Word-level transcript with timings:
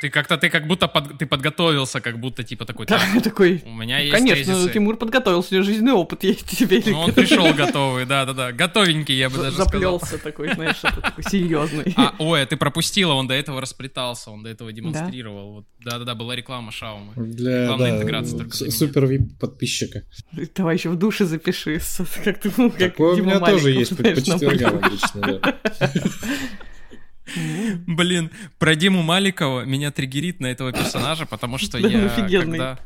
Ты 0.00 0.10
как-то, 0.10 0.36
ты 0.36 0.50
как 0.50 0.66
будто 0.66 0.88
под, 0.88 1.16
ты 1.18 1.24
подготовился, 1.24 2.00
как 2.00 2.18
будто 2.18 2.42
типа 2.42 2.66
такой. 2.66 2.86
Да, 2.86 3.00
такой. 3.22 3.62
У 3.64 3.72
меня 3.72 3.98
есть 3.98 4.12
Конечно, 4.12 4.54
тезисы. 4.54 4.72
Тимур 4.72 4.96
подготовился, 4.98 5.48
у 5.52 5.54
него 5.54 5.64
жизненный 5.64 5.92
опыт 5.92 6.22
есть 6.24 6.46
тебе. 6.58 6.82
Ну, 6.84 6.98
он 6.98 7.14
пришел 7.14 7.52
готовый, 7.54 8.04
да-да-да. 8.04 8.52
Готовенький, 8.52 9.16
я 9.16 9.30
бы 9.30 9.38
даже 9.38 9.56
сказал. 9.56 9.98
Заплелся 9.98 10.18
такой, 10.18 10.52
знаешь, 10.52 10.76
такой 10.80 11.24
серьезный. 11.30 11.94
А, 11.96 12.14
ой, 12.18 12.42
а 12.42 12.46
ты 12.46 12.58
пропустила, 12.58 13.14
он 13.14 13.26
до 13.26 13.34
этого 13.34 13.60
расплетался, 13.60 14.30
он 14.30 14.42
до 14.42 14.50
этого 14.50 14.70
демонстрировал. 14.70 15.64
Да-да-да, 15.82 16.14
была 16.14 16.36
реклама 16.36 16.72
Шаумы. 16.72 17.12
Для 17.16 17.68
Главная 17.68 17.92
да, 17.92 17.96
интеграция 17.96 18.38
только 18.38 18.54
супер 18.54 19.06
вип 19.06 19.38
подписчика. 19.38 20.02
Давай 20.54 20.76
еще 20.76 20.90
в 20.90 20.96
душе 20.96 21.24
запиши, 21.24 21.80
как 22.24 22.40
ты, 22.40 22.52
ну, 22.56 22.70
как 22.70 22.78
Такое 22.78 23.14
у 23.14 23.24
меня 23.24 23.40
тоже 23.40 23.70
есть 23.70 23.96
по 23.96 24.02
четвергам 24.02 24.78
обычно, 24.84 25.40
да. 25.40 25.58
Блин, 27.86 28.30
про 28.58 28.74
Диму 28.74 29.02
Маликова 29.02 29.64
меня 29.64 29.90
триггерит 29.90 30.40
на 30.40 30.46
этого 30.46 30.72
персонажа, 30.72 31.26
потому 31.26 31.58
что 31.58 31.78
я 31.78 32.08
когда 32.08 32.78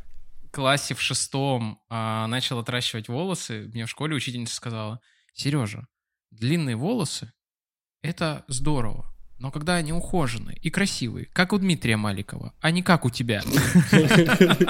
в 0.43 0.51
классе 0.51 0.95
в 0.95 1.01
шестом 1.01 1.81
а, 1.89 2.27
начал 2.27 2.59
отращивать 2.59 3.09
волосы, 3.09 3.71
мне 3.73 3.87
в 3.87 3.91
школе 3.91 4.17
учительница 4.17 4.55
сказала, 4.55 5.01
Сережа, 5.33 5.87
длинные 6.31 6.77
волосы— 6.77 7.33
это 8.03 8.45
здорово, 8.49 9.15
но 9.39 9.51
когда 9.51 9.77
они 9.77 9.93
ухоженные 9.93 10.57
и 10.59 10.71
красивые, 10.71 11.27
как 11.33 11.53
у 11.53 11.59
Дмитрия 11.59 11.97
Маликова, 11.97 12.53
а 12.61 12.71
не 12.71 12.83
как 12.83 13.05
у 13.05 13.11
тебя. 13.11 13.43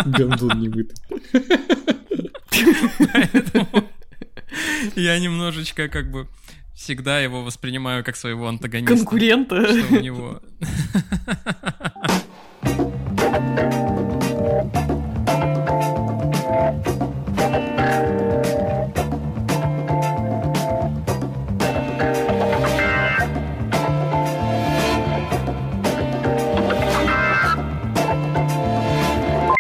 Гандон 0.05 0.61
не 0.61 0.69
я 4.97 5.19
немножечко 5.19 5.89
как 5.89 6.11
бы 6.11 6.28
всегда 6.80 7.20
его 7.20 7.45
воспринимаю 7.45 8.02
как 8.02 8.16
своего 8.16 8.48
антагониста. 8.48 8.97
Конкурента. 8.97 9.66
Что 9.66 9.95
у 9.95 10.01
него... 10.01 10.41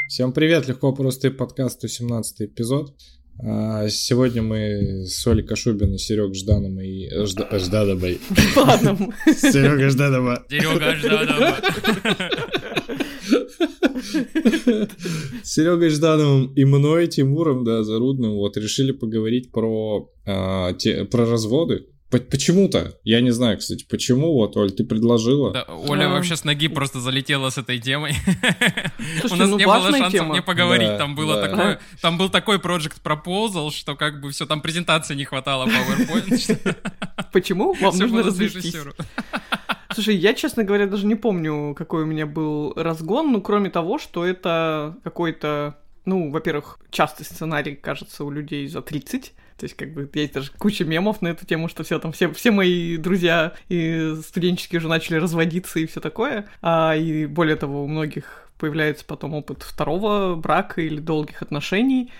Всем 0.08 0.32
привет, 0.32 0.68
легко 0.68 0.92
просто 0.92 1.30
подкаст 1.30 1.78
117 1.78 2.42
эпизод. 2.42 2.94
А, 3.42 3.88
Сегодня 3.88 4.42
мы 4.42 5.06
с 5.06 5.26
Олей 5.26 5.42
Кашубиной, 5.44 5.98
Серег 5.98 6.34
Жданом 6.34 6.78
и 6.80 7.06
э, 7.06 7.24
Жда- 7.24 7.46
э, 7.50 7.58
Ждановой. 7.58 8.20
Ладно. 8.56 8.98
Серега 9.26 9.88
Жданова. 9.88 10.44
Серега 10.48 10.94
Жданова. 10.96 11.56
Серегой 15.42 15.88
Ждановым 15.90 16.52
и 16.54 16.64
мной, 16.64 17.06
Тимуром, 17.08 17.64
да, 17.64 17.82
Зарудным, 17.82 18.32
вот 18.32 18.56
решили 18.56 18.92
поговорить 18.92 19.50
про, 19.52 20.10
а, 20.26 20.72
те- 20.74 21.04
про 21.04 21.24
разводы. 21.26 21.86
По- 22.10 22.18
Почему-то, 22.18 22.98
я 23.04 23.20
не 23.20 23.30
знаю, 23.30 23.58
кстати, 23.58 23.86
почему, 23.88 24.32
вот, 24.34 24.56
Оль, 24.56 24.72
ты 24.72 24.84
предложила. 24.84 25.52
Да, 25.52 25.62
Оля 25.68 26.06
А. 26.06 26.08
вообще 26.08 26.34
с 26.36 26.44
ноги 26.44 26.66
просто 26.68 27.00
залетела 27.00 27.50
с 27.50 27.58
этой 27.58 27.78
темой. 27.78 28.14
У 28.14 29.28
Слушайте, 29.28 29.36
нас 29.36 29.48
ну 29.50 29.58
не 29.58 29.64
было 29.64 29.90
шансов 29.92 30.12
тема. 30.12 30.34
не 30.34 30.42
поговорить. 30.42 30.88
Да, 30.88 30.98
Там 30.98 31.14
было 31.14 31.36
да. 31.36 31.48
такое, 31.48 31.80
там 32.02 32.18
был 32.18 32.28
такой 32.28 32.56
Project 32.58 33.00
Proposal, 33.04 33.70
что 33.70 33.94
как 33.94 34.20
бы 34.20 34.30
все, 34.30 34.44
там 34.46 34.60
презентации 34.60 35.14
не 35.14 35.24
хватало 35.24 35.66
PowerPoint. 35.66 36.36
что 36.36 36.76
Почему? 37.32 37.74
Вам 37.74 37.96
нужно 37.96 38.20
режиссеру. 38.20 38.92
Слушай, 39.94 40.16
я, 40.16 40.34
честно 40.34 40.62
говоря, 40.64 40.86
даже 40.86 41.06
не 41.06 41.16
помню, 41.16 41.74
какой 41.76 42.04
у 42.04 42.06
меня 42.06 42.26
был 42.26 42.72
разгон, 42.76 43.32
ну, 43.32 43.40
кроме 43.40 43.70
того, 43.70 43.98
что 43.98 44.24
это 44.24 44.96
какой-то, 45.04 45.76
ну, 46.04 46.30
во-первых, 46.30 46.78
частый 46.90 47.26
сценарий, 47.26 47.74
кажется, 47.74 48.24
у 48.24 48.30
людей 48.30 48.66
за 48.68 48.82
30. 48.82 49.32
То 49.60 49.64
есть, 49.64 49.76
как 49.76 49.92
бы, 49.92 50.08
есть 50.14 50.32
даже 50.32 50.50
куча 50.56 50.86
мемов 50.86 51.20
на 51.20 51.28
эту 51.28 51.44
тему, 51.44 51.68
что 51.68 51.84
все 51.84 51.98
там, 51.98 52.12
все, 52.12 52.32
все 52.32 52.50
мои 52.50 52.96
друзья 52.96 53.52
и 53.68 54.14
студенческие 54.26 54.78
уже 54.78 54.88
начали 54.88 55.16
разводиться 55.16 55.78
и 55.78 55.86
все 55.86 56.00
такое. 56.00 56.48
А, 56.62 56.96
и 56.96 57.26
более 57.26 57.56
того, 57.56 57.84
у 57.84 57.86
многих 57.86 58.48
появляется 58.56 59.04
потом 59.04 59.34
опыт 59.34 59.62
второго 59.62 60.34
брака 60.34 60.80
или 60.80 60.98
долгих 60.98 61.42
отношений. 61.42 62.10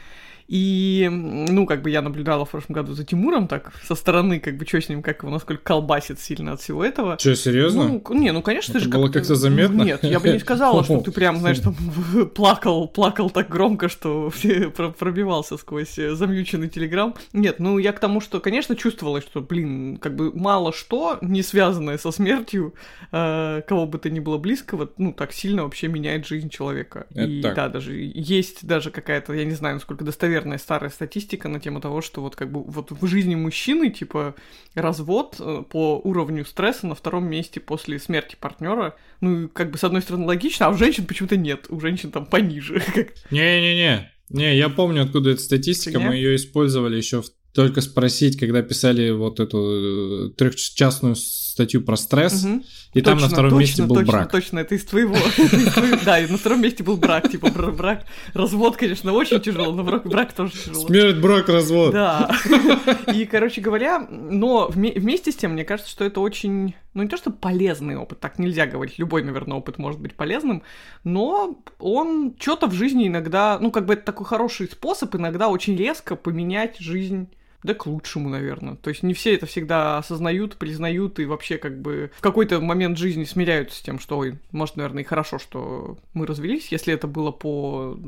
И, 0.51 1.09
ну, 1.09 1.65
как 1.65 1.81
бы 1.81 1.91
я 1.91 2.03
наблюдала 2.03 2.45
в 2.45 2.51
прошлом 2.51 2.75
году 2.75 2.93
за 2.93 3.05
Тимуром 3.05 3.47
так 3.47 3.73
со 3.87 3.95
стороны, 3.95 4.41
как 4.41 4.57
бы, 4.57 4.67
что 4.67 4.81
с 4.81 4.89
ним, 4.89 5.01
как 5.01 5.23
его, 5.23 5.31
насколько 5.31 5.63
колбасит 5.63 6.19
сильно 6.19 6.55
от 6.55 6.61
всего 6.61 6.85
этого. 6.85 7.17
Что, 7.21 7.37
серьезно? 7.37 7.87
Ну, 7.87 8.15
не, 8.15 8.33
ну, 8.33 8.43
конечно, 8.43 8.73
Это 8.73 8.81
ты 8.81 8.85
же 8.87 8.91
было 8.91 9.09
как-то 9.09 9.37
заметно? 9.37 9.85
Нет, 9.85 10.03
я 10.03 10.19
бы 10.19 10.29
не 10.29 10.41
сказала, 10.41 10.83
что 10.83 11.01
ты 11.03 11.13
прям, 11.13 11.39
знаешь, 11.39 11.61
там 11.61 11.77
плакал, 12.35 12.89
плакал 12.89 13.31
так 13.31 13.49
громко, 13.49 13.89
что 13.89 14.33
пробивался 14.99 15.57
сквозь 15.57 15.97
э, 16.01 16.17
замьюченный 16.17 16.69
телеграм. 16.69 17.15
Нет, 17.33 17.61
ну, 17.61 17.79
я 17.79 17.93
к 17.93 18.01
тому, 18.01 18.21
что, 18.21 18.41
конечно, 18.41 18.75
чувствовала, 18.75 19.21
что, 19.21 19.43
блин, 19.43 19.99
как 19.99 20.17
бы 20.17 20.33
мало 20.37 20.73
что, 20.73 21.19
не 21.21 21.45
связанное 21.45 21.97
со 21.97 22.11
смертью, 22.11 22.75
э, 23.13 23.63
кого 23.69 23.87
бы 23.87 23.99
то 23.99 24.11
ни 24.11 24.19
было 24.19 24.37
близкого, 24.37 24.91
ну, 24.99 25.13
так 25.13 25.33
сильно 25.33 25.63
вообще 25.63 25.87
меняет 25.87 26.27
жизнь 26.27 26.49
человека. 26.49 27.07
Это 27.11 27.23
И 27.23 27.41
так. 27.41 27.55
да, 27.55 27.69
даже 27.69 27.95
есть 27.95 28.67
даже 28.67 28.91
какая-то, 28.91 29.33
я 29.33 29.45
не 29.45 29.55
знаю, 29.55 29.77
насколько 29.77 30.05
достоверная 30.41 30.59
старая 30.59 30.91
статистика 30.91 31.49
на 31.49 31.61
тему 31.61 31.81
того, 31.81 32.01
что 32.01 32.21
вот 32.23 32.37
как 32.37 32.51
бы 32.51 32.63
вот 32.63 32.91
в 32.91 33.07
жизни 33.07 33.35
мужчины, 33.35 33.91
типа, 33.91 34.35
развод 34.75 35.37
э, 35.39 35.63
по 35.69 36.01
уровню 36.03 36.45
стресса 36.45 36.87
на 36.87 36.95
втором 36.95 37.29
месте 37.29 37.61
после 37.61 37.99
смерти 37.99 38.37
партнера. 38.41 38.97
Ну, 39.21 39.49
как 39.49 39.71
бы 39.71 39.79
с 39.79 39.85
одной 39.85 40.03
стороны 40.03 40.27
логично, 40.27 40.67
а 40.67 40.71
у 40.71 40.75
женщин 40.75 41.07
почему-то 41.07 41.37
нет. 41.37 41.67
У 41.69 41.81
женщин 41.81 42.11
там 42.11 42.27
пониже. 42.27 42.83
Не-не-не. 43.31 44.11
Не, 44.31 44.57
я 44.57 44.69
помню, 44.69 45.03
откуда 45.03 45.31
эта 45.31 45.43
статистика. 45.43 45.99
Мы 45.99 46.15
ее 46.15 46.37
использовали 46.37 46.97
еще 46.97 47.23
только 47.53 47.81
спросить, 47.81 48.39
когда 48.39 48.63
писали 48.63 49.11
вот 49.11 49.41
эту 49.41 50.31
трехчастную 50.37 51.17
статью 51.51 51.83
про 51.83 51.97
стресс. 51.97 52.45
Мгм. 52.45 52.65
И 52.93 53.03
там 53.03 53.15
на 53.15 53.21
Точно, 53.23 53.35
втором 53.35 53.51
точно, 53.51 53.61
месте 53.61 53.83
был 53.85 53.97
точно, 53.97 54.13
брак. 54.13 54.31
Точно, 54.33 54.59
это 54.59 54.75
из 54.75 54.85
твоего. 54.85 55.17
Да, 56.05 56.19
и 56.19 56.27
на 56.31 56.39
втором 56.39 56.61
месте 56.63 56.83
был 56.83 56.97
брак. 56.97 57.31
Типа 57.31 57.51
бра- 57.51 57.71
брак, 57.71 58.05
развод, 58.35 58.77
конечно, 58.77 59.13
очень 59.13 59.41
тяжело, 59.41 59.73
но 59.73 59.83
брак, 59.85 60.33
тоже 60.33 60.53
тяжело. 60.53 60.87
Смерть, 60.87 61.17
брак, 61.19 61.49
развод. 61.49 61.93
Да. 61.93 62.31
И, 63.15 63.25
короче 63.27 63.61
говоря, 63.61 64.07
но 64.11 64.71
вме- 64.73 64.99
вместе 64.99 65.33
с 65.33 65.37
тем, 65.37 65.53
мне 65.53 65.65
кажется, 65.65 65.91
что 65.91 66.05
это 66.05 66.21
очень, 66.21 66.75
ну 66.95 67.03
не 67.03 67.09
то, 67.09 67.17
что 67.17 67.31
полезный 67.31 67.97
опыт, 67.97 68.21
так 68.21 68.39
нельзя 68.39 68.67
говорить, 68.67 68.99
любой, 68.99 69.23
наверное, 69.23 69.59
опыт 69.59 69.79
может 69.79 70.01
быть 70.01 70.15
полезным, 70.15 70.63
но 71.05 71.63
он 71.79 72.35
что-то 72.39 72.67
в 72.67 72.73
жизни 72.73 73.09
иногда, 73.09 73.59
ну 73.61 73.71
как 73.71 73.87
бы 73.87 73.95
это 73.95 74.05
такой 74.05 74.27
хороший 74.27 74.69
способ 74.69 75.15
иногда 75.15 75.49
очень 75.49 75.77
резко 75.77 76.17
поменять 76.17 76.79
жизнь 76.79 77.29
да 77.63 77.75
к 77.75 77.87
лучшему, 77.87 78.29
наверное. 78.29 78.77
То 78.77 78.91
есть 78.91 79.03
не 79.03 79.15
все 79.15 79.35
это 79.35 79.47
всегда 79.47 79.99
осознают, 79.99 80.57
признают 80.57 81.19
и 81.19 81.27
вообще 81.27 81.59
как 81.59 81.81
бы 81.81 82.11
в 82.17 82.21
какой-то 82.21 82.61
момент 82.61 82.99
жизни 82.99 83.25
смиряются 83.25 83.79
с 83.79 83.83
тем, 83.83 83.99
что, 83.99 84.19
ой, 84.19 84.39
может, 84.53 84.77
наверное, 84.77 85.03
и 85.03 85.07
хорошо, 85.07 85.39
что 85.39 85.99
мы 86.15 86.27
развелись, 86.27 86.73
если 86.73 86.95
это 86.95 87.07
было 87.07 87.31
по 87.31 87.99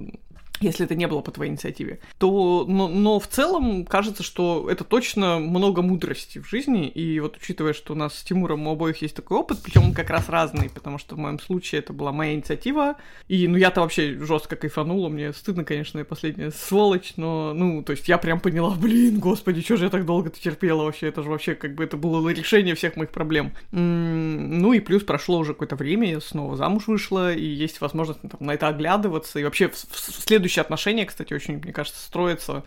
если 0.63 0.85
это 0.87 0.95
не 0.95 1.07
было 1.07 1.21
по 1.21 1.31
твоей 1.31 1.51
инициативе, 1.51 1.99
то, 2.19 2.65
но, 2.67 2.89
но 2.89 3.19
в 3.19 3.27
целом 3.27 3.85
кажется, 3.85 4.23
что 4.23 4.69
это 4.71 4.85
точно 4.85 5.39
много 5.39 5.83
мудрости 5.83 6.39
в 6.39 6.49
жизни, 6.49 6.89
и 6.89 7.21
вот 7.21 7.37
учитывая, 7.37 7.73
что 7.73 7.93
у 7.93 7.97
нас 7.97 8.19
с 8.19 8.23
Тимуром 8.23 8.67
у 8.67 8.73
обоих 8.73 9.03
есть 9.03 9.17
такой 9.17 9.39
опыт, 9.39 9.59
причем 9.63 9.85
он 9.85 9.95
как 9.95 10.11
раз 10.11 10.29
разный, 10.29 10.71
потому 10.71 10.99
что 10.99 11.15
в 11.15 11.19
моем 11.19 11.39
случае 11.39 11.81
это 11.81 11.93
была 11.93 12.13
моя 12.13 12.35
инициатива, 12.35 12.97
и, 13.29 13.49
ну, 13.49 13.57
я-то 13.57 13.81
вообще 13.81 14.19
жестко 14.19 14.57
кайфанула, 14.57 15.09
мне 15.09 15.33
стыдно, 15.33 15.65
конечно, 15.65 15.99
я 15.99 16.05
последняя 16.05 16.51
сволочь, 16.51 17.15
но, 17.17 17.53
ну, 17.55 17.83
то 17.83 17.93
есть 17.93 18.09
я 18.09 18.19
прям 18.19 18.41
поняла, 18.41 18.75
блин, 18.75 19.19
господи, 19.19 19.61
что 19.63 19.77
же 19.77 19.85
я 19.85 19.91
так 19.91 20.07
долго-то 20.07 20.41
терпела 20.41 20.85
вообще, 20.85 21.09
это 21.09 21.23
же 21.23 21.31
вообще 21.31 21.55
как 21.55 21.75
бы 21.75 21.85
это 21.85 21.97
было 21.97 22.29
решение 22.29 22.75
всех 22.75 22.97
моих 22.97 23.11
проблем. 23.11 23.53
Ну 23.73 24.73
и 24.73 24.81
плюс 24.81 25.03
прошло 25.03 25.39
уже 25.39 25.53
какое-то 25.53 25.77
время, 25.77 26.11
я 26.11 26.21
снова 26.21 26.57
замуж 26.57 26.87
вышла, 26.87 27.33
и 27.35 27.45
есть 27.45 27.81
возможность 27.81 28.21
ну, 28.23 28.29
там, 28.29 28.47
на 28.47 28.53
это 28.55 28.69
оглядываться, 28.69 29.39
и 29.39 29.45
вообще 29.45 29.69
в- 29.69 29.75
в- 29.75 30.25
следующие 30.53 30.63
отношения, 30.63 31.07
кстати, 31.07 31.33
очень, 31.35 31.59
мне 31.59 31.73
кажется, 31.73 32.01
строятся 32.03 32.63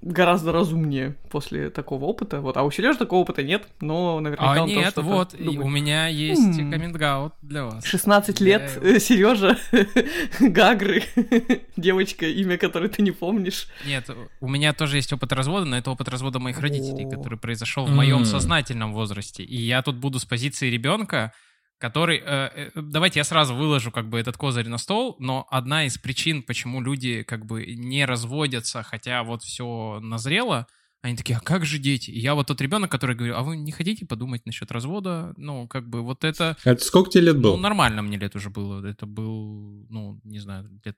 гораздо 0.00 0.50
разумнее 0.50 1.14
после 1.30 1.70
такого 1.70 2.06
опыта. 2.06 2.40
Вот, 2.40 2.56
а 2.56 2.64
у 2.64 2.70
Сережи 2.72 2.98
такого 2.98 3.20
опыта 3.20 3.44
нет, 3.44 3.68
но 3.80 4.18
наверняка 4.18 4.52
А 4.52 4.62
он 4.62 4.68
тоже 4.68 4.74
нет, 4.80 4.90
что-то 4.90 5.02
вот, 5.06 5.36
думает. 5.38 5.60
у 5.60 5.68
меня 5.68 6.08
есть 6.08 6.58
М. 6.58 6.70
каминг 6.72 6.98
для 7.42 7.64
вас. 7.64 7.84
16 7.84 8.40
Я 8.40 8.46
лет, 8.46 8.80
его- 8.82 8.98
Сережа, 8.98 9.56
Гагры, 10.40 11.04
девочка, 11.76 12.26
имя 12.26 12.58
которой 12.58 12.88
ты 12.88 13.02
не 13.02 13.12
помнишь. 13.12 13.68
Нет, 13.86 14.08
у 14.40 14.48
меня 14.48 14.72
тоже 14.72 14.96
есть 14.96 15.12
опыт 15.12 15.32
развода, 15.32 15.66
но 15.66 15.76
это 15.78 15.90
опыт 15.92 16.08
развода 16.08 16.40
моих 16.40 16.58
родителей, 16.60 17.08
который 17.08 17.38
произошел 17.38 17.86
в 17.86 17.90
моем 17.90 18.24
сознательном 18.24 18.92
возрасте. 18.94 19.44
И 19.44 19.60
я 19.60 19.82
тут 19.82 19.96
буду 19.96 20.18
с 20.18 20.24
позиции 20.24 20.68
ребенка, 20.68 21.32
который... 21.82 22.22
э, 22.24 22.70
э, 22.74 22.80
давайте 22.80 23.18
я 23.18 23.24
сразу 23.24 23.56
выложу 23.56 23.90
как 23.90 24.08
бы 24.08 24.20
этот 24.20 24.36
козырь 24.36 24.68
на 24.68 24.78
стол, 24.78 25.16
но 25.18 25.48
одна 25.50 25.84
из 25.84 25.98
причин, 25.98 26.44
почему 26.44 26.80
люди 26.80 27.24
как 27.24 27.44
бы 27.44 27.66
не 27.66 28.04
разводятся, 28.06 28.84
хотя 28.84 29.24
вот 29.24 29.42
все 29.42 29.98
назрело, 30.00 30.68
Они 31.02 31.16
такие, 31.16 31.36
а 31.36 31.40
как 31.40 31.64
же 31.64 31.78
дети? 31.78 32.12
И 32.12 32.20
я 32.20 32.36
вот 32.36 32.46
тот 32.46 32.60
ребенок, 32.60 32.88
который 32.88 33.16
говорю, 33.16 33.34
а 33.34 33.42
вы 33.42 33.56
не 33.56 33.72
хотите 33.72 34.06
подумать 34.06 34.46
насчет 34.46 34.70
развода? 34.70 35.34
Ну, 35.36 35.66
как 35.66 35.88
бы 35.88 36.00
вот 36.02 36.22
это... 36.22 36.56
Это 36.62 36.84
сколько 36.84 37.10
тебе 37.10 37.24
лет 37.24 37.40
было? 37.40 37.56
Ну, 37.56 37.62
нормально 37.62 38.02
мне 38.02 38.16
лет 38.16 38.36
уже 38.36 38.50
было. 38.50 38.86
Это 38.86 39.04
был, 39.04 39.84
ну, 39.90 40.20
не 40.22 40.38
знаю, 40.38 40.70
лет 40.84 40.96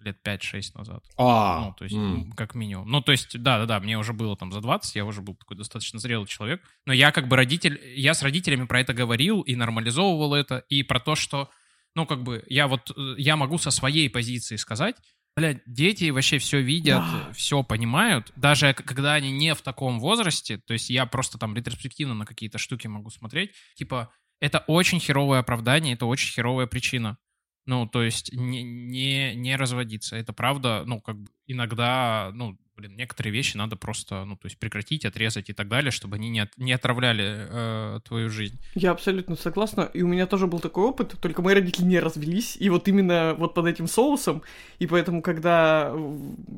лет 0.00 0.18
5-6 0.24 0.74
назад. 0.74 1.04
А, 1.16 1.60
ну, 1.66 1.74
то 1.74 1.84
есть, 1.84 1.96
м. 1.96 2.32
как 2.32 2.54
минимум. 2.54 2.88
Ну, 2.90 3.00
то 3.00 3.12
есть, 3.12 3.40
да-да-да, 3.40 3.80
мне 3.80 3.98
уже 3.98 4.12
было 4.12 4.36
там 4.36 4.52
за 4.52 4.60
20, 4.60 4.96
я 4.96 5.04
уже 5.04 5.20
был 5.22 5.34
такой 5.34 5.56
достаточно 5.56 5.98
зрелый 5.98 6.26
человек. 6.26 6.62
Но 6.86 6.92
я 6.92 7.12
как 7.12 7.28
бы 7.28 7.36
родитель, 7.36 7.80
я 7.96 8.14
с 8.14 8.22
родителями 8.22 8.64
про 8.64 8.80
это 8.80 8.92
говорил 8.92 9.42
и 9.42 9.56
нормализовывал 9.56 10.34
это, 10.34 10.58
и 10.68 10.82
про 10.82 11.00
то, 11.00 11.14
что, 11.14 11.50
ну, 11.94 12.06
как 12.06 12.22
бы, 12.22 12.44
я 12.48 12.68
вот, 12.68 12.90
э, 12.96 13.14
я 13.18 13.36
могу 13.36 13.58
со 13.58 13.70
своей 13.70 14.08
позиции 14.10 14.56
сказать, 14.56 14.96
Блядь, 15.36 15.62
дети 15.64 16.10
вообще 16.10 16.38
все 16.38 16.60
видят, 16.60 17.02
все 17.34 17.62
понимают, 17.62 18.32
даже 18.34 18.74
когда 18.74 19.14
они 19.14 19.30
не 19.30 19.54
в 19.54 19.62
таком 19.62 20.00
возрасте, 20.00 20.58
то 20.58 20.72
есть 20.72 20.90
я 20.90 21.06
просто 21.06 21.38
там 21.38 21.54
ретроспективно 21.54 22.14
на 22.14 22.26
какие-то 22.26 22.58
штуки 22.58 22.88
могу 22.88 23.10
смотреть, 23.10 23.52
типа, 23.74 24.12
это 24.40 24.64
очень 24.66 24.98
херовое 24.98 25.38
оправдание, 25.38 25.94
это 25.94 26.06
очень 26.06 26.32
херовая 26.32 26.66
причина. 26.66 27.16
Ну, 27.66 27.86
то 27.86 28.02
есть 28.02 28.32
не, 28.32 28.62
не, 28.62 29.34
не 29.34 29.56
разводиться. 29.56 30.16
Это 30.16 30.32
правда, 30.32 30.82
ну, 30.86 31.00
как 31.00 31.16
бы 31.18 31.28
иногда, 31.46 32.30
ну, 32.34 32.58
блин, 32.80 32.96
некоторые 32.96 33.32
вещи 33.32 33.56
надо 33.56 33.76
просто, 33.76 34.24
ну, 34.24 34.36
то 34.36 34.46
есть 34.46 34.58
прекратить, 34.58 35.04
отрезать 35.04 35.50
и 35.50 35.52
так 35.52 35.68
далее, 35.68 35.90
чтобы 35.90 36.16
они 36.16 36.30
не, 36.30 36.40
от, 36.40 36.56
не 36.56 36.72
отравляли 36.72 37.46
э, 37.48 38.00
твою 38.04 38.30
жизнь. 38.30 38.58
Я 38.74 38.92
абсолютно 38.92 39.36
согласна. 39.36 39.90
И 39.92 40.02
у 40.02 40.08
меня 40.08 40.26
тоже 40.26 40.46
был 40.46 40.60
такой 40.60 40.84
опыт, 40.84 41.14
только 41.20 41.42
мои 41.42 41.54
родители 41.54 41.84
не 41.84 42.00
развелись. 42.00 42.56
И 42.58 42.70
вот 42.70 42.88
именно 42.88 43.34
вот 43.38 43.54
под 43.54 43.66
этим 43.66 43.86
соусом. 43.86 44.42
И 44.78 44.86
поэтому, 44.86 45.20
когда 45.20 45.92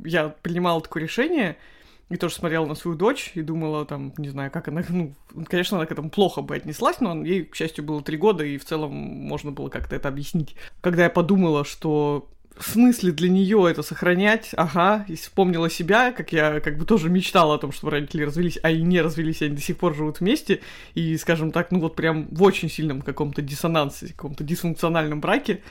я 0.04 0.28
принимала 0.28 0.80
такое 0.80 1.02
решение, 1.02 1.56
и 2.12 2.16
тоже 2.16 2.34
смотрела 2.34 2.66
на 2.66 2.74
свою 2.74 2.96
дочь 2.96 3.32
и 3.34 3.40
думала, 3.40 3.86
там, 3.86 4.12
не 4.18 4.28
знаю, 4.28 4.50
как 4.50 4.68
она, 4.68 4.82
ну, 4.90 5.14
конечно, 5.46 5.78
она 5.78 5.86
к 5.86 5.92
этому 5.92 6.10
плохо 6.10 6.42
бы 6.42 6.54
отнеслась, 6.54 7.00
но 7.00 7.24
ей, 7.24 7.44
к 7.44 7.56
счастью, 7.56 7.84
было 7.84 8.02
три 8.02 8.18
года, 8.18 8.44
и 8.44 8.58
в 8.58 8.64
целом 8.66 8.92
можно 8.92 9.50
было 9.50 9.70
как-то 9.70 9.96
это 9.96 10.08
объяснить. 10.08 10.54
Когда 10.82 11.04
я 11.04 11.10
подумала, 11.10 11.64
что 11.64 12.28
в 12.54 12.68
смысле 12.68 13.12
для 13.12 13.30
нее 13.30 13.66
это 13.70 13.82
сохранять, 13.82 14.50
ага, 14.56 15.06
и 15.08 15.16
вспомнила 15.16 15.70
себя, 15.70 16.12
как 16.12 16.32
я 16.32 16.60
как 16.60 16.76
бы 16.76 16.84
тоже 16.84 17.08
мечтала 17.08 17.54
о 17.54 17.58
том, 17.58 17.72
чтобы 17.72 17.92
родители 17.92 18.24
развелись, 18.24 18.58
а 18.62 18.70
и 18.70 18.82
не 18.82 19.00
развелись, 19.00 19.40
они 19.40 19.56
до 19.56 19.62
сих 19.62 19.78
пор 19.78 19.94
живут 19.94 20.20
вместе, 20.20 20.60
и, 20.94 21.16
скажем 21.16 21.50
так, 21.50 21.70
ну 21.70 21.80
вот 21.80 21.96
прям 21.96 22.28
в 22.30 22.42
очень 22.42 22.68
сильном 22.68 23.00
каком-то 23.00 23.40
диссонансе, 23.40 24.08
каком-то 24.08 24.44
дисфункциональном 24.44 25.22
браке, 25.22 25.62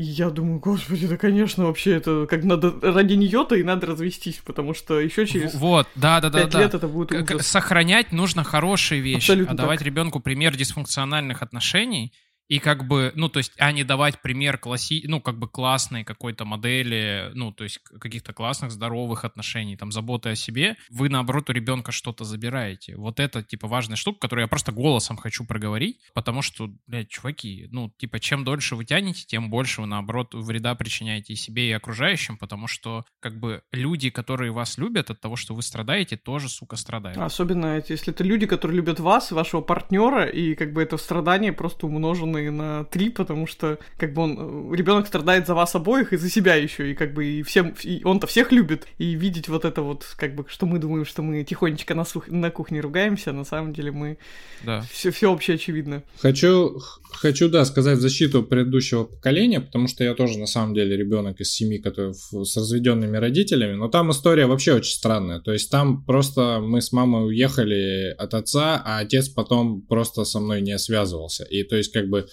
и 0.00 0.02
я 0.02 0.30
думаю, 0.30 0.60
господи, 0.60 1.06
да, 1.06 1.18
конечно, 1.18 1.66
вообще 1.66 1.94
это 1.96 2.26
как 2.26 2.42
надо 2.42 2.72
ради 2.80 3.12
нее-то 3.12 3.54
и 3.54 3.62
надо 3.62 3.86
развестись, 3.86 4.40
потому 4.42 4.72
что 4.72 4.98
еще 4.98 5.26
через 5.26 5.54
вот, 5.54 5.86
да, 5.94 6.22
да, 6.22 6.30
да, 6.30 6.46
да. 6.46 6.58
лет 6.58 6.72
это 6.72 6.88
будет 6.88 7.12
ужас. 7.12 7.46
Сохранять 7.46 8.10
нужно 8.10 8.42
хорошие 8.42 9.02
вещи, 9.02 9.30
Абсолютно 9.30 9.52
а 9.52 9.56
давать 9.56 9.82
ребенку 9.82 10.18
пример 10.18 10.56
дисфункциональных 10.56 11.42
отношений 11.42 12.14
и 12.50 12.58
как 12.58 12.84
бы, 12.84 13.12
ну, 13.14 13.28
то 13.28 13.38
есть, 13.38 13.52
а 13.58 13.70
не 13.70 13.84
давать 13.84 14.20
пример 14.20 14.58
класси... 14.58 15.04
ну, 15.06 15.20
как 15.20 15.38
бы 15.38 15.48
классной 15.48 16.02
какой-то 16.02 16.44
модели, 16.44 17.30
ну, 17.32 17.52
то 17.52 17.62
есть 17.62 17.78
каких-то 17.78 18.32
классных, 18.32 18.72
здоровых 18.72 19.24
отношений, 19.24 19.76
там, 19.76 19.92
заботы 19.92 20.30
о 20.30 20.34
себе, 20.34 20.76
вы, 20.90 21.08
наоборот, 21.08 21.48
у 21.48 21.52
ребенка 21.52 21.92
что-то 21.92 22.24
забираете. 22.24 22.96
Вот 22.96 23.20
это, 23.20 23.44
типа, 23.44 23.68
важная 23.68 23.94
штука, 23.94 24.18
которую 24.18 24.42
я 24.42 24.48
просто 24.48 24.72
голосом 24.72 25.16
хочу 25.16 25.44
проговорить, 25.44 26.00
потому 26.12 26.42
что, 26.42 26.70
блядь, 26.88 27.08
чуваки, 27.08 27.68
ну, 27.70 27.92
типа, 27.96 28.18
чем 28.18 28.42
дольше 28.42 28.74
вы 28.74 28.84
тянете, 28.84 29.24
тем 29.26 29.48
больше 29.48 29.82
вы, 29.82 29.86
наоборот, 29.86 30.34
вреда 30.34 30.74
причиняете 30.74 31.34
и 31.34 31.36
себе, 31.36 31.68
и 31.68 31.72
окружающим, 31.72 32.36
потому 32.36 32.66
что, 32.66 33.04
как 33.20 33.38
бы, 33.38 33.62
люди, 33.70 34.10
которые 34.10 34.50
вас 34.50 34.76
любят 34.76 35.08
от 35.10 35.20
того, 35.20 35.36
что 35.36 35.54
вы 35.54 35.62
страдаете, 35.62 36.16
тоже, 36.16 36.48
сука, 36.48 36.74
страдают. 36.74 37.16
Особенно, 37.16 37.80
если 37.88 38.12
это 38.12 38.24
люди, 38.24 38.46
которые 38.46 38.78
любят 38.78 38.98
вас, 38.98 39.30
вашего 39.30 39.60
партнера, 39.60 40.24
и, 40.24 40.56
как 40.56 40.72
бы, 40.72 40.82
это 40.82 40.96
страдание 40.96 41.52
просто 41.52 41.86
умножено 41.86 42.39
умноженный 42.40 42.50
на 42.50 42.84
три, 42.84 43.10
потому 43.10 43.46
что 43.46 43.78
как 43.98 44.12
бы 44.12 44.22
он 44.22 44.74
ребенок 44.74 45.06
страдает 45.06 45.46
за 45.46 45.54
вас 45.54 45.74
обоих 45.74 46.12
и 46.12 46.16
за 46.16 46.30
себя 46.30 46.54
еще, 46.54 46.90
и 46.90 46.94
как 46.94 47.14
бы 47.14 47.24
и 47.24 47.42
всем 47.42 47.74
и 47.82 48.02
он-то 48.04 48.26
всех 48.26 48.52
любит, 48.52 48.86
и 48.98 49.12
видеть 49.14 49.48
вот 49.48 49.64
это 49.64 49.82
вот 49.82 50.04
как 50.16 50.34
бы 50.34 50.44
что 50.48 50.66
мы 50.66 50.78
думаем, 50.78 51.04
что 51.04 51.22
мы 51.22 51.44
тихонечко 51.44 51.94
на, 51.94 52.04
сух, 52.04 52.28
на 52.28 52.50
кухне 52.50 52.80
ругаемся, 52.80 53.32
на 53.32 53.44
самом 53.44 53.72
деле 53.72 53.90
мы 53.90 54.18
да. 54.64 54.82
все 54.90 55.10
все 55.10 55.30
вообще 55.30 55.54
очевидно. 55.54 56.02
Хочу 56.20 56.78
хочу 57.12 57.48
да 57.48 57.64
сказать 57.64 57.98
в 57.98 58.00
защиту 58.00 58.42
предыдущего 58.42 59.04
поколения, 59.04 59.60
потому 59.60 59.88
что 59.88 60.04
я 60.04 60.14
тоже 60.14 60.38
на 60.38 60.46
самом 60.46 60.74
деле 60.74 60.96
ребенок 60.96 61.40
из 61.40 61.52
семьи, 61.52 61.78
который 61.78 62.14
с 62.14 62.56
разведенными 62.56 63.16
родителями, 63.16 63.74
но 63.74 63.88
там 63.88 64.10
история 64.10 64.46
вообще 64.46 64.74
очень 64.74 64.94
странная, 64.94 65.40
то 65.40 65.52
есть 65.52 65.70
там 65.70 66.04
просто 66.04 66.60
мы 66.60 66.80
с 66.80 66.92
мамой 66.92 67.26
уехали 67.26 68.14
от 68.16 68.34
отца, 68.34 68.82
а 68.84 68.98
отец 68.98 69.28
потом 69.28 69.82
просто 69.82 70.24
со 70.24 70.40
мной 70.40 70.60
не 70.60 70.78
связывался, 70.78 71.44
и 71.44 71.62
то 71.62 71.76
есть 71.76 71.92
как 71.92 72.08
бы 72.08 72.20
Э, 72.20 72.29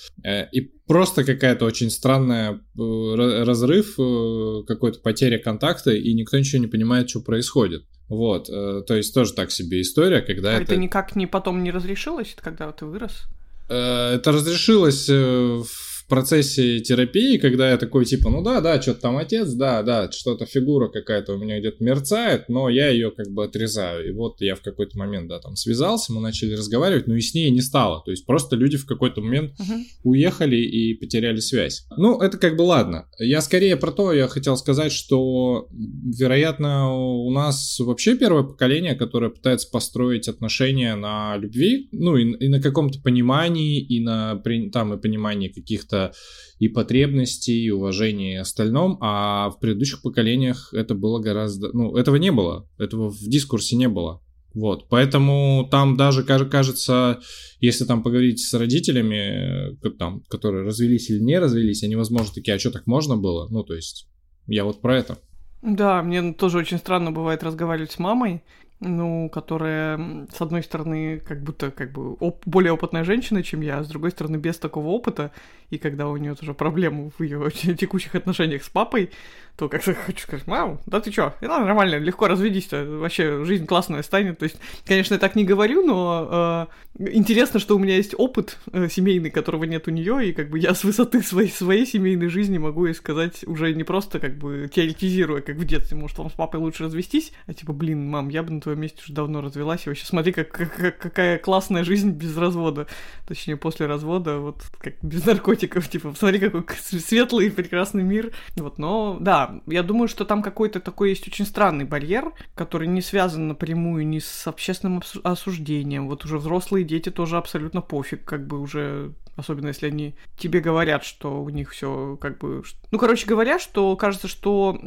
и 0.51 0.61
просто 0.87 1.23
какая-то 1.23 1.65
очень 1.65 1.89
странная 1.89 2.53
э, 2.53 3.43
разрыв, 3.43 3.99
э, 3.99 4.63
какой-то 4.67 4.99
потеря 4.99 5.39
контакта, 5.39 5.91
и 5.91 6.13
никто 6.13 6.37
ничего 6.37 6.61
не 6.61 6.67
понимает, 6.67 7.09
что 7.09 7.21
происходит. 7.21 7.83
Вот, 8.09 8.47
то 8.47 8.95
есть 8.95 9.13
тоже 9.13 9.33
так 9.33 9.51
себе 9.51 9.81
история, 9.81 10.21
когда 10.21 10.51
а 10.51 10.53
это... 10.53 10.63
это 10.63 10.77
никак 10.77 11.17
не 11.17 11.27
потом 11.27 11.61
не 11.61 11.71
разрешилось, 11.71 12.37
когда 12.39 12.71
ты 12.71 12.85
вырос? 12.85 13.25
Это 13.67 14.31
разрешилось 14.31 15.09
в 15.09 15.96
процессе 16.07 16.79
терапии, 16.79 17.37
когда 17.37 17.71
я 17.71 17.77
такой, 17.77 18.05
типа, 18.05 18.29
ну 18.29 18.41
да, 18.41 18.61
да, 18.61 18.81
что-то 18.81 19.01
там 19.01 19.17
отец, 19.17 19.49
да, 19.53 19.83
да, 19.83 20.11
что-то 20.11 20.45
фигура 20.45 20.87
какая-то 20.87 21.33
у 21.33 21.37
меня 21.37 21.59
где-то 21.59 21.83
мерцает, 21.83 22.49
но 22.49 22.69
я 22.69 22.89
ее 22.89 23.11
как 23.11 23.27
бы 23.29 23.43
отрезаю. 23.43 24.07
И 24.07 24.11
вот 24.11 24.41
я 24.41 24.55
в 24.55 24.61
какой-то 24.61 24.97
момент, 24.97 25.27
да, 25.27 25.39
там 25.39 25.55
связался, 25.55 26.13
мы 26.13 26.21
начали 26.21 26.53
разговаривать, 26.53 27.07
но 27.07 27.15
и 27.15 27.21
с 27.21 27.33
ней 27.33 27.49
не 27.51 27.61
стало. 27.61 28.01
То 28.05 28.11
есть 28.11 28.25
просто 28.25 28.55
люди 28.55 28.77
в 28.77 28.85
какой-то 28.85 29.21
момент 29.21 29.51
uh-huh. 29.59 29.83
уехали 30.03 30.57
и 30.57 30.93
потеряли 30.93 31.39
связь. 31.39 31.85
Ну, 31.97 32.21
это 32.21 32.37
как 32.37 32.55
бы 32.55 32.61
ладно. 32.61 33.07
Я 33.19 33.41
скорее 33.41 33.75
про 33.75 33.91
то, 33.91 34.13
я 34.13 34.27
хотел 34.27 34.55
сказать, 34.57 34.91
что, 34.91 35.67
вероятно, 35.71 36.93
у 36.93 37.31
нас 37.31 37.79
вообще 37.79 38.15
первое 38.15 38.43
поколение, 38.43 38.95
которое 38.95 39.29
пытается 39.29 39.69
построить 39.69 40.27
отношения 40.27 40.95
на 40.95 41.35
любви, 41.37 41.89
ну 41.91 42.15
и, 42.15 42.31
и 42.45 42.47
на 42.47 42.61
каком-то 42.61 43.01
понимании, 43.01 43.81
и 43.81 43.99
на 43.99 44.41
там 44.71 44.93
и 44.93 45.01
понимании 45.01 45.49
каких-то 45.49 45.96
каких-то 45.97 46.13
и 46.59 46.67
потребностей, 46.67 47.65
и 47.65 47.69
уважения 47.69 48.33
и 48.33 48.37
остальном, 48.37 48.97
а 49.01 49.49
в 49.49 49.59
предыдущих 49.59 50.01
поколениях 50.01 50.73
это 50.73 50.95
было 50.95 51.19
гораздо... 51.19 51.69
Ну, 51.73 51.95
этого 51.95 52.15
не 52.15 52.31
было, 52.31 52.67
этого 52.79 53.09
в 53.09 53.19
дискурсе 53.19 53.75
не 53.75 53.87
было. 53.87 54.21
Вот, 54.55 54.89
поэтому 54.89 55.67
там 55.69 55.95
даже 55.95 56.23
кажется, 56.23 57.19
если 57.59 57.85
там 57.85 58.01
поговорить 58.01 58.39
с 58.39 58.57
родителями, 58.57 59.75
э, 59.85 59.89
там, 59.99 60.21
которые 60.29 60.65
развелись 60.65 61.11
или 61.11 61.19
не 61.19 61.37
развелись, 61.37 61.83
они, 61.83 61.95
возможно, 61.95 62.33
такие, 62.33 62.55
а 62.55 62.59
что 62.59 62.71
так 62.71 62.87
можно 62.87 63.17
было? 63.17 63.47
Ну, 63.51 63.63
то 63.63 63.75
есть, 63.75 64.07
я 64.47 64.63
вот 64.63 64.81
про 64.81 64.97
это. 64.97 65.19
Да, 65.61 66.01
мне 66.01 66.33
тоже 66.33 66.57
очень 66.57 66.79
странно 66.79 67.11
бывает 67.11 67.43
разговаривать 67.43 67.91
с 67.91 67.99
мамой, 67.99 68.41
ну, 68.79 69.29
которая, 69.29 70.27
с 70.31 70.39
одной 70.41 70.61
стороны, 70.61 71.19
как 71.19 71.41
будто 71.41 71.71
как 71.71 71.91
бы 71.91 72.13
оп- 72.13 72.45
более 72.45 72.71
опытная 72.73 73.03
женщина, 73.03 73.41
чем 73.41 73.61
я, 73.61 73.79
а 73.79 73.83
с 73.83 73.87
другой 73.87 74.11
стороны, 74.11 74.37
без 74.37 74.59
такого 74.59 74.87
опыта, 74.87 75.31
и 75.71 75.77
когда 75.77 76.07
у 76.07 76.17
нее 76.17 76.35
тоже 76.35 76.53
проблемы 76.53 77.11
в 77.17 77.23
ее 77.23 77.49
текущих 77.51 78.15
отношениях 78.15 78.63
с 78.63 78.69
папой, 78.69 79.09
то 79.57 79.69
как-то 79.69 79.95
хочу 79.95 80.21
сказать, 80.21 80.45
мам, 80.45 80.79
да 80.85 81.01
ты 81.01 81.09
чё, 81.09 81.33
это 81.41 81.59
нормально, 81.59 81.95
легко 81.95 82.27
разведись-то, 82.27 82.85
вообще 82.85 83.43
жизнь 83.43 83.65
классная 83.65 84.03
станет. 84.03 84.37
То 84.37 84.43
есть, 84.43 84.57
конечно, 84.85 85.15
я 85.15 85.19
так 85.19 85.35
не 85.35 85.45
говорю, 85.45 85.83
но 85.83 86.69
э, 86.99 87.09
интересно, 87.11 87.59
что 87.59 87.75
у 87.75 87.79
меня 87.79 87.95
есть 87.95 88.13
опыт 88.15 88.59
э, 88.71 88.87
семейный, 88.87 89.31
которого 89.31 89.63
нет 89.63 89.87
у 89.87 89.91
нее, 89.91 90.29
и 90.29 90.33
как 90.33 90.51
бы 90.51 90.59
я 90.59 90.75
с 90.75 90.83
высоты 90.83 91.23
своей, 91.23 91.49
своей 91.49 91.87
семейной 91.87 92.27
жизни 92.27 92.59
могу 92.59 92.85
ей 92.85 92.93
сказать 92.93 93.43
уже 93.47 93.73
не 93.73 93.83
просто 93.83 94.19
как 94.19 94.37
бы 94.37 94.69
теоретизируя, 94.71 95.41
как 95.41 95.55
в 95.55 95.65
детстве, 95.65 95.97
может, 95.97 96.19
вам 96.19 96.29
с 96.29 96.33
папой 96.33 96.59
лучше 96.59 96.83
развестись, 96.83 97.33
а 97.47 97.53
типа, 97.55 97.73
блин, 97.73 98.07
мам, 98.07 98.29
я 98.29 98.43
бы 98.43 98.51
на 98.51 98.61
твоем 98.61 98.81
месте 98.81 99.01
уже 99.03 99.13
давно 99.13 99.41
развелась, 99.41 99.87
и 99.87 99.89
вообще 99.89 100.05
смотри, 100.05 100.33
как, 100.33 100.51
как, 100.51 100.99
какая 100.99 101.39
классная 101.39 101.83
жизнь 101.83 102.11
без 102.11 102.37
развода, 102.37 102.85
точнее, 103.27 103.57
после 103.57 103.87
развода, 103.87 104.37
вот 104.37 104.61
как 104.77 104.93
без 105.01 105.25
наркотиков, 105.25 105.89
типа, 105.89 106.11
посмотри, 106.11 106.37
какой 106.37 106.63
светлый 106.77 107.47
и 107.47 107.49
прекрасный 107.49 108.03
мир, 108.03 108.31
вот, 108.55 108.77
но, 108.77 109.17
да, 109.19 109.46
я 109.65 109.83
думаю, 109.83 110.07
что 110.07 110.25
там 110.25 110.41
какой-то 110.41 110.79
такой 110.79 111.09
есть 111.09 111.27
очень 111.27 111.45
странный 111.45 111.85
барьер, 111.85 112.33
который 112.55 112.87
не 112.87 113.01
связан 113.01 113.47
напрямую 113.47 114.07
ни 114.07 114.19
с 114.19 114.47
общественным 114.47 115.01
осуждением. 115.23 116.07
Вот 116.07 116.25
уже 116.25 116.37
взрослые 116.37 116.85
дети 116.85 117.09
тоже 117.09 117.37
абсолютно 117.37 117.81
пофиг, 117.81 118.23
как 118.25 118.47
бы 118.47 118.59
уже 118.59 119.13
особенно 119.37 119.67
если 119.67 119.87
они 119.87 120.15
тебе 120.35 120.59
говорят, 120.59 121.03
что 121.03 121.41
у 121.41 121.49
них 121.49 121.71
все 121.71 122.17
как 122.19 122.39
бы... 122.39 122.63
Ну, 122.91 122.97
короче 122.97 123.27
говоря, 123.27 123.59
что 123.59 123.95
кажется, 123.95 124.27
что 124.27 124.77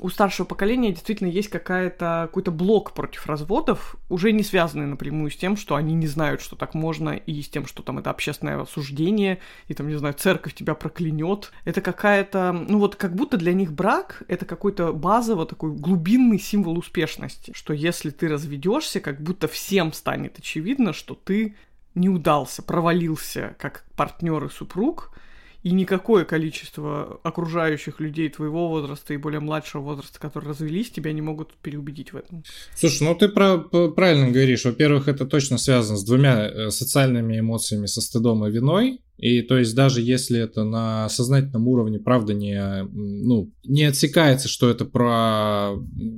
у 0.00 0.08
старшего 0.10 0.46
поколения 0.46 0.90
действительно 0.90 1.28
есть 1.28 1.48
какая-то, 1.48 2.24
какой-то 2.26 2.50
блок 2.50 2.92
против 2.92 3.26
разводов, 3.26 3.96
уже 4.08 4.32
не 4.32 4.42
связанный 4.42 4.86
напрямую 4.86 5.30
с 5.30 5.36
тем, 5.36 5.56
что 5.56 5.76
они 5.76 5.94
не 5.94 6.08
знают, 6.08 6.42
что 6.42 6.56
так 6.56 6.74
можно, 6.74 7.10
и 7.10 7.40
с 7.40 7.48
тем, 7.48 7.66
что 7.66 7.82
там 7.82 7.98
это 7.98 8.10
общественное 8.10 8.60
осуждение, 8.60 9.38
и 9.68 9.74
там, 9.74 9.88
не 9.88 9.94
знаю, 9.94 10.14
церковь 10.14 10.54
тебя 10.54 10.74
проклянет. 10.74 11.52
Это 11.64 11.80
какая-то... 11.80 12.52
Ну, 12.52 12.78
вот 12.78 12.96
как 12.96 13.14
будто 13.14 13.36
для 13.36 13.52
них 13.52 13.72
брак— 13.72 14.24
это 14.28 14.44
какой-то 14.44 14.92
базово 14.92 15.46
такой 15.46 15.72
глубинный 15.72 16.38
символ 16.38 16.78
успешности, 16.78 17.52
что 17.54 17.72
если 17.72 18.10
ты 18.10 18.28
разведешься, 18.28 19.00
как 19.00 19.20
будто 19.22 19.46
всем 19.46 19.92
станет 19.92 20.38
очевидно, 20.38 20.92
что 20.92 21.14
ты 21.14 21.54
не 21.94 22.08
удался, 22.08 22.62
провалился 22.62 23.56
как 23.58 23.84
партнер 23.96 24.44
и 24.44 24.48
супруг, 24.48 25.12
и 25.62 25.72
никакое 25.72 26.24
количество 26.24 27.20
окружающих 27.22 28.00
людей 28.00 28.30
твоего 28.30 28.68
возраста 28.68 29.12
и 29.12 29.18
более 29.18 29.40
младшего 29.40 29.82
возраста, 29.82 30.18
которые 30.18 30.50
развелись, 30.50 30.90
тебя 30.90 31.12
не 31.12 31.20
могут 31.20 31.54
переубедить 31.58 32.12
в 32.12 32.16
этом. 32.16 32.44
Слушай, 32.74 33.02
ну 33.02 33.14
ты 33.14 33.28
про, 33.28 33.58
правильно 33.58 34.30
говоришь. 34.30 34.64
Во-первых, 34.64 35.08
это 35.08 35.26
точно 35.26 35.58
связано 35.58 35.98
с 35.98 36.04
двумя 36.04 36.46
э, 36.46 36.70
социальными 36.70 37.38
эмоциями, 37.38 37.86
со 37.86 38.00
стыдом 38.00 38.46
и 38.46 38.50
виной. 38.50 39.00
И 39.20 39.42
то 39.42 39.58
есть 39.58 39.74
даже 39.74 40.00
если 40.00 40.40
это 40.40 40.64
на 40.64 41.08
сознательном 41.08 41.68
уровне, 41.68 41.98
правда, 41.98 42.32
не, 42.32 42.84
ну, 42.92 43.52
не 43.64 43.84
отсекается, 43.84 44.48
что 44.48 44.70
это 44.70 44.84
про... 44.84 45.72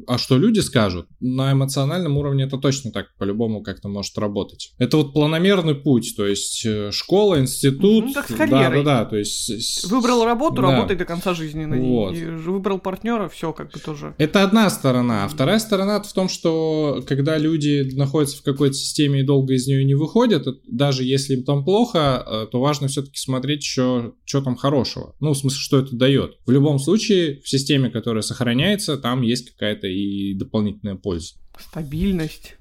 А 0.06 0.18
что 0.18 0.38
люди 0.38 0.60
скажут, 0.60 1.06
на 1.20 1.52
эмоциональном 1.52 2.16
уровне 2.16 2.44
это 2.44 2.58
точно 2.58 2.92
так 2.92 3.08
по-любому 3.18 3.62
как-то 3.62 3.88
может 3.88 4.16
работать. 4.18 4.72
Это 4.78 4.96
вот 4.98 5.12
планомерный 5.12 5.74
путь, 5.74 6.14
то 6.16 6.26
есть 6.26 6.64
э, 6.64 6.90
школа, 6.92 7.40
институт... 7.40 8.06
Ну, 8.06 8.14
как 8.14 8.30
с 8.30 8.34
карьерой. 8.34 8.84
Да, 8.84 8.98
да, 8.98 9.04
да, 9.04 9.10
то 9.10 9.16
есть... 9.16 9.84
Выбрал 9.90 10.24
работу, 10.24 10.62
да. 10.62 10.70
работай 10.70 10.96
до 10.96 11.04
конца 11.04 11.34
жизни 11.34 11.64
на 11.64 11.74
ней. 11.74 11.90
Вот. 11.90 12.16
И 12.16 12.24
выбрал 12.24 12.78
партнера, 12.78 13.28
все 13.28 13.52
как 13.52 13.72
бы 13.72 13.80
тоже. 13.80 14.14
Это 14.18 14.42
одна 14.44 14.70
сторона. 14.70 15.24
А 15.24 15.28
вторая 15.28 15.58
сторона 15.58 16.00
в 16.00 16.12
том, 16.12 16.28
что 16.28 17.02
когда 17.06 17.36
люди 17.38 17.90
находятся 17.94 18.38
в 18.38 18.42
какой-то 18.42 18.74
системе 18.74 19.20
и 19.20 19.24
долго 19.24 19.54
из 19.54 19.66
нее 19.66 19.84
не 19.84 19.94
выходят, 19.94 20.46
даже 20.66 21.04
если 21.04 21.34
им 21.34 21.44
там 21.44 21.64
плохо, 21.64 22.24
э, 22.26 22.46
то 22.50 22.60
важно 22.60 22.88
все-таки 22.92 23.16
смотреть 23.16 23.62
еще, 23.62 24.14
что 24.24 24.40
там 24.40 24.56
хорошего. 24.56 25.16
Ну, 25.20 25.32
в 25.32 25.36
смысле, 25.36 25.58
что 25.58 25.78
это 25.80 25.96
дает. 25.96 26.38
В 26.46 26.50
любом 26.50 26.78
случае, 26.78 27.40
в 27.42 27.48
системе, 27.48 27.90
которая 27.90 28.22
сохраняется, 28.22 28.96
там 28.96 29.22
есть 29.22 29.50
какая-то 29.50 29.86
и 29.88 30.34
дополнительная 30.34 30.96
польза. 30.96 31.34
Стабильность. 31.58 32.56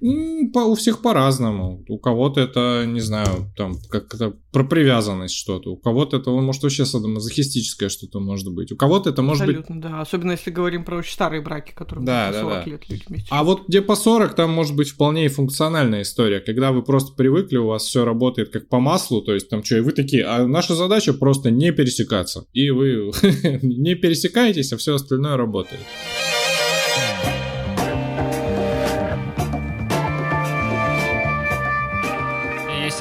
По, 0.54 0.60
у 0.60 0.76
всех 0.76 1.02
по-разному. 1.02 1.84
У 1.88 1.98
кого-то 1.98 2.42
это, 2.42 2.86
не 2.86 3.00
знаю, 3.00 3.52
там, 3.56 3.78
как-то 3.90 4.34
про 4.52 4.64
привязанность 4.64 5.36
что-то. 5.36 5.72
У 5.72 5.78
кого-то 5.78 6.18
это, 6.18 6.30
может, 6.32 6.64
вообще 6.64 6.86
садомазохистическое 6.86 7.90
что-то 7.90 8.20
может 8.20 8.54
быть. 8.54 8.72
У 8.72 8.76
кого-то 8.76 9.10
это 9.10 9.22
может 9.22 9.44
Абсолютно, 9.44 9.76
быть... 9.76 9.84
да. 9.84 10.02
Особенно 10.02 10.32
если 10.32 10.52
говорим 10.52 10.84
про 10.84 10.98
очень 10.98 11.14
старые 11.14 11.42
браки, 11.42 11.72
которые 11.72 12.06
да, 12.06 12.32
да, 12.32 12.42
40 12.42 12.66
да. 12.66 12.72
лет 12.72 12.90
люди 12.90 13.04
вместе. 13.08 13.28
А 13.32 13.44
вот 13.44 13.68
где 13.68 13.82
по 13.82 13.96
40, 13.96 14.36
там 14.36 14.52
может 14.52 14.76
быть 14.76 14.90
вполне 14.90 15.26
и 15.26 15.30
функциональная 15.30 16.02
история. 16.02 16.40
Когда 16.40 16.72
вы 16.72 16.84
просто 16.84 17.14
привыкли, 17.16 17.58
у 17.58 17.68
вас 17.68 17.84
все 17.84 18.04
работает 18.04 18.52
как 18.52 18.68
по 18.68 18.80
маслу, 18.80 19.22
то 19.22 19.34
есть 19.34 19.50
там 19.50 19.64
что, 19.64 19.78
и 19.78 19.82
вы 19.82 19.94
такие, 19.94 20.26
а 20.26 20.46
наша 20.46 20.76
задача 20.76 21.14
просто 21.14 21.50
не 21.50 21.72
пересекаться. 21.72 22.46
И 22.54 22.70
вы 22.72 23.12
не 23.62 23.96
пересекаетесь, 23.96 24.74
а 24.74 24.78
все 24.78 24.96
остальное 24.96 25.38
работает. 25.38 25.82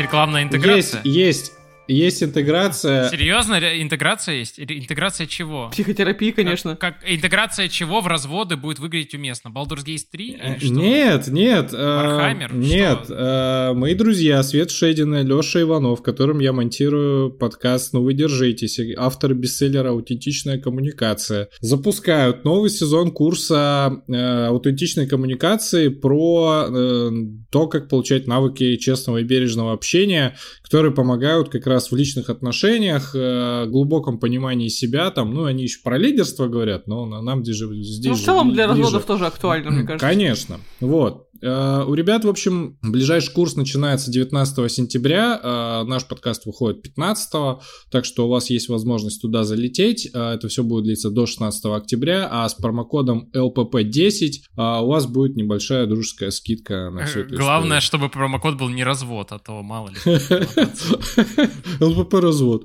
Рекламная 0.00 0.42
интеграция? 0.42 1.00
Есть, 1.04 1.50
есть. 1.50 1.52
Есть 1.90 2.22
интеграция. 2.22 3.08
Серьезно? 3.10 3.54
Интеграция 3.82 4.36
есть? 4.36 4.60
Интеграция 4.60 5.26
чего? 5.26 5.70
Психотерапии, 5.72 6.30
конечно. 6.30 6.76
Как, 6.76 7.00
как 7.00 7.10
интеграция 7.10 7.68
чего 7.68 8.00
в 8.00 8.06
разводы 8.06 8.56
будет 8.56 8.78
выглядеть 8.78 9.14
уместно? 9.14 9.48
Baldur's 9.48 9.84
Gate 9.84 10.06
3? 10.10 10.40
Нет, 10.62 11.28
нет. 11.28 11.72
Warhammer? 11.72 12.54
Нет. 12.54 13.06
Э, 13.08 13.72
мои 13.74 13.94
друзья 13.94 14.42
Свет 14.42 14.70
Шедин 14.70 15.14
и 15.16 15.22
Леша 15.24 15.60
Иванов, 15.62 16.02
которым 16.02 16.38
я 16.38 16.52
монтирую 16.52 17.32
подкаст 17.32 17.92
«Ну 17.92 18.02
вы 18.02 18.14
держитесь», 18.14 18.80
автор 18.96 19.34
бестселлера 19.34 19.90
«Аутентичная 19.90 20.58
коммуникация», 20.58 21.48
запускают 21.60 22.44
новый 22.44 22.70
сезон 22.70 23.10
курса 23.10 24.02
э, 24.06 24.46
аутентичной 24.46 25.06
коммуникации 25.06 25.88
про 25.88 26.66
э, 26.68 27.10
то, 27.50 27.66
как 27.66 27.88
получать 27.88 28.26
навыки 28.26 28.76
честного 28.76 29.18
и 29.18 29.24
бережного 29.24 29.72
общения, 29.72 30.36
которые 30.62 30.92
помогают 30.92 31.48
как 31.48 31.66
раз 31.66 31.79
раз 31.80 31.90
в 31.90 31.96
личных 31.96 32.28
отношениях, 32.30 33.14
э, 33.14 33.66
глубоком 33.66 34.18
понимании 34.18 34.68
себя, 34.68 35.10
там, 35.10 35.32
ну, 35.32 35.44
они 35.44 35.64
еще 35.64 35.80
про 35.82 35.96
лидерство 35.98 36.46
говорят, 36.46 36.86
но 36.86 37.06
нам 37.06 37.42
здесь 37.42 37.56
же 37.56 37.82
здесь. 37.82 38.10
Ну, 38.10 38.16
в 38.16 38.20
целом 38.20 38.52
для 38.52 38.68
ближе. 38.68 38.82
разводов 38.82 39.06
тоже 39.06 39.26
актуально, 39.26 39.70
мне 39.70 39.84
кажется. 39.84 40.06
Конечно. 40.06 40.60
Вот. 40.80 41.29
Э, 41.42 41.84
у 41.86 41.94
ребят, 41.94 42.24
в 42.24 42.28
общем, 42.28 42.78
ближайший 42.82 43.32
курс 43.32 43.56
начинается 43.56 44.10
19 44.10 44.70
сентября, 44.70 45.40
э, 45.42 45.84
наш 45.84 46.06
подкаст 46.06 46.46
выходит 46.46 46.82
15, 46.82 47.60
так 47.90 48.04
что 48.04 48.26
у 48.26 48.30
вас 48.30 48.50
есть 48.50 48.68
возможность 48.68 49.20
туда 49.22 49.44
залететь. 49.44 50.06
Это 50.06 50.48
все 50.48 50.62
будет 50.62 50.84
длиться 50.84 51.10
до 51.10 51.26
16 51.26 51.76
октября, 51.76 52.28
а 52.30 52.48
с 52.48 52.54
промокодом 52.54 53.30
LPP10 53.34 54.30
у 54.56 54.86
вас 54.86 55.06
будет 55.06 55.36
небольшая 55.36 55.86
дружеская 55.86 56.30
скидка 56.30 56.90
на 56.90 57.06
все 57.06 57.20
это. 57.20 57.34
Главное, 57.36 57.78
историю. 57.78 57.82
чтобы 57.82 58.08
промокод 58.08 58.56
был 58.56 58.68
не 58.68 58.84
развод, 58.84 59.32
а 59.32 59.38
то 59.38 59.62
мало 59.62 59.90
ли. 59.90 59.96
ЛПП 61.80 62.14
развод. 62.14 62.64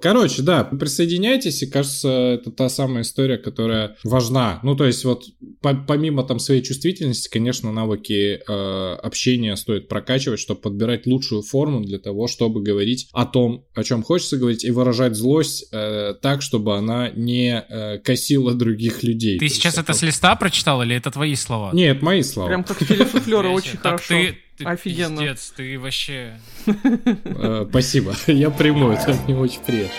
Короче, 0.00 0.42
да, 0.42 0.64
присоединяйтесь, 0.64 1.62
и 1.62 1.66
кажется, 1.66 2.08
это 2.08 2.50
та 2.50 2.68
самая 2.68 3.02
история, 3.02 3.38
которая 3.38 3.96
важна. 4.04 4.60
Ну, 4.62 4.76
то 4.76 4.86
есть 4.86 5.04
вот 5.04 5.24
по 5.60 5.74
помимо 5.74 6.24
там 6.24 6.38
своей 6.38 6.62
чувствительности, 6.62 7.28
конечно, 7.28 7.72
навыки 7.72 8.40
э, 8.46 8.94
общения 9.02 9.56
стоит 9.56 9.88
прокачивать, 9.88 10.40
чтобы 10.40 10.60
подбирать 10.60 11.06
лучшую 11.06 11.42
форму 11.42 11.80
для 11.80 11.98
того, 11.98 12.26
чтобы 12.28 12.62
говорить 12.62 13.08
о 13.12 13.26
том, 13.26 13.64
о 13.74 13.82
чем 13.82 14.02
хочется 14.02 14.36
говорить, 14.36 14.64
и 14.64 14.70
выражать 14.70 15.14
злость 15.14 15.68
э, 15.72 16.14
так, 16.20 16.42
чтобы 16.42 16.76
она 16.76 17.10
не 17.10 17.60
э, 17.60 17.98
косила 17.98 18.54
других 18.54 19.02
людей. 19.02 19.38
Ты 19.38 19.48
сейчас 19.48 19.78
это 19.78 19.92
с 19.92 20.02
листа 20.02 20.34
прочитал 20.36 20.82
или 20.82 20.96
это 20.96 21.10
твои 21.10 21.34
слова? 21.34 21.70
Нет, 21.72 22.02
мои 22.02 22.22
слова. 22.22 22.48
Прям 22.48 22.64
как 22.64 22.78
телесуфлеры 22.78 23.48
очень 23.50 23.78
хорошо. 23.78 24.04
Ты 24.08 24.38
Офигенно. 24.64 25.18
пиздец, 25.20 25.52
ты 25.56 25.78
вообще... 25.78 26.38
Э, 26.66 27.66
спасибо, 27.68 28.14
я 28.26 28.50
приму, 28.50 28.90
это 28.90 29.14
мне 29.26 29.36
очень 29.36 29.60
приятно. 29.60 29.94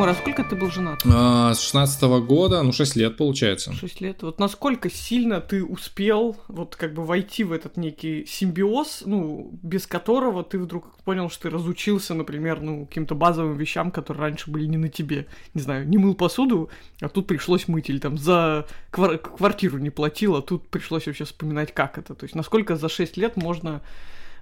Тимур, 0.00 0.08
а 0.08 0.14
сколько 0.14 0.44
ты 0.44 0.56
был 0.56 0.70
женат? 0.70 1.02
А, 1.04 1.52
с 1.52 1.60
16 1.60 2.02
-го 2.04 2.22
года, 2.22 2.62
ну 2.62 2.72
6 2.72 2.96
лет 2.96 3.18
получается. 3.18 3.74
6 3.74 4.00
лет. 4.00 4.22
Вот 4.22 4.38
насколько 4.38 4.88
сильно 4.88 5.42
ты 5.42 5.62
успел 5.62 6.38
вот 6.48 6.74
как 6.74 6.94
бы 6.94 7.04
войти 7.04 7.44
в 7.44 7.52
этот 7.52 7.76
некий 7.76 8.24
симбиоз, 8.24 9.02
ну, 9.04 9.50
без 9.62 9.86
которого 9.86 10.42
ты 10.42 10.58
вдруг 10.58 10.96
понял, 11.04 11.28
что 11.28 11.42
ты 11.42 11.50
разучился, 11.50 12.14
например, 12.14 12.62
ну, 12.62 12.86
каким-то 12.86 13.14
базовым 13.14 13.58
вещам, 13.58 13.90
которые 13.90 14.22
раньше 14.22 14.50
были 14.50 14.64
не 14.64 14.78
на 14.78 14.88
тебе. 14.88 15.26
Не 15.52 15.60
знаю, 15.60 15.86
не 15.86 15.98
мыл 15.98 16.14
посуду, 16.14 16.70
а 17.02 17.10
тут 17.10 17.26
пришлось 17.26 17.68
мыть, 17.68 17.90
или 17.90 17.98
там 17.98 18.16
за 18.16 18.66
квар- 18.90 19.18
квартиру 19.18 19.76
не 19.76 19.90
платил, 19.90 20.34
а 20.34 20.40
тут 20.40 20.66
пришлось 20.68 21.06
вообще 21.06 21.24
вспоминать, 21.24 21.74
как 21.74 21.98
это. 21.98 22.14
То 22.14 22.24
есть 22.24 22.34
насколько 22.34 22.76
за 22.76 22.88
6 22.88 23.18
лет 23.18 23.36
можно 23.36 23.82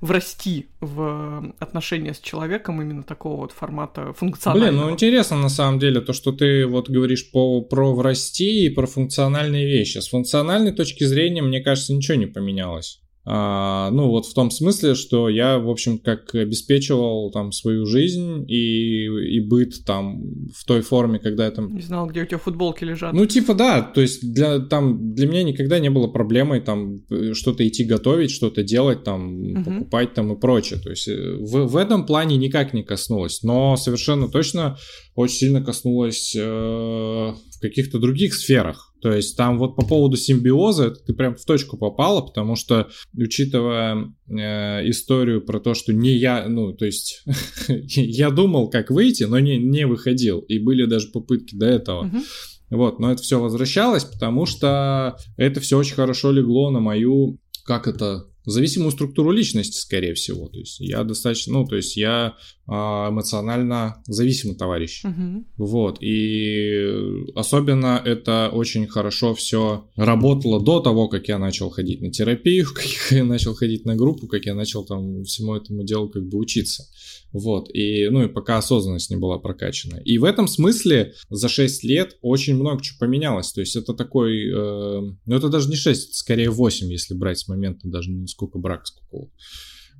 врасти 0.01 0.69
в 0.81 1.55
отношения 1.59 2.15
с 2.15 2.21
человеком 2.21 2.81
именно 2.81 3.03
такого 3.03 3.43
вот 3.43 3.53
формата 3.53 4.13
функционального. 4.13 4.71
Блин, 4.71 4.81
ну 4.81 4.91
интересно 4.93 5.37
на 5.39 5.49
самом 5.49 5.79
деле 5.79 6.01
то, 6.01 6.13
что 6.13 6.33
ты 6.33 6.67
вот 6.67 6.89
говоришь 6.89 7.31
по, 7.31 7.63
про 7.63 7.95
врасти 7.95 8.67
и 8.67 8.71
про 8.71 8.87
функциональные 8.87 9.67
вещи. 9.67 9.99
С 9.99 10.09
функциональной 10.09 10.73
точки 10.73 11.05
зрения, 11.05 11.43
мне 11.43 11.61
кажется, 11.61 11.95
ничего 11.95 12.17
не 12.17 12.27
поменялось. 12.27 13.01
А, 13.31 13.91
ну, 13.91 14.09
вот 14.09 14.25
в 14.25 14.33
том 14.33 14.51
смысле, 14.51 14.95
что 14.95 15.29
я, 15.29 15.59
в 15.59 15.69
общем, 15.69 15.99
как 15.99 16.35
обеспечивал 16.35 17.31
там 17.31 17.53
свою 17.53 17.85
жизнь 17.85 18.47
и, 18.49 19.05
и 19.05 19.41
быт 19.41 19.85
там 19.85 20.23
в 20.55 20.65
той 20.65 20.81
форме, 20.81 21.19
когда 21.19 21.45
я 21.45 21.51
там... 21.51 21.75
Не 21.75 21.83
знал, 21.83 22.07
где 22.07 22.23
у 22.23 22.27
тебя 22.27 22.39
футболки 22.39 22.85
лежат. 22.85 23.13
Ну, 23.13 23.27
типа, 23.27 23.53
да, 23.53 23.83
то 23.83 24.01
есть 24.01 24.33
для, 24.33 24.61
там, 24.61 25.15
для 25.15 25.27
меня 25.27 25.43
никогда 25.43 25.79
не 25.79 25.91
было 25.91 26.07
проблемой 26.07 26.61
там 26.61 27.01
что-то 27.35 27.69
идти 27.69 27.85
готовить, 27.85 28.31
что-то 28.31 28.63
делать, 28.63 29.05
там, 29.05 29.43
угу. 29.43 29.65
покупать 29.65 30.15
там 30.15 30.33
и 30.33 30.41
прочее. 30.41 30.81
То 30.81 30.89
есть 30.89 31.07
э, 31.09 31.37
в, 31.39 31.67
в 31.67 31.77
этом 31.77 32.07
плане 32.07 32.39
никак 32.39 32.73
не 32.73 32.83
коснулось, 32.83 33.43
но 33.43 33.77
совершенно 33.77 34.29
точно 34.29 34.79
очень 35.15 35.37
сильно 35.37 35.63
коснулось 35.63 36.35
э, 36.35 36.41
в 36.41 37.61
каких-то 37.61 37.99
других 37.99 38.35
сферах. 38.35 38.88
То 39.01 39.13
есть 39.13 39.37
там 39.37 39.59
вот 39.59 39.77
по 39.77 39.87
поводу 39.87 40.17
симбиоза 40.17 40.91
ты 40.91 41.13
прям 41.13 41.37
в 41.37 41.45
точку 41.45 41.77
попала, 41.77 42.21
потому 42.21 42.57
что, 42.57 42.89
учитывая 43.17 44.13
э, 44.29 44.89
историю 44.89 45.45
про 45.45 45.61
то, 45.61 45.75
что 45.75 45.93
не 45.93 46.15
я, 46.17 46.47
ну, 46.49 46.73
то 46.73 46.85
есть 46.85 47.25
я 47.69 48.31
думал, 48.31 48.71
как 48.71 48.91
выйти, 48.91 49.25
но 49.25 49.39
не, 49.39 49.59
не 49.59 49.87
выходил. 49.87 50.41
И 50.41 50.59
были 50.59 50.85
даже 50.87 51.09
попытки 51.09 51.57
до 51.57 51.67
этого. 51.67 52.07
Uh-huh. 52.07 52.23
Вот, 52.71 52.99
но 52.99 53.13
это 53.13 53.23
все 53.23 53.41
возвращалось, 53.41 54.05
потому 54.05 54.47
что 54.47 55.17
это 55.37 55.61
все 55.61 55.79
очень 55.79 55.95
хорошо 55.95 56.33
легло 56.33 56.71
на 56.71 56.81
мою, 56.81 57.41
как 57.65 57.87
это 57.87 58.27
зависимую 58.45 58.91
структуру 58.91 59.31
личности, 59.31 59.79
скорее 59.79 60.15
всего. 60.15 60.49
То 60.49 60.59
есть 60.59 60.81
я 60.81 61.05
достаточно, 61.05 61.55
ну, 61.55 61.67
то 61.67 61.77
есть 61.77 61.97
я 61.97 62.37
эмоционально 62.69 64.03
зависимый 64.07 64.55
товарищ. 64.55 65.03
Мгм. 65.05 65.47
Вот. 65.57 66.03
И 66.03 67.25
особенно 67.35 68.01
это 68.05 68.51
очень 68.53 68.87
хорошо 68.87 69.35
все 69.35 69.89
работало 69.97 70.63
до 70.63 70.81
того, 70.81 71.09
как 71.09 71.29
я 71.29 71.39
начал 71.39 71.71
ходить 71.71 72.03
на 72.03 72.11
терапию, 72.11 72.67
как 72.75 72.85
я 73.11 73.25
начал 73.25 73.55
ходить 73.55 73.87
на 73.87 73.97
группу, 73.97 74.27
как 74.27 74.45
я 74.45 74.55
начал 74.55 74.85
там 74.85 75.25
всему 75.25 75.55
этому 75.55 75.83
делу 75.85 76.11
как 76.11 76.29
бы 76.29 76.39
учиться. 76.39 76.85
Вот. 77.33 77.69
И, 77.75 78.09
ну, 78.11 78.25
и 78.25 78.29
пока 78.29 78.59
осознанность 78.59 79.11
не 79.11 79.17
была 79.17 79.39
прокачана. 79.39 79.97
И 80.05 80.19
в 80.19 80.25
этом 80.25 80.49
смысле 80.49 81.15
за 81.31 81.49
6 81.49 81.85
лет 81.85 82.17
очень 82.23 82.55
много 82.55 82.83
чего 82.83 82.99
поменялось. 83.01 83.53
То 83.53 83.61
есть 83.61 83.77
это 83.77 83.95
такой, 83.95 84.47
э, 84.47 85.01
ну, 85.25 85.35
это 85.35 85.49
даже 85.49 85.69
не 85.69 85.77
6, 85.77 86.09
это 86.09 86.15
скорее 86.15 86.51
8, 86.51 86.91
если 86.91 87.15
брать 87.15 87.39
с 87.39 87.49
момента 87.49 87.89
даже 87.89 88.11
не 88.11 88.27
сколько 88.27 88.59
брака, 88.59 88.85
сколько 88.87 89.09
а, 89.09 89.29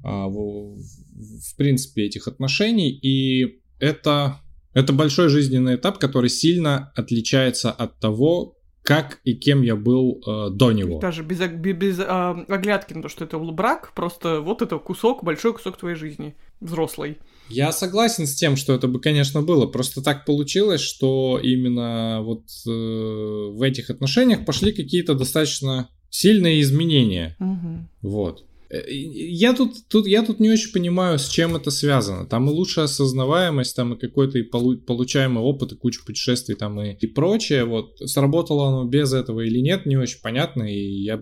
в, 0.03 0.77
в 0.77 1.57
принципе 1.57 2.05
этих 2.05 2.29
отношений. 2.29 2.91
И 2.91 3.61
это, 3.79 4.41
это 4.75 4.93
большой 4.93 5.29
жизненный 5.29 5.77
этап, 5.77 5.99
который 5.99 6.31
сильно 6.31 6.93
отличается 6.95 7.71
от 7.71 7.99
того, 7.99 8.55
как 8.83 9.19
и 9.25 9.35
кем 9.35 9.61
я 9.61 9.77
был 9.77 10.23
э, 10.27 10.49
до 10.51 10.73
него. 10.73 10.99
Даже 10.99 11.23
без, 11.23 11.41
ог- 11.41 11.57
бе- 11.61 11.75
без 11.75 11.99
а, 12.01 12.43
оглядки 12.49 12.95
на 12.95 13.03
то, 13.03 13.11
что 13.11 13.25
это 13.25 13.39
был 13.39 13.51
брак, 13.53 13.93
просто 13.95 14.41
вот 14.41 14.63
это 14.63 14.79
кусок, 14.79 15.23
большой 15.23 15.53
кусок 15.53 15.77
твоей 15.77 15.95
жизни, 15.95 16.37
взрослой. 16.61 17.19
Я 17.51 17.71
согласен 17.73 18.27
с 18.27 18.35
тем, 18.35 18.57
что 18.57 18.73
это 18.73 18.89
бы, 18.89 18.99
конечно, 18.99 19.43
было. 19.43 19.67
Просто 19.67 20.03
так 20.03 20.25
получилось, 20.25 20.81
что 20.81 21.39
именно 21.43 22.21
вот 22.23 22.45
э, 22.67 22.71
в 22.71 23.61
этих 23.63 23.91
отношениях 23.91 24.47
пошли 24.47 24.73
какие-то 24.73 25.15
достаточно 25.15 25.91
сильные 26.09 26.63
изменения. 26.63 27.37
Мгм. 27.39 27.91
Вот. 28.01 28.48
Э, 28.71 28.83
Я 28.91 29.55
тут, 29.55 29.89
тут, 29.89 30.07
я 30.07 30.23
тут 30.23 30.41
не 30.41 30.51
очень 30.51 30.73
понимаю, 30.73 31.19
с 31.19 31.29
чем 31.29 31.57
это 31.57 31.71
связано. 31.71 32.27
Там 32.27 32.49
и 32.49 32.53
лучшая 32.53 32.85
осознаваемость, 32.87 33.75
там 33.77 33.95
и 33.95 33.99
какой-то 33.99 34.39
и 34.39 34.43
полу- 34.43 34.77
получаемый 34.77 35.43
опыт, 35.43 35.73
и 35.73 35.77
куча 35.77 36.01
путешествий 36.05 36.55
там 36.57 36.81
и, 36.81 36.95
и 36.95 37.07
прочее. 37.07 37.65
Вот. 37.65 37.99
Сработало 38.05 38.69
оно 38.69 38.85
без 38.85 39.13
этого 39.13 39.41
или 39.41 39.61
нет, 39.61 39.87
не 39.87 39.97
очень 39.97 40.21
понятно. 40.23 40.63
И 40.65 41.03
я 41.03 41.21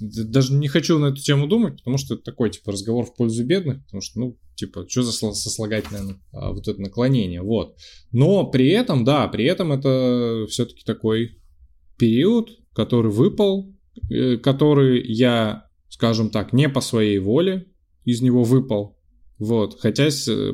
даже 0.00 0.54
не 0.54 0.68
хочу 0.68 0.98
на 0.98 1.06
эту 1.06 1.20
тему 1.22 1.46
думать, 1.48 1.78
потому 1.78 1.98
что 1.98 2.14
это 2.14 2.24
такой, 2.24 2.50
типа, 2.50 2.72
разговор 2.72 3.06
в 3.06 3.14
пользу 3.14 3.44
бедных, 3.44 3.84
потому 3.84 4.00
что, 4.00 4.20
ну, 4.20 4.38
типа, 4.54 4.86
что 4.88 5.02
за 5.02 5.12
сослагательное 5.12 6.16
а, 6.32 6.52
вот 6.52 6.66
это 6.68 6.80
наклонение, 6.80 7.42
вот. 7.42 7.76
Но 8.12 8.46
при 8.46 8.68
этом, 8.70 9.04
да, 9.04 9.26
при 9.28 9.44
этом 9.44 9.72
это 9.72 10.46
все-таки 10.48 10.82
такой 10.84 11.38
период, 11.96 12.50
который 12.74 13.10
выпал, 13.10 13.74
э, 14.10 14.36
который 14.36 15.04
я, 15.12 15.67
скажем 15.88 16.30
так, 16.30 16.52
не 16.52 16.68
по 16.68 16.80
своей 16.80 17.18
воле 17.18 17.66
из 18.04 18.20
него 18.22 18.42
выпал. 18.44 18.96
Вот, 19.38 19.78
хотя 19.80 20.08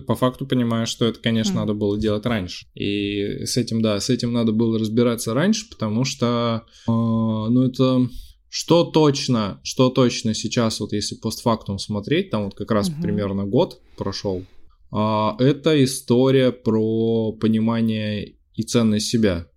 по 0.07 0.15
факту 0.15 0.47
понимаю, 0.47 0.87
что 0.87 1.07
это, 1.07 1.19
конечно, 1.19 1.53
Мгм. 1.53 1.61
надо 1.61 1.75
было 1.75 1.99
делать 1.99 2.27
раньше. 2.27 2.67
И 2.75 3.45
с 3.45 3.57
этим, 3.57 3.81
да, 3.81 3.99
с 3.99 4.11
этим 4.11 4.33
надо 4.33 4.53
было 4.53 4.79
разбираться 4.79 5.33
раньше, 5.33 5.71
потому 5.71 6.05
что, 6.05 6.65
э, 6.87 6.91
ну, 6.91 7.63
это 7.63 8.09
что 8.51 8.85
точно, 8.85 9.59
что 9.65 9.89
точно 9.89 10.35
сейчас, 10.35 10.81
вот 10.81 10.93
если 10.93 11.17
постфактум 11.17 11.79
смотреть, 11.79 12.31
там 12.31 12.45
вот 12.45 12.55
как 12.55 12.71
раз 12.71 12.91
Мгм. 12.91 13.01
примерно 13.03 13.45
год 13.47 13.81
прошел, 13.97 14.45
а, 14.93 15.35
это 15.41 15.83
история 15.83 16.53
про 16.53 17.33
понимание 17.33 18.37
и 18.55 18.63
ценность 18.63 19.09
себя. 19.09 19.49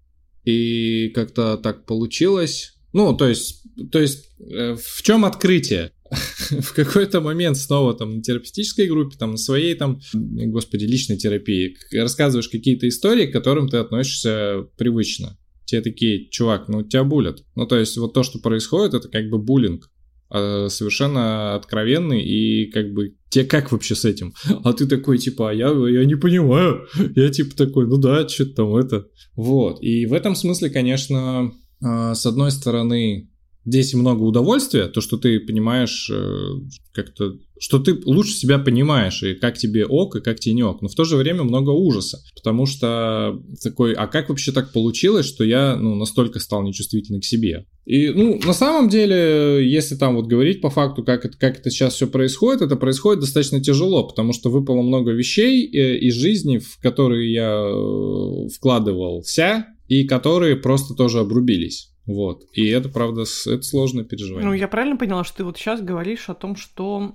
И 0.45 1.09
как-то 1.09 1.57
так 1.57 1.85
получилось. 1.85 2.73
Ну, 2.93 3.15
то 3.15 3.27
есть, 3.27 3.56
то 3.91 3.99
есть 3.99 4.29
э, 4.39 4.75
в 4.75 5.01
чем 5.03 5.25
открытие? 5.25 5.91
в 6.61 6.73
какой-то 6.73 7.21
момент 7.21 7.57
снова 7.57 7.93
там 7.93 8.15
на 8.15 8.21
терапевтической 8.21 8.87
группе, 8.87 9.17
там 9.17 9.31
на 9.31 9.37
своей 9.37 9.75
там, 9.75 9.99
господи, 10.13 10.85
личной 10.85 11.17
терапии, 11.17 11.75
рассказываешь 11.93 12.49
какие-то 12.49 12.87
истории, 12.87 13.27
к 13.27 13.33
которым 13.33 13.69
ты 13.69 13.77
относишься 13.77 14.67
привычно. 14.77 15.37
Те 15.65 15.81
такие, 15.81 16.29
чувак, 16.29 16.69
ну 16.69 16.83
тебя 16.83 17.03
булят. 17.03 17.43
Ну 17.55 17.67
то 17.67 17.77
есть 17.77 17.97
вот 17.97 18.13
то, 18.13 18.23
что 18.23 18.39
происходит, 18.39 18.93
это 18.93 19.09
как 19.09 19.29
бы 19.29 19.37
буллинг 19.37 19.89
э, 20.33 20.69
совершенно 20.69 21.55
откровенный 21.55 22.23
и 22.23 22.71
как 22.71 22.93
бы 22.93 23.17
тебе 23.29 23.43
как 23.43 23.71
вообще 23.73 23.95
с 23.95 24.05
этим? 24.05 24.33
А 24.63 24.71
ты 24.71 24.87
такой 24.87 25.17
типа, 25.17 25.49
а 25.49 25.53
я, 25.53 25.67
я 25.67 26.05
не 26.05 26.15
понимаю. 26.15 26.87
Я 27.15 27.29
типа 27.29 27.55
такой, 27.55 27.85
ну 27.87 27.97
да, 27.97 28.27
что-то 28.27 28.53
там 28.53 28.75
это. 28.77 29.07
Вот. 29.35 29.83
И 29.83 30.05
в 30.05 30.13
этом 30.13 30.35
смысле, 30.35 30.69
конечно, 30.69 31.51
э, 31.83 32.13
с 32.15 32.25
одной 32.25 32.51
стороны, 32.51 33.29
здесь 33.67 33.93
много 33.93 34.23
удовольствия, 34.23 34.87
то, 34.87 35.01
что 35.01 35.17
ты 35.17 35.41
понимаешь 35.41 36.09
э, 36.09 36.51
как-то, 36.93 37.33
что 37.59 37.79
ты 37.79 37.99
лучше 38.05 38.31
себя 38.31 38.59
понимаешь, 38.59 39.21
и 39.23 39.33
как 39.33 39.57
тебе 39.57 39.85
ок, 39.85 40.15
и 40.15 40.21
как 40.21 40.39
тебе 40.39 40.55
не 40.55 40.63
ок. 40.63 40.81
Но 40.81 40.87
в 40.87 40.95
то 40.95 41.03
же 41.03 41.17
время 41.17 41.43
много 41.43 41.71
ужаса, 41.71 42.19
потому 42.33 42.65
что 42.65 43.37
такой, 43.61 43.93
а 43.93 44.07
как 44.07 44.29
вообще 44.29 44.53
так 44.53 44.71
получилось, 44.71 45.25
что 45.25 45.43
я, 45.43 45.75
ну, 45.75 45.95
настолько 45.95 46.39
стал 46.39 46.63
нечувствительный 46.63 47.19
к 47.19 47.25
себе? 47.25 47.65
И, 47.85 48.09
ну, 48.09 48.39
на 48.45 48.53
самом 48.53 48.87
деле, 48.87 49.69
если 49.69 49.95
там 49.95 50.15
вот 50.15 50.27
говорить 50.27 50.61
по 50.61 50.69
факту, 50.69 51.03
как 51.03 51.25
это, 51.25 51.37
как 51.37 51.59
это 51.59 51.69
сейчас 51.69 51.95
все 51.95 52.07
происходит, 52.07 52.61
это 52.61 52.77
происходит 52.77 53.19
достаточно 53.19 53.61
тяжело, 53.61 54.07
потому 54.07 54.31
что 54.31 54.49
выпало 54.49 54.81
много 54.81 55.11
вещей 55.11 55.67
э, 55.67 55.97
из 55.97 56.13
жизни, 56.13 56.59
в 56.59 56.79
которые 56.81 57.33
я 57.33 57.51
э, 57.51 58.47
вкладывался, 58.55 59.65
и 59.89 60.05
которые 60.05 60.55
просто 60.55 60.93
тоже 60.93 61.19
обрубились. 61.19 61.91
Вот. 62.07 62.45
И 62.53 62.67
это, 62.69 62.89
правда, 62.89 63.21
это 63.21 63.61
сложное 63.61 64.03
переживание. 64.05 64.47
Ну, 64.47 64.53
я 64.53 64.67
правильно 64.67 64.97
поняла, 64.97 65.23
что 65.23 65.37
ты 65.37 65.43
вот 65.43 65.57
сейчас 65.57 65.81
говоришь 65.81 66.29
о 66.29 66.33
том, 66.33 66.55
что... 66.55 67.13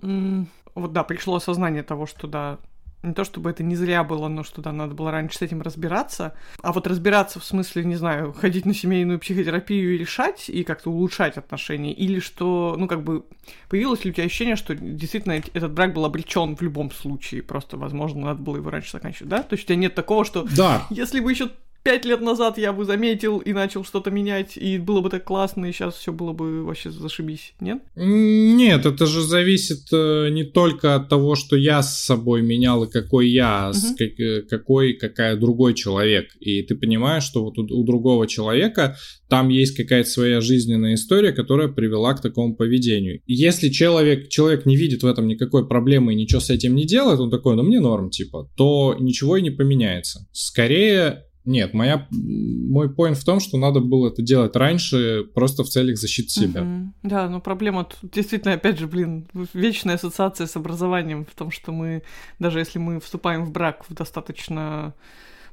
вот 0.75 0.93
да, 0.93 1.03
пришло 1.03 1.37
осознание 1.37 1.83
того, 1.83 2.07
что 2.07 2.27
да, 2.27 2.59
не 3.03 3.15
то 3.15 3.25
чтобы 3.25 3.51
это 3.51 3.63
не 3.63 3.75
зря 3.75 4.05
было, 4.05 4.29
но 4.29 4.45
что 4.45 4.63
да, 4.63 4.71
надо 4.71 4.95
было 4.95 5.11
раньше 5.11 5.39
с 5.39 5.43
этим 5.43 5.61
разбираться. 5.61 6.35
А 6.63 6.73
вот 6.73 6.87
разбираться 6.87 7.41
в 7.41 7.45
смысле, 7.45 7.85
не 7.85 7.97
знаю, 7.97 8.33
ходить 8.33 8.65
на 8.65 8.75
семейную 8.75 9.19
психотерапию 9.19 9.95
и 9.95 9.99
решать, 9.99 10.49
и 10.49 10.63
как-то 10.63 10.91
улучшать 10.91 11.37
отношения, 11.37 11.93
или 11.93 12.21
что, 12.21 12.77
ну, 12.79 12.87
как 12.87 13.03
бы, 13.03 13.25
появилось 13.69 14.05
ли 14.05 14.11
у 14.11 14.15
тебя 14.15 14.27
ощущение, 14.27 14.57
что 14.57 14.75
действительно 14.75 15.33
эт- 15.33 15.51
этот 15.53 15.73
брак 15.73 15.95
был 15.95 16.05
обречен 16.05 16.57
в 16.57 16.63
любом 16.63 16.91
случае, 16.93 17.43
просто, 17.43 17.77
возможно, 17.77 18.27
надо 18.27 18.43
было 18.43 18.57
его 18.57 18.71
раньше 18.71 18.93
заканчивать, 18.93 19.29
да? 19.29 19.43
То 19.43 19.55
есть 19.55 19.65
у 19.65 19.67
тебя 19.67 19.77
нет 19.77 19.95
такого, 19.95 20.25
что 20.25 20.47
Да, 20.57 20.87
если 20.91 21.21
бы 21.21 21.31
еще 21.33 21.51
пять 21.83 22.05
лет 22.05 22.21
назад 22.21 22.59
я 22.59 22.73
бы 22.73 22.85
заметил 22.85 23.39
и 23.39 23.53
начал 23.53 23.85
что-то 23.85 24.11
менять, 24.11 24.57
и 24.57 24.79
было 24.79 25.01
бы 25.01 25.11
так 25.11 25.25
классно, 25.25 25.67
и 25.67 25.73
сейчас 25.73 25.95
все 25.97 26.13
было 26.13 26.33
бы 26.33 26.65
вообще 26.65 26.91
зашибись, 26.91 27.55
нет? 27.61 27.83
Нет, 27.97 28.87
это 28.87 29.07
же 29.07 29.23
зависит 29.23 29.93
э, 29.93 30.29
не 30.31 30.45
только 30.45 30.95
от 30.95 31.09
того, 31.09 31.35
что 31.35 31.57
я 31.57 31.83
с 31.83 32.05
собой 32.05 32.43
менял 32.43 32.85
и 32.85 32.91
какой 32.91 33.29
я, 33.29 33.69
а 33.69 33.73
с 33.73 33.95
как- 33.97 34.21
э, 34.21 34.43
какой, 34.43 34.95
какая 34.95 35.37
другой 35.37 35.75
человек. 35.75 36.29
И 36.41 36.63
ты 36.63 36.75
понимаешь, 36.75 37.25
что 37.25 37.45
вот 37.45 37.59
у, 37.59 37.63
у 37.63 37.85
другого 37.85 38.27
человека 38.27 38.97
там 39.29 39.49
есть 39.49 39.77
какая-то 39.77 40.09
своя 40.09 40.41
жизненная 40.41 40.95
история, 40.95 41.33
которая 41.33 41.69
привела 41.69 42.15
к 42.15 42.21
такому 42.21 42.55
поведению. 42.55 43.21
Если 43.27 43.71
человек, 43.71 44.29
человек 44.29 44.67
не 44.67 44.77
видит 44.77 45.03
в 45.03 45.07
этом 45.07 45.27
никакой 45.27 45.67
проблемы 45.67 46.13
и 46.13 46.17
ничего 46.17 46.41
с 46.41 46.51
этим 46.51 46.75
не 46.75 46.87
делает, 46.87 47.19
он 47.19 47.31
такой, 47.31 47.57
ну 47.57 47.63
мне 47.63 47.81
норм, 47.81 48.11
типа, 48.11 48.51
то 48.57 48.95
ничего 49.01 49.37
и 49.37 49.43
не 49.43 49.51
поменяется. 49.51 50.29
Скорее, 50.33 51.25
нет, 51.45 51.75
моя, 51.75 52.07
мой 52.11 52.89
point 52.89 53.15
в 53.15 53.25
том, 53.25 53.41
что 53.41 53.59
надо 53.59 53.81
было 53.81 54.09
это 54.09 54.23
делать 54.23 54.55
раньше, 54.55 55.25
просто 55.35 55.65
в 55.65 55.69
целях 55.69 55.99
защиты 55.99 56.29
себя. 56.29 56.63
Мгм. 56.63 56.95
Да, 57.03 57.29
но 57.29 57.41
проблема 57.41 57.85
тут 57.85 58.11
действительно, 58.13 58.55
опять 58.55 58.79
же, 58.79 58.87
блин, 58.87 59.29
вечная 59.53 59.97
ассоциация 59.97 60.47
с 60.47 60.57
образованием 60.57 61.25
в 61.25 61.35
том, 61.35 61.51
что 61.51 61.73
мы, 61.73 62.03
даже 62.39 62.61
если 62.61 62.79
мы 62.79 63.01
вступаем 63.01 63.45
в 63.45 63.51
брак 63.51 63.85
в 63.89 63.95
достаточно 63.95 64.95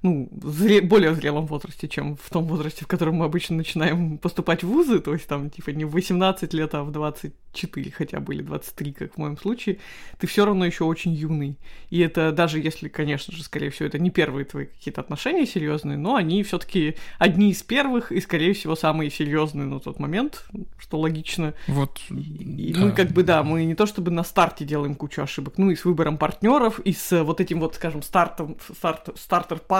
ну, 0.01 0.29
зре- 0.31 0.81
более 0.81 1.13
зрелом 1.13 1.45
возрасте, 1.45 1.87
чем 1.87 2.15
в 2.15 2.29
том 2.29 2.45
возрасте, 2.45 2.85
в 2.85 2.87
котором 2.87 3.15
мы 3.15 3.25
обычно 3.25 3.57
начинаем 3.57 4.17
поступать 4.17 4.63
в 4.63 4.67
вузы, 4.67 4.99
то 4.99 5.13
есть 5.13 5.27
там, 5.27 5.49
типа, 5.49 5.71
не 5.71 5.85
в 5.85 5.91
18 5.91 6.53
лет, 6.53 6.73
а 6.73 6.83
в 6.83 6.91
24 6.91 7.91
хотя 7.91 8.19
бы, 8.19 8.33
или 8.33 8.41
23, 8.41 8.93
как 8.93 9.13
в 9.13 9.17
моем 9.17 9.37
случае, 9.37 9.79
ты 10.17 10.27
все 10.27 10.45
равно 10.45 10.65
еще 10.65 10.85
очень 10.85 11.13
юный. 11.13 11.57
И 11.89 11.99
это 11.99 12.31
даже 12.31 12.59
если, 12.59 12.87
конечно 12.87 13.35
же, 13.35 13.43
скорее 13.43 13.71
всего, 13.71 13.87
это 13.87 13.99
не 13.99 14.09
первые 14.09 14.45
твои 14.45 14.65
какие-то 14.65 15.01
отношения 15.01 15.45
серьезные, 15.45 15.97
но 15.97 16.15
они 16.15 16.43
все-таки 16.43 16.95
одни 17.17 17.51
из 17.51 17.61
первых 17.63 18.11
и, 18.11 18.21
скорее 18.21 18.53
всего, 18.53 18.75
самые 18.75 19.09
серьезные 19.09 19.67
на 19.67 19.79
тот 19.79 19.99
момент, 19.99 20.45
что 20.77 20.99
логично. 20.99 21.53
Вот. 21.67 21.99
И 22.09 22.73
да. 22.73 22.79
мы 22.79 22.91
как 22.93 23.09
бы, 23.11 23.23
да, 23.23 23.43
мы 23.43 23.65
не 23.65 23.75
то 23.75 23.85
чтобы 23.85 24.11
на 24.11 24.23
старте 24.23 24.63
делаем 24.63 24.95
кучу 24.95 25.21
ошибок, 25.21 25.57
ну 25.57 25.71
и 25.71 25.75
с 25.75 25.83
выбором 25.83 26.17
партнеров, 26.17 26.79
и 26.79 26.93
с 26.93 27.23
вот 27.23 27.41
этим 27.41 27.59
вот, 27.59 27.75
скажем, 27.75 28.01
стартом, 28.01 28.57
старт, 28.77 29.09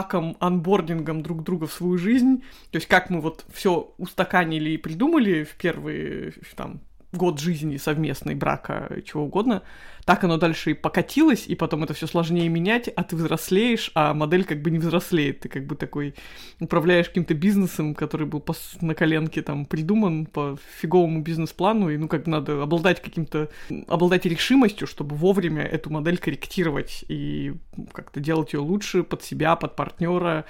стартер-паком, 0.10 0.38
анбордингом 0.40 1.22
друг 1.22 1.44
друга 1.44 1.68
в 1.68 1.74
свою 1.74 1.98
жизнь. 1.98 2.44
То 2.72 2.78
есть 2.78 2.88
как 2.88 3.10
мы 3.10 3.22
вот 3.22 3.46
все 3.54 3.94
устаканили 3.98 4.72
и 4.72 4.78
придумали 4.78 5.44
в 5.44 5.56
первые 5.56 6.34
там 6.56 6.82
год 7.12 7.40
жизни 7.40 7.78
совместной, 7.78 8.36
брака, 8.36 9.02
чего 9.06 9.24
угодно, 9.24 9.64
так 10.06 10.24
оно 10.24 10.38
дальше 10.38 10.72
и 10.72 10.74
покатилось, 10.74 11.46
и 11.48 11.56
потом 11.56 11.84
это 11.84 11.94
все 11.94 12.08
сложнее 12.08 12.50
менять, 12.50 12.88
а 12.88 13.04
ты 13.04 13.16
взрослеешь, 13.16 13.92
а 13.96 14.14
модель 14.14 14.44
как 14.44 14.62
бы 14.62 14.72
не 14.72 14.80
взрослеет. 14.80 15.42
Ты 15.42 15.50
как 15.50 15.66
бы 15.66 15.76
такой 15.76 16.16
управляешь 16.60 17.08
каким-то 17.08 17.34
бизнесом, 17.34 17.94
который 17.94 18.26
был 18.26 18.44
на 18.82 18.96
коленке 18.96 19.42
там 19.42 19.66
придуман 19.66 20.26
по 20.26 20.58
фиговому 20.80 21.22
бизнес-плану, 21.22 21.90
и 21.90 21.98
ну 21.98 22.08
как 22.08 22.24
бы 22.24 22.32
надо 22.32 22.62
обладать 22.62 23.02
каким-то, 23.02 23.50
обладать 23.88 24.26
решимостью, 24.26 24.88
чтобы 24.88 25.16
вовремя 25.16 25.64
эту 25.64 25.90
модель 25.90 26.18
корректировать 26.18 27.06
и 27.08 27.54
как-то 27.94 28.20
делать 28.20 28.54
ее 28.54 28.60
лучше 28.60 29.04
под 29.04 29.24
себя, 29.24 29.56
под 29.56 29.76
партнера, 29.76 30.46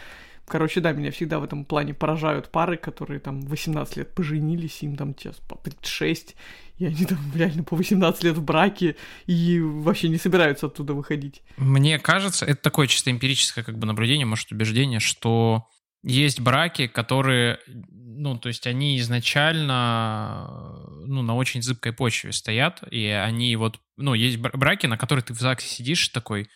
Короче, 0.50 0.82
да, 0.82 0.92
меня 0.92 1.12
всегда 1.12 1.40
в 1.40 1.44
этом 1.44 1.64
плане 1.64 1.94
поражают 1.94 2.50
пары, 2.50 2.78
которые 2.78 3.20
там 3.20 3.42
18 3.42 3.98
лет 3.98 4.16
поженились, 4.16 4.82
им 4.82 4.98
там 4.98 5.16
сейчас 5.18 5.38
по 5.38 5.56
36, 5.56 6.36
и 6.78 6.86
они 6.86 7.06
там 7.06 7.20
реально 7.36 7.64
по 7.64 7.76
18 7.76 8.24
лет 8.24 8.36
в 8.36 8.44
браке 8.44 8.96
и 9.28 9.60
вообще 9.62 10.10
не 10.10 10.18
собираются 10.18 10.66
оттуда 10.66 10.94
выходить. 10.94 11.44
Мне 11.58 12.00
кажется, 12.00 12.46
это 12.46 12.62
такое 12.62 12.88
чисто 12.88 13.12
эмпирическое 13.12 13.64
как 13.64 13.78
бы 13.78 13.86
наблюдение, 13.86 14.26
может, 14.26 14.52
убеждение, 14.52 15.00
что 15.00 15.68
есть 16.04 16.40
браки, 16.40 16.88
которые, 16.88 17.60
ну, 17.68 18.38
то 18.38 18.48
есть 18.48 18.66
они 18.68 18.98
изначально, 19.00 20.48
ну, 21.06 21.22
на 21.22 21.36
очень 21.36 21.62
зыбкой 21.62 21.92
почве 21.92 22.32
стоят, 22.32 22.82
и 22.90 23.06
они 23.06 23.56
вот, 23.56 23.80
ну, 23.98 24.14
есть 24.14 24.38
браки, 24.38 24.88
на 24.88 24.98
которые 24.98 25.24
ты 25.24 25.34
в 25.34 25.40
ЗАГСе 25.40 25.68
сидишь 25.68 26.08
такой, 26.10 26.50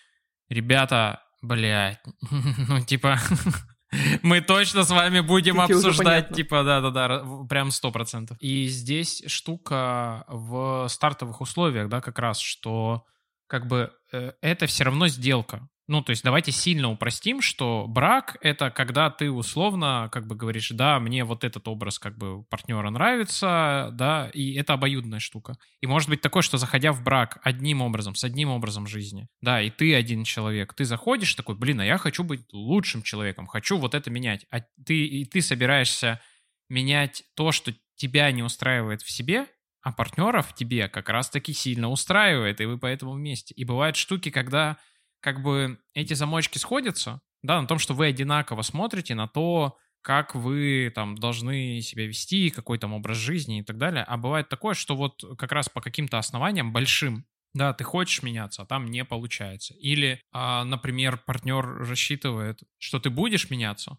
ребята, 0.50 1.24
блядь, 1.42 2.00
ну, 2.68 2.82
типа, 2.82 3.20
Мы 4.22 4.42
точно 4.42 4.84
с 4.84 4.90
вами 4.90 5.20
будем 5.20 5.60
Эти 5.62 5.74
обсуждать, 5.74 6.34
типа, 6.34 6.64
да-да-да, 6.64 7.24
прям 7.48 7.72
сто 7.72 7.92
процентов. 7.92 8.38
И 8.40 8.68
здесь 8.68 9.24
штука 9.28 10.26
в 10.28 10.88
стартовых 10.90 11.42
условиях, 11.42 11.90
да, 11.90 12.02
как 12.02 12.20
раз, 12.20 12.40
что 12.40 13.06
как 13.48 13.68
бы 13.68 13.92
э, 14.12 14.32
это 14.42 14.66
все 14.66 14.86
равно 14.86 15.08
сделка. 15.08 15.68
Ну, 15.88 16.02
то 16.02 16.12
есть 16.12 16.24
давайте 16.24 16.54
сильно 16.54 16.90
упростим, 16.90 17.42
что 17.42 17.86
брак— 17.90 18.38
это 18.42 18.72
когда 18.72 19.10
ты 19.10 19.30
условно 19.30 20.08
как 20.14 20.28
бы 20.28 20.36
говоришь, 20.36 20.70
да, 20.70 20.98
мне 21.00 21.26
вот 21.26 21.44
этот 21.44 21.68
образ 21.68 22.00
как 22.00 22.18
бы 22.18 22.44
партнера 22.46 22.90
нравится, 22.90 23.90
да, 23.92 24.30
и 24.34 24.54
это 24.54 24.74
обоюдная 24.74 25.20
штука. 25.20 25.58
И 25.82 25.88
может 25.88 26.08
быть 26.08 26.22
такое, 26.22 26.42
что 26.42 26.58
заходя 26.58 26.94
в 26.94 27.04
брак 27.04 27.40
одним 27.44 27.82
образом, 27.82 28.16
с 28.16 28.24
одним 28.24 28.50
образом 28.50 28.88
жизни, 28.88 29.28
да, 29.42 29.62
и 29.62 29.70
ты 29.70 29.94
один 29.94 30.24
человек, 30.24 30.74
ты 30.74 30.86
заходишь 30.86 31.36
такой, 31.36 31.56
блин, 31.56 31.82
а 31.82 31.86
я 31.86 31.98
хочу 31.98 32.24
быть 32.24 32.46
лучшим 32.54 33.04
человеком, 33.04 33.46
хочу 33.46 33.78
вот 33.78 33.94
это 33.94 34.10
менять, 34.10 34.46
а 34.52 34.62
ты, 34.86 35.06
и 35.06 35.26
ты 35.26 35.42
собираешься 35.42 36.22
менять 36.70 37.24
то, 37.36 37.52
что 37.52 37.74
тебя 37.96 38.32
не 38.32 38.42
устраивает 38.42 39.02
в 39.02 39.12
себе, 39.12 39.48
а 39.82 39.92
партнеров 39.92 40.56
тебе 40.56 40.88
как 40.88 41.10
раз-таки 41.10 41.52
сильно 41.52 41.90
устраивает, 41.90 42.62
и 42.62 42.66
вы 42.66 42.78
поэтому 42.78 43.12
вместе. 43.12 43.54
И 43.54 43.66
бывают 43.66 43.98
штуки, 43.98 44.32
когда 44.32 44.78
как 45.24 45.42
бы 45.42 45.80
эти 45.94 46.14
замочки 46.14 46.58
сходятся, 46.58 47.22
да, 47.42 47.62
на 47.62 47.68
том, 47.68 47.80
что 47.80 47.94
вы 47.94 48.08
одинаково 48.08 48.62
смотрите 48.62 49.16
на 49.16 49.28
то, 49.28 49.78
как 50.02 50.36
вы 50.36 50.92
там 50.94 51.16
должны 51.16 51.80
себя 51.82 52.06
вести, 52.06 52.50
какой 52.50 52.78
там 52.78 52.94
образ 52.94 53.18
жизни 53.18 53.60
и 53.60 53.64
так 53.64 53.78
далее. 53.78 54.04
А 54.04 54.18
бывает 54.18 54.50
такое, 54.50 54.74
что 54.74 54.96
вот 54.96 55.24
как 55.38 55.54
раз 55.54 55.70
по 55.70 55.80
каким-то 55.80 56.18
основаниям 56.18 56.74
большим, 56.74 57.26
да, 57.54 57.74
ты 57.74 57.86
хочешь 57.86 58.22
меняться, 58.22 58.64
а 58.64 58.66
там 58.66 58.88
не 58.88 59.06
получается. 59.06 59.74
Или, 59.76 60.20
а, 60.34 60.66
например, 60.66 61.18
партнер 61.26 61.66
рассчитывает, 61.66 62.62
что 62.80 63.00
ты 63.00 63.10
будешь 63.10 63.50
меняться, 63.50 63.98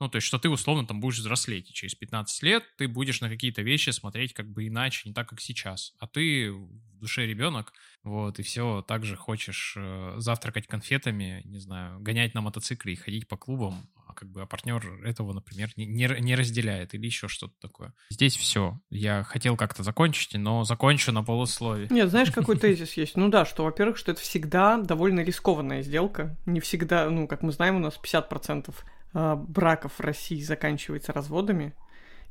ну, 0.00 0.08
то 0.08 0.16
есть, 0.16 0.26
что 0.26 0.38
ты 0.38 0.48
условно 0.48 0.86
там 0.86 1.00
будешь 1.00 1.18
взрослеть, 1.18 1.70
и 1.70 1.72
через 1.72 1.94
15 1.94 2.42
лет 2.42 2.64
ты 2.76 2.86
будешь 2.88 3.20
на 3.20 3.28
какие-то 3.28 3.62
вещи 3.62 3.90
смотреть 3.90 4.34
как 4.34 4.50
бы 4.50 4.66
иначе, 4.66 5.08
не 5.08 5.14
так, 5.14 5.28
как 5.28 5.40
сейчас. 5.40 5.94
А 5.98 6.06
ты 6.06 6.52
в 6.52 6.98
душе 6.98 7.26
ребенок, 7.26 7.72
вот, 8.02 8.38
и 8.38 8.42
все, 8.42 8.82
также 8.82 9.16
хочешь 9.16 9.74
э, 9.76 10.14
завтракать 10.18 10.66
конфетами, 10.66 11.42
не 11.44 11.58
знаю, 11.58 12.00
гонять 12.00 12.34
на 12.34 12.40
мотоцикле 12.40 12.92
и 12.92 12.96
ходить 12.96 13.26
по 13.28 13.36
клубам, 13.36 13.88
а 14.06 14.14
как 14.14 14.30
бы 14.30 14.42
а 14.42 14.46
партнер 14.46 15.02
этого, 15.04 15.32
например, 15.32 15.70
не, 15.76 15.86
не, 15.86 16.08
не 16.20 16.34
разделяет 16.34 16.94
или 16.94 17.06
еще 17.06 17.28
что-то 17.28 17.54
такое. 17.60 17.94
Здесь 18.10 18.36
все. 18.36 18.80
Я 18.90 19.24
хотел 19.24 19.56
как-то 19.56 19.82
закончить, 19.82 20.34
но 20.34 20.64
закончу 20.64 21.12
на 21.12 21.22
полусловие. 21.22 21.88
Нет, 21.90 22.10
знаешь, 22.10 22.30
какой 22.30 22.58
тезис 22.58 22.94
есть? 22.94 23.16
Ну 23.16 23.28
да, 23.28 23.44
что, 23.44 23.64
во-первых, 23.64 23.96
что 23.96 24.12
это 24.12 24.20
всегда 24.20 24.78
довольно 24.78 25.20
рискованная 25.20 25.82
сделка. 25.82 26.36
Не 26.46 26.60
всегда, 26.60 27.08
ну, 27.10 27.26
как 27.26 27.42
мы 27.42 27.52
знаем, 27.52 27.76
у 27.76 27.80
нас 27.80 27.98
50% 28.02 28.68
а, 28.68 28.72
браков 29.12 29.94
в 29.94 30.00
России 30.00 30.40
заканчивается 30.40 31.12
разводами. 31.12 31.74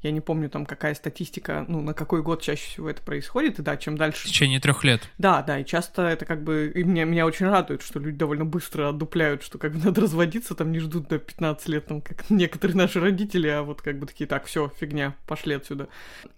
Я 0.05 0.11
не 0.11 0.21
помню 0.21 0.51
там 0.51 0.67
какая 0.67 0.93
статистика, 0.93 1.65
ну, 1.67 1.81
на 1.81 1.95
какой 1.95 2.21
год 2.21 2.39
чаще 2.39 2.67
всего 2.67 2.91
это 2.91 3.01
происходит, 3.01 3.57
и 3.57 3.63
да, 3.63 3.75
чем 3.75 3.97
дальше... 3.97 4.27
В 4.27 4.29
течение 4.29 4.59
трех 4.59 4.83
лет. 4.83 5.09
Да, 5.17 5.41
да, 5.41 5.57
и 5.57 5.65
часто 5.65 6.03
это 6.03 6.25
как 6.25 6.43
бы... 6.43 6.71
И 6.75 6.83
меня, 6.83 7.05
меня 7.05 7.25
очень 7.25 7.47
радует, 7.47 7.81
что 7.81 7.97
люди 7.97 8.15
довольно 8.15 8.45
быстро 8.45 8.89
отдупляют, 8.89 9.41
что 9.41 9.57
как 9.57 9.73
бы 9.73 9.83
надо 9.83 10.01
разводиться, 10.01 10.53
там 10.53 10.71
не 10.71 10.77
ждут 10.77 11.07
до 11.07 11.17
15 11.17 11.67
лет, 11.69 11.87
там, 11.87 12.01
как 12.01 12.29
некоторые 12.29 12.77
наши 12.77 12.99
родители, 12.99 13.47
а 13.47 13.63
вот 13.63 13.81
как 13.81 13.97
бы 13.97 14.05
такие, 14.05 14.27
так, 14.27 14.45
все, 14.45 14.71
фигня, 14.79 15.15
пошли 15.25 15.55
отсюда. 15.55 15.87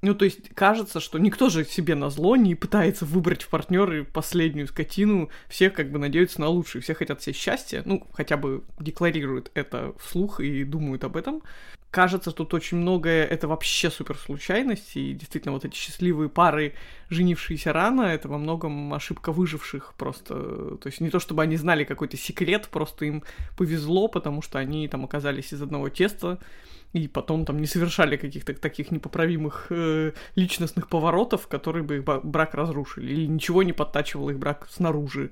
Ну, 0.02 0.16
то 0.16 0.24
есть 0.24 0.48
кажется, 0.56 1.02
что 1.02 1.18
никто 1.18 1.50
же 1.50 1.66
себе 1.66 1.96
на 1.96 2.10
зло 2.10 2.38
не 2.38 2.56
пытается 2.56 3.04
выбрать 3.04 3.44
в 3.44 3.50
партнеры 3.50 4.06
последнюю 4.06 4.68
скотину, 4.68 5.30
все 5.50 5.70
как 5.72 5.92
бы 5.92 6.00
надеются 6.00 6.40
на 6.40 6.48
лучшее, 6.48 6.82
все 6.82 6.94
хотят 6.94 7.22
себе 7.22 7.34
счастья, 7.34 7.82
ну, 7.84 8.08
хотя 8.14 8.38
бы 8.38 8.64
декларируют 8.80 9.52
это 9.56 9.94
вслух 10.00 10.40
и 10.40 10.64
думают 10.64 11.04
об 11.04 11.18
этом 11.18 11.42
кажется, 11.92 12.32
тут 12.32 12.54
очень 12.54 12.78
многое 12.78 13.26
это 13.26 13.48
вообще 13.48 13.90
супер 13.90 14.18
случайность, 14.18 14.96
и 14.96 15.14
действительно 15.14 15.54
вот 15.54 15.66
эти 15.66 15.76
счастливые 15.76 16.30
пары, 16.30 16.74
женившиеся 17.10 17.74
рано, 17.74 18.02
это 18.02 18.28
во 18.28 18.38
многом 18.38 18.94
ошибка 18.94 19.32
выживших 19.32 19.94
просто. 19.98 20.78
То 20.78 20.88
есть 20.88 21.02
не 21.02 21.10
то, 21.10 21.20
чтобы 21.20 21.44
они 21.44 21.58
знали 21.58 21.84
какой-то 21.84 22.18
секрет, 22.18 22.68
просто 22.70 23.06
им 23.06 23.24
повезло, 23.58 24.08
потому 24.08 24.42
что 24.42 24.60
они 24.60 24.88
там 24.88 25.06
оказались 25.06 25.54
из 25.54 25.62
одного 25.62 25.90
теста, 25.90 26.40
и 26.94 27.08
потом 27.08 27.46
там 27.46 27.60
не 27.60 27.68
совершали 27.68 28.18
каких-то 28.18 28.54
таких 28.54 28.92
непоправимых 28.92 29.68
э, 29.70 30.14
личностных 30.36 30.88
поворотов, 30.88 31.48
которые 31.48 31.84
бы 31.84 31.98
их 31.98 32.04
брак 32.04 32.54
разрушили, 32.56 33.12
или 33.12 33.26
ничего 33.26 33.64
не 33.64 33.74
подтачивало 33.74 34.32
их 34.32 34.40
брак 34.40 34.68
снаружи. 34.70 35.32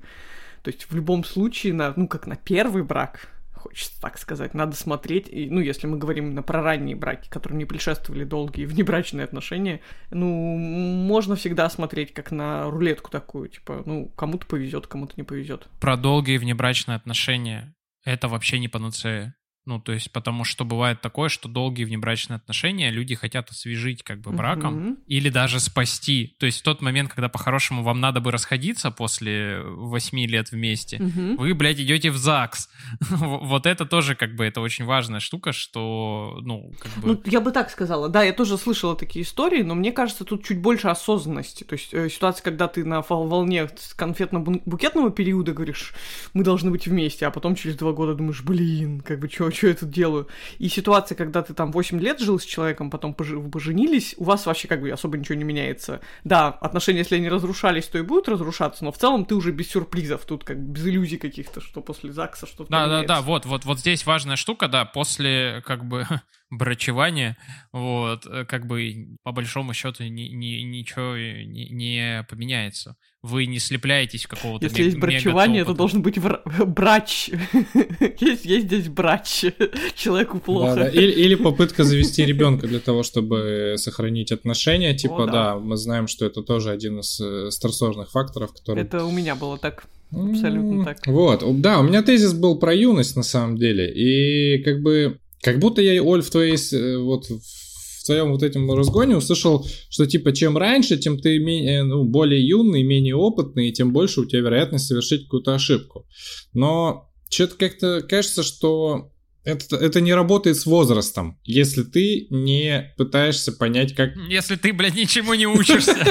То 0.62 0.70
есть 0.70 0.90
в 0.90 0.94
любом 0.96 1.24
случае, 1.24 1.74
на, 1.74 1.92
ну, 1.96 2.08
как 2.08 2.26
на 2.26 2.36
первый 2.36 2.82
брак, 2.82 3.28
хочется 3.58 4.00
так 4.00 4.18
сказать. 4.18 4.54
Надо 4.54 4.76
смотреть, 4.76 5.28
и, 5.28 5.48
ну, 5.48 5.60
если 5.60 5.86
мы 5.86 5.98
говорим 5.98 6.26
именно 6.26 6.42
про 6.42 6.62
ранние 6.62 6.96
браки, 6.96 7.28
которые 7.28 7.58
не 7.58 7.64
предшествовали 7.64 8.24
долгие 8.24 8.64
внебрачные 8.66 9.24
отношения, 9.24 9.80
ну, 10.10 10.56
можно 10.56 11.36
всегда 11.36 11.70
смотреть 11.70 12.12
как 12.12 12.32
на 12.32 12.68
рулетку 12.70 13.10
такую, 13.10 13.48
типа, 13.48 13.82
ну, 13.86 14.08
кому-то 14.16 14.46
повезет, 14.46 14.86
кому-то 14.86 15.14
не 15.16 15.22
повезет. 15.22 15.68
Про 15.80 15.96
долгие 15.96 16.38
внебрачные 16.38 16.96
отношения 16.96 17.74
это 18.04 18.28
вообще 18.28 18.58
не 18.58 18.68
панацея. 18.68 19.35
Ну, 19.66 19.80
то 19.80 19.92
есть, 19.92 20.12
потому 20.12 20.44
что 20.44 20.64
бывает 20.64 21.00
такое, 21.00 21.28
что 21.28 21.48
долгие 21.48 21.84
внебрачные 21.84 22.36
отношения 22.36 22.90
люди 22.92 23.16
хотят 23.16 23.50
освежить 23.50 24.04
как 24.04 24.20
бы 24.20 24.30
браком 24.30 24.78
mm-hmm. 24.78 24.96
или 25.08 25.28
даже 25.28 25.58
спасти. 25.58 26.36
То 26.38 26.46
есть 26.46 26.60
в 26.60 26.62
тот 26.62 26.82
момент, 26.82 27.12
когда 27.12 27.28
по-хорошему 27.28 27.82
вам 27.82 28.00
надо 28.00 28.20
бы 28.20 28.30
расходиться 28.30 28.92
после 28.92 29.60
восьми 29.62 30.28
лет 30.28 30.52
вместе, 30.52 30.98
mm-hmm. 30.98 31.36
вы, 31.36 31.52
блядь, 31.54 31.80
идете 31.80 32.12
в 32.12 32.16
ЗАГС. 32.16 32.68
вот 33.10 33.66
это 33.66 33.86
тоже 33.86 34.14
как 34.14 34.36
бы 34.36 34.44
это 34.44 34.60
очень 34.60 34.84
важная 34.84 35.18
штука, 35.18 35.52
что, 35.52 36.38
ну, 36.42 36.70
как 36.78 36.92
бы... 37.02 37.08
Ну, 37.08 37.22
я 37.24 37.40
бы 37.40 37.50
так 37.50 37.68
сказала. 37.70 38.08
Да, 38.08 38.22
я 38.22 38.32
тоже 38.32 38.58
слышала 38.58 38.94
такие 38.94 39.24
истории, 39.24 39.62
но 39.62 39.74
мне 39.74 39.90
кажется, 39.90 40.24
тут 40.24 40.44
чуть 40.44 40.60
больше 40.60 40.86
осознанности. 40.86 41.64
То 41.64 41.72
есть 41.74 41.92
э, 41.92 42.08
ситуация, 42.08 42.44
когда 42.44 42.68
ты 42.68 42.84
на 42.84 43.02
волне 43.02 43.68
конфетно-букетного 43.96 45.10
периода 45.10 45.52
говоришь, 45.52 45.92
мы 46.34 46.44
должны 46.44 46.70
быть 46.70 46.86
вместе, 46.86 47.26
а 47.26 47.32
потом 47.32 47.56
через 47.56 47.74
два 47.74 47.90
года 47.90 48.14
думаешь, 48.14 48.42
блин, 48.42 49.00
как 49.00 49.18
бы, 49.18 49.28
чё, 49.28 49.50
что 49.56 49.68
я 49.68 49.74
тут 49.74 49.90
делаю. 49.90 50.28
И 50.58 50.68
ситуация, 50.68 51.16
когда 51.16 51.42
ты 51.42 51.54
там 51.54 51.72
8 51.72 52.00
лет 52.00 52.20
жил 52.20 52.38
с 52.38 52.44
человеком, 52.44 52.90
потом 52.90 53.14
поженились, 53.14 54.14
у 54.18 54.24
вас 54.24 54.46
вообще 54.46 54.68
как 54.68 54.80
бы 54.80 54.90
особо 54.90 55.16
ничего 55.16 55.36
не 55.36 55.44
меняется. 55.44 56.00
Да, 56.24 56.48
отношения, 56.48 56.98
если 56.98 57.16
они 57.16 57.28
разрушались, 57.28 57.86
то 57.86 57.98
и 57.98 58.02
будут 58.02 58.28
разрушаться, 58.28 58.84
но 58.84 58.92
в 58.92 58.98
целом 58.98 59.24
ты 59.24 59.34
уже 59.34 59.52
без 59.52 59.70
сюрпризов, 59.70 60.24
тут 60.24 60.44
как 60.44 60.58
без 60.58 60.86
иллюзий 60.86 61.18
каких-то, 61.18 61.60
что 61.60 61.80
после 61.80 62.12
ЗАГСа 62.12 62.46
что-то 62.46 62.70
Да, 62.70 62.86
да, 62.86 63.02
да, 63.04 63.20
вот, 63.20 63.46
вот, 63.46 63.64
вот 63.64 63.78
здесь 63.78 64.06
важная 64.06 64.36
штука, 64.36 64.68
да, 64.68 64.84
после 64.84 65.62
как 65.66 65.84
бы 65.84 66.06
брачевания, 66.50 67.36
вот, 67.72 68.26
э, 68.26 68.44
как 68.44 68.66
бы 68.66 69.16
по 69.22 69.32
большому 69.32 69.74
счету 69.74 70.04
ни, 70.04 70.28
ни, 70.28 70.62
ничего 70.62 71.16
не, 71.16 71.68
не 71.70 72.26
поменяется 72.28 72.96
вы 73.26 73.46
не 73.46 73.58
слепляетесь 73.58 74.26
какого-то 74.26 74.64
Если 74.64 74.84
есть 74.84 74.98
брачевание, 74.98 75.64
то 75.64 75.74
должен 75.74 76.02
быть 76.02 76.18
вр... 76.18 76.42
брач. 76.66 77.28
есть, 78.20 78.44
есть 78.44 78.66
здесь 78.66 78.88
брач. 78.88 79.44
Человеку 79.94 80.38
плохо. 80.38 80.74
Да, 80.76 80.82
да. 80.84 80.88
Или, 80.88 81.10
или 81.10 81.34
попытка 81.34 81.84
завести 81.84 82.24
ребенка 82.24 82.66
для 82.66 82.80
того, 82.80 83.02
чтобы 83.02 83.74
сохранить 83.76 84.32
отношения. 84.32 84.94
Типа, 84.94 85.24
О, 85.24 85.26
да. 85.26 85.32
да, 85.32 85.58
мы 85.58 85.76
знаем, 85.76 86.06
что 86.06 86.24
это 86.24 86.42
тоже 86.42 86.70
один 86.70 87.00
из 87.00 87.20
э, 87.20 87.50
стрессорных 87.50 88.10
факторов, 88.10 88.52
который... 88.52 88.82
Это 88.82 89.04
у 89.04 89.10
меня 89.10 89.34
было 89.34 89.58
так. 89.58 89.84
Абсолютно 90.12 90.84
так. 90.84 90.98
Вот, 91.06 91.42
да, 91.60 91.80
у 91.80 91.82
меня 91.82 92.00
тезис 92.02 92.32
был 92.32 92.58
про 92.60 92.72
юность 92.72 93.16
на 93.16 93.24
самом 93.24 93.56
деле. 93.56 93.92
И 93.92 94.62
как 94.62 94.80
бы, 94.80 95.18
как 95.46 95.60
будто 95.60 95.80
я, 95.80 96.02
Оль, 96.02 96.22
в 96.22 96.30
твоей, 96.30 96.56
э, 96.56 96.98
вот, 96.98 97.30
в 97.30 98.04
своем 98.04 98.32
вот 98.32 98.42
этом 98.42 98.68
разгоне 98.72 99.16
услышал, 99.16 99.64
что 99.88 100.04
типа 100.04 100.32
чем 100.32 100.58
раньше, 100.58 100.96
тем 100.96 101.20
ты 101.20 101.38
менее, 101.38 101.84
ну, 101.84 102.02
более 102.02 102.44
юный, 102.44 102.82
менее 102.82 103.14
опытный, 103.14 103.70
тем 103.70 103.92
больше 103.92 104.22
у 104.22 104.24
тебя 104.24 104.40
вероятность 104.40 104.88
совершить 104.88 105.22
какую-то 105.22 105.54
ошибку. 105.54 106.04
Но 106.52 107.12
что-то 107.30 107.54
как-то 107.54 108.02
кажется, 108.02 108.42
что 108.42 109.12
это, 109.44 109.76
это 109.76 110.00
не 110.00 110.12
работает 110.12 110.56
с 110.56 110.66
возрастом, 110.66 111.38
если 111.44 111.84
ты 111.84 112.26
не 112.30 112.92
пытаешься 112.96 113.52
понять, 113.52 113.94
как... 113.94 114.10
Если 114.28 114.56
ты, 114.56 114.72
блядь, 114.72 114.96
ничему 114.96 115.34
не 115.34 115.46
учишься. 115.46 115.94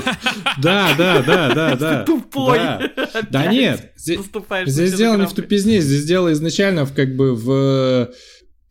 Да, 0.62 0.96
да, 0.98 1.22
да, 1.22 1.54
да, 1.54 1.76
да. 1.76 2.04
Тупой. 2.06 2.58
Да 3.30 3.48
нет, 3.48 3.92
здесь 3.98 4.94
дело 4.94 5.18
не 5.18 5.26
в 5.26 5.34
тупизне, 5.34 5.82
здесь 5.82 6.06
дело 6.06 6.32
изначально 6.32 6.86
в 6.86 6.94
как 6.94 7.18
бы 7.18 7.36
в 7.36 8.14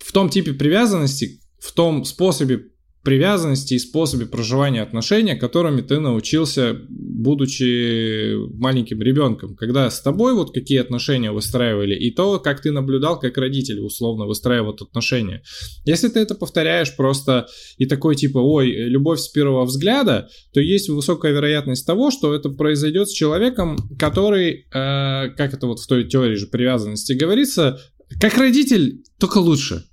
в 0.05 0.13
том 0.13 0.29
типе 0.29 0.53
привязанности, 0.53 1.41
в 1.59 1.73
том 1.73 2.05
способе 2.05 2.67
привязанности 3.05 3.75
и 3.75 3.79
способе 3.79 4.25
проживания 4.25 4.83
отношений, 4.83 5.37
которыми 5.37 5.83
ты 5.83 6.01
научился, 6.01 6.75
будучи 6.89 8.35
маленьким 8.57 9.03
ребенком. 9.03 9.55
Когда 9.57 9.91
с 9.91 10.01
тобой 10.01 10.35
вот 10.35 10.55
какие 10.55 10.79
отношения 10.79 11.31
выстраивали, 11.31 11.95
и 11.95 12.11
то, 12.11 12.39
как 12.39 12.63
ты 12.63 12.73
наблюдал, 12.73 13.21
как 13.21 13.37
родители 13.37 13.79
условно 13.79 14.25
выстраивают 14.25 14.81
отношения. 14.81 15.43
Если 15.85 16.09
ты 16.09 16.21
это 16.21 16.35
повторяешь 16.35 16.97
просто 16.97 17.47
и 17.77 17.85
такой 17.85 18.17
типа, 18.17 18.39
ой, 18.39 18.69
любовь 18.73 19.21
с 19.21 19.29
первого 19.29 19.67
взгляда, 19.67 20.29
то 20.55 20.61
есть 20.61 20.89
высокая 20.89 21.33
вероятность 21.33 21.87
того, 21.87 22.11
что 22.11 22.35
это 22.35 22.49
произойдет 22.49 23.09
с 23.11 23.13
человеком, 23.13 23.77
который, 23.99 24.67
э, 24.73 25.29
как 25.37 25.53
это 25.53 25.67
вот 25.67 25.79
в 25.79 25.87
той 25.87 26.05
теории 26.05 26.37
же 26.37 26.47
привязанности 26.47 27.13
говорится, 27.13 27.79
как 28.19 28.39
родитель, 28.39 29.03
только 29.19 29.39
лучше. 29.39 29.85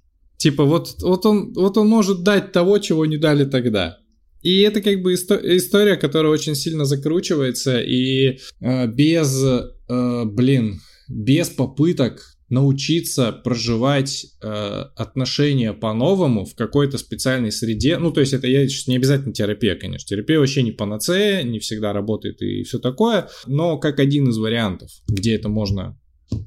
Типа, 0.41 0.65
вот, 0.65 0.95
вот, 1.03 1.23
он, 1.27 1.53
вот 1.53 1.77
он 1.77 1.87
может 1.87 2.23
дать 2.23 2.51
того, 2.51 2.79
чего 2.79 3.05
не 3.05 3.17
дали 3.17 3.45
тогда. 3.45 3.99
И 4.41 4.61
это 4.61 4.81
как 4.81 5.03
бы 5.03 5.13
исто- 5.13 5.39
история, 5.43 5.97
которая 5.97 6.31
очень 6.31 6.55
сильно 6.55 6.83
закручивается, 6.83 7.79
и 7.79 8.39
э, 8.59 8.87
без, 8.87 9.39
э, 9.43 10.25
блин, 10.25 10.79
без 11.07 11.49
попыток 11.49 12.23
научиться 12.49 13.31
проживать 13.31 14.25
э, 14.41 14.47
отношения 14.95 15.73
по-новому 15.73 16.45
в 16.45 16.55
какой-то 16.55 16.97
специальной 16.97 17.51
среде. 17.51 17.99
Ну, 17.99 18.09
то 18.09 18.21
есть 18.21 18.33
это 18.33 18.47
я, 18.47 18.65
не 18.87 18.95
обязательно 18.95 19.33
терапия, 19.33 19.75
конечно. 19.75 20.07
Терапия 20.07 20.39
вообще 20.39 20.63
не 20.63 20.71
панацея, 20.71 21.43
не 21.43 21.59
всегда 21.59 21.93
работает 21.93 22.41
и 22.41 22.63
все 22.63 22.79
такое, 22.79 23.29
но 23.45 23.77
как 23.77 23.99
один 23.99 24.29
из 24.29 24.39
вариантов, 24.39 24.89
где 25.07 25.35
это 25.35 25.49
можно 25.49 25.99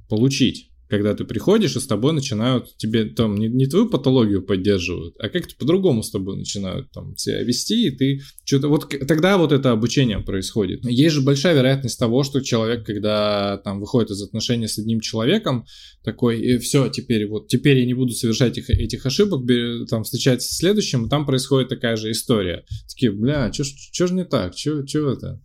получить 0.09 0.73
когда 0.88 1.14
ты 1.14 1.25
приходишь, 1.25 1.77
и 1.77 1.81
с 1.81 1.87
тобой 1.87 2.12
начинают 2.12 2.77
тебе 2.77 3.05
там 3.05 3.37
не, 3.37 3.49
не 3.49 3.66
твою 3.66 3.88
патологию 3.88 4.42
поддерживают, 4.42 5.14
а 5.18 5.29
как-то 5.29 5.55
по-другому 5.57 6.03
с 6.03 6.11
тобой 6.11 6.37
начинают 6.37 6.90
там 6.92 7.16
себя 7.16 7.42
вести, 7.42 7.88
и 7.88 7.90
ты 7.90 8.20
что-то... 8.44 8.68
Вот 8.68 8.88
тогда 9.07 9.38
вот 9.38 9.53
это 9.53 9.70
обучение 9.70 10.20
происходит. 10.20 10.85
Есть 10.85 11.14
же 11.14 11.23
большая 11.23 11.55
вероятность 11.55 11.99
того, 11.99 12.23
что 12.23 12.40
человек, 12.40 12.85
когда 12.85 13.59
там 13.64 13.81
выходит 13.81 14.11
из 14.11 14.23
отношений 14.23 14.68
с 14.68 14.79
одним 14.79 15.01
человеком, 15.01 15.66
такой, 16.03 16.40
и 16.40 16.59
все, 16.59 16.88
теперь 16.88 17.27
вот, 17.27 17.49
теперь 17.49 17.79
я 17.79 17.87
не 17.87 17.94
буду 17.94 18.12
совершать 18.12 18.59
этих, 18.59 18.70
этих 18.70 19.07
ошибок, 19.07 19.49
там 19.88 20.05
встречается 20.05 20.53
с 20.53 20.59
следующим, 20.59 21.07
и 21.07 21.09
там 21.09 21.27
происходит 21.27 21.68
такая 21.68 21.97
же 21.97 22.11
история. 22.11 22.64
Такие, 22.88 23.11
бля, 23.11 23.51
что 23.53 24.07
же 24.07 24.14
не 24.14 24.25
так, 24.25 24.57
что 24.57 24.83
это? 24.83 25.42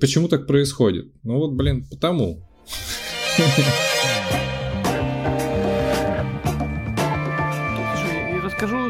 Почему 0.00 0.28
так 0.28 0.46
происходит? 0.46 1.06
Ну 1.22 1.38
вот, 1.38 1.52
блин, 1.52 1.86
потому. 1.88 2.46
расскажу 3.38 3.62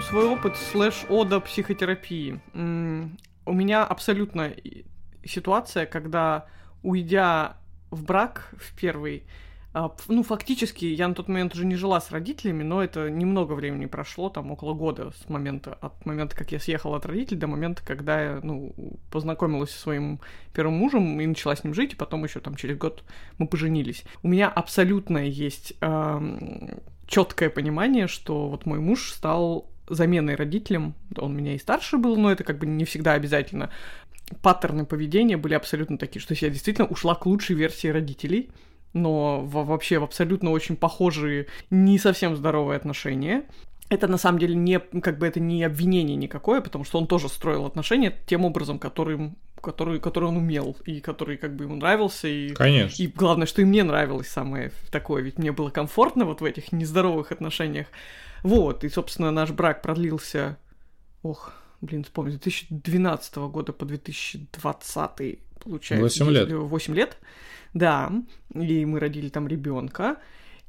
свой 0.08 0.24
опыт 0.24 0.56
слэш-ода 0.56 1.38
психотерапии. 1.38 2.40
У 2.54 3.52
меня 3.52 3.84
абсолютно 3.84 4.54
ситуация, 5.22 5.84
когда, 5.84 6.46
уйдя 6.82 7.58
в 7.90 8.04
брак 8.04 8.50
в 8.56 8.74
первый, 8.74 9.24
а, 9.74 9.94
ну, 10.08 10.22
фактически, 10.22 10.86
я 10.86 11.08
на 11.08 11.14
тот 11.14 11.28
момент 11.28 11.52
уже 11.52 11.66
не 11.66 11.74
жила 11.76 12.00
с 12.00 12.10
родителями, 12.10 12.62
но 12.62 12.82
это 12.82 13.10
немного 13.10 13.52
времени 13.52 13.84
прошло, 13.84 14.30
там, 14.30 14.50
около 14.50 14.72
года 14.72 15.12
с 15.12 15.28
момента, 15.28 15.74
от 15.74 16.06
момента, 16.06 16.34
как 16.34 16.52
я 16.52 16.58
съехала 16.58 16.96
от 16.96 17.04
родителей, 17.04 17.38
до 17.38 17.46
момента, 17.46 17.82
когда 17.84 18.22
я, 18.22 18.40
ну, 18.42 18.74
познакомилась 19.10 19.72
со 19.72 19.78
своим 19.78 20.20
первым 20.54 20.74
мужем 20.74 21.20
и 21.20 21.26
начала 21.26 21.54
с 21.54 21.64
ним 21.64 21.74
жить, 21.74 21.92
и 21.92 21.96
потом 21.96 22.24
еще 22.24 22.40
там 22.40 22.54
через 22.54 22.78
год 22.78 23.04
мы 23.36 23.46
поженились. 23.46 24.04
У 24.22 24.28
меня 24.28 24.48
абсолютно 24.48 25.18
есть 25.18 25.74
эм, 25.82 26.80
четкое 27.06 27.50
понимание, 27.50 28.06
что 28.06 28.48
вот 28.48 28.64
мой 28.64 28.78
муж 28.78 29.12
стал 29.12 29.70
заменой 29.88 30.34
родителям. 30.34 30.94
Он 31.16 31.36
меня 31.36 31.54
и 31.54 31.58
старше 31.58 31.98
был, 31.98 32.16
но 32.16 32.30
это 32.30 32.44
как 32.44 32.58
бы 32.58 32.66
не 32.66 32.84
всегда 32.84 33.12
обязательно. 33.12 33.70
Паттерны 34.42 34.84
поведения 34.84 35.36
были 35.36 35.54
абсолютно 35.54 35.98
такие, 35.98 36.20
что 36.20 36.34
я 36.34 36.50
действительно 36.50 36.86
ушла 36.86 37.14
к 37.14 37.26
лучшей 37.26 37.56
версии 37.56 37.88
родителей, 37.88 38.50
но 38.92 39.42
вообще 39.44 39.98
в 39.98 40.04
абсолютно 40.04 40.50
очень 40.50 40.76
похожие, 40.76 41.46
не 41.70 41.98
совсем 41.98 42.36
здоровые 42.36 42.76
отношения 42.76 43.44
это 43.88 44.06
на 44.06 44.18
самом 44.18 44.38
деле 44.38 44.54
не, 44.54 44.78
как 44.78 45.18
бы 45.18 45.26
это 45.26 45.40
не 45.40 45.64
обвинение 45.64 46.16
никакое, 46.16 46.60
потому 46.60 46.84
что 46.84 46.98
он 46.98 47.06
тоже 47.06 47.28
строил 47.28 47.64
отношения 47.64 48.14
тем 48.26 48.44
образом, 48.44 48.78
которым, 48.78 49.36
который, 49.60 49.98
который 49.98 50.28
он 50.28 50.36
умел, 50.36 50.76
и 50.84 51.00
который 51.00 51.36
как 51.36 51.56
бы 51.56 51.64
ему 51.64 51.76
нравился. 51.76 52.28
И, 52.28 52.50
Конечно. 52.50 53.02
И 53.02 53.06
главное, 53.06 53.46
что 53.46 53.62
и 53.62 53.64
мне 53.64 53.82
нравилось 53.84 54.28
самое 54.28 54.72
такое, 54.90 55.22
ведь 55.22 55.38
мне 55.38 55.52
было 55.52 55.70
комфортно 55.70 56.24
вот 56.24 56.40
в 56.40 56.44
этих 56.44 56.72
нездоровых 56.72 57.32
отношениях. 57.32 57.86
Вот, 58.42 58.84
и, 58.84 58.88
собственно, 58.88 59.30
наш 59.30 59.50
брак 59.50 59.82
продлился, 59.82 60.58
ох, 61.22 61.52
блин, 61.80 62.04
вспомню, 62.04 62.32
с 62.32 62.36
2012 62.36 63.36
года 63.36 63.72
по 63.72 63.84
2020, 63.84 65.38
получается. 65.62 66.24
8 66.24 66.30
лет. 66.32 66.52
8 66.52 66.94
лет, 66.94 67.18
да, 67.74 68.12
и 68.54 68.84
мы 68.84 69.00
родили 69.00 69.28
там 69.28 69.48
ребенка. 69.48 70.16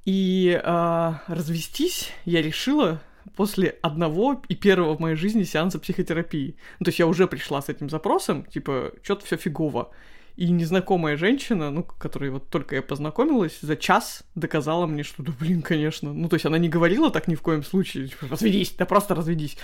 И 0.06 0.60
э, 0.62 1.14
развестись 1.28 2.12
я 2.26 2.42
решила 2.42 3.02
после 3.36 3.78
одного 3.82 4.42
и 4.48 4.56
первого 4.56 4.96
в 4.96 5.00
моей 5.00 5.16
жизни 5.16 5.44
сеанса 5.44 5.80
психотерапии. 5.80 6.56
Ну, 6.80 6.86
то 6.86 6.90
есть 6.90 7.00
я 7.00 7.08
уже 7.08 7.28
пришла 7.28 7.62
с 7.62 7.70
этим 7.70 7.90
запросом, 7.90 8.46
типа, 8.46 8.94
что-то 9.04 9.26
все 9.26 9.38
фигово. 9.38 9.92
И 10.40 10.52
незнакомая 10.52 11.18
женщина, 11.18 11.70
ну, 11.70 11.84
которой 11.84 12.30
вот 12.30 12.50
только 12.50 12.76
я 12.78 12.82
познакомилась, 12.82 13.60
за 13.60 13.76
час 13.76 14.24
доказала 14.36 14.86
мне, 14.86 15.04
что, 15.04 15.22
да 15.22 15.34
блин, 15.38 15.62
конечно. 15.62 16.14
Ну, 16.14 16.30
то 16.30 16.36
есть 16.36 16.46
она 16.46 16.58
не 16.58 16.70
говорила 16.70 17.12
так 17.12 17.28
ни 17.28 17.36
в 17.36 17.42
коем 17.42 17.62
случае, 17.62 18.08
типа, 18.08 18.26
разведись, 18.30 18.74
да 18.78 18.86
просто 18.86 19.16
разведись. 19.16 19.58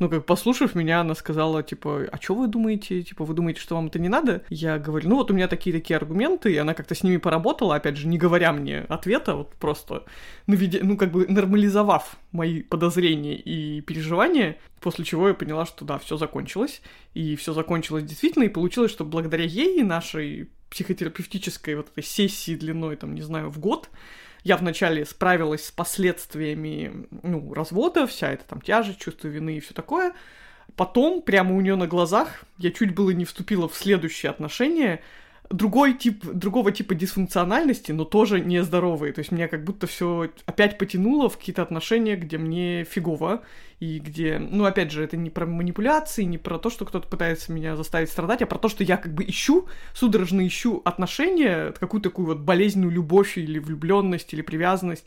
Ну, 0.00 0.08
как 0.08 0.24
послушав 0.24 0.74
меня, 0.74 1.02
она 1.02 1.14
сказала, 1.14 1.62
типа, 1.62 2.08
а 2.10 2.18
что 2.18 2.34
вы 2.34 2.48
думаете? 2.48 3.02
Типа, 3.02 3.26
вы 3.26 3.34
думаете, 3.34 3.60
что 3.60 3.74
вам 3.74 3.88
это 3.88 3.98
не 3.98 4.08
надо? 4.08 4.42
Я 4.48 4.78
говорю, 4.78 5.10
ну, 5.10 5.16
вот 5.16 5.30
у 5.30 5.34
меня 5.34 5.46
такие-такие 5.46 5.98
аргументы, 5.98 6.50
и 6.50 6.56
она 6.56 6.72
как-то 6.72 6.94
с 6.94 7.02
ними 7.02 7.18
поработала, 7.18 7.76
опять 7.76 7.98
же, 7.98 8.08
не 8.08 8.16
говоря 8.16 8.54
мне 8.54 8.80
ответа, 8.88 9.34
вот 9.34 9.54
просто, 9.56 10.06
наведя, 10.46 10.78
ну, 10.82 10.96
как 10.96 11.12
бы 11.12 11.26
нормализовав 11.28 12.16
мои 12.32 12.62
подозрения 12.62 13.36
и 13.36 13.82
переживания, 13.82 14.56
после 14.80 15.04
чего 15.04 15.28
я 15.28 15.34
поняла, 15.34 15.66
что 15.66 15.84
да, 15.84 15.98
все 15.98 16.16
закончилось, 16.16 16.80
и 17.12 17.36
все 17.36 17.52
закончилось 17.52 18.04
действительно, 18.04 18.44
и 18.44 18.48
получилось, 18.48 18.92
что 18.92 19.04
благодаря 19.04 19.44
ей 19.44 19.80
и 19.80 19.82
нашей 19.82 20.48
психотерапевтической 20.70 21.74
вот 21.74 21.90
этой 21.90 22.02
сессии 22.04 22.56
длиной, 22.56 22.96
там, 22.96 23.14
не 23.14 23.22
знаю, 23.22 23.50
в 23.50 23.58
год, 23.58 23.90
я 24.44 24.56
вначале 24.56 25.04
справилась 25.04 25.66
с 25.66 25.70
последствиями, 25.70 27.06
ну, 27.22 27.52
развода, 27.54 28.06
вся 28.06 28.32
эта 28.32 28.44
там 28.44 28.60
тяжесть, 28.60 29.00
чувство 29.00 29.28
вины 29.28 29.56
и 29.56 29.60
все 29.60 29.74
такое. 29.74 30.12
Потом, 30.76 31.22
прямо 31.22 31.56
у 31.56 31.60
нее 31.60 31.76
на 31.76 31.86
глазах, 31.86 32.44
я 32.58 32.70
чуть 32.70 32.94
было 32.94 33.10
не 33.10 33.24
вступила 33.24 33.68
в 33.68 33.74
следующие 33.74 34.30
отношения, 34.30 35.02
другой 35.50 35.94
тип, 35.94 36.24
другого 36.24 36.70
типа 36.70 36.94
дисфункциональности, 36.94 37.92
но 37.92 38.04
тоже 38.04 38.40
нездоровые. 38.40 39.12
То 39.12 39.18
есть 39.18 39.32
меня 39.32 39.48
как 39.48 39.64
будто 39.64 39.86
все 39.86 40.30
опять 40.46 40.78
потянуло 40.78 41.28
в 41.28 41.36
какие-то 41.36 41.62
отношения, 41.62 42.16
где 42.16 42.38
мне 42.38 42.84
фигово, 42.84 43.42
и 43.80 43.98
где, 43.98 44.38
ну, 44.38 44.64
опять 44.64 44.92
же, 44.92 45.02
это 45.02 45.16
не 45.16 45.30
про 45.30 45.46
манипуляции, 45.46 46.22
не 46.22 46.38
про 46.38 46.58
то, 46.58 46.70
что 46.70 46.84
кто-то 46.84 47.08
пытается 47.08 47.50
меня 47.50 47.76
заставить 47.76 48.10
страдать, 48.10 48.42
а 48.42 48.46
про 48.46 48.58
то, 48.58 48.68
что 48.68 48.84
я 48.84 48.96
как 48.96 49.14
бы 49.14 49.24
ищу, 49.24 49.66
судорожно 49.94 50.46
ищу 50.46 50.82
отношения, 50.84 51.72
какую-то 51.72 52.10
такую 52.10 52.26
вот 52.26 52.38
болезненную 52.40 52.92
любовь 52.92 53.38
или 53.38 53.58
влюбленность 53.58 54.32
или 54.34 54.42
привязанность, 54.42 55.06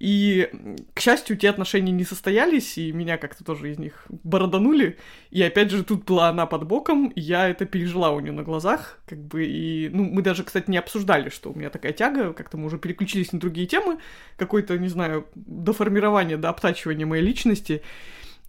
и, 0.00 0.48
к 0.94 1.00
счастью, 1.00 1.36
те 1.36 1.50
отношения 1.50 1.92
не 1.92 2.04
состоялись, 2.04 2.78
и 2.78 2.90
меня 2.90 3.18
как-то 3.18 3.44
тоже 3.44 3.70
из 3.70 3.78
них 3.78 4.06
бороданули. 4.08 4.96
И 5.30 5.42
опять 5.42 5.70
же, 5.70 5.84
тут 5.84 6.06
была 6.06 6.30
она 6.30 6.46
под 6.46 6.64
боком, 6.64 7.08
и 7.08 7.20
я 7.20 7.50
это 7.50 7.66
пережила 7.66 8.10
у 8.10 8.20
нее 8.20 8.32
на 8.32 8.42
глазах, 8.42 8.98
как 9.04 9.18
бы, 9.18 9.44
и, 9.44 9.90
ну, 9.90 10.04
мы 10.04 10.22
даже, 10.22 10.42
кстати, 10.42 10.70
не 10.70 10.78
обсуждали, 10.78 11.28
что 11.28 11.52
у 11.52 11.54
меня 11.54 11.68
такая 11.68 11.92
тяга, 11.92 12.32
как-то 12.32 12.56
мы 12.56 12.64
уже 12.64 12.78
переключились 12.78 13.32
на 13.32 13.38
другие 13.38 13.66
темы, 13.66 13.98
какой-то, 14.38 14.78
не 14.78 14.88
знаю, 14.88 15.26
до 15.34 15.74
формирования, 15.74 16.38
до 16.38 16.48
обтачивания 16.48 17.04
моей 17.04 17.22
личности. 17.22 17.82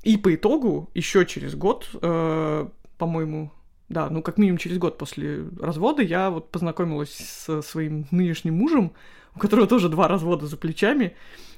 И 0.03 0.15
по 0.15 0.33
итогу, 0.33 0.89
еще 0.93 1.25
через 1.25 1.55
год, 1.55 1.89
э, 2.01 2.67
по-моему, 2.97 3.51
да, 3.89 4.09
ну, 4.09 4.21
как 4.21 4.37
минимум 4.37 4.57
через 4.57 4.77
год 4.77 4.97
после 4.97 5.43
развода, 5.59 6.01
я 6.01 6.29
вот 6.29 6.49
познакомилась 6.49 7.13
со 7.13 7.61
своим 7.61 8.07
нынешним 8.09 8.55
мужем, 8.55 8.93
у 9.35 9.39
которого 9.39 9.67
тоже 9.67 9.89
два 9.89 10.07
развода 10.07 10.47
за 10.47 10.57
плечами. 10.57 11.15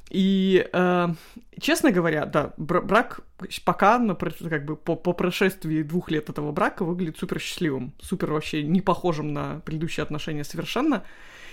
И, 0.09 0.67
э, 0.71 1.07
честно 1.59 1.91
говоря, 1.91 2.25
да, 2.25 2.53
брак 2.57 3.21
пока, 3.65 3.97
на, 3.99 4.15
как 4.15 4.65
бы 4.65 4.75
по, 4.75 4.95
по 4.95 5.13
прошествии 5.13 5.81
двух 5.81 6.11
лет 6.11 6.29
этого 6.29 6.51
брака 6.51 6.83
выглядит 6.83 7.17
супер 7.17 7.39
счастливым, 7.39 7.93
супер 8.01 8.31
вообще 8.31 8.63
не 8.63 8.81
похожим 8.81 9.33
на 9.33 9.61
предыдущие 9.65 10.03
отношения 10.03 10.43
совершенно. 10.43 11.03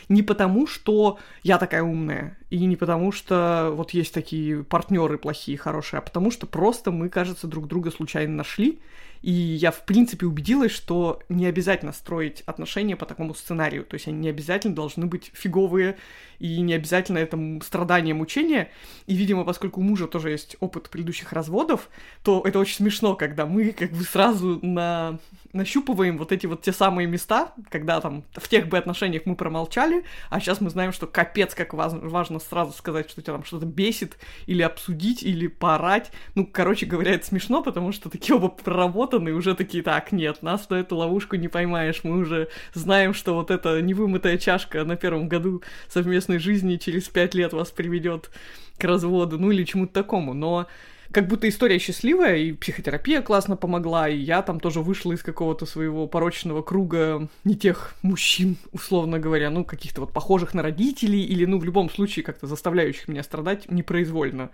Не 0.08 0.22
потому, 0.22 0.66
что 0.66 1.18
я 1.42 1.58
такая 1.58 1.82
умная, 1.82 2.36
и 2.50 2.66
не 2.66 2.76
потому, 2.76 3.12
что 3.12 3.72
вот 3.74 3.92
есть 3.92 4.12
такие 4.12 4.64
партнеры 4.64 5.18
плохие, 5.18 5.56
хорошие, 5.56 5.98
а 5.98 6.02
потому 6.02 6.30
что 6.30 6.46
просто 6.46 6.90
мы, 6.90 7.08
кажется, 7.08 7.46
друг 7.46 7.68
друга 7.68 7.90
случайно 7.92 8.34
нашли, 8.34 8.80
и 9.22 9.30
я, 9.30 9.70
в 9.70 9.84
принципе, 9.84 10.24
убедилась, 10.26 10.72
что 10.72 11.20
не 11.28 11.46
обязательно 11.46 11.92
строить 11.92 12.42
отношения 12.46 12.96
по 12.96 13.04
такому 13.04 13.34
сценарию. 13.34 13.84
То 13.84 13.94
есть 13.94 14.08
они 14.08 14.18
не 14.18 14.28
обязательно 14.30 14.74
должны 14.74 15.06
быть 15.06 15.30
фиговые, 15.34 15.98
и 16.38 16.58
не 16.62 16.72
обязательно 16.72 17.18
это 17.18 17.38
страдание, 17.62 18.14
мучение. 18.14 18.70
И, 19.06 19.14
видимо, 19.14 19.44
поскольку 19.44 19.80
у 19.80 19.84
мужа 19.84 20.06
тоже 20.06 20.30
есть 20.30 20.56
опыт 20.60 20.88
предыдущих 20.88 21.34
разводов, 21.34 21.90
то 22.24 22.42
это 22.46 22.58
очень 22.58 22.76
смешно, 22.76 23.14
когда 23.14 23.44
мы 23.44 23.72
как 23.72 23.92
бы 23.92 24.04
сразу 24.04 24.58
на... 24.62 25.18
нащупываем 25.52 26.16
вот 26.16 26.32
эти 26.32 26.46
вот 26.46 26.62
те 26.62 26.72
самые 26.72 27.06
места, 27.06 27.52
когда 27.68 28.00
там 28.00 28.24
в 28.32 28.48
тех 28.48 28.68
бы 28.68 28.78
отношениях 28.78 29.26
мы 29.26 29.36
промолчали, 29.36 30.02
а 30.30 30.40
сейчас 30.40 30.62
мы 30.62 30.70
знаем, 30.70 30.92
что 30.92 31.06
капец, 31.06 31.54
как 31.54 31.74
важно, 31.74 32.39
сразу 32.40 32.72
сказать, 32.72 33.10
что 33.10 33.22
тебя 33.22 33.34
там 33.34 33.44
что-то 33.44 33.66
бесит, 33.66 34.18
или 34.46 34.62
обсудить, 34.62 35.22
или 35.22 35.46
поорать. 35.46 36.10
Ну, 36.34 36.46
короче 36.46 36.86
говоря, 36.86 37.12
это 37.14 37.26
смешно, 37.26 37.62
потому 37.62 37.92
что 37.92 38.10
такие 38.10 38.34
оба 38.34 38.48
проработаны, 38.48 39.32
уже 39.32 39.54
такие, 39.54 39.82
так, 39.82 40.12
нет, 40.12 40.42
нас 40.42 40.68
на 40.70 40.76
эту 40.76 40.96
ловушку 40.96 41.36
не 41.36 41.48
поймаешь, 41.48 42.00
мы 42.02 42.18
уже 42.18 42.48
знаем, 42.74 43.14
что 43.14 43.34
вот 43.34 43.50
эта 43.50 43.80
невымытая 43.80 44.38
чашка 44.38 44.84
на 44.84 44.96
первом 44.96 45.28
году 45.28 45.62
совместной 45.88 46.38
жизни 46.38 46.76
через 46.76 47.08
пять 47.08 47.34
лет 47.34 47.52
вас 47.52 47.70
приведет 47.70 48.30
к 48.78 48.84
разводу, 48.84 49.38
ну 49.38 49.50
или 49.50 49.64
чему-то 49.64 49.92
такому, 49.92 50.34
но 50.34 50.66
как 51.12 51.26
будто 51.26 51.48
история 51.48 51.78
счастливая, 51.78 52.36
и 52.36 52.52
психотерапия 52.52 53.22
классно 53.22 53.56
помогла, 53.56 54.08
и 54.08 54.16
я 54.16 54.42
там 54.42 54.60
тоже 54.60 54.80
вышла 54.80 55.12
из 55.12 55.22
какого-то 55.22 55.66
своего 55.66 56.06
порочного 56.06 56.62
круга 56.62 57.28
не 57.44 57.56
тех 57.56 57.94
мужчин, 58.02 58.56
условно 58.72 59.18
говоря, 59.18 59.50
ну, 59.50 59.64
каких-то 59.64 60.02
вот 60.02 60.12
похожих 60.12 60.54
на 60.54 60.62
родителей, 60.62 61.22
или, 61.22 61.44
ну, 61.44 61.58
в 61.58 61.64
любом 61.64 61.90
случае, 61.90 62.24
как-то 62.24 62.46
заставляющих 62.46 63.08
меня 63.08 63.22
страдать 63.22 63.70
непроизвольно. 63.70 64.50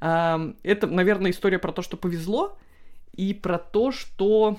Это, 0.00 0.86
наверное, 0.86 1.30
история 1.30 1.58
про 1.58 1.72
то, 1.72 1.80
что 1.80 1.96
повезло, 1.96 2.58
и 3.14 3.32
про 3.32 3.58
то, 3.58 3.92
что, 3.92 4.58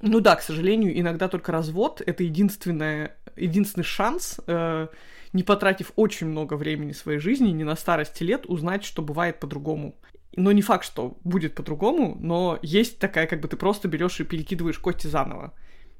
ну 0.00 0.20
да, 0.20 0.36
к 0.36 0.42
сожалению, 0.42 0.98
иногда 0.98 1.28
только 1.28 1.50
развод— 1.50 2.00
это 2.06 2.22
единственное, 2.22 3.16
единственный 3.34 3.82
шанс, 3.82 4.38
э, 4.46 4.86
не 5.32 5.42
потратив 5.42 5.90
очень 5.96 6.28
много 6.28 6.54
времени 6.54 6.92
своей 6.92 7.18
жизни, 7.18 7.50
не 7.50 7.64
на 7.64 7.74
старости 7.74 8.22
лет, 8.22 8.46
узнать, 8.46 8.84
что 8.84 9.02
бывает 9.02 9.40
по-другому. 9.40 9.96
Но 10.36 10.52
не 10.52 10.62
факт, 10.62 10.84
что 10.84 11.18
будет 11.24 11.54
по-другому, 11.54 12.16
но 12.20 12.58
есть 12.62 12.98
такая, 12.98 13.26
как 13.26 13.40
бы 13.40 13.48
ты 13.48 13.56
просто 13.56 13.88
берешь 13.88 14.20
и 14.20 14.24
перекидываешь 14.24 14.78
кости 14.78 15.06
заново. 15.06 15.54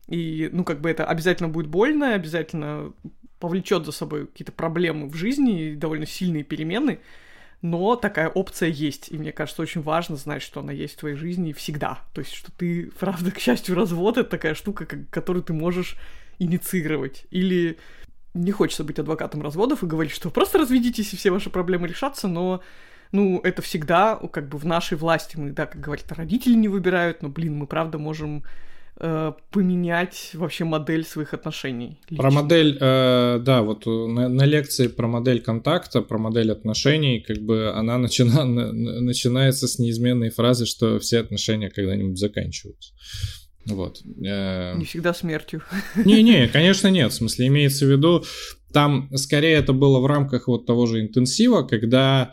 И, 0.09 0.51
ну, 0.53 0.63
как 0.63 0.81
бы 0.81 0.91
это 0.91 1.07
обязательно 1.07 1.49
будет 1.49 1.67
больно, 1.67 2.15
обязательно 2.15 2.93
повлечет 3.41 3.85
за 3.85 3.93
собой 3.93 4.27
какие-то 4.27 4.53
проблемы 4.53 5.09
в 5.09 5.15
жизни, 5.15 5.75
довольно 5.75 6.07
сильные 6.07 6.45
перемены, 6.45 7.01
но 7.63 7.97
такая 7.97 8.29
опция 8.29 8.69
есть, 8.69 9.11
и 9.11 9.19
мне 9.19 9.33
кажется, 9.33 9.63
очень 9.63 9.83
важно 9.83 10.17
знать, 10.17 10.43
что 10.43 10.61
она 10.61 10.73
есть 10.73 10.95
в 10.95 10.99
твоей 10.99 11.17
жизни 11.17 11.53
всегда. 11.53 12.01
То 12.13 12.21
есть, 12.21 12.33
что 12.33 12.53
ты, 12.53 12.91
правда, 13.01 13.31
к 13.31 13.39
счастью, 13.39 13.75
развод— 13.75 14.17
это 14.19 14.29
такая 14.31 14.55
штука, 14.55 14.87
которую 15.11 15.43
ты 15.43 15.53
можешь 15.53 15.97
инициировать. 16.39 17.25
Или 17.31 17.79
не 18.35 18.53
хочется 18.53 18.85
быть 18.85 18.99
адвокатом 18.99 19.43
разводов 19.43 19.83
и 19.83 19.87
говорить, 19.87 20.13
что 20.13 20.31
просто 20.31 20.59
разведитесь, 20.59 21.13
и 21.13 21.17
все 21.17 21.31
ваши 21.31 21.49
проблемы 21.49 21.89
решатся, 21.89 22.29
но 22.29 22.63
ну, 23.13 23.41
это 23.43 23.63
всегда 23.63 24.17
как 24.33 24.49
бы 24.49 24.59
в 24.59 24.65
нашей 24.65 24.97
власти. 24.97 25.37
Мы, 25.37 25.51
да, 25.51 25.67
как 25.67 25.81
говорят, 25.81 26.11
родители 26.13 26.55
не 26.55 26.69
выбирают, 26.69 27.23
но, 27.23 27.29
блин, 27.29 27.57
мы 27.57 27.67
правда 27.67 27.99
можем 27.99 28.43
Э, 28.99 29.33
поменять 29.51 30.31
вообще 30.33 30.65
модель 30.65 31.05
своих 31.05 31.35
отношений. 31.35 32.01
Лично. 32.09 32.23
Про 32.23 32.31
модель, 32.31 32.79
э, 32.81 33.41
да, 33.45 33.61
вот 33.61 33.85
на, 33.85 34.31
на 34.31 34.45
лекции 34.47 34.87
про 34.87 35.07
модель 35.07 35.43
контакта, 35.43 36.01
про 36.01 36.17
модель 36.17 36.51
отношений, 36.51 37.21
как 37.21 37.37
бы 37.43 37.71
она 37.75 37.99
начина, 37.99 38.45
начинается 38.47 39.69
с 39.69 39.79
неизменной 39.79 40.31
фразы, 40.31 40.65
что 40.65 40.99
все 40.99 41.19
отношения 41.19 41.69
когда-нибудь 41.69 42.19
заканчиваются. 42.19 42.95
Вот. 43.67 44.01
Э, 44.25 44.79
Не 44.79 44.87
всегда 44.87 45.13
смертью. 45.13 45.63
Не-не, 46.03 46.49
конечно 46.53 46.89
нет. 46.89 47.13
В 47.13 47.17
смысле, 47.17 47.49
имеется 47.49 47.85
в 47.85 47.91
виду, 47.91 48.25
там 48.73 49.11
скорее 49.15 49.57
это 49.57 49.75
было 49.75 50.01
в 50.01 50.07
рамках 50.07 50.49
вот 50.49 50.65
того 50.65 50.87
же 50.87 51.03
интенсива, 51.03 51.65
когда 51.65 52.33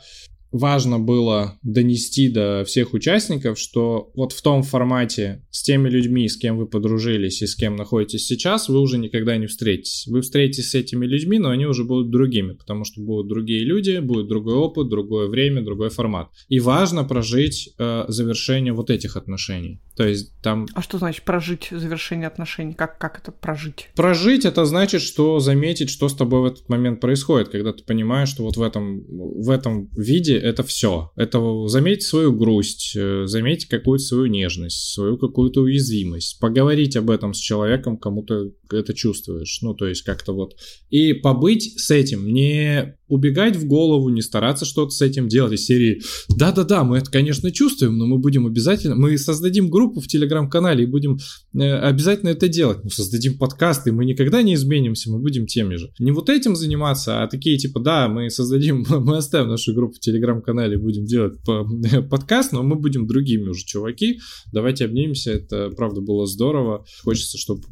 важно 0.53 0.99
было 0.99 1.57
донести 1.63 2.29
до 2.29 2.63
всех 2.65 2.93
участников, 2.93 3.59
что 3.59 4.11
вот 4.15 4.31
в 4.31 4.41
том 4.41 4.63
формате 4.63 5.45
с 5.49 5.63
теми 5.63 5.89
людьми, 5.89 6.29
с 6.29 6.37
кем 6.37 6.57
вы 6.57 6.67
подружились 6.67 7.41
и 7.41 7.47
с 7.47 7.55
кем 7.55 7.75
находитесь 7.75 8.27
сейчас, 8.27 8.69
вы 8.69 8.79
уже 8.79 8.97
никогда 8.97 9.35
не 9.37 9.47
встретитесь. 9.47 10.05
Вы 10.07 10.21
встретитесь 10.21 10.69
с 10.69 10.75
этими 10.75 11.05
людьми, 11.05 11.39
но 11.39 11.49
они 11.49 11.65
уже 11.65 11.83
будут 11.83 12.11
другими, 12.11 12.53
потому 12.53 12.85
что 12.85 13.01
будут 13.01 13.27
другие 13.27 13.65
люди, 13.65 13.97
будет 13.99 14.27
другой 14.27 14.55
опыт, 14.55 14.89
другое 14.89 15.27
время, 15.27 15.63
другой 15.63 15.89
формат. 15.89 16.29
И 16.47 16.59
важно 16.59 17.03
прожить 17.03 17.73
э, 17.79 18.05
завершение 18.07 18.73
вот 18.73 18.91
этих 18.91 19.17
отношений. 19.17 19.81
То 19.95 20.07
есть 20.07 20.39
там... 20.41 20.67
А 20.73 20.81
что 20.81 20.97
значит 20.97 21.23
прожить 21.23 21.69
завершение 21.71 22.27
отношений? 22.27 22.73
Как, 22.73 22.99
как 22.99 23.19
это 23.19 23.31
прожить? 23.31 23.89
Прожить 23.95 24.45
это 24.45 24.65
значит, 24.65 25.01
что 25.01 25.39
заметить, 25.39 25.89
что 25.89 26.09
с 26.09 26.15
тобой 26.15 26.41
в 26.41 26.45
этот 26.45 26.69
момент 26.69 26.99
происходит, 26.99 27.49
когда 27.49 27.73
ты 27.73 27.83
понимаешь, 27.83 28.29
что 28.29 28.43
вот 28.43 28.57
в 28.57 28.61
этом, 28.61 29.03
в 29.07 29.49
этом 29.49 29.89
виде 29.95 30.42
это 30.43 30.63
все. 30.63 31.11
Это 31.15 31.67
заметить 31.67 32.03
свою 32.03 32.33
грусть, 32.33 32.93
э, 32.95 33.23
заметить 33.25 33.67
какую-то 33.67 34.03
свою 34.03 34.25
нежность, 34.25 34.93
свою 34.93 35.17
какую-то 35.17 35.61
уязвимость, 35.61 36.39
поговорить 36.39 36.97
об 36.97 37.09
этом 37.09 37.33
с 37.33 37.37
человеком, 37.37 37.97
кому-то 37.97 38.51
это 38.71 38.93
чувствуешь. 38.93 39.59
Ну, 39.61 39.73
то 39.73 39.87
есть 39.87 40.03
как-то 40.03 40.33
вот. 40.33 40.55
И 40.89 41.13
побыть 41.13 41.79
с 41.79 41.91
этим, 41.91 42.27
не 42.27 42.95
убегать 43.07 43.55
в 43.55 43.67
голову, 43.67 44.09
не 44.09 44.21
стараться 44.21 44.65
что-то 44.65 44.89
с 44.89 45.01
этим 45.01 45.27
делать 45.27 45.53
из 45.53 45.65
серии 45.65 46.01
«Да-да-да, 46.29 46.83
мы 46.83 46.97
это, 46.97 47.11
конечно, 47.11 47.51
чувствуем, 47.51 47.97
но 47.97 48.07
мы 48.07 48.17
будем 48.17 48.47
обязательно, 48.47 48.95
мы 48.95 49.17
создадим 49.19 49.69
группу 49.69 50.01
в 50.01 50.07
Телеграм-канале 50.07 50.83
и 50.83 50.87
будем 50.87 51.19
э, 51.53 51.59
обязательно 51.59 52.29
это 52.29 52.47
делать. 52.47 52.79
Мы 52.83 52.89
создадим 52.89 53.37
подкасты, 53.37 53.91
мы 53.91 54.05
никогда 54.05 54.41
не 54.41 54.55
изменимся, 54.55 55.11
мы 55.11 55.19
будем 55.19 55.45
теми 55.45 55.75
же». 55.75 55.91
Не 55.99 56.11
вот 56.11 56.29
этим 56.29 56.55
заниматься, 56.55 57.21
а 57.21 57.27
такие 57.27 57.57
типа 57.57 57.79
«Да, 57.79 58.07
мы 58.07 58.31
создадим, 58.31 58.83
мы 58.89 59.17
оставим 59.17 59.49
нашу 59.49 59.73
группу 59.73 59.95
в 59.95 59.99
Телеграм-канале 60.33 60.77
будем 60.77 61.05
делать 61.05 61.39
подкаст, 62.09 62.51
но 62.51 62.63
мы 62.63 62.75
будем 62.75 63.07
другими 63.07 63.49
уже 63.49 63.65
чуваки, 63.65 64.19
давайте 64.51 64.85
обнимемся, 64.85 65.31
это 65.31 65.69
правда 65.71 66.01
было 66.01 66.25
здорово, 66.25 66.85
хочется, 67.03 67.37
чтобы 67.37 67.63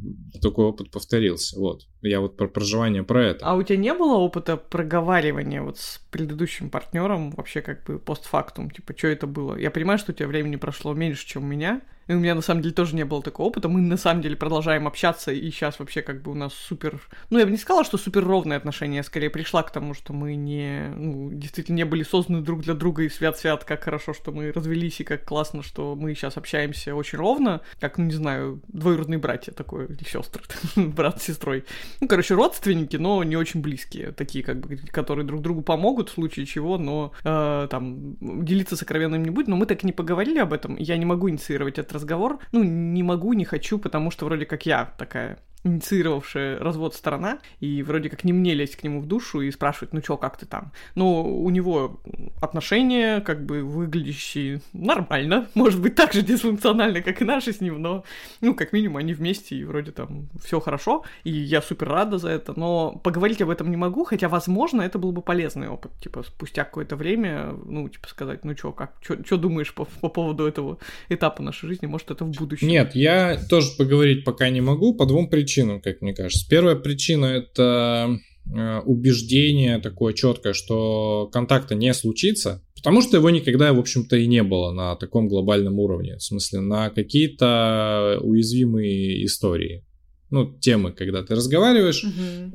такой 0.41 0.65
опыт 0.65 0.91
повторился, 0.91 1.60
вот. 1.60 1.88
Я 2.02 2.19
вот 2.19 2.36
про 2.36 2.47
проживание 2.47 3.04
про 3.04 3.26
это. 3.26 3.45
А 3.45 3.56
у 3.56 3.62
тебя 3.62 3.78
не 3.78 3.93
было 3.93 4.15
опыта 4.15 4.58
проговаривания 4.58 5.62
вот 5.62 5.78
с 5.78 6.02
предыдущим 6.10 6.69
партнером 6.69 7.32
вообще 7.32 7.62
как 7.62 7.86
бы 7.86 8.00
постфактум? 8.00 8.71
Типа, 8.71 8.93
что 8.97 9.08
это 9.08 9.28
было? 9.28 9.56
Я 9.56 9.69
понимаю, 9.69 10.00
что 10.00 10.12
у 10.12 10.15
тебя 10.15 10.28
времени 10.28 10.56
прошло 10.56 10.93
меньше, 10.93 11.28
чем 11.28 11.43
у 11.43 11.47
меня, 11.47 11.82
и 12.08 12.14
у 12.14 12.20
меня 12.20 12.36
на 12.36 12.42
самом 12.42 12.62
деле 12.62 12.74
тоже 12.74 12.96
не 12.96 13.06
было 13.06 13.22
такого 13.22 13.48
опыта. 13.48 13.70
Мы 13.70 13.82
на 13.82 13.98
самом 13.98 14.22
деле 14.22 14.36
продолжаем 14.36 14.88
общаться, 14.88 15.32
и 15.32 15.50
сейчас 15.52 15.80
вообще 15.80 16.02
как 16.02 16.22
бы 16.22 16.32
у 16.32 16.36
нас 16.36 16.54
супер... 16.54 17.00
Ну, 17.30 17.40
я 17.40 17.46
бы 17.46 17.52
не 17.52 17.58
сказала, 17.58 17.84
что 17.84 17.98
супер 17.98 18.26
ровные 18.26 18.58
отношения, 18.58 18.98
я 18.98 19.04
скорее 19.04 19.30
пришла 19.30 19.64
к 19.64 19.72
тому, 19.72 19.94
что 19.94 20.14
мы 20.14 20.36
не... 20.36 20.90
Ну, 20.96 21.30
действительно 21.32 21.78
не 21.78 21.86
были 21.86 22.04
созданы 22.04 22.42
друг 22.42 22.62
для 22.62 22.74
друга, 22.74 23.04
и 23.04 23.10
свят-свят, 23.10 23.64
как 23.64 23.84
хорошо, 23.84 24.14
что 24.14 24.32
мы 24.32 24.52
развелись, 24.52 25.00
и 25.00 25.04
как 25.04 25.26
классно, 25.26 25.64
что 25.64 25.96
мы 25.96 26.14
сейчас 26.16 26.38
общаемся 26.38 26.96
очень 26.96 27.18
ровно, 27.18 27.62
как, 27.80 27.98
ну, 27.98 28.06
не 28.06 28.14
знаю, 28.14 28.62
двоюродные 28.68 29.20
братья 29.20 29.52
такое, 29.52 29.88
или 29.88 30.04
сестры, 30.04 30.44
брат 30.76 31.22
с 31.22 31.26
сестрой. 31.26 31.66
Ну, 32.00 32.08
короче, 32.08 32.34
родственники, 32.34 32.98
но 32.98 33.24
не 33.24 33.36
очень 33.36 33.62
близкие, 33.62 34.12
такие, 34.12 34.44
как 34.44 34.60
бы, 34.60 34.78
которые 34.78 35.26
друг 35.26 35.42
другу 35.42 35.62
помогут 35.62 36.10
в 36.10 36.14
случае 36.14 36.46
чего, 36.46 36.78
но 36.78 37.14
э, 37.24 37.68
там 37.70 38.18
делиться 38.44 38.76
сокровенным 38.76 39.24
не 39.24 39.30
будет, 39.30 39.48
но 39.48 39.56
мы 39.56 39.66
так 39.66 39.84
и 39.84 39.86
не 39.86 39.94
поговорили 39.94 40.40
об 40.40 40.54
этом, 40.54 40.76
я 40.78 40.98
не 40.98 41.06
могу 41.06 41.30
инициировать 41.30 41.78
этот 41.91 41.95
разговор. 41.95 42.39
Ну, 42.51 42.63
не 42.63 43.04
могу, 43.04 43.34
не 43.34 43.45
хочу, 43.45 43.77
потому 43.77 44.12
что 44.12 44.25
вроде 44.25 44.45
как 44.45 44.65
я 44.65 44.93
такая 44.97 45.38
инициировавшая 45.63 46.60
развод 46.60 46.95
сторона, 46.95 47.39
и 47.60 47.84
вроде 47.84 48.10
как 48.10 48.24
не 48.24 48.34
мне 48.34 48.54
лезть 48.54 48.76
к 48.76 48.84
нему 48.84 49.02
в 49.02 49.06
душу 49.06 49.41
и 49.41 49.52
спрашивать, 49.52 49.93
ну 49.93 50.02
чё, 50.02 50.17
как 50.17 50.38
ты 50.38 50.45
там? 50.45 50.71
Но 50.95 51.24
у 51.24 51.50
него 51.50 52.02
отношения, 52.41 53.21
как 53.21 53.45
бы, 53.45 53.63
выглядящие 53.63 54.62
нормально, 54.74 55.47
может 55.54 55.80
быть, 55.80 55.95
так 55.95 56.13
же 56.13 56.21
дисфункционально, 56.21 57.02
как 57.02 57.21
и 57.21 57.26
наши 57.26 57.54
с 57.54 57.62
ним, 57.62 57.82
но, 57.82 58.04
ну, 58.41 58.56
как 58.56 58.74
минимум, 58.74 58.97
они 58.97 59.13
вместе, 59.13 59.56
и 59.56 59.63
вроде 59.63 59.91
там 59.91 60.30
все 60.43 60.60
хорошо, 60.60 61.04
и 61.24 61.32
я 61.32 61.62
супер 61.62 61.89
рада 61.89 62.17
за 62.17 62.30
это, 62.30 62.60
но 62.60 63.00
поговорить 63.04 63.41
об 63.41 63.50
этом 63.50 63.69
не 63.69 63.78
могу, 63.78 64.04
хотя, 64.04 64.30
возможно, 64.30 64.82
это 64.82 64.97
был 64.97 65.12
бы 65.12 65.21
полезный 65.21 65.69
опыт, 65.69 65.91
типа, 66.02 66.24
спустя 66.24 66.63
какое-то 66.63 66.95
время, 66.95 67.54
ну, 67.65 67.88
типа, 67.88 68.08
сказать, 68.08 68.43
ну 68.45 68.56
чё, 68.56 68.71
как, 68.71 68.93
чё, 69.02 69.15
чё 69.17 69.38
думаешь 69.38 69.74
по, 69.74 69.86
по 69.86 70.10
поводу 70.10 70.47
этого 70.47 70.80
этапа 71.10 71.43
нашей 71.43 71.67
жизни, 71.67 71.86
может, 71.86 72.10
это 72.10 72.26
в 72.26 72.32
будущем? 72.32 72.67
Нет, 72.67 72.95
я 72.95 73.38
тоже 73.50 73.67
поговорить 73.78 74.26
пока 74.26 74.50
не 74.50 74.62
могу, 74.62 74.95
по 74.95 75.06
двум 75.06 75.30
причинам 75.30 75.51
причинам, 75.52 75.82
как 75.82 76.02
мне 76.02 76.14
кажется. 76.14 76.48
Первая 76.50 76.76
причина 76.76 77.26
это 77.26 78.18
э, 78.56 78.80
убеждение 78.86 79.80
такое 79.80 80.14
четкое, 80.14 80.54
что 80.54 81.30
контакта 81.32 81.76
не 81.76 81.94
случится, 81.94 82.64
потому 82.76 83.02
что 83.02 83.18
его 83.18 83.30
никогда, 83.30 83.74
в 83.74 83.80
общем-то, 83.80 84.16
и 84.16 84.28
не 84.28 84.44
было 84.44 84.72
на 84.72 84.96
таком 84.96 85.28
глобальном 85.28 85.80
уровне, 85.80 86.18
в 86.18 86.24
смысле 86.24 86.62
на 86.62 86.90
какие-то 86.90 88.20
уязвимые 88.22 89.26
истории. 89.26 89.86
Ну, 90.30 90.58
темы, 90.60 90.93
когда 90.93 91.24
ты 91.24 91.36
разговариваешь, 91.36 92.06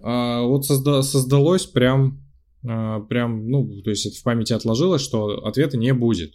а, 0.03 0.43
вот 0.43 0.65
созда- 0.65 1.03
создалось 1.03 1.67
прям, 1.67 2.25
а, 2.67 3.01
прям, 3.01 3.51
ну, 3.51 3.83
то 3.83 3.91
есть 3.91 4.07
это 4.07 4.17
в 4.17 4.23
памяти 4.23 4.55
отложилось, 4.55 5.03
что 5.03 5.45
ответа 5.45 5.77
не 5.77 5.93
будет. 5.93 6.33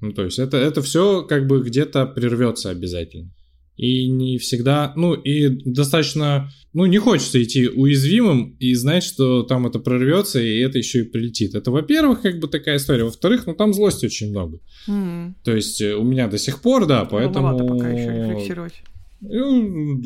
Ну, 0.00 0.12
то 0.12 0.22
есть 0.24 0.38
это, 0.38 0.56
это 0.56 0.80
все 0.80 1.24
как 1.24 1.48
бы 1.48 1.60
где-то 1.60 2.06
прервется 2.06 2.70
обязательно. 2.70 3.32
И 3.76 4.08
не 4.08 4.38
всегда, 4.38 4.92
ну, 4.94 5.14
и 5.14 5.48
достаточно, 5.48 6.48
ну, 6.72 6.86
не 6.86 6.98
хочется 6.98 7.42
идти 7.42 7.68
уязвимым 7.68 8.56
и 8.60 8.72
знать, 8.74 9.02
что 9.02 9.42
там 9.42 9.66
это 9.66 9.80
прорвется, 9.80 10.40
и 10.40 10.60
это 10.60 10.78
еще 10.78 11.00
и 11.00 11.04
прилетит. 11.04 11.56
Это, 11.56 11.72
во-первых, 11.72 12.22
как 12.22 12.38
бы 12.38 12.46
такая 12.46 12.76
история. 12.76 13.04
Во-вторых, 13.04 13.46
ну, 13.46 13.54
там 13.54 13.74
злости 13.74 14.06
очень 14.06 14.30
много. 14.30 14.60
М. 14.86 15.36
То 15.42 15.54
есть 15.56 15.80
э, 15.80 15.94
у 15.94 16.04
меня 16.04 16.28
до 16.28 16.38
сих 16.38 16.62
пор, 16.62 16.86
да, 16.86 17.04
поэтому... 17.04 17.48
Рановато 17.48 17.64
пока 17.64 17.90
еще 17.90 18.12
рефлексировать. 18.12 18.82
Ну, 19.20 20.02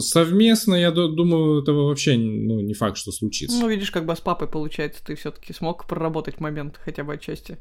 совместно, 0.00 0.74
я 0.74 0.90
ду- 0.90 1.08
думаю, 1.08 1.62
этого 1.62 1.86
вообще 1.86 2.16
ну, 2.16 2.60
не 2.60 2.74
факт, 2.74 2.98
что 2.98 3.12
случится. 3.12 3.58
Ну, 3.58 3.68
видишь, 3.68 3.90
как 3.90 4.04
бы 4.04 4.14
с 4.14 4.20
папой 4.20 4.48
получается, 4.48 5.02
ты 5.04 5.14
все-таки 5.14 5.52
смог 5.52 5.86
проработать 5.86 6.40
момент 6.40 6.78
хотя 6.82 7.04
бы 7.04 7.14
отчасти. 7.14 7.58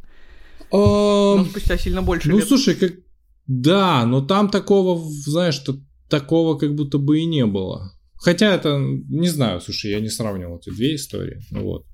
Но 0.72 1.46
спустя 1.50 1.78
сильно 1.78 2.02
больше 2.02 2.30
ну, 2.30 2.38
лет. 2.38 2.48
слушай, 2.48 2.76
как... 2.76 2.94
Да, 3.48 4.06
но 4.06 4.22
там 4.22 4.50
такого, 4.50 5.02
знаешь, 5.10 5.62
такого 6.10 6.58
как 6.58 6.76
будто 6.76 6.98
бы 6.98 7.20
и 7.20 7.26
не 7.26 7.46
было. 7.46 7.92
Хотя 8.16 8.54
это, 8.56 8.78
не 8.80 9.30
знаю, 9.30 9.62
слушай, 9.62 9.92
я 9.92 10.00
не 10.00 10.10
сравнивал 10.10 10.58
эти 10.58 10.70
две 10.70 10.96
истории. 10.96 11.42
Ну 11.52 11.64
вот. 11.64 11.86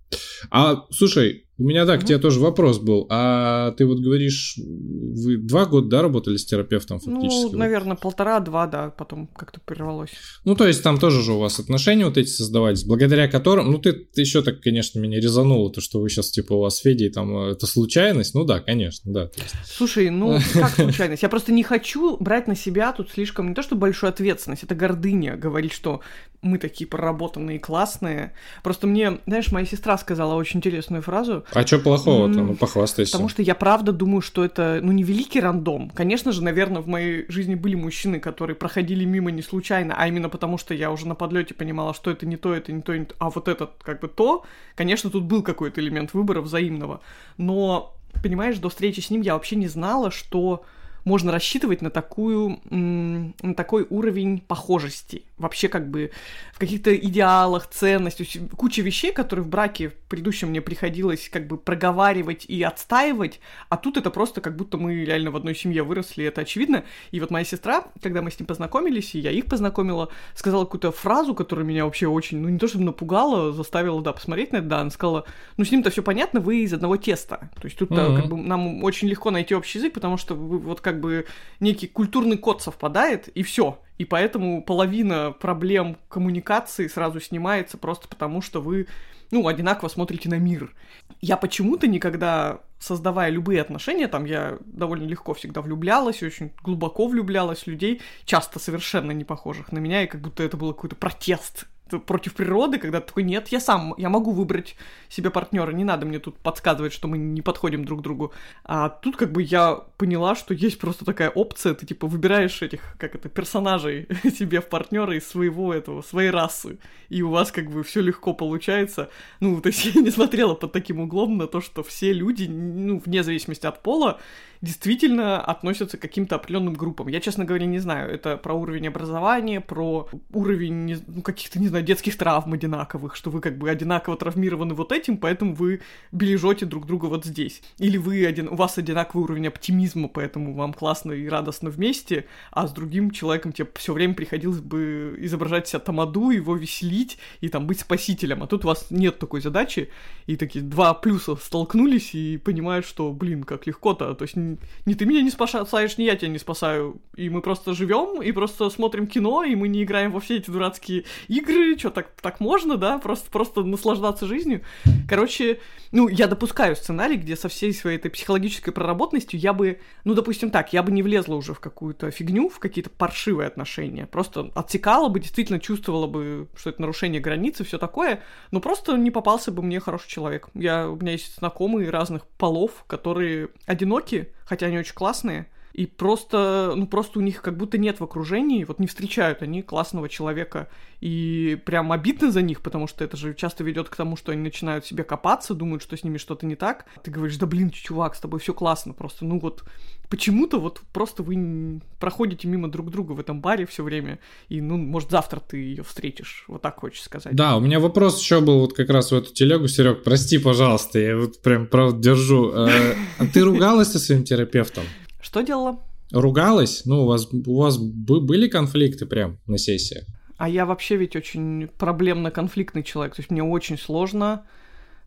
А, 0.49 0.85
слушай, 0.91 1.45
у 1.61 1.63
меня, 1.63 1.85
да, 1.85 1.97
к 1.97 2.03
тебе 2.03 2.17
тоже 2.17 2.39
вопрос 2.39 2.79
был. 2.79 3.05
А 3.09 3.71
ты 3.73 3.85
вот 3.85 3.99
говоришь, 3.99 4.57
вы 4.57 5.37
два 5.37 5.67
года, 5.67 5.87
да, 5.89 6.01
работали 6.01 6.37
с 6.37 6.45
терапевтом 6.45 6.99
фактически? 6.99 7.51
Ну, 7.51 7.57
наверное, 7.57 7.95
полтора-два, 7.95 8.65
да, 8.65 8.89
потом 8.89 9.27
как-то 9.27 9.59
прервалось. 9.63 10.09
Ну, 10.43 10.55
то 10.55 10.65
есть 10.65 10.81
там 10.81 10.97
тоже 10.97 11.21
же 11.21 11.33
у 11.33 11.39
вас 11.39 11.59
отношения 11.59 12.05
вот 12.05 12.17
эти 12.17 12.29
создавались, 12.29 12.83
благодаря 12.83 13.27
которым, 13.27 13.69
ну, 13.69 13.77
ты, 13.77 13.93
ты 13.93 14.21
еще 14.21 14.41
так, 14.41 14.61
конечно, 14.61 14.99
меня 14.99 15.19
резануло, 15.19 15.71
то, 15.71 15.81
что 15.81 15.99
вы 15.99 16.09
сейчас, 16.09 16.31
типа, 16.31 16.53
у 16.53 16.61
вас 16.61 16.77
с 16.77 16.79
Федей 16.79 17.11
там, 17.11 17.37
э, 17.37 17.51
это 17.51 17.67
случайность, 17.67 18.33
ну 18.33 18.43
да, 18.43 18.59
конечно, 18.59 19.13
да. 19.13 19.29
Слушай, 19.63 20.09
ну 20.09 20.39
как 20.53 20.71
случайность? 20.75 21.21
Я 21.21 21.29
просто 21.29 21.51
не 21.51 21.61
хочу 21.61 22.17
брать 22.17 22.47
на 22.47 22.55
себя 22.55 22.91
тут 22.91 23.11
слишком 23.11 23.49
не 23.49 23.53
то, 23.53 23.61
что 23.61 23.75
большую 23.75 24.09
ответственность, 24.09 24.63
это 24.63 24.73
гордыня 24.73 25.37
говорить, 25.37 25.73
что 25.73 26.01
мы 26.41 26.57
такие 26.57 26.87
проработанные 26.87 27.59
классные. 27.59 28.33
Просто 28.63 28.87
мне, 28.87 29.19
знаешь, 29.27 29.51
моя 29.51 29.65
сестра 29.65 29.97
сказала 29.97 30.33
очень 30.35 30.57
интересную 30.57 31.03
фразу, 31.03 31.45
А 31.53 31.65
что 31.65 31.77
плохого-то? 31.79 32.41
Ну, 32.41 32.55
похвастайся. 32.55 33.11
потому 33.11 33.29
что 33.29 33.43
я 33.43 33.53
правда 33.53 33.91
думаю, 33.91 34.21
что 34.21 34.43
это, 34.43 34.79
ну, 34.81 34.91
не 34.91 35.03
великий 35.03 35.39
рандом. 35.39 35.91
Конечно 35.91 36.31
же, 36.31 36.43
наверное, 36.43 36.81
в 36.81 36.87
моей 36.87 37.25
жизни 37.29 37.53
были 37.55 37.75
мужчины, 37.75 38.19
которые 38.19 38.55
проходили 38.55 39.05
мимо 39.05 39.29
не 39.29 39.43
случайно, 39.43 39.93
а 39.97 40.07
именно 40.07 40.29
потому, 40.29 40.57
что 40.57 40.73
я 40.73 40.91
уже 40.91 41.07
на 41.07 41.13
подлете 41.15 41.53
понимала, 41.53 41.93
что 41.93 42.09
это 42.09 42.25
не 42.25 42.37
то, 42.37 42.53
это 42.53 42.71
не 42.71 42.81
то, 42.81 42.97
не 42.97 43.05
то, 43.05 43.15
а 43.19 43.29
вот 43.29 43.47
это 43.47 43.69
как 43.83 43.99
бы 43.99 44.07
то. 44.07 44.43
Конечно, 44.75 45.11
тут 45.11 45.23
был 45.25 45.43
какой-то 45.43 45.79
элемент 45.79 46.13
выбора 46.13 46.41
взаимного. 46.41 47.01
Но, 47.37 47.95
понимаешь, 48.23 48.57
до 48.57 48.69
встречи 48.69 48.99
с 48.99 49.11
ним 49.11 49.21
я 49.21 49.33
вообще 49.35 49.55
не 49.57 49.67
знала, 49.67 50.09
что 50.09 50.63
можно 51.03 51.31
рассчитывать 51.31 51.81
на 51.81 51.89
такую, 51.89 52.59
на 52.69 53.55
такой 53.55 53.85
уровень 53.89 54.39
похожести. 54.39 55.23
Вообще 55.37 55.67
как 55.67 55.89
бы 55.89 56.11
в 56.53 56.59
каких-то 56.59 56.95
идеалах, 56.95 57.67
ценностях, 57.67 58.27
куча 58.55 58.81
вещей, 58.81 59.11
которые 59.11 59.43
в 59.43 59.47
браке 59.47 59.89
в 59.89 59.95
предыдущем 60.09 60.49
мне 60.49 60.61
приходилось 60.61 61.29
как 61.29 61.47
бы 61.47 61.57
проговаривать 61.57 62.45
и 62.45 62.61
отстаивать, 62.61 63.39
а 63.69 63.77
тут 63.77 63.97
это 63.97 64.11
просто 64.11 64.41
как 64.41 64.55
будто 64.55 64.77
мы 64.77 65.03
реально 65.03 65.31
в 65.31 65.35
одной 65.35 65.55
семье 65.55 65.83
выросли, 65.83 66.25
это 66.25 66.41
очевидно. 66.41 66.83
И 67.11 67.19
вот 67.19 67.31
моя 67.31 67.45
сестра, 67.45 67.85
когда 68.01 68.21
мы 68.21 68.29
с 68.29 68.39
ним 68.39 68.45
познакомились, 68.45 69.15
и 69.15 69.19
я 69.19 69.31
их 69.31 69.45
познакомила, 69.45 70.09
сказала 70.35 70.65
какую-то 70.65 70.91
фразу, 70.91 71.33
которая 71.33 71.65
меня 71.65 71.85
вообще 71.85 72.07
очень, 72.07 72.39
ну 72.39 72.49
не 72.49 72.59
то 72.59 72.67
чтобы 72.67 72.85
напугала, 72.85 73.51
заставила, 73.51 74.01
да, 74.01 74.13
посмотреть 74.13 74.51
на 74.51 74.57
это, 74.57 74.67
да, 74.67 74.79
она 74.81 74.89
сказала, 74.91 75.25
ну 75.57 75.65
с 75.65 75.71
ним-то 75.71 75.89
все 75.89 76.03
понятно, 76.03 76.39
вы 76.39 76.61
из 76.61 76.73
одного 76.73 76.97
теста. 76.97 77.49
То 77.55 77.65
есть 77.65 77.77
тут 77.77 77.89
Мгм. 77.89 78.15
как 78.15 78.27
бы 78.27 78.37
нам 78.37 78.83
очень 78.83 79.07
легко 79.07 79.31
найти 79.31 79.55
общий 79.55 79.79
язык, 79.79 79.93
потому 79.93 80.17
что 80.17 80.35
вы 80.35 80.59
вот 80.59 80.81
как 80.81 80.90
бы 80.99 81.25
некий 81.59 81.87
культурный 81.87 82.37
код 82.37 82.61
совпадает, 82.61 83.27
и 83.29 83.43
все. 83.43 83.79
И 83.97 84.05
поэтому 84.05 84.63
половина 84.63 85.31
проблем 85.31 85.97
коммуникации 86.09 86.87
сразу 86.87 87.19
снимается 87.19 87.77
просто 87.77 88.07
потому, 88.07 88.41
что 88.41 88.59
вы, 88.59 88.87
ну, 89.29 89.47
одинаково 89.47 89.89
смотрите 89.89 90.27
на 90.27 90.39
мир. 90.39 90.73
Я 91.21 91.37
почему-то 91.37 91.87
никогда, 91.87 92.61
создавая 92.79 93.29
любые 93.29 93.61
отношения, 93.61 94.07
там 94.07 94.25
я 94.25 94.57
довольно 94.65 95.05
легко 95.05 95.35
всегда 95.35 95.61
влюблялась, 95.61 96.23
очень 96.23 96.51
глубоко 96.63 97.07
влюблялась 97.07 97.59
в 97.59 97.67
людей, 97.67 98.01
часто 98.25 98.57
совершенно 98.57 99.11
не 99.11 99.23
похожих 99.23 99.71
на 99.71 99.77
меня, 99.77 100.03
и 100.03 100.07
как 100.07 100.21
будто 100.21 100.41
это 100.41 100.57
был 100.57 100.73
какой-то 100.73 100.95
протест 100.95 101.67
против 101.99 102.33
природы, 102.33 102.77
когда 102.77 102.99
ты 102.99 103.07
такой, 103.07 103.23
нет, 103.23 103.47
я 103.49 103.59
сам, 103.59 103.93
я 103.97 104.09
могу 104.09 104.31
выбрать 104.31 104.75
себе 105.09 105.29
партнера, 105.29 105.71
не 105.71 105.83
надо 105.83 106.05
мне 106.05 106.19
тут 106.19 106.37
подсказывать, 106.37 106.93
что 106.93 107.07
мы 107.07 107.17
не 107.17 107.41
подходим 107.41 107.85
друг 107.85 107.99
к 107.99 108.03
другу. 108.03 108.33
А 108.63 108.89
тут 108.89 109.17
как 109.17 109.31
бы 109.31 109.41
я 109.41 109.81
поняла, 109.97 110.35
что 110.35 110.53
есть 110.53 110.79
просто 110.79 111.05
такая 111.05 111.29
опция, 111.29 111.73
ты 111.73 111.85
типа 111.85 112.07
выбираешь 112.07 112.61
этих, 112.61 112.95
как 112.97 113.15
это, 113.15 113.29
персонажей 113.29 114.07
себе 114.23 114.61
в 114.61 114.67
партнера 114.67 115.15
из 115.15 115.27
своего 115.27 115.73
этого, 115.73 116.01
своей 116.01 116.29
расы, 116.29 116.77
и 117.09 117.21
у 117.21 117.29
вас 117.29 117.51
как 117.51 117.69
бы 117.69 117.83
все 117.83 118.01
легко 118.01 118.33
получается. 118.33 119.09
Ну, 119.39 119.61
то 119.61 119.67
есть 119.67 119.85
я 119.95 120.01
не 120.01 120.11
смотрела 120.11 120.55
под 120.55 120.71
таким 120.71 120.99
углом 120.99 121.37
на 121.37 121.47
то, 121.47 121.61
что 121.61 121.83
все 121.83 122.13
люди, 122.13 122.45
ну, 122.47 123.01
вне 123.05 123.23
зависимости 123.23 123.65
от 123.65 123.81
пола, 123.83 124.19
действительно 124.61 125.41
относятся 125.41 125.97
к 125.97 126.01
каким-то 126.01 126.35
определенным 126.35 126.75
группам. 126.75 127.07
Я, 127.07 127.19
честно 127.19 127.45
говоря, 127.45 127.65
не 127.65 127.79
знаю, 127.79 128.11
это 128.11 128.37
про 128.37 128.53
уровень 128.53 128.87
образования, 128.87 129.59
про 129.59 130.07
уровень 130.31 131.01
ну, 131.07 131.21
каких-то, 131.21 131.59
не 131.59 131.67
знаю, 131.67 131.83
детских 131.83 132.17
травм 132.17 132.53
одинаковых, 132.53 133.15
что 133.15 133.31
вы 133.31 133.41
как 133.41 133.57
бы 133.57 133.69
одинаково 133.69 134.17
травмированы 134.17 134.75
вот 134.75 134.91
этим, 134.91 135.17
поэтому 135.17 135.55
вы 135.55 135.81
бережете 136.11 136.65
друг 136.65 136.85
друга 136.85 137.05
вот 137.05 137.25
здесь. 137.25 137.61
Или 137.79 137.97
вы 137.97 138.25
один, 138.25 138.47
у 138.49 138.55
вас 138.55 138.77
одинаковый 138.77 139.23
уровень 139.23 139.47
оптимизма, 139.47 140.07
поэтому 140.07 140.53
вам 140.53 140.73
классно 140.73 141.11
и 141.13 141.27
радостно 141.27 141.69
вместе, 141.69 142.25
а 142.51 142.67
с 142.67 142.71
другим 142.71 143.11
человеком 143.11 143.53
тебе 143.53 143.67
все 143.75 143.93
время 143.93 144.13
приходилось 144.13 144.59
бы 144.59 145.15
изображать 145.19 145.67
себя 145.67 145.79
тамаду, 145.79 146.29
его 146.29 146.55
веселить 146.55 147.17
и 147.39 147.49
там 147.49 147.65
быть 147.65 147.79
спасителем. 147.79 148.43
А 148.43 148.47
тут 148.47 148.65
у 148.65 148.67
вас 148.67 148.87
нет 148.91 149.17
такой 149.17 149.41
задачи, 149.41 149.89
и 150.27 150.35
такие 150.35 150.63
два 150.63 150.93
плюса 150.93 151.35
столкнулись 151.35 152.13
и 152.13 152.37
понимают, 152.37 152.85
что, 152.85 153.11
блин, 153.11 153.43
как 153.43 153.65
легко-то. 153.65 154.13
То 154.13 154.23
есть 154.23 154.35
не 154.85 154.95
ты 154.95 155.05
меня 155.05 155.21
не 155.21 155.29
спасаешь, 155.29 155.97
не 155.97 156.05
я 156.05 156.15
тебя 156.15 156.29
не 156.29 156.39
спасаю. 156.39 157.01
И 157.15 157.29
мы 157.29 157.41
просто 157.41 157.73
живем, 157.73 158.21
и 158.21 158.31
просто 158.31 158.69
смотрим 158.69 159.07
кино, 159.07 159.43
и 159.43 159.55
мы 159.55 159.67
не 159.67 159.83
играем 159.83 160.11
во 160.11 160.19
все 160.19 160.37
эти 160.37 160.49
дурацкие 160.49 161.05
игры. 161.27 161.77
Что, 161.77 161.89
так, 161.89 162.11
так 162.21 162.39
можно, 162.39 162.77
да? 162.77 162.97
Просто, 162.99 163.29
просто 163.29 163.63
наслаждаться 163.63 164.25
жизнью. 164.25 164.61
Короче, 165.07 165.59
ну, 165.91 166.07
я 166.07 166.27
допускаю 166.27 166.75
сценарий, 166.75 167.17
где 167.17 167.35
со 167.35 167.49
всей 167.49 167.73
своей 167.73 167.97
этой 167.97 168.09
психологической 168.09 168.73
проработанностью 168.73 169.39
я 169.39 169.53
бы, 169.53 169.79
ну, 170.03 170.13
допустим 170.13 170.49
так, 170.49 170.73
я 170.73 170.83
бы 170.83 170.91
не 170.91 171.03
влезла 171.03 171.35
уже 171.35 171.53
в 171.53 171.59
какую-то 171.59 172.11
фигню, 172.11 172.49
в 172.49 172.59
какие-то 172.59 172.89
паршивые 172.89 173.47
отношения. 173.47 174.05
Просто 174.05 174.51
отсекала 174.55 175.09
бы, 175.09 175.19
действительно 175.19 175.59
чувствовала 175.59 176.07
бы, 176.07 176.47
что 176.55 176.69
это 176.69 176.81
нарушение 176.81 177.21
границы, 177.21 177.63
все 177.63 177.77
такое, 177.77 178.21
но 178.51 178.59
просто 178.59 178.97
не 178.97 179.11
попался 179.11 179.51
бы 179.51 179.61
мне 179.61 179.79
хороший 179.79 180.09
человек. 180.09 180.49
Я, 180.53 180.89
у 180.89 180.95
меня 180.95 181.13
есть 181.13 181.37
знакомые 181.37 181.89
разных 181.89 182.25
полов, 182.25 182.85
которые 182.87 183.49
одиноки, 183.65 184.33
хотя 184.51 184.65
они 184.65 184.77
очень 184.77 184.93
классные, 184.93 185.47
и 185.73 185.85
просто, 185.85 186.73
ну, 186.75 186.87
просто 186.87 187.19
у 187.19 187.21
них 187.21 187.41
как 187.41 187.57
будто 187.57 187.77
нет 187.77 187.99
в 187.99 188.03
окружении, 188.03 188.63
вот 188.63 188.79
не 188.79 188.87
встречают 188.87 189.41
они 189.41 189.61
классного 189.61 190.09
человека, 190.09 190.67
и 190.99 191.57
прям 191.65 191.91
обидно 191.91 192.31
за 192.31 192.41
них, 192.41 192.61
потому 192.61 192.87
что 192.87 193.03
это 193.03 193.17
же 193.17 193.33
часто 193.33 193.63
ведет 193.63 193.89
к 193.89 193.95
тому, 193.95 194.15
что 194.15 194.31
они 194.31 194.41
начинают 194.41 194.85
себе 194.85 195.03
копаться, 195.03 195.53
думают, 195.53 195.81
что 195.81 195.97
с 195.97 196.03
ними 196.03 196.17
что-то 196.17 196.45
не 196.45 196.55
так. 196.55 196.85
Ты 197.03 197.09
говоришь, 197.09 197.37
да 197.37 197.45
блин, 197.45 197.71
чувак, 197.71 198.15
с 198.15 198.19
тобой 198.19 198.39
все 198.39 198.53
классно, 198.53 198.93
просто, 198.93 199.25
ну 199.25 199.39
вот, 199.39 199.63
почему-то 200.09 200.59
вот 200.59 200.81
просто 200.93 201.23
вы 201.23 201.81
проходите 201.99 202.47
мимо 202.47 202.69
друг 202.69 202.91
друга 202.91 203.13
в 203.13 203.19
этом 203.19 203.41
баре 203.41 203.65
все 203.65 203.83
время, 203.83 204.19
и, 204.49 204.61
ну, 204.61 204.77
может, 204.77 205.09
завтра 205.09 205.39
ты 205.39 205.57
ее 205.57 205.83
встретишь, 205.83 206.45
вот 206.47 206.61
так 206.61 206.79
хочешь 206.79 207.01
сказать. 207.01 207.33
Да, 207.33 207.57
у 207.57 207.61
меня 207.61 207.79
вопрос 207.79 208.21
еще 208.21 208.41
был 208.41 208.59
вот 208.59 208.73
как 208.73 208.89
раз 208.89 209.11
в 209.11 209.15
эту 209.15 209.33
телегу, 209.33 209.67
Серег, 209.67 210.03
прости, 210.03 210.37
пожалуйста, 210.37 210.99
я 210.99 211.17
вот 211.17 211.41
прям 211.41 211.65
правда 211.65 211.97
держу. 211.99 212.51
Э, 212.53 212.95
а 213.17 213.25
Ты 213.25 213.41
ругалась 213.41 213.91
со 213.91 213.99
своим 213.99 214.23
терапевтом? 214.23 214.83
Что 215.21 215.41
делала? 215.41 215.79
Ругалась? 216.11 216.83
Ну, 216.85 217.03
у 217.03 217.05
вас, 217.05 217.29
у 217.31 217.57
вас 217.57 217.77
бы- 217.77 218.21
были 218.21 218.47
конфликты 218.47 219.05
прям 219.05 219.37
на 219.47 219.57
сессиях? 219.57 220.05
А 220.37 220.49
я 220.49 220.65
вообще 220.65 220.97
ведь 220.97 221.15
очень 221.15 221.67
проблемно-конфликтный 221.77 222.83
человек. 222.83 223.15
То 223.15 223.21
есть 223.21 223.29
мне 223.31 223.43
очень 223.43 223.77
сложно 223.77 224.43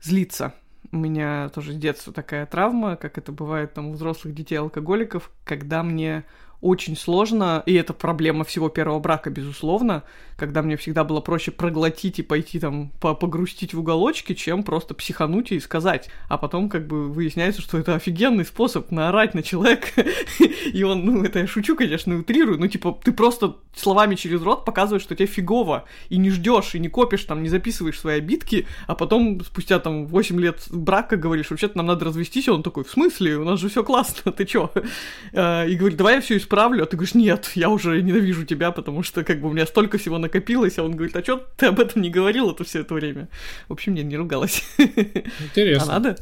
злиться. 0.01 0.55
У 0.93 0.97
меня 0.97 1.49
тоже 1.49 1.73
с 1.73 1.77
детства 1.77 2.13
такая 2.13 2.47
травма, 2.47 2.97
как 2.97 3.19
это 3.19 3.33
бывает 3.33 3.75
там 3.75 3.89
у 3.89 3.93
взрослых 3.95 4.35
детей-алкоголиков, 4.35 5.31
когда 5.45 5.83
мне 5.83 6.25
очень 6.61 6.97
сложно, 6.97 7.63
и 7.67 7.75
это 7.75 7.93
проблема 7.93 8.45
всего 8.45 8.69
первого 8.69 8.99
брака, 8.99 9.31
безусловно, 9.31 10.03
когда 10.37 10.63
мне 10.63 10.77
всегда 10.77 11.05
было 11.05 11.21
проще 11.21 11.51
проглотить 11.51 12.19
и 12.19 12.23
пойти 12.23 12.59
там 12.59 12.91
погрустить 13.01 13.75
в 13.75 13.81
уголочке, 13.81 14.35
чем 14.35 14.63
просто 14.63 14.95
психануть 14.95 15.53
и 15.53 15.61
сказать. 15.61 16.09
А 16.29 16.39
потом 16.39 16.69
как 16.69 16.87
бы 16.87 17.11
выясняется, 17.11 17.63
что 17.63 17.79
это 17.79 17.95
офигенный 17.95 18.45
способ 18.45 18.91
наорать 18.91 19.35
на 19.35 19.43
человека, 19.43 20.05
и 20.73 20.83
он, 20.83 21.05
ну, 21.05 21.23
это 21.23 21.41
я 21.41 21.47
шучу, 21.47 21.77
конечно, 21.77 22.19
утрирую, 22.19 22.59
ну, 22.59 22.67
типа, 22.67 22.99
ты 23.03 23.13
просто 23.13 23.57
словами 23.77 24.15
через 24.15 24.43
рот 24.43 24.65
показываешь, 24.65 25.03
что 25.03 25.15
тебе 25.15 25.27
фигово, 25.27 25.85
и 26.09 26.17
не 26.17 26.31
ждешь, 26.31 26.75
и 26.75 26.79
не 26.79 26.89
копишь, 26.89 27.25
там, 27.25 27.43
не 27.43 27.49
записываешь 27.49 27.99
свои 27.99 28.19
обидки, 28.19 28.67
а 28.87 28.95
потом 28.95 29.43
спустя 29.45 29.79
там 29.79 30.07
8 30.07 30.41
лет 30.41 30.63
брака 30.71 31.17
говоришь, 31.17 31.51
вообще-то 31.51 31.77
нам 31.77 31.87
надо 31.87 32.07
развестись, 32.07 32.49
и 32.49 32.51
он 32.51 32.63
такой, 32.63 32.85
в 32.85 32.91
смысле, 32.91 33.37
у 33.37 33.45
нас 33.45 33.61
же 33.61 33.69
все 33.69 33.85
классно, 33.85 34.33
ты 34.33 34.45
чё? 34.45 34.71
А, 35.37 35.65
и 35.65 35.75
говорит, 35.75 35.99
давай 35.99 36.17
я 36.17 36.21
все 36.21 36.37
исправлю, 36.37 36.54
а 36.59 36.87
ты 36.87 36.97
говоришь, 36.97 37.15
нет, 37.15 37.51
я 37.55 37.69
уже 37.69 38.01
ненавижу 38.03 38.45
тебя, 38.45 38.71
потому 38.71 39.03
что 39.03 39.25
как 39.25 39.41
бы 39.41 39.49
у 39.49 39.53
меня 39.53 39.67
столько 39.67 39.99
всего 39.99 40.19
накопилось, 40.19 40.79
а 40.79 40.83
он 40.83 40.93
говорит, 40.93 41.17
а 41.17 41.23
чё 41.23 41.43
ты 41.57 41.67
об 41.67 41.81
этом 41.81 42.03
не 42.03 42.11
говорил 42.11 42.51
это 42.51 42.65
все 42.65 42.81
это 42.81 42.95
время? 42.95 43.29
В 43.69 43.73
общем, 43.73 43.95
нет, 43.95 44.07
не 44.07 44.17
ругалась. 44.17 44.63
Интересно. 44.79 45.97
А 45.97 46.01
надо? 46.01 46.17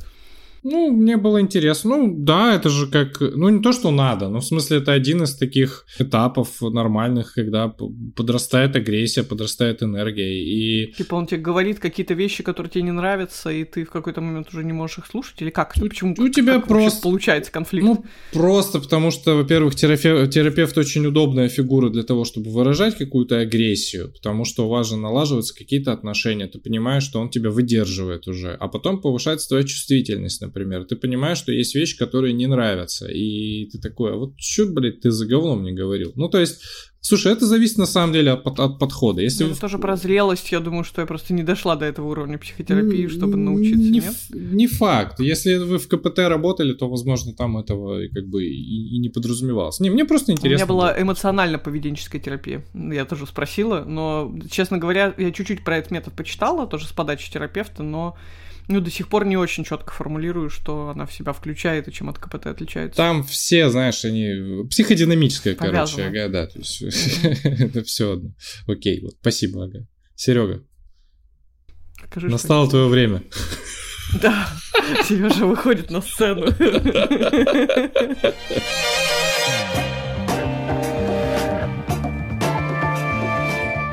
Ну, 0.63 0.91
мне 0.91 1.17
было 1.17 1.41
интересно. 1.41 1.97
Ну, 1.97 2.15
да, 2.17 2.55
это 2.55 2.69
же 2.69 2.87
как... 2.87 3.21
Ну, 3.21 3.49
не 3.49 3.61
то, 3.61 3.73
что 3.73 3.91
надо, 3.91 4.29
но 4.29 4.39
в 4.39 4.45
смысле 4.45 4.79
это 4.79 4.93
один 4.93 5.23
из 5.23 5.35
таких 5.35 5.87
этапов 5.99 6.61
нормальных, 6.61 7.35
когда 7.35 7.69
подрастает 8.17 8.77
агрессия, 8.77 9.25
подрастает 9.25 9.83
энергия, 9.83 10.33
и... 10.33 10.93
Типа 10.93 11.17
он 11.17 11.27
тебе 11.27 11.41
говорит 11.41 11.81
какие-то 11.81 12.15
вещи, 12.15 12.43
которые 12.43 12.71
тебе 12.71 12.83
не 12.83 12.93
нравятся, 12.93 13.51
и 13.51 13.65
ты 13.65 13.85
в 13.85 13.91
какой-то 13.91 14.21
момент 14.21 14.49
уже 14.53 14.65
не 14.65 14.73
можешь 14.73 14.99
их 14.99 15.07
слушать? 15.07 15.43
Или 15.43 15.51
как? 15.51 15.77
Ну, 15.77 15.89
почему? 15.89 16.15
У 16.17 16.29
тебя 16.29 16.55
как 16.55 16.69
просто... 16.69 17.03
получается 17.03 17.51
конфликт? 17.51 17.87
Ну, 17.87 18.05
просто 18.33 18.79
потому 18.81 19.11
что, 19.11 19.35
во-первых, 19.35 19.75
терапевт, 19.75 20.33
терапевт 20.33 20.79
очень 20.79 21.05
удобная 21.07 21.49
фигура 21.49 21.91
для 21.91 22.05
того, 22.05 22.25
чтобы 22.25 22.51
выражать 22.51 22.97
какую-то 22.97 23.39
агрессию, 23.39 24.13
потому 24.13 24.45
что 24.45 24.67
у 24.67 24.69
вас 24.69 24.89
же 24.89 24.97
налаживаются 24.97 25.55
какие-то 25.57 25.93
отношения, 25.93 26.47
ты 26.47 26.61
понимаешь, 26.61 27.03
что 27.03 27.21
он 27.21 27.31
тебя 27.31 27.51
выдерживает 27.51 28.29
уже, 28.29 28.57
а 28.61 28.69
потом 28.69 29.01
повышается 29.01 29.49
твоя 29.49 29.65
чувствительность, 29.65 30.41
например, 30.53 30.85
ты 30.85 30.97
понимаешь, 30.97 31.39
что 31.39 31.51
есть 31.51 31.75
вещи, 31.75 31.97
которые 31.97 32.35
не 32.35 32.47
нравятся, 32.47 33.09
и 33.09 33.67
ты 33.73 33.79
такой, 33.79 34.13
а 34.13 34.17
вот 34.17 34.35
что, 34.39 34.67
блядь, 34.67 35.01
ты 35.01 35.11
за 35.11 35.27
говно 35.27 35.57
мне 35.57 35.73
говорил? 35.73 36.13
Ну, 36.15 36.29
то 36.29 36.39
есть, 36.39 36.61
слушай, 37.01 37.33
это 37.33 37.47
зависит 37.47 37.79
на 37.79 37.87
самом 37.87 38.13
деле 38.13 38.33
от, 38.33 38.61
от 38.61 38.79
подхода. 38.79 39.23
Если 39.23 39.47
это 39.47 39.55
вы... 39.55 39.61
тоже 39.61 39.79
про 39.79 39.97
зрелость, 39.97 40.53
я 40.53 40.61
думаю, 40.61 40.85
что 40.85 41.01
я 41.01 41.07
просто 41.07 41.33
не 41.33 41.43
дошла 41.43 41.75
до 41.77 41.87
этого 41.87 42.09
уровня 42.09 42.37
психотерапии, 42.37 43.07
чтобы 43.07 43.37
научиться, 43.39 43.79
не, 43.79 44.01
нет? 44.01 44.15
Не 44.31 44.67
факт. 44.67 45.21
Если 45.21 45.57
вы 45.57 45.79
в 45.79 45.89
КПТ 45.89 46.19
работали, 46.19 46.75
то, 46.75 46.89
возможно, 46.89 47.33
там 47.33 47.57
этого 47.57 48.07
как 48.09 48.27
бы 48.27 48.45
и, 48.45 48.97
и 48.97 48.99
не 48.99 49.09
подразумевалось. 49.09 49.81
Не, 49.81 49.89
мне 49.89 50.05
просто 50.05 50.33
интересно. 50.33 50.55
У 50.55 50.59
меня 50.59 50.67
была 50.67 51.01
эмоционально-поведенческая 51.01 52.21
терапия. 52.21 52.63
Я 52.75 53.07
тоже 53.07 53.27
спросила, 53.27 53.85
но, 53.87 54.37
честно 54.51 54.77
говоря, 54.77 55.15
я 55.17 55.33
чуть-чуть 55.33 55.65
про 55.65 55.79
этот 55.79 55.93
метод 55.93 56.13
почитала, 56.13 56.67
тоже 56.67 56.87
с 56.87 56.93
подачи 56.93 57.33
терапевта, 57.33 57.83
но 57.83 58.17
ну, 58.73 58.81
до 58.81 58.91
сих 58.91 59.09
пор 59.09 59.25
не 59.25 59.37
очень 59.37 59.65
четко 59.65 59.93
формулирую, 59.93 60.51
что 60.51 60.89
она 60.89 61.07
в 61.07 61.13
себя 61.13 61.33
включает 61.33 61.89
и 61.89 61.93
чем 61.93 62.09
от 62.09 62.19
КПТ 62.19 62.47
отличается. 62.47 62.97
Там 62.97 63.23
все, 63.25 63.69
знаешь, 63.71 64.05
они 64.05 64.67
психодинамическая, 64.69 65.55
короче, 65.55 66.05
ага, 66.05 66.29
да, 66.29 66.47
то 66.47 66.59
есть 66.59 66.83
это 67.45 67.85
все 67.85 68.13
одно. 68.13 68.31
Окей, 68.67 69.01
вот, 69.03 69.15
спасибо, 69.21 69.65
ага. 69.65 69.87
Серега, 70.15 70.65
настало 72.17 72.69
твое 72.69 72.89
время. 72.89 73.23
Да, 74.21 74.47
Сережа 75.05 75.47
выходит 75.47 75.91
на 75.91 76.03
сцену. 76.03 76.47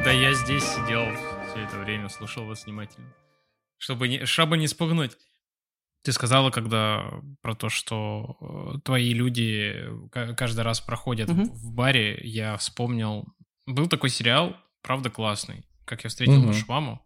Да 0.03 0.11
я 0.11 0.33
здесь 0.33 0.63
сидел 0.63 1.05
все 1.49 1.63
это 1.63 1.77
время, 1.77 2.09
слушал 2.09 2.45
вас 2.45 2.65
внимательно 2.65 3.05
чтобы 3.79 4.07
не, 4.07 4.25
чтобы 4.25 4.57
не 4.57 4.67
спугнуть. 4.67 5.17
Ты 6.03 6.11
сказала, 6.11 6.51
когда 6.51 7.11
про 7.41 7.55
то, 7.55 7.69
что 7.69 8.37
э, 8.75 8.79
твои 8.85 9.13
люди 9.13 9.89
каждый 10.11 10.61
раз 10.61 10.79
проходят 10.79 11.29
угу. 11.29 11.43
в, 11.43 11.69
в 11.69 11.73
баре, 11.73 12.19
я 12.23 12.55
вспомнил. 12.57 13.25
Был 13.65 13.87
такой 13.87 14.09
сериал, 14.09 14.55
правда 14.81 15.09
классный, 15.09 15.65
как 15.85 16.03
я 16.03 16.09
встретил 16.09 16.39
угу. 16.39 16.47
вашу 16.47 16.65
маму. 16.67 17.01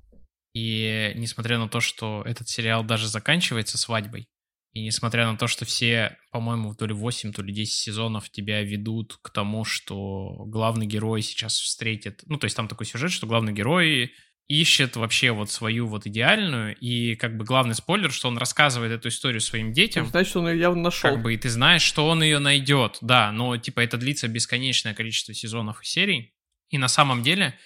И 0.54 1.14
несмотря 1.16 1.58
на 1.58 1.68
то, 1.68 1.80
что 1.80 2.22
этот 2.26 2.50
сериал 2.50 2.84
даже 2.84 3.08
заканчивается 3.08 3.78
свадьбой, 3.78 4.28
и 4.74 4.84
несмотря 4.84 5.32
на 5.32 5.38
то, 5.38 5.48
что 5.48 5.66
все, 5.66 6.18
по-моему, 6.32 6.74
то 6.74 6.88
ли 6.88 6.94
8, 6.94 7.32
то 7.32 7.44
ли 7.44 7.54
10 7.54 7.74
сезонов 7.74 8.30
тебя 8.32 8.64
ведут 8.64 9.20
к 9.22 9.30
тому, 9.30 9.66
что 9.66 10.46
главный 10.48 10.88
герой 10.88 11.22
сейчас 11.22 11.60
встретит... 11.60 12.24
Ну, 12.26 12.38
то 12.38 12.46
есть 12.46 12.58
там 12.58 12.68
такой 12.68 12.88
сюжет, 12.88 13.12
что 13.12 13.28
главный 13.28 13.54
герой 13.54 14.14
ищет 14.62 14.96
вообще 14.96 15.32
вот 15.32 15.52
свою 15.52 15.88
вот 15.88 16.06
идеальную, 16.06 16.76
и 16.78 17.16
как 17.16 17.38
бы 17.38 17.46
главный 17.46 17.76
спойлер, 17.76 18.12
что 18.12 18.28
он 18.28 18.38
рассказывает 18.38 18.92
эту 18.92 19.10
историю 19.10 19.42
своим 19.42 19.74
детям. 19.74 20.08
Значит, 20.08 20.36
он 20.36 20.50
ее 20.50 20.60
явно 20.60 20.84
нашел. 20.84 21.12
Как 21.12 21.22
бы, 21.22 21.34
и 21.34 21.38
ты 21.38 21.50
знаешь, 21.50 21.82
что 21.82 22.08
он 22.08 22.24
ее 22.24 22.40
найдет, 22.40 22.98
да, 23.02 23.32
но 23.32 23.58
типа 23.58 23.80
это 23.80 23.98
длится 23.98 24.28
бесконечное 24.28 24.94
количество 24.94 25.34
сезонов 25.34 25.82
и 25.82 25.86
серий, 25.86 26.34
и 26.70 26.78
на 26.78 26.88
самом 26.88 27.24
деле, 27.24 27.58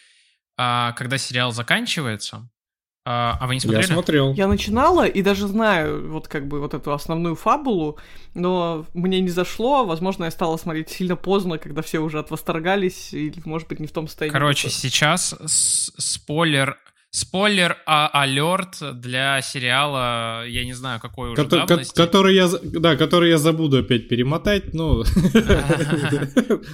а, 0.57 0.91
когда 0.93 1.17
сериал 1.17 1.51
заканчивается, 1.51 2.49
а, 3.09 3.37
а 3.39 3.47
вы 3.47 3.53
не 3.53 3.61
смотрели? 3.61 3.83
Я 3.83 3.87
смотрел. 3.87 4.33
Я 4.33 4.47
начинала 4.49 5.07
и 5.07 5.21
даже 5.21 5.47
знаю 5.47 6.11
вот 6.11 6.27
как 6.27 6.45
бы 6.45 6.59
вот 6.59 6.73
эту 6.73 6.91
основную 6.91 7.35
фабулу, 7.35 7.97
но 8.33 8.85
мне 8.93 9.21
не 9.21 9.29
зашло. 9.29 9.85
Возможно, 9.85 10.25
я 10.25 10.31
стала 10.31 10.57
смотреть 10.57 10.89
сильно 10.89 11.15
поздно, 11.15 11.57
когда 11.57 11.81
все 11.81 11.99
уже 11.99 12.19
отвосторгались, 12.19 13.13
или, 13.13 13.41
может 13.45 13.69
быть, 13.69 13.79
не 13.79 13.87
в 13.87 13.93
том 13.93 14.09
состоянии. 14.09 14.33
Короче, 14.33 14.69
сейчас 14.69 15.33
спойлер 15.45 16.77
Спойлер 17.17 17.77
а 17.87 18.09
алерт 18.13 18.77
для 18.99 19.41
сериала, 19.41 20.45
я 20.45 20.63
не 20.65 20.73
знаю, 20.73 20.99
какой 20.99 21.31
уже 21.31 21.41
Кото- 21.41 21.65
давности. 21.65 21.95
Который 21.95 22.35
я, 22.35 22.47
да, 22.61 22.95
который 22.95 23.31
я 23.31 23.39
забуду 23.39 23.79
опять 23.79 24.07
перемотать, 24.07 24.71
ну... 24.75 25.03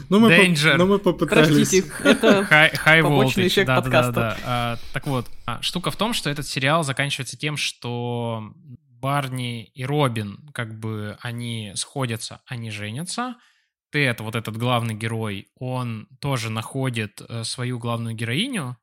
ну 0.10 0.20
мы 0.20 1.00
попытались. 1.00 1.48
Простите, 1.48 1.90
это 2.04 2.42
High 2.52 3.04
Voltage, 3.04 3.48
эффект 3.48 3.68
подкаста. 3.68 4.38
А, 4.44 4.78
так 4.92 5.08
вот, 5.08 5.28
а, 5.46 5.62
штука 5.62 5.92
в 5.92 5.96
том, 5.96 6.12
что 6.14 6.30
этот 6.30 6.46
сериал 6.46 6.84
заканчивается 6.84 7.38
тем, 7.38 7.56
что 7.56 8.44
Барни 8.90 9.64
и 9.64 9.86
Робин, 9.86 10.50
как 10.54 10.78
бы, 10.78 11.18
они 11.22 11.72
сходятся, 11.76 12.42
они 12.48 12.70
женятся, 12.70 13.36
Тед, 13.94 14.20
вот 14.20 14.36
этот 14.36 14.58
главный 14.58 14.94
герой, 14.94 15.48
он 15.58 16.10
тоже 16.20 16.50
находит 16.50 17.22
э, 17.30 17.46
свою 17.46 17.80
главную 17.80 18.14
героиню, 18.14 18.76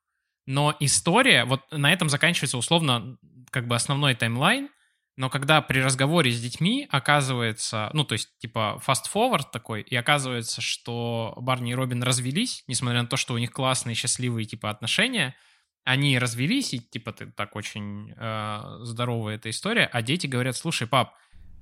но 0.51 0.77
история, 0.81 1.45
вот 1.45 1.63
на 1.71 1.93
этом 1.93 2.09
заканчивается 2.09 2.59
условно 2.59 3.17
как 3.51 3.69
бы 3.69 3.77
основной 3.77 4.17
таймлайн, 4.17 4.69
но 5.17 5.31
когда 5.31 5.61
при 5.63 5.79
разговоре 5.79 6.33
с 6.33 6.41
детьми 6.41 6.89
оказывается, 6.91 7.89
ну, 7.93 8.03
то 8.03 8.15
есть, 8.15 8.37
типа, 8.39 8.83
fast-forward 8.85 9.45
такой, 9.53 9.83
и 9.83 9.95
оказывается, 9.95 10.61
что 10.61 11.35
Барни 11.37 11.71
и 11.71 11.75
Робин 11.75 12.03
развелись, 12.03 12.65
несмотря 12.67 13.03
на 13.03 13.07
то, 13.07 13.17
что 13.17 13.35
у 13.35 13.39
них 13.39 13.53
классные, 13.53 13.95
счастливые, 13.95 14.45
типа, 14.45 14.71
отношения, 14.71 15.37
они 15.85 16.19
развелись, 16.19 16.75
и, 16.75 16.81
типа, 16.81 17.13
ты 17.13 17.27
так 17.27 17.55
очень 17.55 18.13
э, 18.17 18.79
здоровая 18.81 19.37
эта 19.37 19.51
история, 19.51 19.89
а 19.93 20.03
дети 20.03 20.27
говорят, 20.27 20.57
слушай, 20.57 20.89
пап, 20.89 21.15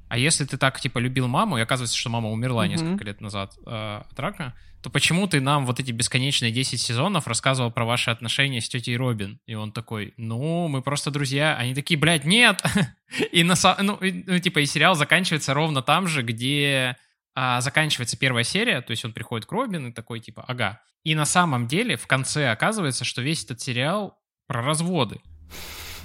а 0.09 0.16
если 0.16 0.47
ты 0.47 0.57
так, 0.57 0.80
типа, 0.80 0.99
любил 0.99 1.28
маму, 1.28 1.59
и 1.59 1.61
оказывается, 1.61 1.99
что 1.99 2.09
мама 2.09 2.30
умерла 2.30 2.64
mm-hmm. 2.64 2.70
несколько 2.70 3.05
лет 3.05 3.20
назад 3.20 3.53
э, 3.66 4.03
от 4.11 4.18
рака, 4.18 4.55
то 4.83 4.91
почему 4.91 5.26
ты 5.26 5.41
нам 5.41 5.66
вот 5.66 5.81
эти 5.81 5.91
бесконечные 5.91 6.53
10 6.53 6.81
сезонов 6.81 7.26
рассказывал 7.26 7.70
про 7.70 7.85
ваши 7.85 8.11
отношения 8.11 8.61
с 8.61 8.68
тетей 8.68 8.97
Робин? 8.97 9.41
И 9.47 9.55
он 9.55 9.72
такой, 9.72 10.14
ну, 10.16 10.68
мы 10.68 10.83
просто 10.83 11.11
друзья. 11.11 11.57
Они 11.57 11.74
такие, 11.74 11.99
блядь, 11.99 12.24
нет! 12.24 12.62
и, 13.33 13.43
на, 13.43 13.55
ну, 13.81 13.99
ну, 14.01 14.39
типа, 14.39 14.61
и 14.61 14.66
сериал 14.66 14.95
заканчивается 14.95 15.55
ровно 15.55 15.83
там 15.83 16.07
же, 16.07 16.22
где 16.22 16.97
а, 17.35 17.61
заканчивается 17.61 18.16
первая 18.16 18.43
серия, 18.43 18.81
то 18.81 18.91
есть 18.91 19.05
он 19.05 19.12
приходит 19.12 19.47
к 19.47 19.53
Робин 19.53 19.89
и 19.89 19.93
такой, 19.93 20.18
типа, 20.18 20.45
ага. 20.49 20.81
И 21.05 21.14
на 21.14 21.24
самом 21.24 21.68
деле 21.68 21.97
в 21.97 22.07
конце 22.07 22.51
оказывается, 22.51 23.05
что 23.05 23.22
весь 23.22 23.45
этот 23.45 23.61
сериал 23.61 24.18
про 24.49 24.61
разводы. 24.61 25.20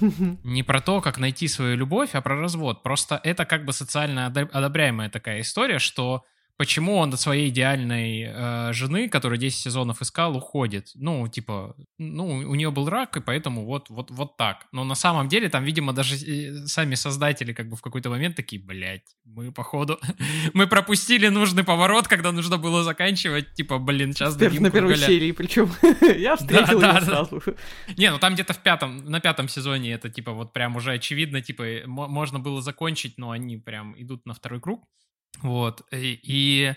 Не 0.00 0.62
про 0.62 0.80
то, 0.80 1.00
как 1.00 1.18
найти 1.18 1.48
свою 1.48 1.76
любовь, 1.76 2.10
а 2.14 2.20
про 2.20 2.36
развод. 2.36 2.82
Просто 2.82 3.20
это 3.24 3.44
как 3.46 3.64
бы 3.64 3.72
социально 3.72 4.26
одобряемая 4.26 5.10
такая 5.10 5.40
история, 5.40 5.80
что 5.80 6.24
почему 6.56 6.96
он 6.96 7.12
от 7.12 7.20
своей 7.20 7.48
идеальной 7.48 8.26
э, 8.26 8.72
жены, 8.72 9.08
которую 9.08 9.38
10 9.38 9.58
сезонов 9.58 10.00
искал, 10.02 10.36
уходит. 10.36 10.90
Ну, 10.94 11.26
типа, 11.28 11.74
ну, 11.98 12.26
у 12.26 12.54
нее 12.54 12.70
был 12.70 12.88
рак, 12.88 13.16
и 13.16 13.20
поэтому 13.20 13.64
вот, 13.64 13.90
вот, 13.90 14.10
вот 14.10 14.36
так. 14.36 14.66
Но 14.72 14.84
на 14.84 14.94
самом 14.94 15.28
деле 15.28 15.48
там, 15.48 15.64
видимо, 15.64 15.92
даже 15.92 16.14
э, 16.16 16.66
сами 16.66 16.94
создатели 16.94 17.52
как 17.52 17.68
бы 17.68 17.76
в 17.76 17.82
какой-то 17.82 18.08
момент 18.08 18.36
такие, 18.36 18.62
блядь, 18.62 19.16
мы, 19.24 19.50
походу, 19.52 19.98
мы 20.54 20.66
пропустили 20.66 21.28
нужный 21.28 21.64
поворот, 21.64 22.06
когда 22.06 22.30
нужно 22.30 22.56
было 22.56 22.84
заканчивать, 22.84 23.54
типа, 23.54 23.78
блин, 23.78 24.12
сейчас 24.12 24.36
дадим 24.36 24.62
На 24.62 24.70
первой 24.70 24.96
серии, 24.96 25.32
причем 25.32 25.72
я 26.16 26.36
встретил 26.36 26.80
да, 26.80 27.00
да, 27.00 27.00
сразу. 27.00 27.42
Не, 27.96 28.10
ну 28.10 28.18
там 28.18 28.34
где-то 28.34 28.52
в 28.52 28.58
пятом, 28.58 29.04
на 29.04 29.20
пятом 29.20 29.48
сезоне 29.48 29.92
это, 29.92 30.08
типа, 30.08 30.32
вот 30.32 30.52
прям 30.52 30.76
уже 30.76 30.92
очевидно, 30.92 31.40
типа, 31.40 31.64
можно 31.86 32.38
было 32.38 32.62
закончить, 32.62 33.18
но 33.18 33.32
они 33.32 33.56
прям 33.56 34.00
идут 34.00 34.24
на 34.26 34.34
второй 34.34 34.60
круг. 34.60 34.84
Вот. 35.42 35.82
И, 35.92 36.18
и 36.22 36.74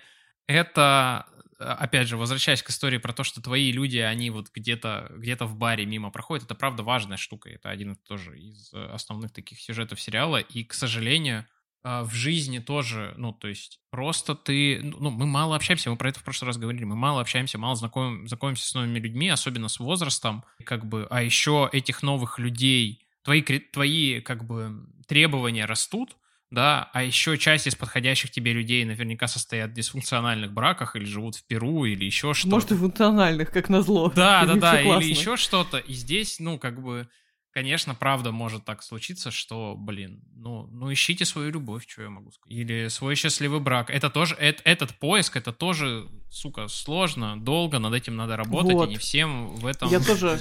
это 0.48 1.26
опять 1.60 2.08
же, 2.08 2.18
возвращаясь 2.18 2.62
к 2.62 2.70
истории 2.70 2.98
про 2.98 3.14
то, 3.14 3.24
что 3.24 3.42
твои 3.42 3.72
люди, 3.72 3.98
они 3.98 4.30
вот 4.30 4.52
где-то 4.54 5.12
где 5.16 5.36
в 5.36 5.56
баре 5.56 5.86
мимо 5.86 6.12
проходят, 6.12 6.46
это 6.46 6.56
правда 6.56 6.84
важная 6.84 7.18
штука. 7.18 7.50
Это 7.50 7.70
один 7.70 7.96
тоже 7.96 8.38
из 8.38 8.74
основных 8.74 9.32
таких 9.32 9.60
сюжетов 9.60 10.00
сериала. 10.00 10.38
И, 10.38 10.64
к 10.64 10.74
сожалению, 10.74 11.48
в 11.84 12.14
жизни 12.14 12.60
тоже, 12.60 13.14
ну, 13.18 13.32
то 13.34 13.48
есть 13.48 13.80
просто 13.92 14.36
ты, 14.36 14.82
ну, 14.84 15.10
мы 15.10 15.26
мало 15.26 15.56
общаемся, 15.56 15.90
мы 15.90 15.96
про 15.96 16.10
это 16.10 16.20
в 16.20 16.24
прошлый 16.24 16.48
раз 16.48 16.58
говорили, 16.58 16.84
мы 16.84 16.96
мало 16.96 17.22
общаемся, 17.22 17.58
мало 17.58 17.76
знакомим, 17.76 18.28
знакомимся 18.28 18.68
с 18.68 18.74
новыми 18.74 19.00
людьми, 19.00 19.30
особенно 19.30 19.70
с 19.70 19.80
возрастом, 19.80 20.44
как 20.66 20.86
бы, 20.86 21.08
а 21.10 21.22
еще 21.22 21.70
этих 21.72 22.04
новых 22.04 22.40
людей, 22.40 23.08
твои, 23.24 23.42
твои, 23.42 24.20
как 24.22 24.46
бы, 24.46 24.86
требования 25.08 25.66
растут, 25.66 26.18
да, 26.50 26.90
а 26.94 27.04
еще 27.04 27.38
часть 27.38 27.68
из 27.68 27.76
подходящих 27.76 28.32
тебе 28.32 28.54
людей 28.54 28.86
наверняка 28.86 29.28
состоят 29.28 29.72
в 29.72 29.74
дисфункциональных 29.74 30.54
браках 30.54 30.96
или 30.96 31.04
живут 31.04 31.36
в 31.36 31.46
Перу 31.46 31.84
или 31.84 32.06
еще 32.06 32.34
что-то. 32.34 32.50
Может, 32.50 32.72
и 32.72 32.76
функциональных, 32.76 33.52
как 33.52 33.68
назло. 33.68 34.12
Да, 34.16 34.46
да, 34.48 34.56
да, 34.56 34.82
или 34.82 35.10
еще 35.10 35.36
что-то. 35.36 35.78
И 35.78 35.94
здесь, 35.94 36.40
ну, 36.40 36.58
как 36.58 36.82
бы, 36.82 37.10
конечно, 37.52 37.96
правда 37.96 38.32
может 38.32 38.64
так 38.64 38.82
случиться, 38.82 39.30
что, 39.30 39.76
блин, 39.76 40.24
ну, 40.36 40.68
ну 40.68 40.92
ищите 40.92 41.26
свою 41.26 41.52
любовь, 41.52 41.86
что 41.86 42.04
я 42.04 42.10
могу 42.10 42.32
сказать. 42.32 42.58
Или 42.58 42.88
свой 42.88 43.16
счастливый 43.16 43.60
брак. 43.60 43.90
Это 43.90 44.10
тоже, 44.10 44.34
это, 44.36 44.62
этот 44.64 44.94
поиск, 44.94 45.36
это 45.36 45.52
тоже, 45.52 46.08
сука, 46.30 46.70
сложно, 46.70 47.38
долго, 47.38 47.80
над 47.80 47.94
этим 47.94 48.16
надо 48.16 48.38
работать, 48.38 48.74
вот. 48.74 48.88
и 48.88 48.92
не 48.92 48.98
всем 48.98 49.48
в 49.58 49.66
этом 49.66 49.92
я 49.92 50.00
тоже... 50.00 50.40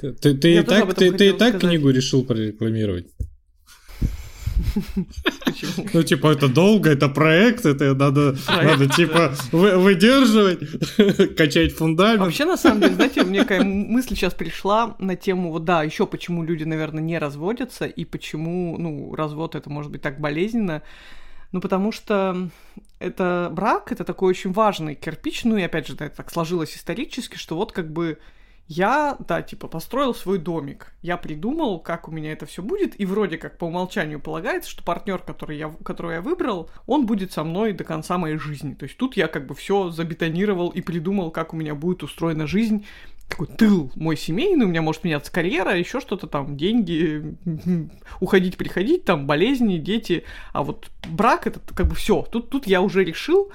Ты, 0.00 0.12
ты, 0.12 0.34
ты, 0.34 0.58
и 0.58 0.62
так, 0.62 0.94
ты, 0.94 1.10
ты 1.10 1.30
и 1.30 1.32
так 1.32 1.58
книгу 1.58 1.90
решил 1.90 2.24
прорекламировать? 2.24 3.08
Ну, 5.92 6.02
типа, 6.02 6.28
это 6.28 6.48
долго, 6.48 6.90
это 6.90 7.08
проект, 7.08 7.66
это 7.66 7.94
надо, 7.94 8.36
надо 8.48 8.88
типа, 8.88 9.34
выдерживать, 9.52 10.60
качать 11.36 11.72
фундамент. 11.72 12.20
Вообще, 12.20 12.44
на 12.44 12.56
самом 12.56 12.80
деле, 12.80 12.94
знаете, 12.94 13.24
мне 13.24 13.40
какая 13.40 13.62
мысль 13.62 14.14
сейчас 14.14 14.34
пришла 14.34 14.96
на 14.98 15.16
тему, 15.16 15.50
вот 15.50 15.64
да, 15.64 15.82
еще 15.82 16.06
почему 16.06 16.42
люди, 16.42 16.64
наверное, 16.64 17.02
не 17.02 17.18
разводятся, 17.18 17.86
и 17.86 18.04
почему, 18.04 18.76
ну, 18.78 19.14
развод 19.14 19.54
это 19.54 19.70
может 19.70 19.90
быть 19.92 20.02
так 20.02 20.20
болезненно. 20.20 20.82
Ну, 21.50 21.60
потому 21.60 21.92
что 21.92 22.50
это 22.98 23.48
брак, 23.52 23.90
это 23.92 24.04
такой 24.04 24.30
очень 24.30 24.52
важный 24.52 24.94
кирпич, 24.94 25.44
ну, 25.44 25.56
и 25.56 25.62
опять 25.62 25.86
же, 25.86 25.94
да, 25.94 26.06
это 26.06 26.16
так 26.16 26.30
сложилось 26.30 26.76
исторически, 26.76 27.36
что 27.36 27.56
вот 27.56 27.72
как 27.72 27.90
бы 27.90 28.18
я, 28.68 29.16
да, 29.26 29.40
типа, 29.40 29.66
построил 29.66 30.14
свой 30.14 30.38
домик. 30.38 30.92
Я 31.00 31.16
придумал, 31.16 31.80
как 31.80 32.06
у 32.06 32.10
меня 32.10 32.32
это 32.32 32.44
все 32.44 32.62
будет, 32.62 33.00
и 33.00 33.06
вроде 33.06 33.38
как 33.38 33.56
по 33.56 33.64
умолчанию 33.64 34.20
полагается, 34.20 34.70
что 34.70 34.84
партнер, 34.84 35.18
который 35.20 35.56
я, 35.56 35.70
которого 35.82 36.12
я 36.12 36.20
выбрал, 36.20 36.70
он 36.86 37.06
будет 37.06 37.32
со 37.32 37.44
мной 37.44 37.72
до 37.72 37.84
конца 37.84 38.18
моей 38.18 38.36
жизни. 38.36 38.74
То 38.74 38.84
есть 38.84 38.98
тут 38.98 39.16
я 39.16 39.26
как 39.26 39.46
бы 39.46 39.54
все 39.54 39.90
забетонировал 39.90 40.68
и 40.68 40.82
придумал, 40.82 41.30
как 41.30 41.54
у 41.54 41.56
меня 41.56 41.74
будет 41.74 42.02
устроена 42.02 42.46
жизнь, 42.46 42.84
такой 43.26 43.46
тыл 43.46 43.90
мой 43.94 44.18
семейный, 44.18 44.66
у 44.66 44.68
меня 44.68 44.82
может 44.82 45.02
меняться 45.02 45.32
карьера, 45.32 45.74
еще 45.74 46.00
что-то 46.00 46.26
там, 46.26 46.58
деньги, 46.58 47.36
уходить, 48.20 48.58
приходить, 48.58 49.04
там, 49.04 49.26
болезни, 49.26 49.78
дети. 49.78 50.24
А 50.52 50.62
вот 50.62 50.90
брак 51.08 51.46
это 51.46 51.60
как 51.74 51.86
бы 51.86 51.94
все. 51.94 52.22
Тут, 52.30 52.50
тут 52.50 52.66
я 52.66 52.82
уже 52.82 53.02
решил, 53.02 53.50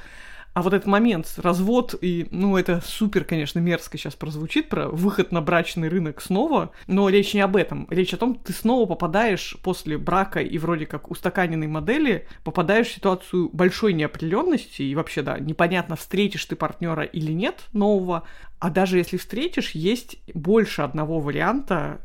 а 0.53 0.61
вот 0.61 0.73
этот 0.73 0.87
момент, 0.87 1.33
развод, 1.37 1.95
и, 1.99 2.27
ну, 2.29 2.57
это 2.57 2.79
супер, 2.85 3.23
конечно, 3.23 3.57
мерзко 3.57 3.97
сейчас 3.97 4.13
прозвучит, 4.13 4.69
про 4.69 4.87
выход 4.87 5.31
на 5.31 5.41
брачный 5.41 5.89
рынок 5.89 6.21
снова, 6.21 6.71
но 6.85 7.09
речь 7.09 7.33
не 7.33 7.41
об 7.41 7.55
этом. 7.55 7.87
Речь 7.89 8.13
о 8.13 8.17
том, 8.17 8.35
ты 8.35 8.53
снова 8.53 8.85
попадаешь 8.85 9.57
после 9.63 9.97
брака 9.97 10.41
и 10.41 10.59
вроде 10.59 10.85
как 10.85 11.09
устаканенной 11.09 11.67
модели, 11.67 12.27
попадаешь 12.43 12.87
в 12.87 12.93
ситуацию 12.93 13.49
большой 13.51 13.93
неопределенности, 13.93 14.83
и 14.83 14.93
вообще, 14.93 15.23
да, 15.23 15.39
непонятно, 15.39 15.95
встретишь 15.95 16.45
ты 16.45 16.55
партнера 16.55 17.03
или 17.03 17.31
нет 17.31 17.63
нового, 17.73 18.23
а 18.59 18.69
даже 18.69 18.99
если 18.99 19.17
встретишь, 19.17 19.71
есть 19.71 20.17
больше 20.35 20.83
одного 20.83 21.19
варианта 21.19 22.01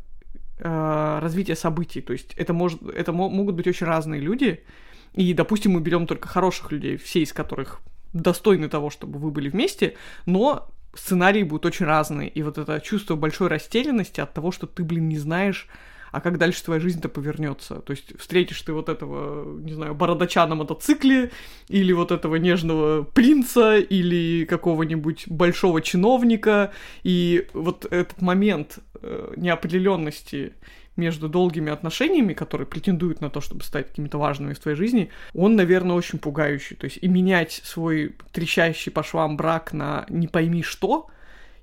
э, 0.58 1.18
развития 1.20 1.54
событий. 1.54 2.00
То 2.00 2.14
есть 2.14 2.32
это, 2.34 2.54
может, 2.54 2.82
это 2.82 3.12
могут 3.12 3.56
быть 3.56 3.66
очень 3.66 3.86
разные 3.86 4.22
люди, 4.22 4.64
и, 5.12 5.34
допустим, 5.34 5.72
мы 5.72 5.80
берем 5.80 6.06
только 6.06 6.28
хороших 6.28 6.72
людей, 6.72 6.96
все 6.96 7.20
из 7.20 7.34
которых 7.34 7.82
достойны 8.12 8.68
того, 8.68 8.90
чтобы 8.90 9.18
вы 9.18 9.30
были 9.30 9.48
вместе, 9.48 9.94
но 10.26 10.68
сценарии 10.94 11.42
будут 11.42 11.66
очень 11.66 11.86
разные. 11.86 12.28
И 12.28 12.42
вот 12.42 12.58
это 12.58 12.80
чувство 12.80 13.16
большой 13.16 13.48
растерянности 13.48 14.20
от 14.20 14.32
того, 14.32 14.52
что 14.52 14.66
ты, 14.66 14.84
блин, 14.84 15.08
не 15.08 15.18
знаешь, 15.18 15.68
а 16.10 16.20
как 16.20 16.38
дальше 16.38 16.64
твоя 16.64 16.80
жизнь-то 16.80 17.08
повернется. 17.08 17.76
То 17.76 17.90
есть 17.90 18.18
встретишь 18.18 18.62
ты 18.62 18.72
вот 18.72 18.88
этого, 18.88 19.58
не 19.60 19.74
знаю, 19.74 19.94
бородача 19.94 20.46
на 20.46 20.54
мотоцикле, 20.54 21.30
или 21.68 21.92
вот 21.92 22.12
этого 22.12 22.36
нежного 22.36 23.02
принца, 23.02 23.76
или 23.76 24.44
какого-нибудь 24.44 25.28
большого 25.28 25.82
чиновника, 25.82 26.72
и 27.02 27.46
вот 27.52 27.86
этот 27.90 28.20
момент 28.22 28.78
э, 29.02 29.34
неопределенности 29.36 30.54
между 30.98 31.28
долгими 31.28 31.72
отношениями, 31.72 32.34
которые 32.34 32.66
претендуют 32.66 33.20
на 33.20 33.30
то, 33.30 33.40
чтобы 33.40 33.62
стать 33.62 33.88
какими-то 33.88 34.18
важными 34.18 34.52
в 34.52 34.58
твоей 34.58 34.76
жизни, 34.76 35.10
он, 35.34 35.56
наверное, 35.56 35.96
очень 35.96 36.18
пугающий. 36.18 36.76
То 36.76 36.84
есть 36.84 36.98
и 37.00 37.08
менять 37.08 37.60
свой 37.64 38.14
трещащий 38.32 38.92
по 38.92 39.02
швам 39.02 39.36
брак 39.36 39.72
на 39.72 40.04
не 40.08 40.26
пойми 40.26 40.62
что, 40.62 41.08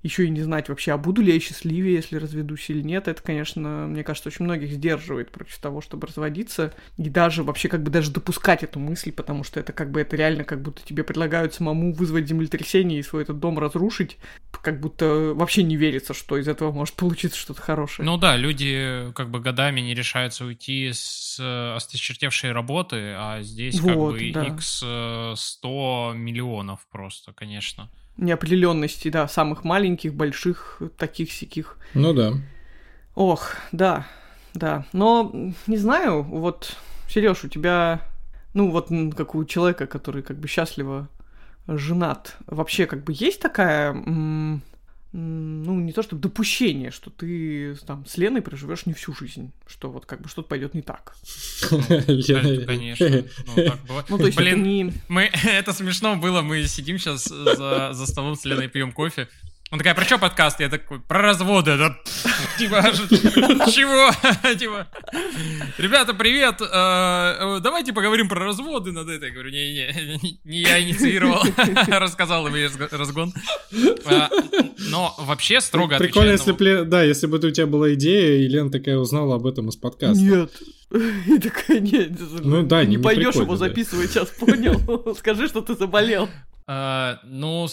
еще 0.05 0.25
и 0.25 0.29
не 0.29 0.41
знать 0.43 0.69
вообще, 0.69 0.91
а 0.91 0.97
буду 0.97 1.23
ли 1.23 1.33
я 1.33 1.39
счастливее, 1.39 1.95
если 1.95 2.17
разведусь 2.17 2.69
или 2.69 2.83
нет, 2.83 3.07
это, 3.07 3.23
конечно, 3.23 3.87
мне 3.87 4.03
кажется, 4.03 4.29
очень 4.29 4.45
многих 4.45 4.71
сдерживает 4.71 5.31
против 5.31 5.57
того, 5.57 5.81
чтобы 5.81 6.05
разводиться, 6.05 6.75
и 6.97 7.09
даже 7.09 7.41
вообще 7.41 7.69
как 7.69 7.81
бы 7.81 7.89
даже 7.89 8.11
допускать 8.11 8.61
эту 8.61 8.79
мысль, 8.79 9.11
потому 9.11 9.43
что 9.43 9.59
это 9.59 9.73
как 9.73 9.89
бы 9.89 9.99
это 9.99 10.15
реально 10.15 10.43
как 10.43 10.61
будто 10.61 10.83
тебе 10.85 11.03
предлагают 11.03 11.55
самому 11.55 11.91
вызвать 11.91 12.27
землетрясение 12.27 12.99
и 12.99 13.03
свой 13.03 13.23
этот 13.23 13.39
дом 13.39 13.57
разрушить, 13.57 14.17
как 14.51 14.79
будто 14.79 15.33
вообще 15.33 15.63
не 15.63 15.75
верится, 15.75 16.13
что 16.13 16.37
из 16.37 16.47
этого 16.47 16.71
может 16.71 16.93
получиться 16.93 17.39
что-то 17.39 17.63
хорошее. 17.63 18.05
Ну 18.05 18.17
да, 18.17 18.35
люди 18.35 19.11
как 19.15 19.31
бы 19.31 19.39
годами 19.39 19.81
не 19.81 19.95
решаются 19.95 20.45
уйти 20.45 20.91
с 20.93 21.39
э, 21.39 21.75
осточертевшей 21.75 22.51
работы, 22.51 23.15
а 23.17 23.41
здесь 23.41 23.79
вот, 23.79 24.13
как 24.13 24.21
бы 24.21 24.31
да. 24.31 24.43
x 24.43 24.83
100 25.35 26.13
миллионов 26.15 26.85
просто, 26.91 27.33
конечно 27.33 27.89
неопределенности, 28.17 29.09
да, 29.09 29.27
самых 29.27 29.63
маленьких, 29.63 30.13
больших, 30.13 30.81
таких 30.97 31.31
сяких. 31.31 31.77
Ну 31.93 32.13
да. 32.13 32.33
Ох, 33.15 33.51
да, 33.71 34.07
да. 34.53 34.85
Но 34.93 35.31
не 35.67 35.77
знаю, 35.77 36.23
вот, 36.23 36.75
Сереж, 37.09 37.43
у 37.43 37.47
тебя, 37.47 38.01
ну 38.53 38.71
вот 38.71 38.89
как 39.15 39.35
у 39.35 39.45
человека, 39.45 39.87
который 39.87 40.23
как 40.23 40.37
бы 40.37 40.47
счастливо 40.47 41.09
женат, 41.67 42.37
вообще 42.47 42.85
как 42.85 43.03
бы 43.03 43.13
есть 43.15 43.41
такая 43.41 43.93
ну, 45.17 45.79
не 45.79 45.93
то 45.93 46.03
чтобы 46.03 46.21
допущение, 46.21 46.91
что 46.91 47.09
ты 47.09 47.75
там 47.87 48.05
с 48.05 48.17
Леной 48.17 48.41
проживешь 48.41 48.85
не 48.85 48.93
всю 48.93 49.15
жизнь, 49.15 49.53
что 49.65 49.89
вот 49.89 50.05
как 50.05 50.21
бы 50.21 50.27
что-то 50.27 50.49
пойдет 50.49 50.73
не 50.73 50.81
так. 50.81 51.15
Конечно. 52.65 53.23
Ну, 54.09 54.17
то 54.17 54.25
есть 54.25 54.37
Блин, 54.37 54.63
не... 54.63 54.93
мы, 55.07 55.29
это 55.45 55.71
смешно 55.71 56.17
было, 56.17 56.41
мы 56.41 56.65
сидим 56.65 56.99
сейчас 56.99 57.23
за, 57.23 57.93
за 57.93 58.05
столом 58.05 58.35
с 58.35 58.43
Леной, 58.43 58.67
пьем 58.67 58.91
кофе, 58.91 59.29
он 59.71 59.79
такая, 59.79 59.95
про 59.95 60.05
что 60.05 60.19
подкаст? 60.19 60.59
Я 60.59 60.69
такой, 60.69 60.99
про 60.99 61.23
разводы. 61.23 61.71
Это, 61.71 61.97
типа, 62.59 62.83
чего? 63.71 64.11
Типа, 64.59 64.87
ребята, 65.79 66.13
привет. 66.13 66.61
Э, 66.61 67.57
э, 67.57 67.59
давайте 67.61 67.91
поговорим 67.91 68.29
про 68.29 68.45
разводы 68.45 68.91
над 68.91 69.09
этой. 69.09 69.29
Я 69.29 69.33
говорю, 69.33 69.49
не-не, 69.49 70.39
не 70.43 70.61
я 70.61 70.79
инициировал. 70.79 71.41
Рассказал 71.87 72.45
им 72.47 72.53
разгон. 72.91 73.33
А, 74.05 74.29
но 74.77 75.15
вообще 75.17 75.59
строго 75.59 75.97
Прикольно, 75.97 76.31
если 76.31 76.83
да, 76.83 77.01
если 77.01 77.25
бы 77.25 77.37
у 77.37 77.51
тебя 77.51 77.65
была 77.65 77.91
идея, 77.95 78.45
и 78.45 78.47
Лена 78.47 78.69
такая 78.69 78.97
узнала 78.97 79.35
об 79.35 79.47
этом 79.47 79.69
из 79.69 79.75
подкаста. 79.75 80.21
Нет. 80.21 80.51
И 81.25 81.39
такая, 81.39 81.79
нет, 81.79 82.11
ну, 82.43 82.61
да, 82.61 82.85
не, 82.85 82.99
пойдешь 82.99 83.35
его 83.35 83.55
записывать 83.55 84.11
сейчас, 84.11 84.29
понял? 84.29 85.15
Скажи, 85.17 85.47
что 85.47 85.61
ты 85.61 85.75
заболел. 85.75 86.29
А, 86.67 87.19
ну, 87.23 87.67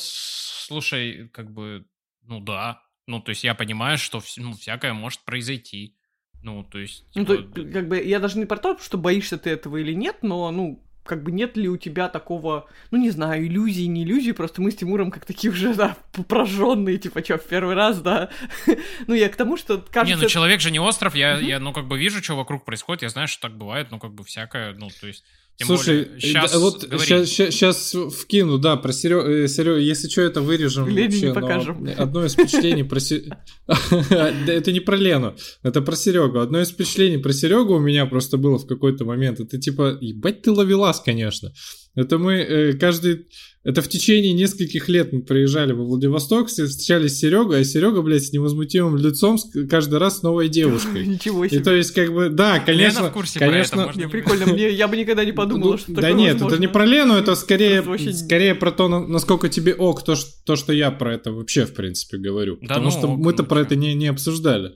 слушай, 0.72 1.28
как 1.32 1.52
бы, 1.52 1.86
ну 2.22 2.40
да. 2.40 2.82
Ну, 3.06 3.20
то 3.20 3.30
есть 3.30 3.44
я 3.44 3.54
понимаю, 3.54 3.98
что 3.98 4.22
ну, 4.36 4.52
всякое 4.54 4.92
может 4.92 5.20
произойти. 5.20 5.96
Ну, 6.42 6.64
то 6.64 6.78
есть... 6.78 7.04
Ну, 7.14 7.24
то, 7.24 7.36
как 7.36 7.88
бы, 7.88 8.02
я 8.02 8.18
даже 8.18 8.38
не 8.38 8.46
про 8.46 8.56
то, 8.56 8.76
что 8.78 8.98
боишься 8.98 9.38
ты 9.38 9.50
этого 9.50 9.76
или 9.76 9.92
нет, 9.92 10.18
но, 10.22 10.50
ну, 10.50 10.84
как 11.04 11.22
бы 11.22 11.32
нет 11.32 11.56
ли 11.56 11.68
у 11.68 11.76
тебя 11.76 12.08
такого, 12.08 12.68
ну 12.90 12.98
не 12.98 13.10
знаю, 13.10 13.46
иллюзий, 13.46 13.86
не 13.86 14.04
иллюзий, 14.04 14.32
просто 14.32 14.62
мы 14.62 14.70
с 14.70 14.76
Тимуром 14.76 15.10
как 15.10 15.24
такие 15.24 15.52
уже, 15.52 15.74
да, 15.76 15.96
прожженные, 16.28 16.98
типа, 16.98 17.24
что, 17.24 17.38
в 17.38 17.46
первый 17.46 17.74
раз, 17.74 18.00
да. 18.00 18.30
ну, 19.06 19.14
я 19.14 19.28
к 19.28 19.36
тому, 19.36 19.56
что 19.56 19.78
кажется... 19.78 20.16
Не, 20.16 20.22
ну 20.22 20.28
человек 20.28 20.60
же 20.60 20.70
не 20.70 20.80
остров, 20.80 21.14
я, 21.14 21.38
я, 21.38 21.60
ну, 21.60 21.72
как 21.72 21.86
бы 21.86 21.98
вижу, 21.98 22.22
что 22.22 22.36
вокруг 22.36 22.64
происходит, 22.64 23.02
я 23.02 23.08
знаю, 23.08 23.28
что 23.28 23.42
так 23.42 23.56
бывает, 23.56 23.88
ну, 23.90 23.98
как 23.98 24.14
бы 24.14 24.24
всякое, 24.24 24.74
ну, 24.74 24.88
то 24.88 25.06
есть... 25.06 25.24
Тем 25.56 25.66
Слушай, 25.66 26.04
более, 26.04 26.20
сейчас 26.20 26.54
вот 26.56 26.82
сейчас, 26.82 27.28
сейчас 27.28 27.94
вкину, 28.18 28.58
да, 28.58 28.76
про 28.76 28.92
Серега, 28.92 29.28
э, 29.28 29.48
Серега, 29.48 29.78
если 29.78 30.08
что, 30.08 30.22
это 30.22 30.40
вырежем. 30.40 30.88
Лене 30.88 31.20
не 31.20 31.34
покажем. 31.34 31.86
Одно 31.96 32.24
из 32.24 32.32
впечатлений 32.32 32.84
про 32.84 32.98
Это 34.48 34.72
не 34.72 34.80
про 34.80 34.96
Лену, 34.96 35.36
это 35.62 35.82
про 35.82 35.94
Серегу. 35.94 36.38
Одно 36.38 36.60
из 36.60 36.70
впечатлений 36.70 37.18
про 37.18 37.32
Серегу 37.32 37.74
у 37.74 37.80
меня 37.80 38.06
просто 38.06 38.38
было 38.38 38.58
в 38.58 38.66
какой-то 38.66 39.04
момент. 39.04 39.40
Это 39.40 39.58
типа, 39.58 39.98
ебать 40.00 40.42
ты 40.42 40.50
ловелас, 40.50 41.00
конечно. 41.00 41.52
Это 41.94 42.18
мы 42.18 42.34
э, 42.34 42.72
каждый... 42.74 43.26
Это 43.64 43.80
в 43.80 43.88
течение 43.88 44.32
нескольких 44.32 44.88
лет 44.88 45.12
мы 45.12 45.22
приезжали 45.22 45.72
во 45.72 45.84
Владивосток, 45.84 46.48
встречались 46.48 47.12
с 47.16 47.20
Серегой, 47.20 47.60
а 47.60 47.64
Серега, 47.64 48.02
блядь, 48.02 48.24
с 48.24 48.32
невозмутимым 48.32 48.96
лицом 48.96 49.38
каждый 49.70 50.00
раз 50.00 50.18
с 50.18 50.22
новой 50.24 50.48
девушкой. 50.48 51.06
Ничего 51.06 51.44
И 51.44 51.48
себе. 51.48 51.60
то 51.60 51.72
есть, 51.72 51.92
как 51.92 52.12
бы, 52.12 52.28
да, 52.28 52.58
конечно, 52.58 52.98
Лена 52.98 53.10
в 53.10 53.12
курсе 53.12 53.38
про 53.38 53.46
конечно, 53.48 53.76
это, 53.76 53.86
можно 53.86 54.08
прикольно, 54.08 54.46
мне, 54.46 54.68
я 54.70 54.88
бы 54.88 54.96
никогда 54.96 55.24
не 55.24 55.30
подумала, 55.30 55.72
Ну, 55.72 55.78
что 55.78 55.92
Да 55.92 56.10
нет, 56.10 56.32
возможно. 56.32 56.54
это 56.54 56.60
не 56.60 56.66
про 56.66 56.84
Лену, 56.84 57.14
это 57.14 57.36
скорее, 57.36 57.84
скорее 58.12 58.56
про 58.56 58.72
то, 58.72 58.88
на- 58.88 59.06
насколько 59.06 59.48
тебе 59.48 59.74
ок, 59.74 60.02
то, 60.04 60.16
что 60.16 60.72
я 60.72 60.90
про 60.90 61.14
это 61.14 61.30
вообще, 61.30 61.64
в 61.64 61.74
принципе, 61.74 62.16
говорю. 62.18 62.56
Да 62.62 62.66
Потому 62.66 62.86
ну 62.86 62.90
что 62.90 63.06
мы-то 63.16 63.42
ну 63.44 63.48
про 63.48 63.60
это 63.60 63.76
не, 63.76 63.94
не 63.94 64.08
обсуждали. 64.08 64.72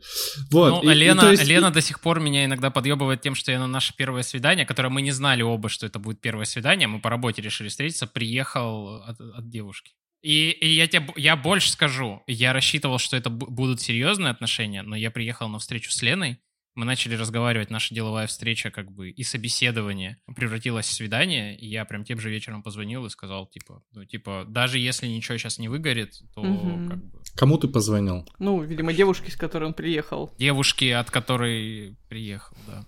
Вот. 0.52 0.70
Ну, 0.70 0.82
и- 0.82 0.92
а 0.92 0.94
и 0.94 0.98
Лена, 0.98 1.22
то 1.22 1.30
есть- 1.32 1.44
Лена 1.44 1.72
до 1.72 1.80
сих 1.80 1.98
пор 2.00 2.20
меня 2.20 2.44
иногда 2.44 2.70
подъебывает 2.70 3.20
тем, 3.20 3.34
что 3.34 3.50
я 3.50 3.58
на 3.58 3.66
наше 3.66 3.94
первое 3.96 4.22
свидание, 4.22 4.64
которое 4.64 4.90
мы 4.90 5.02
не 5.02 5.10
знали 5.10 5.42
оба, 5.42 5.68
что 5.68 5.86
это 5.86 5.98
будет 5.98 6.20
первое 6.20 6.44
свидание, 6.44 6.86
мы 6.86 7.00
по 7.06 7.10
работе 7.10 7.40
решили 7.40 7.68
встретиться, 7.68 8.08
приехал 8.08 8.96
от, 8.96 9.20
от 9.20 9.48
девушки. 9.48 9.92
И, 10.22 10.50
и 10.50 10.74
я 10.74 10.88
тебе 10.88 11.06
я 11.14 11.36
больше 11.36 11.70
скажу, 11.70 12.20
я 12.26 12.52
рассчитывал, 12.52 12.98
что 12.98 13.16
это 13.16 13.30
бу- 13.30 13.46
будут 13.48 13.80
серьезные 13.80 14.32
отношения, 14.32 14.82
но 14.82 14.96
я 14.96 15.12
приехал 15.12 15.48
на 15.48 15.60
встречу 15.60 15.92
с 15.92 16.02
Леной, 16.02 16.40
мы 16.74 16.84
начали 16.84 17.14
разговаривать, 17.14 17.70
наша 17.70 17.94
деловая 17.94 18.26
встреча 18.26 18.72
как 18.72 18.90
бы 18.90 19.10
и 19.10 19.22
собеседование 19.22 20.16
превратилась 20.34 20.86
в 20.86 20.92
свидание, 20.92 21.56
и 21.56 21.68
я 21.68 21.84
прям 21.84 22.02
тем 22.04 22.18
же 22.18 22.28
вечером 22.28 22.64
позвонил 22.64 23.06
и 23.06 23.10
сказал, 23.10 23.46
типа, 23.46 23.84
ну, 23.92 24.04
типа, 24.04 24.44
даже 24.48 24.80
если 24.80 25.06
ничего 25.06 25.38
сейчас 25.38 25.60
не 25.60 25.68
выгорит, 25.68 26.20
то 26.34 26.42
Мгм. 26.42 26.88
как 26.88 26.98
бы 27.04 27.20
Кому 27.36 27.56
ты 27.56 27.68
позвонил? 27.68 28.28
Ну, 28.40 28.60
видимо, 28.62 28.92
девушке, 28.92 29.30
с 29.30 29.36
которой 29.36 29.66
он 29.66 29.74
приехал. 29.74 30.34
девушки, 30.38 30.86
от 30.86 31.08
которой 31.12 31.96
приехал, 32.08 32.56
да. 32.66 32.84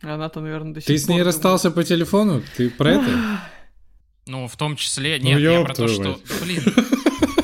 Она-то, 0.00 0.40
наверное, 0.40 0.72
до 0.72 0.80
сих 0.80 0.86
Ты 0.86 0.96
с 0.96 1.06
ней 1.08 1.18
пор 1.18 1.26
расстался 1.26 1.70
по 1.70 1.84
телефону? 1.84 2.42
Ты 2.56 2.70
про 2.70 2.92
это? 2.92 3.40
Ну, 4.28 4.46
в 4.46 4.56
том 4.56 4.76
числе... 4.76 5.18
Ну, 5.20 5.28
Нет, 5.28 5.40
я 5.40 5.54
ёб 5.54 5.66
про 5.66 5.74
то, 5.74 5.88
что... 5.88 6.20
Блин, 6.42 6.62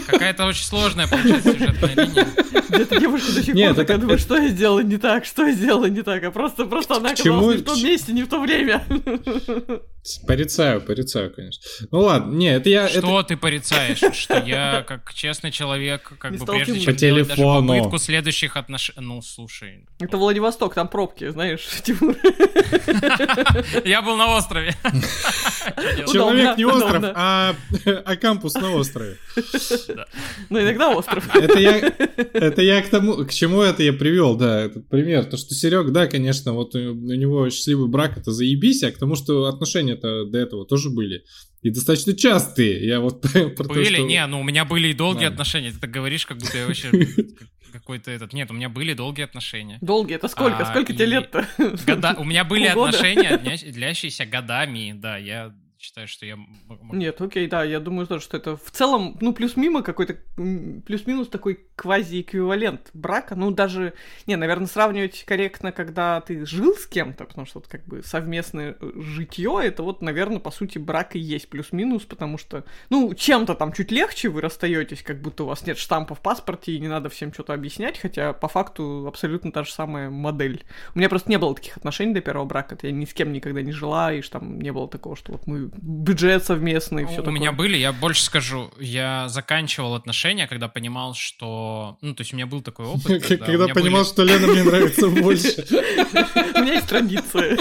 какая-то 0.06 0.44
очень 0.44 0.64
сложная 0.64 1.08
получается 1.08 1.52
сюжетная 1.52 1.94
линия. 1.94 2.28
Где-то 2.68 3.00
девушка 3.00 3.32
до 3.32 3.42
сих 3.42 3.54
пор 3.54 3.74
такая 3.74 3.98
думает, 3.98 4.20
что 4.20 4.36
я 4.36 4.48
сделала 4.48 4.80
не 4.80 4.98
так, 4.98 5.24
что 5.24 5.46
я 5.46 5.52
сделала 5.52 5.86
не 5.86 6.02
так, 6.02 6.22
а 6.24 6.30
просто, 6.30 6.66
просто 6.66 6.96
она 6.96 7.12
оказалась 7.12 7.56
не 7.56 7.62
в 7.62 7.64
том 7.64 7.82
месте, 7.82 8.12
не 8.12 8.22
в 8.22 8.28
то 8.28 8.40
время. 8.40 8.84
Порицаю, 10.26 10.82
порицаю, 10.82 11.32
конечно. 11.32 11.62
Ну 11.90 12.00
ладно, 12.00 12.34
не, 12.34 12.52
это 12.54 12.68
я... 12.68 12.86
это- 12.88 12.98
Что 13.00 13.22
ты 13.22 13.36
порицаешь? 13.36 13.98
Что 14.14 14.38
я, 14.38 14.84
как 14.86 15.14
честный 15.14 15.50
человек, 15.50 16.12
как 16.18 16.32
Не 16.32 16.38
бы 16.38 16.46
прежде 16.46 16.74
чем 16.74 16.84
По 16.84 16.92
даже 16.92 16.98
телефону. 16.98 17.68
попытку 17.68 17.98
следующих 17.98 18.56
отношений... 18.56 18.98
Ну, 19.00 19.22
слушай. 19.22 19.86
Это 20.00 20.18
Владивосток, 20.18 20.74
там 20.74 20.88
пробки, 20.88 21.30
знаешь, 21.30 21.66
Тимур. 21.82 22.16
Я 23.84 24.02
был 24.02 24.16
на 24.16 24.36
острове. 24.36 24.74
Человек 26.12 26.58
не 26.58 26.64
остров, 26.66 27.04
а, 27.14 27.54
а 28.04 28.16
кампус 28.16 28.54
на 28.54 28.74
острове. 28.74 29.16
Но 30.50 30.60
иногда 30.60 30.90
остров. 30.90 31.34
Это 31.34 31.58
я, 31.58 31.78
это 31.78 32.62
я 32.62 32.82
к 32.82 32.88
тому, 32.88 33.24
к 33.24 33.32
чему 33.32 33.62
это 33.62 33.82
я 33.82 33.92
привел, 33.92 34.36
да, 34.36 34.60
этот 34.60 34.88
пример. 34.88 35.24
То, 35.24 35.36
что 35.36 35.54
Серег, 35.54 35.90
да, 35.92 36.06
конечно, 36.06 36.52
вот 36.52 36.74
у, 36.74 36.78
него 36.94 37.48
счастливый 37.50 37.88
брак, 37.88 38.18
это 38.18 38.32
заебись, 38.32 38.82
а 38.82 38.92
к 38.92 38.98
тому, 38.98 39.14
что 39.14 39.46
отношения-то 39.94 40.30
до 40.30 40.38
этого 40.38 40.66
тоже 40.66 40.90
были. 40.90 41.24
И 41.62 41.70
достаточно 41.70 42.14
частые. 42.14 42.86
Я 42.86 43.00
вот 43.00 43.20
про 43.22 43.64
то, 43.64 43.64
Были? 43.74 43.94
что- 43.96 44.06
Не, 44.06 44.26
ну 44.26 44.40
у 44.40 44.44
меня 44.44 44.64
были 44.64 44.88
и 44.88 44.92
долгие 44.94 45.24
Ладно. 45.24 45.34
отношения. 45.34 45.72
Ты 45.72 45.78
так 45.80 45.90
говоришь, 45.90 46.26
как 46.26 46.38
будто 46.38 46.58
я 46.58 46.66
вообще 46.66 46.90
какой-то 47.72 48.10
этот... 48.10 48.32
Нет, 48.32 48.50
у 48.50 48.54
меня 48.54 48.68
были 48.68 48.92
долгие 48.92 49.22
отношения. 49.22 49.78
Долгие, 49.80 50.14
это 50.16 50.28
сколько? 50.28 50.58
А, 50.58 50.66
Сколько 50.66 50.92
тебе 50.92 51.04
и- 51.06 51.08
лет-то? 51.08 51.46
Года... 51.86 52.14
У 52.18 52.24
меня 52.24 52.44
были 52.44 52.66
Полгода? 52.68 52.96
отношения, 52.98 53.38
длящиеся 53.72 54.26
годами, 54.26 54.92
да, 54.94 55.16
я 55.16 55.54
считаю, 55.84 56.08
что 56.08 56.24
я... 56.24 56.38
Нет, 56.92 57.20
окей, 57.20 57.46
да, 57.46 57.62
я 57.62 57.78
думаю 57.78 58.06
тоже, 58.06 58.24
что 58.24 58.36
это 58.36 58.56
в 58.56 58.70
целом, 58.70 59.18
ну, 59.20 59.34
плюс-мимо 59.34 59.82
какой-то, 59.82 60.16
плюс-минус 60.34 61.28
такой 61.28 61.66
квази-эквивалент 61.76 62.90
брака. 62.94 63.34
Ну, 63.34 63.50
даже, 63.50 63.92
не, 64.26 64.36
наверное, 64.36 64.66
сравнивать 64.66 65.24
корректно, 65.24 65.72
когда 65.72 66.22
ты 66.22 66.46
жил 66.46 66.74
с 66.74 66.86
кем-то, 66.86 67.24
потому 67.24 67.46
что 67.46 67.58
вот 67.58 67.68
как 67.68 67.84
бы 67.84 68.02
совместное 68.02 68.76
э, 68.80 68.92
житье, 68.96 69.60
это 69.62 69.82
вот, 69.82 70.00
наверное, 70.00 70.40
по 70.40 70.50
сути, 70.50 70.78
брак 70.78 71.16
и 71.16 71.18
есть 71.18 71.48
плюс-минус, 71.50 72.04
потому 72.04 72.38
что, 72.38 72.64
ну, 72.88 73.12
чем-то 73.12 73.54
там 73.54 73.72
чуть 73.72 73.92
легче 73.92 74.30
вы 74.30 74.40
расстаетесь, 74.40 75.02
как 75.02 75.20
будто 75.20 75.44
у 75.44 75.46
вас 75.46 75.66
нет 75.66 75.76
штампа 75.76 76.14
в 76.14 76.20
паспорте 76.20 76.72
и 76.72 76.80
не 76.80 76.88
надо 76.88 77.10
всем 77.10 77.32
что-то 77.32 77.52
объяснять, 77.52 77.98
хотя 77.98 78.32
по 78.32 78.48
факту 78.48 79.04
абсолютно 79.06 79.52
та 79.52 79.64
же 79.64 79.72
самая 79.72 80.08
модель. 80.08 80.64
У 80.94 80.98
меня 80.98 81.10
просто 81.10 81.30
не 81.30 81.38
было 81.38 81.54
таких 81.54 81.76
отношений 81.76 82.14
до 82.14 82.22
первого 82.22 82.46
брака, 82.46 82.78
я 82.80 82.90
ни 82.90 83.04
с 83.04 83.12
кем 83.12 83.32
никогда 83.32 83.60
не 83.60 83.72
жила, 83.72 84.12
и 84.14 84.22
там 84.22 84.58
не 84.60 84.72
было 84.72 84.88
такого, 84.88 85.14
что 85.14 85.32
вот 85.32 85.46
мы 85.46 85.73
бюджет 85.80 86.44
совместный, 86.44 87.06
все 87.06 87.22
У 87.22 87.30
меня 87.30 87.52
были, 87.52 87.76
я 87.76 87.92
больше 87.92 88.22
скажу, 88.22 88.72
я 88.78 89.28
заканчивал 89.28 89.94
отношения, 89.94 90.46
когда 90.46 90.68
понимал, 90.68 91.14
что... 91.14 91.98
Ну, 92.00 92.14
то 92.14 92.22
есть 92.22 92.32
у 92.32 92.36
меня 92.36 92.46
был 92.46 92.62
такой 92.62 92.86
опыт. 92.86 93.24
Когда 93.26 93.68
понимал, 93.68 94.02
были- 94.02 94.12
что 94.12 94.24
Лена 94.24 94.46
мне 94.46 94.62
нравится 94.62 95.08
больше. 95.22 95.64
У 95.70 96.60
меня 96.60 96.74
есть 96.74 96.88
традиция. 96.88 97.58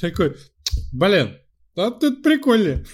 Такой, 0.00 0.36
блин, 0.92 1.38
а 1.76 1.90
тут 1.90 2.22
прикольно. 2.22 2.84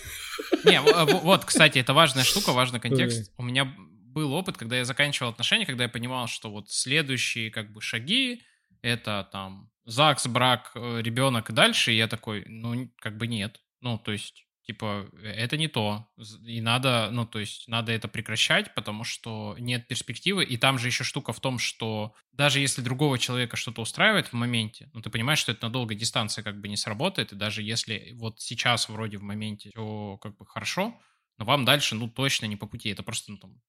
Не, 0.64 0.80
вот, 0.80 1.44
кстати, 1.44 1.78
это 1.78 1.94
важная 1.94 2.24
штука, 2.24 2.52
важный 2.52 2.80
контекст. 2.80 3.32
У 3.36 3.42
меня 3.42 3.72
был 4.14 4.32
опыт, 4.32 4.56
когда 4.56 4.76
я 4.76 4.84
заканчивал 4.84 5.30
отношения, 5.30 5.66
когда 5.66 5.84
я 5.84 5.90
понимал, 5.90 6.28
что 6.28 6.50
вот 6.50 6.70
следующие 6.70 7.50
как 7.50 7.72
бы 7.72 7.80
шаги 7.80 8.42
это 8.82 9.28
там 9.32 9.70
ЗАГС, 9.86 10.26
брак, 10.28 10.72
ребенок 10.74 11.50
и 11.50 11.52
дальше, 11.52 11.92
и 11.92 11.96
я 11.96 12.08
такой, 12.08 12.44
ну, 12.46 12.90
как 13.00 13.16
бы 13.16 13.26
нет. 13.26 13.60
Ну, 13.80 13.98
то 13.98 14.12
есть, 14.12 14.46
типа, 14.66 15.06
это 15.22 15.56
не 15.56 15.68
то. 15.68 16.06
И 16.46 16.60
надо, 16.60 17.10
ну, 17.12 17.26
то 17.26 17.38
есть, 17.38 17.68
надо 17.68 17.92
это 17.92 18.08
прекращать, 18.08 18.74
потому 18.74 19.04
что 19.04 19.56
нет 19.58 19.86
перспективы. 19.86 20.44
И 20.44 20.56
там 20.56 20.78
же 20.78 20.88
еще 20.88 21.04
штука 21.04 21.32
в 21.32 21.40
том, 21.40 21.58
что 21.58 22.14
даже 22.32 22.60
если 22.60 22.80
другого 22.80 23.18
человека 23.18 23.56
что-то 23.56 23.82
устраивает 23.82 24.28
в 24.28 24.32
моменте, 24.32 24.90
ну, 24.94 25.02
ты 25.02 25.10
понимаешь, 25.10 25.38
что 25.38 25.52
это 25.52 25.66
на 25.66 25.72
долгой 25.72 25.96
дистанции 25.96 26.42
как 26.42 26.60
бы 26.60 26.68
не 26.68 26.76
сработает, 26.76 27.32
и 27.32 27.36
даже 27.36 27.62
если 27.62 28.12
вот 28.14 28.40
сейчас 28.40 28.88
вроде 28.88 29.18
в 29.18 29.22
моменте 29.22 29.70
все 29.70 30.18
как 30.22 30.36
бы 30.36 30.46
хорошо, 30.46 30.98
но 31.38 31.44
вам 31.44 31.64
дальше, 31.64 31.94
ну, 31.94 32.08
точно 32.08 32.46
не 32.46 32.56
по 32.56 32.66
пути. 32.66 32.90
Это 32.90 33.02
просто, 33.02 33.32
ну, 33.32 33.38
там... 33.38 33.60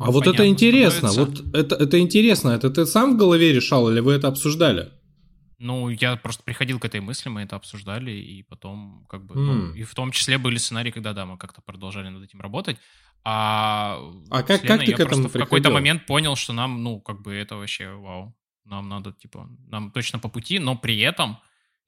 А 0.00 0.10
вот 0.10 0.26
это 0.26 0.46
интересно, 0.46 1.08
становится. 1.08 1.42
вот 1.42 1.56
это, 1.56 1.74
это 1.74 1.98
интересно, 1.98 2.50
это 2.50 2.70
ты 2.70 2.86
сам 2.86 3.14
в 3.14 3.18
голове 3.18 3.52
решал 3.52 3.90
или 3.90 4.00
вы 4.00 4.12
это 4.12 4.28
обсуждали? 4.28 4.92
Ну, 5.58 5.88
я 5.88 6.16
просто 6.16 6.42
приходил 6.42 6.78
к 6.78 6.84
этой 6.84 7.00
мысли, 7.00 7.30
мы 7.30 7.40
это 7.42 7.56
обсуждали, 7.56 8.10
и 8.10 8.42
потом, 8.42 9.06
как 9.08 9.24
бы, 9.24 9.34
ну, 9.34 9.52
М. 9.52 9.74
и 9.74 9.84
в 9.84 9.94
том 9.94 10.10
числе 10.10 10.36
были 10.38 10.58
сценарии, 10.58 10.90
когда, 10.90 11.12
да, 11.14 11.24
мы 11.24 11.38
как-то 11.38 11.62
продолжали 11.62 12.08
над 12.10 12.22
этим 12.22 12.40
работать. 12.42 12.76
А, 13.24 13.98
А 14.30 14.42
как- 14.42 14.60
как 14.60 14.64
Леной 14.64 14.84
ты 14.86 14.90
я 14.92 14.96
к 14.96 15.00
этому 15.00 15.22
просто 15.22 15.28
в 15.28 15.32
какой-то 15.42 15.48
приходил? 15.68 15.72
момент 15.72 16.06
понял, 16.06 16.36
что 16.36 16.52
нам, 16.52 16.82
ну, 16.82 17.00
как 17.00 17.22
бы 17.22 17.34
это 17.34 17.56
вообще 17.56 17.90
вау. 17.90 18.36
Нам 18.64 18.88
надо, 18.88 19.12
типа, 19.12 19.48
нам 19.68 19.90
точно 19.92 20.18
по 20.18 20.28
пути, 20.28 20.58
но 20.58 20.76
при 20.76 20.98
этом 21.00 21.38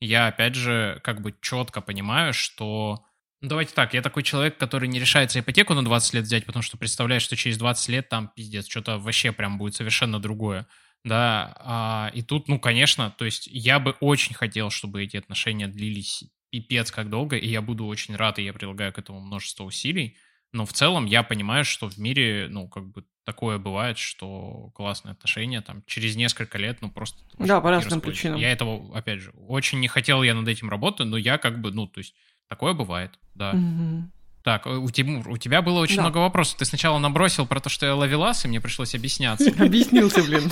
я, 0.00 0.28
опять 0.28 0.54
же, 0.54 1.00
как 1.04 1.20
бы 1.20 1.34
четко 1.40 1.80
понимаю, 1.80 2.32
что... 2.32 3.04
Ну, 3.40 3.48
давайте 3.48 3.72
так, 3.74 3.94
я 3.94 4.02
такой 4.02 4.22
человек, 4.24 4.58
который 4.58 4.88
не 4.88 4.98
решается 4.98 5.38
ипотеку 5.40 5.74
на 5.74 5.84
20 5.84 6.14
лет 6.14 6.24
взять, 6.24 6.44
потому 6.46 6.62
что 6.62 6.76
представляет, 6.76 7.22
что 7.22 7.36
через 7.36 7.56
20 7.58 7.88
лет 7.88 8.08
там, 8.08 8.28
пиздец, 8.34 8.66
что-то 8.68 8.98
вообще 8.98 9.30
прям 9.30 9.58
будет 9.58 9.74
совершенно 9.76 10.18
другое. 10.18 10.66
Да, 11.04 11.54
а, 11.60 12.10
и 12.14 12.22
тут, 12.22 12.48
ну, 12.48 12.58
конечно, 12.58 13.14
то 13.16 13.24
есть 13.24 13.48
я 13.50 13.78
бы 13.78 13.92
очень 14.00 14.34
хотел, 14.34 14.70
чтобы 14.70 15.02
эти 15.02 15.16
отношения 15.16 15.68
длились 15.68 16.24
пипец 16.50 16.90
как 16.90 17.08
долго, 17.08 17.36
и 17.36 17.48
я 17.48 17.62
буду 17.62 17.86
очень 17.86 18.16
рад, 18.16 18.38
и 18.38 18.42
я 18.42 18.52
прилагаю 18.52 18.92
к 18.92 18.98
этому 18.98 19.20
множество 19.20 19.64
усилий, 19.64 20.16
но 20.52 20.64
в 20.64 20.72
целом 20.72 21.06
я 21.06 21.22
понимаю, 21.22 21.64
что 21.64 21.88
в 21.88 21.98
мире, 21.98 22.48
ну, 22.50 22.68
как 22.68 22.88
бы 22.90 23.04
такое 23.24 23.58
бывает, 23.58 23.98
что 23.98 24.70
классные 24.74 25.12
отношения 25.12 25.60
там 25.60 25.82
через 25.86 26.16
несколько 26.16 26.56
лет, 26.58 26.78
ну, 26.80 26.90
просто... 26.90 27.22
Да, 27.38 27.60
по 27.60 27.70
разным 27.70 28.00
причинам. 28.00 28.40
Я 28.40 28.50
этого, 28.50 28.96
опять 28.96 29.20
же, 29.20 29.30
очень 29.32 29.80
не 29.80 29.88
хотел 29.88 30.22
я 30.22 30.34
над 30.34 30.48
этим 30.48 30.70
работать, 30.70 31.06
но 31.06 31.16
я 31.16 31.36
как 31.38 31.60
бы, 31.60 31.70
ну, 31.70 31.86
то 31.86 31.98
есть 31.98 32.14
такое 32.48 32.72
бывает, 32.72 33.18
да. 33.34 33.52
Мгм. 33.52 34.10
Так, 34.48 34.66
э, 34.66 34.70
у, 34.78 34.88
Тимур, 34.90 35.28
у 35.28 35.36
тебя 35.36 35.60
было 35.60 35.78
очень 35.78 35.96
Да. 35.96 36.04
много 36.04 36.18
вопросов. 36.18 36.56
Ты 36.56 36.64
сначала 36.64 36.98
набросил 36.98 37.44
про 37.44 37.60
то, 37.60 37.68
что 37.68 37.84
я 37.84 37.94
ловелас, 37.94 38.46
и 38.46 38.48
мне 38.48 38.62
пришлось 38.62 38.94
объясняться. 38.94 39.50
Объяснился, 39.58 40.22
блин. 40.22 40.50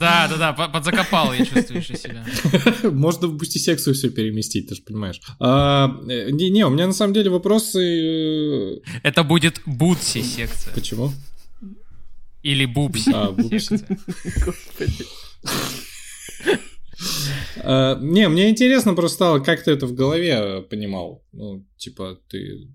Да, 0.00 0.26
да, 0.26 0.36
да, 0.36 0.52
по- 0.52 0.66
подзакопал, 0.66 1.32
я 1.32 1.46
чувствую 1.46 1.80
себя. 1.84 2.26
Можно 2.90 3.28
в 3.28 3.36
Boosty 3.36 3.58
секцию 3.58 3.94
все 3.94 4.10
переместить, 4.10 4.68
ты 4.68 4.74
же 4.74 4.82
понимаешь. 4.82 5.20
А, 5.38 5.96
э, 6.08 6.30
не, 6.32 6.50
не, 6.50 6.66
у 6.66 6.70
меня 6.70 6.88
на 6.88 6.92
самом 6.92 7.14
деле 7.14 7.30
вопросы... 7.30 7.78
э, 7.78 8.80
Это 9.04 9.22
будет 9.22 9.60
Бутси 9.64 10.22
секция. 10.22 10.74
Почему? 10.74 11.12
Или 12.42 12.64
Бупси 12.66 13.12
А. 13.14 13.30
Господи. 13.38 15.06
А, 17.62 17.98
Не, 18.00 18.28
мне 18.28 18.50
интересно 18.50 18.94
просто 18.94 19.14
стало, 19.16 19.38
как 19.40 19.62
ты 19.62 19.70
это 19.72 19.86
в 19.86 19.94
голове 19.94 20.62
понимал. 20.62 21.24
Ну, 21.32 21.64
типа, 21.76 22.18
ты 22.28 22.68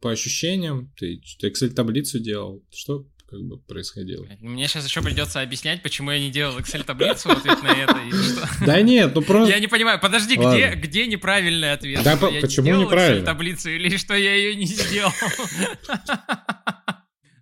по 0.00 0.10
ощущениям, 0.10 0.92
ты 0.96 1.20
Excel-таблицу 1.42 2.18
делал. 2.18 2.62
Что, 2.72 3.06
как 3.28 3.40
бы 3.40 3.58
происходило. 3.58 4.24
Мне 4.40 4.68
сейчас 4.68 4.86
еще 4.86 5.02
придется 5.02 5.40
объяснять, 5.40 5.82
почему 5.82 6.10
я 6.12 6.20
не 6.20 6.30
делал 6.30 6.58
Excel-таблицу 6.58 7.28
в 7.28 7.32
ответ 7.32 7.62
на 7.62 7.68
это. 7.68 7.96
что. 8.22 8.48
Да 8.66 8.80
нет, 8.82 9.14
ну 9.14 9.22
просто... 9.22 9.52
Я 9.52 9.58
не 9.60 9.66
понимаю, 9.66 9.98
подожди, 10.00 10.36
где, 10.36 10.74
где 10.74 11.06
неправильный 11.06 11.72
ответ? 11.72 12.02
Да 12.04 12.16
Что 12.16 12.28
по- 12.28 12.32
я 12.32 12.40
почему 12.40 12.66
сделал 12.66 12.82
неправильно? 12.82 13.24
Excel-таблицу 13.24 13.70
или 13.70 13.96
что 13.96 14.14
я 14.14 14.34
ее 14.34 14.54
не 14.54 14.66
сделал? 14.66 15.10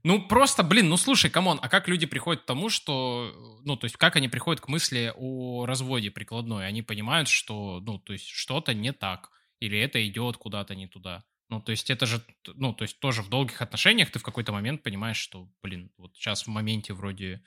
Ну, 0.04 0.20
просто, 0.20 0.62
блин, 0.62 0.90
ну 0.90 0.98
слушай, 0.98 1.30
come 1.30 1.46
on, 1.46 1.58
а 1.62 1.68
как 1.70 1.88
люди 1.88 2.04
приходят 2.04 2.42
к 2.42 2.46
тому, 2.46 2.68
что, 2.68 3.32
ну, 3.64 3.74
то 3.76 3.86
есть, 3.86 3.96
как 3.96 4.16
они 4.16 4.28
приходят 4.28 4.60
к 4.60 4.68
мысли 4.68 5.10
о 5.16 5.64
разводе 5.64 6.10
прикладной? 6.10 6.66
Они 6.66 6.82
понимают, 6.82 7.28
что, 7.28 7.80
ну, 7.80 7.98
то 7.98 8.12
есть, 8.12 8.28
что-то 8.28 8.74
не 8.74 8.92
так, 8.92 9.30
или 9.60 9.78
это 9.78 10.06
идет 10.06 10.36
куда-то 10.36 10.74
не 10.74 10.86
туда. 10.86 11.24
Ну, 11.48 11.60
то 11.62 11.70
есть, 11.72 11.88
это 11.90 12.04
же, 12.04 12.22
ну, 12.46 12.74
то 12.74 12.82
есть, 12.82 13.00
тоже 13.00 13.22
в 13.22 13.30
долгих 13.30 13.62
отношениях 13.62 14.10
ты 14.10 14.18
в 14.18 14.22
какой-то 14.22 14.52
момент 14.52 14.82
понимаешь, 14.82 15.16
что, 15.16 15.48
блин, 15.62 15.90
вот 15.96 16.14
сейчас 16.16 16.42
в 16.42 16.48
моменте 16.48 16.92
вроде 16.92 17.42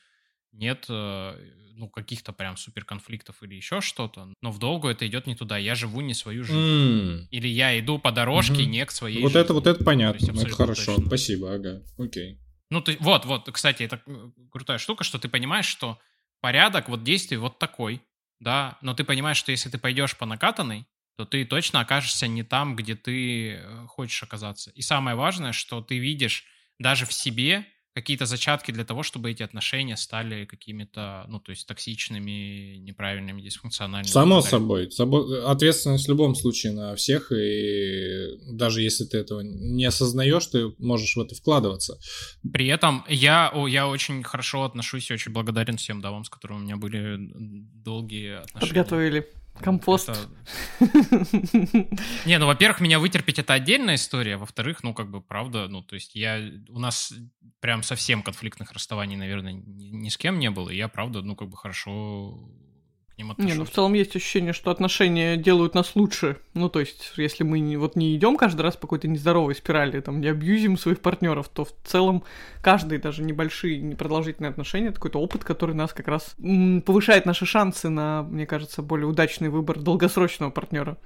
нет, 0.52 0.86
э, 0.90 1.36
ну, 1.76 1.88
каких-то 1.90 2.34
прям 2.34 2.58
супер 2.58 2.86
конфликтов 2.86 3.44
или 3.44 3.54
еще 3.54 3.82
что-то, 3.82 4.34
но 4.42 4.52
в 4.52 4.58
долгу 4.58 4.88
это 4.88 5.06
идет 5.06 5.28
не 5.28 5.36
туда. 5.36 5.60
Я 5.60 5.76
живу 5.76 6.02
не 6.02 6.16
свою 6.16 6.44
жизнь. 6.44 6.58
М, 6.58 7.28
Или 7.30 7.48
я 7.50 7.78
иду 7.80 8.00
по 8.00 8.12
дорожке 8.12 8.64
Мгм. 8.64 8.72
не 8.72 8.86
к 8.86 8.92
своей 8.92 9.22
Вот 9.22 9.28
жизни. 9.30 9.42
это, 9.42 9.54
вот 9.54 9.68
это 9.68 9.74
То 9.76 9.80
есть 9.82 9.86
понятно, 9.86 10.40
это 10.40 10.56
хорошо, 10.56 10.96
точно. 10.96 11.06
спасибо, 11.06 11.54
ага, 11.54 11.84
окей. 12.00 12.40
Ну, 12.70 12.82
ты, 12.82 12.98
вот, 13.00 13.26
вот, 13.26 13.50
кстати, 13.52 13.84
это 13.84 14.02
э, 14.06 14.30
крутая 14.52 14.78
штука, 14.78 15.04
что 15.04 15.20
ты 15.20 15.30
понимаешь, 15.30 15.66
что 15.66 16.00
порядок 16.42 16.90
вот 16.90 17.04
действий 17.04 17.38
вот 17.38 17.60
такой, 17.60 18.02
да, 18.40 18.78
но 18.82 18.94
ты 18.94 19.04
понимаешь, 19.04 19.38
что 19.38 19.52
если 19.52 19.70
ты 19.70 19.78
пойдешь 19.78 20.18
по 20.18 20.26
накатанной, 20.26 20.86
то 21.16 21.26
ты 21.26 21.46
точно 21.46 21.80
окажешься 21.80 22.28
не 22.28 22.44
там, 22.44 22.76
где 22.76 22.96
ты 22.96 23.54
э, 23.54 23.86
хочешь 23.88 24.22
оказаться. 24.22 24.72
И 24.72 24.82
самое 24.82 25.16
важное, 25.16 25.52
что 25.54 25.82
ты 25.82 25.98
видишь 25.98 26.46
даже 26.78 27.06
в 27.06 27.14
себе 27.14 27.66
какие-то 27.98 28.28
зачатки 28.28 28.72
для 28.72 28.86
того, 28.86 29.02
чтобы 29.02 29.32
эти 29.32 29.42
отношения 29.42 29.98
стали 29.98 30.46
какими-то, 30.46 31.26
ну, 31.30 31.40
то 31.40 31.50
есть 31.50 31.68
токсичными, 31.68 32.78
неправильными, 32.78 33.42
дисфункциональными. 33.42 34.12
Само 34.12 34.42
собой, 34.42 34.90
собо- 34.90 35.46
ответственность 35.46 36.06
в 36.06 36.10
любом 36.10 36.36
случае 36.36 36.74
на 36.74 36.96
всех, 36.96 37.32
и 37.32 38.38
даже 38.52 38.84
если 38.84 39.04
ты 39.06 39.18
этого 39.18 39.42
не 39.42 39.86
осознаешь, 39.86 40.46
ты 40.46 40.76
можешь 40.78 41.16
в 41.16 41.22
это 41.22 41.34
вкладываться. 41.34 41.98
При 42.54 42.68
этом 42.68 43.04
я, 43.10 43.52
я 43.68 43.88
очень 43.88 44.22
хорошо 44.22 44.64
отношусь 44.64 45.10
и 45.10 45.14
очень 45.14 45.32
благодарен 45.32 45.78
всем 45.78 46.00
дамам, 46.00 46.24
с 46.24 46.30
которыми 46.30 46.60
у 46.60 46.62
меня 46.62 46.78
были 46.78 47.18
долгие 47.84 48.44
отношения. 48.44 48.74
Подготовили 48.74 49.28
компост. 49.62 50.10
Это- 50.10 50.30
Не, 52.26 52.38
ну, 52.40 52.46
во-первых, 52.46 52.80
меня 52.82 53.00
вытерпеть 53.00 53.40
это 53.40 53.54
отдельная 53.54 53.96
история, 53.96 54.38
во-вторых, 54.38 54.84
ну, 54.84 54.94
как 54.94 55.10
бы, 55.10 55.22
правда, 55.22 55.68
ну, 55.68 55.82
то 55.82 55.96
есть 55.96 56.16
я, 56.16 56.40
у 56.70 56.80
нас 56.80 57.14
прям 57.60 57.84
совсем 57.84 58.22
конфликтных 58.24 58.72
расставаний, 58.72 59.16
наверное, 59.16 59.54
ни, 59.54 59.90
ни 59.90 60.10
с 60.10 60.18
кем 60.18 60.40
не 60.40 60.50
было, 60.52 60.70
и 60.70 60.78
я, 60.78 60.88
правда, 60.88 61.22
ну, 61.22 61.36
как 61.36 61.50
бы, 61.50 61.58
хорошо 61.58 62.38
к 63.18 63.20
ним 63.20 63.28
Не, 63.28 63.32
отношусь. 63.34 63.58
ну 63.58 63.66
в 63.66 63.70
целом 63.72 63.94
есть 63.94 64.16
ощущение, 64.16 64.54
что 64.54 64.70
отношения 64.70 65.38
делают 65.38 65.74
нас 65.74 65.96
лучше. 65.96 66.38
Ну, 66.54 66.70
то 66.70 66.80
есть, 66.80 67.14
если 67.18 67.44
мы 67.44 67.60
не, 67.60 67.76
вот 67.76 67.96
не 67.96 68.16
идем 68.16 68.38
каждый 68.38 68.62
раз 68.62 68.76
по 68.76 68.82
какой-то 68.82 69.08
нездоровой 69.08 69.56
спирали, 69.56 70.00
там, 70.02 70.22
не 70.22 70.28
абьюзим 70.28 70.78
своих 70.78 71.00
партнеров, 71.02 71.50
то 71.50 71.66
в 71.66 71.74
целом 71.84 72.24
каждый, 72.62 73.00
даже 73.00 73.24
небольшие, 73.24 73.80
непродолжительные 73.82 74.52
отношения, 74.52 74.88
это 74.90 74.96
какой-то 74.98 75.20
опыт, 75.20 75.44
который 75.44 75.74
нас 75.74 75.94
как 75.94 76.08
раз 76.08 76.36
м, 76.40 76.82
повышает 76.84 77.26
наши 77.26 77.46
шансы 77.48 77.90
на, 77.90 78.22
мне 78.22 78.46
кажется, 78.46 78.84
более 78.84 79.08
удачный 79.08 79.50
выбор 79.50 79.80
долгосрочного 79.80 80.52
партнера. 80.52 80.98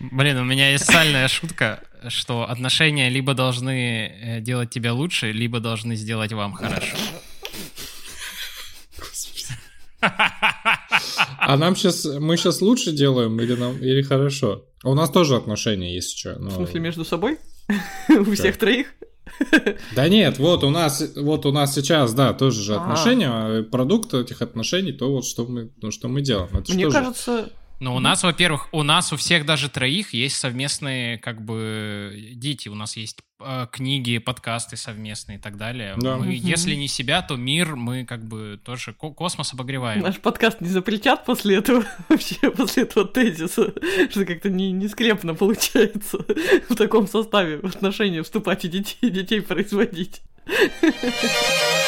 Блин, 0.00 0.38
у 0.38 0.44
меня 0.44 0.70
есть 0.70 0.86
сальная 0.86 1.28
шутка, 1.28 1.82
что 2.08 2.48
отношения 2.48 3.10
либо 3.10 3.34
должны 3.34 4.06
э, 4.06 4.40
делать 4.40 4.70
тебя 4.70 4.94
лучше, 4.94 5.32
либо 5.32 5.60
должны 5.60 5.96
сделать 5.96 6.32
вам 6.32 6.52
хорошо. 6.54 6.96
А 11.48 11.56
нам 11.56 11.74
сейчас, 11.76 12.04
мы 12.04 12.36
сейчас 12.36 12.60
лучше 12.60 12.92
делаем 12.92 13.40
или 13.40 13.54
нам, 13.54 13.78
или 13.78 14.02
хорошо? 14.02 14.66
А 14.84 14.90
У 14.90 14.94
нас 14.94 15.08
тоже 15.08 15.34
отношения 15.34 15.94
есть 15.94 16.18
что. 16.18 16.34
В 16.38 16.52
смысле, 16.52 16.80
между 16.80 17.06
собой? 17.06 17.38
У 18.10 18.32
всех 18.34 18.58
троих? 18.58 18.88
Да 19.96 20.08
нет, 20.08 20.38
вот 20.38 20.62
у 20.62 20.68
нас, 20.68 21.02
вот 21.16 21.46
у 21.46 21.52
нас 21.52 21.74
сейчас, 21.74 22.12
да, 22.12 22.34
тоже 22.34 22.62
же 22.62 22.74
А. 22.74 22.82
отношения, 22.82 23.28
а 23.30 23.62
продукт 23.62 24.12
этих 24.12 24.42
отношений, 24.42 24.92
то 24.92 25.10
вот 25.10 25.24
что 25.24 25.46
мы, 25.46 25.70
ну, 25.80 25.90
что 25.90 26.08
мы 26.08 26.20
делаем. 26.20 26.50
Мне 26.68 26.90
кажется, 26.90 27.50
Ну, 27.80 27.94
у 27.94 28.00
нас, 28.00 28.24
во-первых, 28.24 28.68
у 28.72 28.82
нас 28.82 29.12
у 29.12 29.16
всех 29.16 29.46
даже 29.46 29.68
троих 29.68 30.12
есть 30.12 30.36
совместные, 30.36 31.16
как 31.18 31.40
бы, 31.40 32.32
дети. 32.34 32.68
У 32.68 32.74
нас 32.74 32.96
есть 32.96 33.18
э, 33.40 33.66
книги, 33.70 34.18
подкасты 34.18 34.76
совместные 34.76 35.38
и 35.38 35.40
так 35.40 35.56
далее. 35.56 35.94
Да. 35.96 36.16
Мы, 36.16 36.32
если 36.32 36.74
не 36.74 36.88
себя, 36.88 37.22
то 37.22 37.36
мир 37.36 37.76
мы, 37.76 38.04
как 38.04 38.24
бы, 38.24 38.60
тоже 38.64 38.94
ко- 38.94 39.10
космос 39.10 39.52
обогреваем. 39.52 40.02
наш 40.02 40.18
подкаст 40.18 40.60
не 40.60 40.68
запретят 40.68 41.24
после 41.24 41.56
этого, 41.56 41.84
вообще 42.08 42.50
после 42.50 42.82
этого 42.82 43.06
тезиса, 43.06 43.72
что 44.10 44.24
как-то 44.24 44.50
не, 44.50 44.72
не 44.72 44.88
скрепно 44.88 45.34
получается 45.34 46.18
в 46.68 46.74
таком 46.74 47.06
составе 47.06 47.58
в 47.58 47.66
отношения 47.66 48.24
вступать 48.24 48.64
и 48.64 48.68
детей, 48.68 49.10
детей 49.10 49.40
производить. 49.40 50.22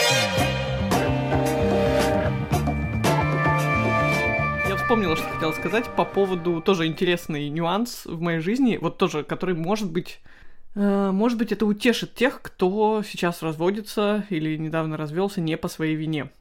вспомнила, 4.91 5.14
что 5.14 5.28
хотела 5.28 5.53
сказать 5.53 5.84
по 5.95 6.05
поводу 6.05 6.61
тоже 6.61 6.88
интересный 6.88 7.49
нюанс 7.49 8.07
в 8.07 8.20
моей 8.20 8.41
жизни, 8.41 8.76
вот 8.80 8.99
тоже, 8.99 9.22
который 9.22 9.55
может 9.55 9.88
быть 9.88 10.18
э, 10.74 11.11
может 11.12 11.38
быть, 11.38 11.53
это 11.53 11.64
утешит 11.64 12.16
тех, 12.16 12.43
кто 12.43 13.05
сейчас 13.09 13.41
разводится 13.41 14.26
или 14.30 14.57
недавно 14.57 14.97
развелся 14.97 15.41
не 15.41 15.57
по 15.57 15.68
своей 15.68 15.95
вине. 15.95 16.32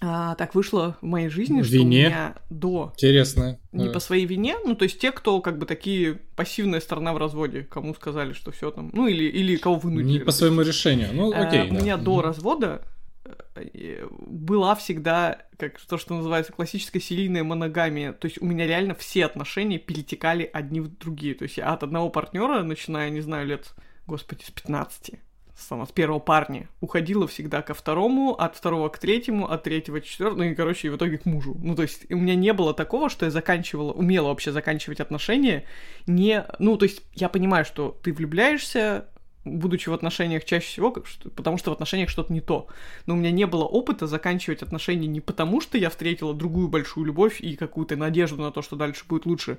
А, 0.00 0.34
так 0.34 0.56
вышло 0.56 0.96
в 1.00 1.06
моей 1.06 1.28
жизни, 1.28 1.62
что 1.62 1.80
у 1.80 1.84
меня 1.84 2.34
до 2.50 2.92
Интересно. 2.96 3.60
не 3.70 3.86
Э, 3.86 3.92
по 3.92 4.00
своей 4.00 4.26
вине, 4.26 4.56
ну 4.64 4.74
то 4.74 4.82
есть 4.82 4.98
те, 4.98 5.12
кто 5.12 5.40
как 5.40 5.58
бы 5.58 5.64
такие 5.64 6.18
пассивная 6.34 6.80
сторона 6.80 7.12
в 7.12 7.18
разводе, 7.18 7.68
кому 7.70 7.94
сказали, 7.94 8.32
что 8.32 8.50
все 8.50 8.72
там, 8.72 8.90
ну 8.92 9.06
или 9.06 9.26
или 9.26 9.54
кого 9.54 9.76
вынудили. 9.76 10.18
Не 10.18 10.18
по 10.18 10.32
своему 10.32 10.62
решению. 10.62 11.10
Ну, 11.12 11.32
Э, 11.32 11.46
окей. 11.46 11.70
У 11.70 11.74
да. 11.74 11.80
меня 11.80 11.96
до 11.98 12.20
развода 12.20 12.82
была 14.26 14.74
всегда, 14.74 15.38
как 15.56 15.80
то, 15.80 15.98
что 15.98 16.14
называется, 16.14 16.52
классическая 16.52 17.00
серийная 17.00 17.44
моногамия. 17.44 18.12
То 18.12 18.26
есть 18.26 18.40
у 18.40 18.46
меня 18.46 18.66
реально 18.66 18.94
все 18.94 19.24
отношения 19.26 19.78
перетекали 19.78 20.48
одни 20.52 20.80
в 20.80 20.88
другие. 20.88 21.34
То 21.34 21.44
есть 21.44 21.56
я 21.56 21.72
от 21.72 21.82
одного 21.82 22.10
партнера, 22.10 22.62
начиная, 22.62 23.10
не 23.10 23.20
знаю, 23.20 23.46
лет, 23.46 23.74
господи, 24.06 24.42
с 24.44 24.50
15, 24.50 25.12
сама, 25.54 25.86
с 25.86 25.92
первого 25.92 26.18
парня, 26.18 26.68
уходила 26.80 27.26
всегда 27.26 27.62
ко 27.62 27.74
второму, 27.74 28.34
от 28.34 28.56
второго 28.56 28.88
к 28.88 28.98
третьему, 28.98 29.50
от 29.50 29.62
третьего 29.62 30.00
к 30.00 30.04
четвертому, 30.04 30.42
ну 30.42 30.50
и, 30.50 30.54
короче, 30.54 30.88
и 30.88 30.90
в 30.90 30.96
итоге 30.96 31.18
к 31.18 31.24
мужу. 31.24 31.56
Ну, 31.62 31.74
то 31.74 31.82
есть 31.82 32.10
у 32.10 32.16
меня 32.16 32.34
не 32.34 32.52
было 32.52 32.74
такого, 32.74 33.08
что 33.08 33.26
я 33.26 33.30
заканчивала, 33.30 33.92
умела 33.92 34.28
вообще 34.28 34.52
заканчивать 34.52 35.00
отношения, 35.00 35.64
не... 36.06 36.44
Ну, 36.58 36.76
то 36.76 36.84
есть 36.84 37.02
я 37.14 37.28
понимаю, 37.28 37.64
что 37.64 37.98
ты 38.02 38.12
влюбляешься, 38.12 39.06
будучи 39.44 39.88
в 39.88 39.92
отношениях 39.92 40.44
чаще 40.44 40.66
всего, 40.66 40.90
как 40.90 41.04
потому 41.34 41.58
что 41.58 41.70
в 41.70 41.74
отношениях 41.74 42.08
что-то 42.08 42.32
не 42.32 42.40
то. 42.40 42.68
Но 43.06 43.14
у 43.14 43.16
меня 43.16 43.30
не 43.30 43.46
было 43.46 43.64
опыта 43.64 44.06
заканчивать 44.06 44.62
отношения 44.62 45.06
не 45.06 45.20
потому, 45.20 45.60
что 45.60 45.78
я 45.78 45.90
встретила 45.90 46.34
другую 46.34 46.68
большую 46.68 47.06
любовь 47.06 47.40
и 47.40 47.56
какую-то 47.56 47.96
надежду 47.96 48.42
на 48.42 48.52
то, 48.52 48.62
что 48.62 48.76
дальше 48.76 49.04
будет 49.08 49.26
лучше, 49.26 49.58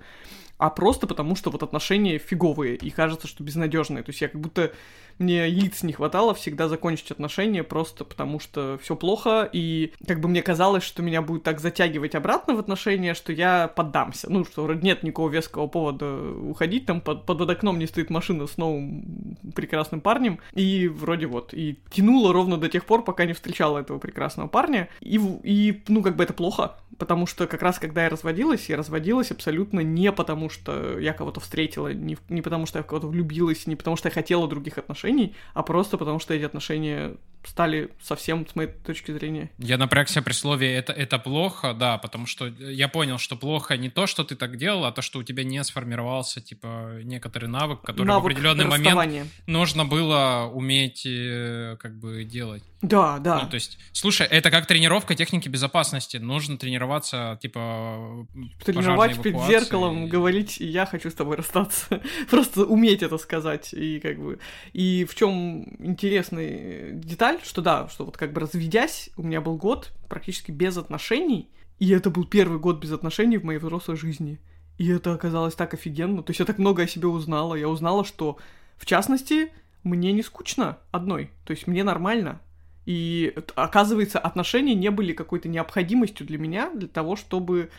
а 0.57 0.69
просто 0.69 1.07
потому, 1.07 1.35
что 1.35 1.49
вот 1.49 1.63
отношения 1.63 2.17
фиговые 2.17 2.75
и 2.75 2.89
кажется, 2.89 3.27
что 3.27 3.43
безнадежные. 3.43 4.03
То 4.03 4.11
есть 4.11 4.21
я 4.21 4.29
как 4.29 4.39
будто 4.39 4.71
мне 5.19 5.47
яиц 5.47 5.83
не 5.83 5.93
хватало 5.93 6.33
всегда 6.33 6.67
закончить 6.67 7.11
отношения 7.11 7.63
просто 7.63 8.05
потому, 8.05 8.39
что 8.39 8.79
все 8.81 8.95
плохо, 8.95 9.47
и 9.51 9.93
как 10.07 10.19
бы 10.21 10.29
мне 10.29 10.41
казалось, 10.41 10.83
что 10.83 11.03
меня 11.03 11.21
будет 11.21 11.43
так 11.43 11.59
затягивать 11.59 12.15
обратно 12.15 12.55
в 12.55 12.59
отношения, 12.59 13.13
что 13.13 13.31
я 13.31 13.67
поддамся. 13.67 14.27
Ну, 14.31 14.45
что 14.45 14.71
нет 14.73 15.03
никакого 15.03 15.29
веского 15.29 15.67
повода 15.67 16.15
уходить, 16.31 16.85
там 16.85 17.01
под, 17.01 17.25
под 17.25 17.49
окном 17.49 17.77
не 17.77 17.85
стоит 17.85 18.09
машина 18.09 18.47
с 18.47 18.57
новым 18.57 19.35
прекрасным 19.53 19.72
парнем, 20.01 20.39
и 20.53 20.87
вроде 20.87 21.27
вот, 21.27 21.53
и 21.53 21.77
тянуло 21.91 22.33
ровно 22.33 22.57
до 22.57 22.69
тех 22.69 22.85
пор, 22.85 23.03
пока 23.03 23.25
не 23.25 23.33
встречала 23.33 23.79
этого 23.79 23.99
прекрасного 23.99 24.47
парня, 24.47 24.89
и, 25.01 25.19
и 25.43 25.81
ну, 25.87 26.01
как 26.01 26.15
бы 26.15 26.23
это 26.23 26.33
плохо, 26.33 26.77
потому 26.97 27.25
что 27.25 27.47
как 27.47 27.61
раз 27.61 27.79
когда 27.79 28.03
я 28.03 28.09
разводилась, 28.09 28.69
я 28.69 28.77
разводилась 28.77 29.31
абсолютно 29.31 29.81
не 29.81 30.11
потому, 30.11 30.49
что 30.49 30.99
я 30.99 31.13
кого-то 31.13 31.39
встретила, 31.39 31.93
не, 31.93 32.17
не 32.29 32.41
потому, 32.41 32.65
что 32.65 32.79
я 32.79 32.83
в 32.83 32.87
кого-то 32.87 33.07
влюбилась, 33.07 33.67
не 33.67 33.75
потому, 33.75 33.95
что 33.95 34.09
я 34.09 34.13
хотела 34.13 34.47
других 34.47 34.77
отношений, 34.77 35.35
а 35.53 35.63
просто 35.63 35.97
потому, 35.97 36.19
что 36.19 36.33
эти 36.33 36.43
отношения 36.43 37.15
стали 37.45 37.89
совсем, 38.01 38.47
с 38.47 38.55
моей 38.55 38.69
точки 38.69 39.11
зрения, 39.11 39.49
Я 39.57 39.77
напрягся 39.77 40.21
при 40.21 40.33
слове 40.33 40.73
это, 40.75 40.93
это 40.93 41.19
плохо, 41.19 41.73
да, 41.73 41.97
потому 41.97 42.25
что 42.25 42.47
я 42.47 42.87
понял, 42.87 43.17
что 43.17 43.35
плохо 43.35 43.77
не 43.77 43.89
то, 43.89 44.07
что 44.07 44.23
ты 44.23 44.35
так 44.35 44.57
делал, 44.57 44.85
а 44.85 44.91
то, 44.91 45.01
что 45.01 45.19
у 45.19 45.23
тебя 45.23 45.43
не 45.43 45.63
сформировался, 45.63 46.41
типа, 46.41 46.99
некоторый 47.03 47.45
навык, 47.45 47.81
который 47.81 48.03
в 48.03 48.07
навык 48.07 48.31
определенный 48.31 48.65
момент 48.65 49.27
нужно 49.47 49.85
было 49.85 50.49
уметь, 50.53 51.05
э, 51.05 51.77
как 51.79 51.99
бы, 51.99 52.23
делать. 52.23 52.63
Да, 52.83 53.17
да. 53.19 53.39
Ну, 53.43 53.49
то 53.49 53.55
есть, 53.55 53.79
слушай, 53.93 54.27
это 54.27 54.51
как 54.51 54.65
тренировка 54.65 55.15
техники 55.15 55.47
безопасности. 55.47 56.17
Нужно 56.17 56.57
тренироваться, 56.57 57.39
типа, 57.41 58.27
Тренировать 58.65 59.21
перед 59.21 59.41
зеркалом, 59.43 60.07
говорить, 60.09 60.57
я 60.59 60.85
хочу 60.85 61.09
с 61.09 61.13
тобой 61.13 61.37
расстаться. 61.37 62.01
Просто 62.29 62.65
уметь 62.65 63.01
это 63.01 63.17
сказать. 63.17 63.73
И 63.73 64.01
как 64.01 64.19
бы. 64.19 64.39
И 64.73 65.05
в 65.09 65.15
чем 65.15 65.63
интересная 65.79 66.91
деталь, 66.91 67.32
жаль, 67.33 67.45
что 67.45 67.61
да, 67.61 67.87
что 67.89 68.05
вот 68.05 68.17
как 68.17 68.33
бы 68.33 68.41
разведясь, 68.41 69.09
у 69.17 69.23
меня 69.23 69.41
был 69.41 69.57
год 69.57 69.91
практически 70.09 70.51
без 70.51 70.77
отношений, 70.77 71.49
и 71.79 71.89
это 71.91 72.09
был 72.09 72.25
первый 72.25 72.59
год 72.59 72.79
без 72.79 72.91
отношений 72.91 73.37
в 73.37 73.43
моей 73.43 73.59
взрослой 73.59 73.97
жизни. 73.97 74.39
И 74.77 74.87
это 74.89 75.13
оказалось 75.13 75.55
так 75.55 75.73
офигенно. 75.73 76.23
То 76.23 76.31
есть 76.31 76.39
я 76.39 76.45
так 76.45 76.57
много 76.57 76.83
о 76.83 76.87
себе 76.87 77.07
узнала. 77.07 77.55
Я 77.55 77.69
узнала, 77.69 78.03
что, 78.03 78.37
в 78.77 78.85
частности, 78.85 79.51
мне 79.83 80.11
не 80.11 80.23
скучно 80.23 80.79
одной. 80.91 81.29
То 81.45 81.51
есть 81.51 81.67
мне 81.67 81.83
нормально. 81.83 82.41
И 82.85 83.35
оказывается, 83.55 84.19
отношения 84.19 84.73
не 84.73 84.89
были 84.89 85.13
какой-то 85.13 85.47
необходимостью 85.47 86.25
для 86.25 86.37
меня, 86.37 86.71
для 86.73 86.87
того, 86.87 87.15
чтобы, 87.15 87.69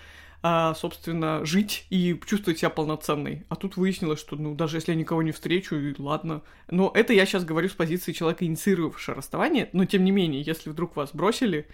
а, 0.46 0.74
собственно, 0.74 1.42
жить 1.46 1.86
и 1.88 2.20
чувствовать 2.26 2.58
себя 2.58 2.68
полноценной. 2.68 3.46
А 3.48 3.56
тут 3.56 3.78
выяснилось, 3.78 4.20
что, 4.20 4.36
ну, 4.36 4.54
даже 4.54 4.76
если 4.76 4.92
я 4.92 4.98
никого 4.98 5.22
не 5.22 5.32
встречу, 5.32 5.74
и 5.74 5.94
ладно. 5.98 6.42
Но 6.70 6.92
это 6.94 7.14
я 7.14 7.24
сейчас 7.24 7.46
говорю 7.46 7.70
с 7.70 7.72
позиции 7.72 8.12
человека, 8.12 8.44
инициировавшего 8.44 9.16
расставание. 9.16 9.70
Но, 9.72 9.86
тем 9.86 10.04
не 10.04 10.10
менее, 10.10 10.42
если 10.42 10.68
вдруг 10.68 10.96
вас 10.96 11.12
бросили, 11.14 11.66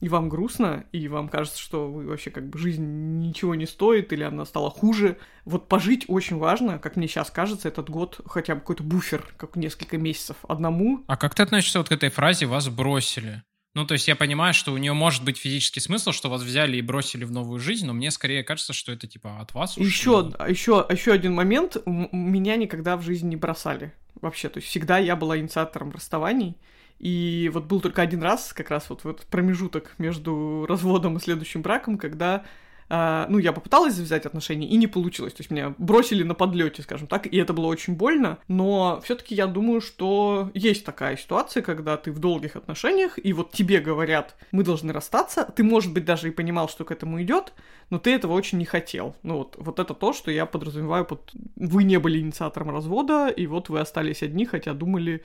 и 0.00 0.10
вам 0.10 0.28
грустно, 0.28 0.84
и 0.92 1.08
вам 1.08 1.30
кажется, 1.30 1.58
что 1.58 1.90
вы 1.90 2.06
вообще 2.06 2.30
как 2.30 2.50
бы 2.50 2.58
жизнь 2.58 2.84
ничего 3.18 3.54
не 3.54 3.64
стоит, 3.64 4.12
или 4.12 4.24
она 4.24 4.44
стала 4.44 4.70
хуже. 4.70 5.16
Вот 5.46 5.66
пожить 5.66 6.04
очень 6.08 6.36
важно, 6.36 6.78
как 6.78 6.96
мне 6.96 7.08
сейчас 7.08 7.30
кажется, 7.30 7.68
этот 7.68 7.88
год 7.88 8.20
хотя 8.26 8.54
бы 8.54 8.60
какой-то 8.60 8.82
буфер, 8.82 9.24
как 9.38 9.56
несколько 9.56 9.96
месяцев 9.96 10.36
одному. 10.46 11.02
А 11.06 11.16
как 11.16 11.34
ты 11.34 11.44
относишься 11.44 11.78
вот 11.78 11.88
к 11.88 11.92
этой 11.92 12.10
фразе 12.10 12.44
«вас 12.44 12.68
бросили»? 12.68 13.42
Ну, 13.74 13.86
то 13.86 13.94
есть 13.94 14.08
я 14.08 14.16
понимаю, 14.16 14.54
что 14.54 14.72
у 14.72 14.78
нее 14.78 14.92
может 14.92 15.24
быть 15.24 15.38
физический 15.38 15.80
смысл, 15.80 16.12
что 16.12 16.30
вас 16.30 16.42
взяли 16.42 16.76
и 16.76 16.82
бросили 16.82 17.24
в 17.24 17.30
новую 17.30 17.60
жизнь, 17.60 17.86
но 17.86 17.92
мне 17.92 18.10
скорее 18.10 18.42
кажется, 18.42 18.72
что 18.72 18.92
это 18.92 19.06
типа 19.06 19.38
от 19.40 19.54
вас. 19.54 19.76
Еще, 19.76 20.32
еще, 20.48 20.86
еще 20.90 21.12
один 21.12 21.34
момент. 21.34 21.76
Меня 21.86 22.56
никогда 22.56 22.96
в 22.96 23.02
жизни 23.02 23.28
не 23.28 23.36
бросали. 23.36 23.92
Вообще, 24.20 24.48
то 24.48 24.58
есть 24.58 24.68
всегда 24.68 24.98
я 24.98 25.16
была 25.16 25.38
инициатором 25.38 25.92
расставаний. 25.92 26.56
И 26.98 27.50
вот 27.54 27.66
был 27.66 27.80
только 27.80 28.02
один 28.02 28.22
раз, 28.22 28.52
как 28.52 28.70
раз 28.70 28.90
вот 28.90 29.04
в 29.04 29.08
этот 29.08 29.26
промежуток 29.26 29.94
между 29.98 30.66
разводом 30.68 31.16
и 31.16 31.20
следующим 31.20 31.62
браком, 31.62 31.96
когда 31.96 32.44
Uh, 32.88 33.26
ну, 33.28 33.36
я 33.36 33.52
попыталась 33.52 33.92
завязать 33.92 34.24
отношения, 34.24 34.66
и 34.66 34.76
не 34.76 34.86
получилось. 34.86 35.34
То 35.34 35.40
есть 35.42 35.50
меня 35.50 35.74
бросили 35.76 36.22
на 36.22 36.34
подлете, 36.34 36.82
скажем 36.82 37.06
так, 37.06 37.26
и 37.26 37.36
это 37.36 37.52
было 37.52 37.66
очень 37.66 37.94
больно. 37.94 38.38
Но 38.48 39.00
все-таки 39.04 39.34
я 39.34 39.46
думаю, 39.46 39.82
что 39.82 40.50
есть 40.54 40.86
такая 40.86 41.18
ситуация, 41.18 41.62
когда 41.62 41.98
ты 41.98 42.12
в 42.12 42.18
долгих 42.18 42.56
отношениях, 42.56 43.18
и 43.22 43.34
вот 43.34 43.52
тебе 43.52 43.80
говорят, 43.80 44.36
мы 44.52 44.64
должны 44.64 44.92
расстаться. 44.92 45.44
Ты, 45.54 45.64
может 45.64 45.92
быть, 45.92 46.06
даже 46.06 46.28
и 46.28 46.30
понимал, 46.30 46.70
что 46.70 46.86
к 46.86 46.90
этому 46.90 47.20
идет, 47.22 47.52
но 47.90 47.98
ты 47.98 48.14
этого 48.14 48.32
очень 48.32 48.56
не 48.56 48.64
хотел. 48.64 49.14
Ну 49.22 49.36
вот, 49.36 49.56
вот 49.58 49.78
это 49.78 49.92
то, 49.92 50.14
что 50.14 50.30
я 50.30 50.46
подразумеваю 50.46 51.04
под... 51.04 51.30
Вы 51.56 51.84
не 51.84 51.98
были 51.98 52.18
инициатором 52.18 52.70
развода, 52.70 53.28
и 53.28 53.46
вот 53.46 53.68
вы 53.68 53.80
остались 53.80 54.22
одни, 54.22 54.46
хотя 54.46 54.72
думали, 54.72 55.22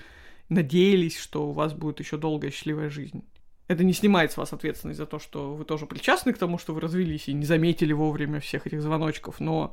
надеялись, 0.49 1.17
что 1.17 1.47
у 1.47 1.51
вас 1.53 1.73
будет 1.73 1.99
еще 1.99 2.17
долгая 2.17 2.51
счастливая 2.51 2.89
жизнь. 2.89 3.23
Это 3.67 3.83
не 3.83 3.93
снимает 3.93 4.31
с 4.31 4.37
вас 4.37 4.51
ответственность 4.53 4.97
за 4.97 5.05
то, 5.05 5.19
что 5.19 5.55
вы 5.55 5.63
тоже 5.63 5.85
причастны 5.85 6.33
к 6.33 6.37
тому, 6.37 6.57
что 6.57 6.73
вы 6.73 6.81
развелись 6.81 7.27
и 7.27 7.33
не 7.33 7.45
заметили 7.45 7.93
вовремя 7.93 8.39
всех 8.39 8.67
этих 8.67 8.81
звоночков, 8.81 9.39
но, 9.39 9.71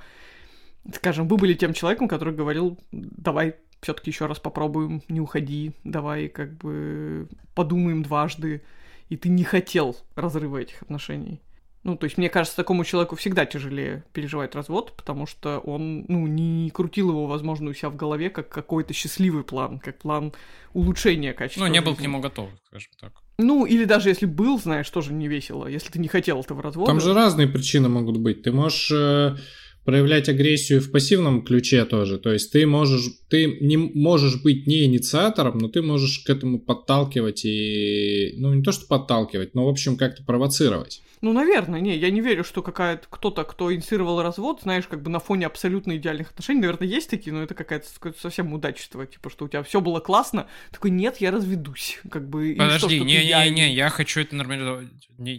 скажем, 0.95 1.27
вы 1.27 1.37
были 1.37 1.55
тем 1.55 1.73
человеком, 1.73 2.07
который 2.07 2.35
говорил, 2.35 2.79
давай 2.93 3.57
все-таки 3.81 4.11
еще 4.11 4.27
раз 4.27 4.39
попробуем, 4.39 5.03
не 5.09 5.21
уходи, 5.21 5.73
давай 5.85 6.29
как 6.29 6.57
бы 6.57 7.29
подумаем 7.55 8.03
дважды, 8.03 8.63
и 9.09 9.17
ты 9.17 9.29
не 9.29 9.43
хотел 9.43 9.97
разрыва 10.15 10.59
этих 10.59 10.83
отношений. 10.83 11.41
Ну, 11.83 11.97
то 11.97 12.05
есть, 12.05 12.19
мне 12.19 12.29
кажется, 12.29 12.57
такому 12.57 12.85
человеку 12.85 13.17
всегда 13.17 13.47
тяжелее 13.47 14.05
переживать 14.13 14.55
развод, 14.55 14.95
потому 14.97 15.27
что 15.27 15.61
он, 15.61 16.05
ну, 16.09 16.27
не 16.27 16.71
крутил 16.71 17.09
его, 17.09 17.27
возможно, 17.27 17.71
у 17.71 17.73
себя 17.73 17.89
в 17.89 17.97
голове 17.97 18.29
как 18.29 18.51
какой-то 18.51 18.93
счастливый 18.93 19.45
план, 19.45 19.79
как 19.79 19.99
план 19.99 20.35
улучшения 20.75 21.33
качества. 21.33 21.63
Ну, 21.63 21.67
не 21.69 21.79
жизни. 21.79 21.87
был 21.87 21.97
к 21.97 22.01
нему 22.03 22.21
готов, 22.21 22.51
скажем 22.67 22.93
так. 23.01 23.13
Ну, 23.39 23.65
или 23.65 23.87
даже 23.87 24.11
если 24.11 24.27
был, 24.27 24.59
знаешь, 24.59 24.91
тоже 24.91 25.15
не 25.15 25.27
весело, 25.27 25.67
если 25.67 25.91
ты 25.91 25.99
не 25.99 26.09
хотел 26.09 26.41
этого 26.41 26.63
развода. 26.63 26.91
Там 26.91 27.01
же 27.01 27.15
разные 27.15 27.49
причины 27.49 27.89
могут 27.89 28.19
быть. 28.19 28.43
Ты 28.43 28.53
можешь 28.53 28.91
э, 28.93 29.37
проявлять 29.85 30.29
агрессию 30.29 30.81
в 30.81 30.91
пассивном 30.91 31.43
ключе 31.43 31.85
тоже. 31.85 32.19
То 32.19 32.33
есть 32.33 32.53
ты 32.53 32.67
можешь, 32.67 33.07
ты 33.29 33.59
не 33.61 33.77
можешь 33.77 34.43
быть 34.43 34.67
не 34.67 34.85
инициатором, 34.85 35.59
но 35.59 35.69
ты 35.69 35.83
можешь 35.83 36.21
к 36.21 36.31
этому 36.31 36.61
подталкивать 36.61 37.45
и, 37.45 38.35
ну, 38.37 38.55
не 38.55 38.63
то 38.63 38.73
что 38.73 38.87
подталкивать, 38.87 39.55
но, 39.55 39.67
в 39.67 39.69
общем, 39.69 39.97
как-то 39.97 40.23
провоцировать. 40.23 41.03
Ну, 41.23 41.35
наверное, 41.35 41.81
не, 41.81 41.97
я 41.99 42.11
не 42.11 42.23
верю, 42.23 42.45
что 42.45 42.63
какая-то 42.63 43.07
кто-то, 43.11 43.45
кто 43.45 43.75
инициировал 43.75 44.23
развод, 44.23 44.61
знаешь, 44.63 44.87
как 44.87 45.03
бы 45.03 45.11
на 45.11 45.19
фоне 45.19 45.47
абсолютно 45.47 45.97
идеальных 45.97 46.31
отношений, 46.31 46.61
наверное, 46.61 46.89
есть 46.89 47.11
такие, 47.11 47.33
но 47.33 47.43
это 47.43 47.55
какая-то 47.55 47.87
совсем 48.19 48.53
удачество, 48.55 49.07
типа, 49.07 49.29
что 49.29 49.45
у 49.45 49.49
тебя 49.49 49.63
все 49.63 49.83
было 49.83 50.01
классно, 50.01 50.47
такой, 50.71 50.91
нет, 50.91 51.19
я 51.19 51.31
разведусь, 51.31 52.01
как 52.11 52.29
бы. 52.29 52.55
Подожди, 52.57 53.01
не-не-не, 53.01 53.75
я 53.75 53.91
хочу 53.91 54.21
это 54.21 54.35
нормализовать. 54.35 54.89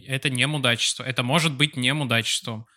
Это 0.08 0.30
не 0.30 0.46
мудачество, 0.46 1.04
это 1.04 1.24
может 1.24 1.58
быть 1.58 1.76
не 1.76 1.94
мудачеством. 1.94 2.68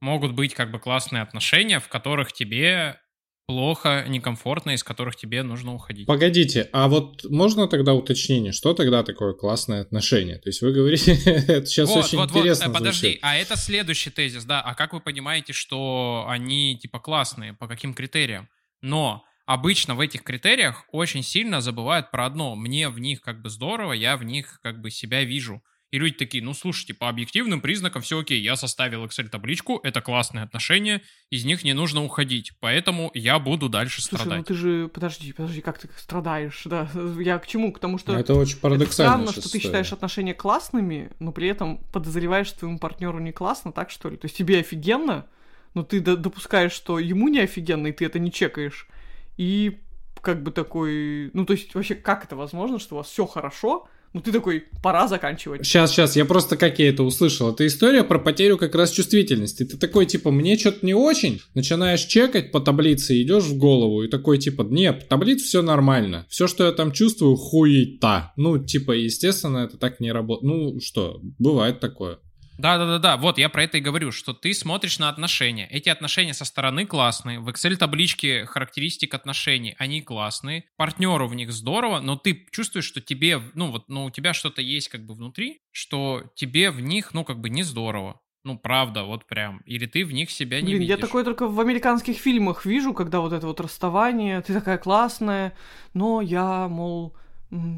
Могут 0.00 0.32
быть 0.32 0.54
как 0.54 0.70
бы 0.70 0.78
классные 0.78 1.22
отношения, 1.22 1.80
в 1.80 1.88
которых 1.88 2.32
тебе 2.32 2.98
плохо, 3.46 4.04
некомфортно, 4.08 4.72
из 4.72 4.82
которых 4.82 5.16
тебе 5.16 5.42
нужно 5.42 5.74
уходить. 5.74 6.06
Погодите, 6.06 6.68
а 6.72 6.88
вот 6.88 7.24
можно 7.24 7.68
тогда 7.68 7.94
уточнение, 7.94 8.52
что 8.52 8.72
тогда 8.72 9.02
такое 9.02 9.34
классное 9.34 9.82
отношение? 9.82 10.38
То 10.38 10.48
есть 10.48 10.62
вы 10.62 10.72
говорите, 10.72 11.12
это 11.24 11.66
сейчас 11.66 11.90
вот, 11.90 12.04
очень 12.04 12.18
вот, 12.18 12.30
интересно 12.30 12.68
вот, 12.68 12.78
подожди, 12.78 13.00
звучит. 13.00 13.20
а 13.22 13.36
это 13.36 13.56
следующий 13.56 14.10
тезис, 14.10 14.44
да, 14.44 14.60
а 14.62 14.74
как 14.74 14.92
вы 14.92 15.00
понимаете, 15.00 15.52
что 15.52 16.24
они 16.28 16.78
типа 16.78 17.00
классные, 17.00 17.52
по 17.52 17.68
каким 17.68 17.92
критериям? 17.92 18.48
Но 18.80 19.24
обычно 19.46 19.94
в 19.94 20.00
этих 20.00 20.22
критериях 20.22 20.84
очень 20.90 21.22
сильно 21.22 21.60
забывают 21.60 22.10
про 22.10 22.26
одно, 22.26 22.54
мне 22.54 22.88
в 22.88 22.98
них 22.98 23.20
как 23.20 23.42
бы 23.42 23.50
здорово, 23.50 23.92
я 23.92 24.16
в 24.16 24.24
них 24.24 24.58
как 24.62 24.80
бы 24.80 24.90
себя 24.90 25.22
вижу. 25.24 25.62
И 25.94 25.98
люди 26.00 26.16
такие, 26.16 26.42
ну 26.42 26.54
слушайте, 26.54 26.92
по 26.92 27.08
объективным 27.08 27.60
признакам 27.60 28.02
все 28.02 28.18
окей, 28.18 28.40
я 28.42 28.56
составил 28.56 29.04
Excel-табличку, 29.04 29.78
это 29.84 30.00
классные 30.00 30.42
отношения, 30.42 31.02
из 31.30 31.44
них 31.44 31.62
не 31.62 31.72
нужно 31.72 32.02
уходить, 32.02 32.50
поэтому 32.58 33.12
я 33.14 33.38
буду 33.38 33.68
дальше 33.68 34.02
Слушай, 34.02 34.22
страдать. 34.22 34.38
ну 34.38 34.44
ты 34.44 34.54
же, 34.54 34.88
подожди, 34.88 35.32
подожди, 35.32 35.60
как 35.60 35.78
ты 35.78 35.88
страдаешь, 35.96 36.62
да? 36.64 36.90
Я 37.20 37.38
к 37.38 37.46
чему? 37.46 37.72
К 37.72 37.78
тому, 37.78 37.98
что... 37.98 38.12
Ну, 38.12 38.18
это 38.18 38.34
очень 38.34 38.58
парадоксально. 38.58 39.22
Это 39.22 39.22
странно, 39.22 39.40
что 39.40 39.52
ты 39.52 39.60
считаешь 39.60 39.92
отношения 39.92 40.34
классными, 40.34 41.12
но 41.20 41.30
при 41.30 41.46
этом 41.46 41.78
подозреваешь, 41.92 42.48
что 42.48 42.58
твоему 42.58 42.80
партнеру 42.80 43.20
не 43.20 43.30
классно, 43.30 43.70
так 43.70 43.92
что 43.92 44.10
ли? 44.10 44.16
То 44.16 44.24
есть 44.24 44.36
тебе 44.36 44.58
офигенно, 44.58 45.26
но 45.74 45.84
ты 45.84 46.00
допускаешь, 46.00 46.72
что 46.72 46.98
ему 46.98 47.28
не 47.28 47.38
офигенно, 47.38 47.86
и 47.86 47.92
ты 47.92 48.04
это 48.04 48.18
не 48.18 48.32
чекаешь. 48.32 48.88
И 49.36 49.78
как 50.20 50.42
бы 50.42 50.50
такой... 50.50 51.30
Ну, 51.34 51.46
то 51.46 51.52
есть 51.52 51.72
вообще, 51.72 51.94
как 51.94 52.24
это 52.24 52.34
возможно, 52.34 52.80
что 52.80 52.96
у 52.96 52.98
вас 52.98 53.06
все 53.06 53.26
хорошо, 53.26 53.86
ну 54.14 54.20
ты 54.20 54.30
такой, 54.30 54.64
пора 54.80 55.08
заканчивать. 55.08 55.66
Сейчас, 55.66 55.90
сейчас, 55.90 56.14
я 56.14 56.24
просто 56.24 56.56
как 56.56 56.78
я 56.78 56.88
это 56.88 57.02
услышал. 57.02 57.50
Это 57.50 57.66
история 57.66 58.04
про 58.04 58.20
потерю 58.20 58.56
как 58.56 58.76
раз 58.76 58.92
чувствительности. 58.92 59.64
Ты 59.64 59.76
такой, 59.76 60.06
типа, 60.06 60.30
мне 60.30 60.56
что-то 60.56 60.86
не 60.86 60.94
очень. 60.94 61.42
Начинаешь 61.54 62.04
чекать 62.04 62.52
по 62.52 62.60
таблице, 62.60 63.20
идешь 63.20 63.42
в 63.42 63.58
голову 63.58 64.04
и 64.04 64.08
такой, 64.08 64.38
типа, 64.38 64.62
нет, 64.62 65.08
таблица 65.08 65.44
все 65.44 65.62
нормально. 65.62 66.26
Все, 66.28 66.46
что 66.46 66.64
я 66.64 66.70
там 66.70 66.92
чувствую, 66.92 67.34
хуета. 67.34 68.32
Ну, 68.36 68.58
типа, 68.58 68.92
естественно, 68.92 69.58
это 69.58 69.78
так 69.78 69.98
не 69.98 70.12
работает. 70.12 70.44
Ну, 70.44 70.80
что, 70.80 71.20
бывает 71.40 71.80
такое. 71.80 72.18
Да, 72.58 72.78
да, 72.78 72.86
да, 72.86 72.98
да. 72.98 73.16
Вот 73.16 73.38
я 73.38 73.48
про 73.48 73.64
это 73.64 73.78
и 73.78 73.80
говорю, 73.80 74.12
что 74.12 74.32
ты 74.32 74.54
смотришь 74.54 74.98
на 74.98 75.08
отношения. 75.08 75.66
Эти 75.70 75.88
отношения 75.88 76.34
со 76.34 76.44
стороны 76.44 76.86
классные. 76.86 77.40
В 77.40 77.48
Excel 77.48 77.76
табличке 77.76 78.46
характеристик 78.46 79.14
отношений, 79.14 79.74
они 79.78 80.02
классные. 80.02 80.64
Партнеру 80.76 81.26
в 81.26 81.34
них 81.34 81.52
здорово, 81.52 82.00
но 82.00 82.16
ты 82.16 82.46
чувствуешь, 82.52 82.84
что 82.84 83.00
тебе, 83.00 83.40
ну 83.54 83.70
вот, 83.70 83.88
ну 83.88 84.04
у 84.04 84.10
тебя 84.10 84.32
что-то 84.34 84.62
есть 84.62 84.88
как 84.88 85.04
бы 85.04 85.14
внутри, 85.14 85.62
что 85.72 86.24
тебе 86.34 86.70
в 86.70 86.80
них, 86.80 87.12
ну 87.12 87.24
как 87.24 87.40
бы 87.40 87.50
не 87.50 87.62
здорово. 87.62 88.20
Ну, 88.44 88.58
правда, 88.58 89.04
вот 89.04 89.26
прям. 89.26 89.62
Или 89.64 89.86
ты 89.86 90.04
в 90.04 90.12
них 90.12 90.30
себя 90.30 90.60
не 90.60 90.66
Блин, 90.66 90.80
видишь. 90.80 90.96
я 90.96 91.00
такое 91.00 91.24
только 91.24 91.48
в 91.48 91.58
американских 91.60 92.18
фильмах 92.18 92.66
вижу, 92.66 92.92
когда 92.92 93.20
вот 93.20 93.32
это 93.32 93.46
вот 93.46 93.58
расставание, 93.58 94.42
ты 94.42 94.52
такая 94.52 94.76
классная, 94.76 95.56
но 95.94 96.20
я, 96.20 96.68
мол, 96.68 97.16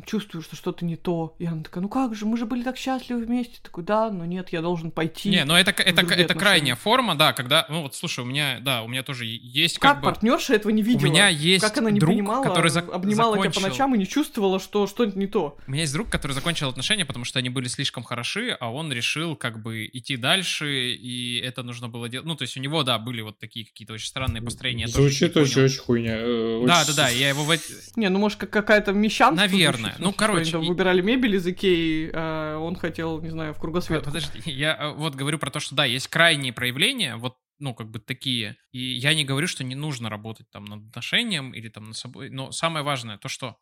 чувствую, 0.06 0.42
что 0.42 0.56
что-то 0.56 0.84
не 0.84 0.96
то. 0.96 1.34
И 1.38 1.46
она 1.46 1.62
такая, 1.62 1.82
ну 1.82 1.88
как 1.88 2.14
же, 2.14 2.26
мы 2.26 2.36
же 2.36 2.46
были 2.46 2.62
так 2.62 2.76
счастливы 2.76 3.24
вместе. 3.24 3.58
Такой, 3.62 3.84
да, 3.84 4.10
но 4.10 4.24
нет, 4.24 4.50
я 4.50 4.62
должен 4.62 4.90
пойти. 4.90 5.28
Не, 5.28 5.44
но 5.44 5.58
это, 5.58 5.70
это, 5.70 6.02
это 6.02 6.34
крайняя 6.34 6.76
форма, 6.76 7.14
да, 7.14 7.32
когда, 7.32 7.66
ну 7.68 7.82
вот, 7.82 7.94
слушай, 7.94 8.20
у 8.20 8.24
меня, 8.24 8.58
да, 8.60 8.82
у 8.82 8.88
меня 8.88 9.02
тоже 9.02 9.24
есть 9.26 9.78
как, 9.78 9.94
как 9.94 10.00
бы... 10.02 10.08
партнерша 10.10 10.54
этого 10.54 10.72
не 10.72 10.82
видела? 10.82 11.08
У 11.08 11.12
меня 11.12 11.28
есть 11.28 11.64
Как 11.64 11.76
она 11.78 11.90
не 11.90 12.00
друг, 12.00 12.12
понимала, 12.12 12.42
который 12.42 12.70
за... 12.70 12.80
обнимала 12.80 13.32
закончил... 13.32 13.52
тебя 13.52 13.62
по 13.62 13.68
ночам 13.68 13.94
и 13.94 13.98
не 13.98 14.06
чувствовала, 14.06 14.60
что 14.60 14.86
что-то 14.86 15.18
не 15.18 15.26
то? 15.26 15.58
У 15.66 15.70
меня 15.70 15.82
есть 15.82 15.92
друг, 15.92 16.08
который 16.08 16.32
закончил 16.32 16.68
отношения, 16.68 17.04
потому 17.04 17.24
что 17.24 17.38
они 17.38 17.50
были 17.50 17.68
слишком 17.68 18.02
хороши, 18.02 18.56
а 18.58 18.72
он 18.72 18.92
решил 18.92 19.36
как 19.36 19.62
бы 19.62 19.88
идти 19.92 20.16
дальше, 20.16 20.92
и 20.92 21.38
это 21.38 21.62
нужно 21.62 21.88
было 21.88 22.08
делать. 22.08 22.26
Ну, 22.26 22.36
то 22.36 22.42
есть 22.42 22.56
у 22.56 22.60
него, 22.60 22.82
да, 22.82 22.98
были 22.98 23.20
вот 23.20 23.38
такие 23.38 23.66
какие-то 23.66 23.92
очень 23.92 24.06
странные 24.06 24.42
построения. 24.42 24.88
Звучит 24.88 25.36
очень-очень 25.36 25.80
хуйня. 25.80 26.16
Э, 26.18 26.64
да, 26.66 26.84
да, 26.86 26.92
да, 26.94 27.08
я 27.08 27.28
его 27.28 27.44
в... 27.44 27.56
Не, 27.96 28.08
ну 28.08 28.18
может 28.18 28.38
какая-то 28.38 28.92
мещанство? 28.92 29.44
Наверное. 29.56 29.94
Ну, 29.98 30.12
короче, 30.12 30.52
там 30.52 30.64
выбирали 30.64 31.00
мебель 31.00 31.36
из 31.36 31.46
Икеи, 31.46 32.10
а 32.12 32.58
он 32.58 32.76
хотел, 32.76 33.20
не 33.20 33.30
знаю, 33.30 33.54
в 33.54 33.60
кругосвет. 33.60 34.04
Подожди, 34.04 34.40
я 34.44 34.76
э, 34.76 34.92
вот 34.92 35.14
говорю 35.14 35.38
про 35.38 35.50
то, 35.50 35.60
что 35.60 35.74
да, 35.74 35.84
есть 35.84 36.08
крайние 36.08 36.52
проявления, 36.52 37.16
вот 37.16 37.36
ну, 37.58 37.74
как 37.74 37.90
бы 37.90 37.98
такие. 37.98 38.56
И 38.72 38.78
я 38.78 39.14
не 39.14 39.24
говорю, 39.24 39.46
что 39.46 39.64
не 39.64 39.74
нужно 39.74 40.10
работать 40.10 40.50
там 40.50 40.64
над 40.66 40.88
отношением 40.88 41.52
или 41.52 41.68
там 41.68 41.84
над 41.84 41.96
собой, 41.96 42.28
но 42.30 42.52
самое 42.52 42.84
важное 42.84 43.18
то, 43.18 43.28
что 43.28 43.56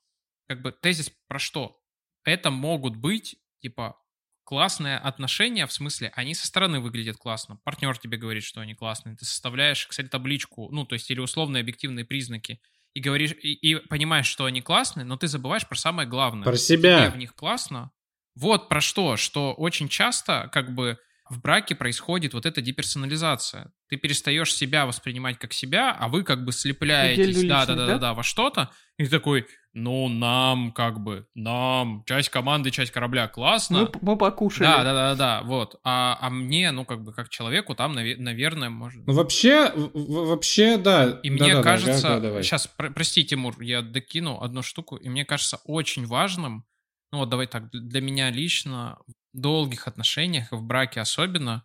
как 0.49 0.63
бы 0.63 0.73
тезис 0.73 1.13
про 1.29 1.39
что? 1.39 1.81
это 2.25 2.51
могут 2.51 2.97
быть, 2.97 3.37
типа, 3.61 4.01
классные 4.45 4.99
отношения, 4.99 5.67
в 5.67 5.73
смысле, 5.73 6.13
они 6.15 6.35
со 6.35 6.47
стороны 6.47 6.81
выглядят 6.81 7.17
классно. 7.17 7.57
Партнер 7.65 7.97
тебе 7.99 8.19
говорит, 8.19 8.45
что 8.45 8.61
они 8.61 8.75
классные. 8.75 9.17
Ты 9.17 9.25
составляешь, 9.25 9.87
кстати, 9.87 10.09
табличку, 10.09 10.69
ну, 10.71 10.85
то 10.85 10.95
есть, 10.95 11.11
или 11.11 11.21
условные 11.21 11.61
объективные 11.61 12.05
признаки, 12.05 12.61
и 12.95 13.01
говоришь, 13.01 13.33
и, 13.33 13.53
и 13.53 13.75
понимаешь, 13.75 14.27
что 14.27 14.45
они 14.45 14.63
классные, 14.63 15.05
но 15.05 15.17
ты 15.17 15.27
забываешь 15.27 15.69
про 15.69 15.77
самое 15.77 16.09
главное. 16.09 16.45
Про 16.45 16.57
себя. 16.57 17.01
Тебе 17.01 17.11
в 17.11 17.19
них 17.19 17.35
классно. 17.35 17.91
Вот 18.37 18.69
про 18.69 18.81
что, 18.81 19.17
что 19.17 19.53
очень 19.53 19.89
часто, 19.89 20.49
как 20.53 20.75
бы, 20.75 20.99
в 21.29 21.41
браке 21.41 21.75
происходит 21.75 22.35
вот 22.35 22.47
эта 22.47 22.61
деперсонализация. 22.61 23.73
Ты 23.95 24.01
перестаешь 24.01 24.53
себя 24.53 24.87
воспринимать 24.87 25.39
как 25.39 25.53
себя, 25.53 25.93
а 25.93 26.09
вы 26.09 26.25
как 26.25 26.45
бы 26.45 26.51
слепляетесь, 26.51 27.45
да, 27.45 27.65
да, 27.65 27.77
да, 27.77 27.87
да, 27.87 27.99
да, 27.99 28.15
во 28.15 28.25
что-то, 28.25 28.71
и 28.99 29.07
такой, 29.07 29.47
ну, 29.73 30.09
нам 30.09 30.73
как 30.73 30.99
бы, 30.99 31.29
нам, 31.37 32.03
часть 32.05 32.29
команды, 32.31 32.73
часть 32.73 32.91
корабля, 32.91 33.29
классно. 33.29 33.83
Мы, 33.83 33.91
мы 34.01 34.19
покушали. 34.19 34.67
Да, 34.67 34.83
да, 34.83 34.93
да, 34.93 35.15
да, 35.15 35.43
вот. 35.45 35.79
А, 35.85 36.19
а 36.21 36.29
мне, 36.29 36.73
ну, 36.73 36.85
как 36.85 37.05
бы, 37.05 37.13
как 37.13 37.29
человеку, 37.29 37.77
там, 37.77 37.97
наве- 37.97 38.17
наверное, 38.17 38.69
может... 38.69 39.07
Ну, 39.07 39.13
вообще, 39.13 39.71
в- 39.77 40.27
вообще, 40.27 40.77
да. 40.77 41.21
И 41.23 41.31
Да, 41.31 41.45
мне 41.45 41.53
да, 41.53 41.59
да, 41.59 41.63
кажется, 41.63 42.03
да, 42.03 42.15
да, 42.17 42.21
давай. 42.21 42.43
сейчас, 42.43 42.67
про- 42.67 42.91
прости, 42.91 43.25
Тимур, 43.25 43.61
я 43.63 43.81
докину 43.81 44.41
одну 44.43 44.63
штуку, 44.65 44.97
и 44.97 45.09
мне 45.09 45.25
кажется 45.25 45.61
очень 45.67 46.05
важным, 46.05 46.65
ну 47.13 47.19
вот 47.19 47.29
давай 47.29 47.47
так, 47.47 47.71
для 47.71 48.01
меня 48.01 48.33
лично 48.33 48.99
в 49.07 49.13
долгих 49.41 49.87
отношениях, 49.87 50.51
и 50.53 50.57
в 50.57 50.65
браке 50.65 51.01
особенно, 51.01 51.65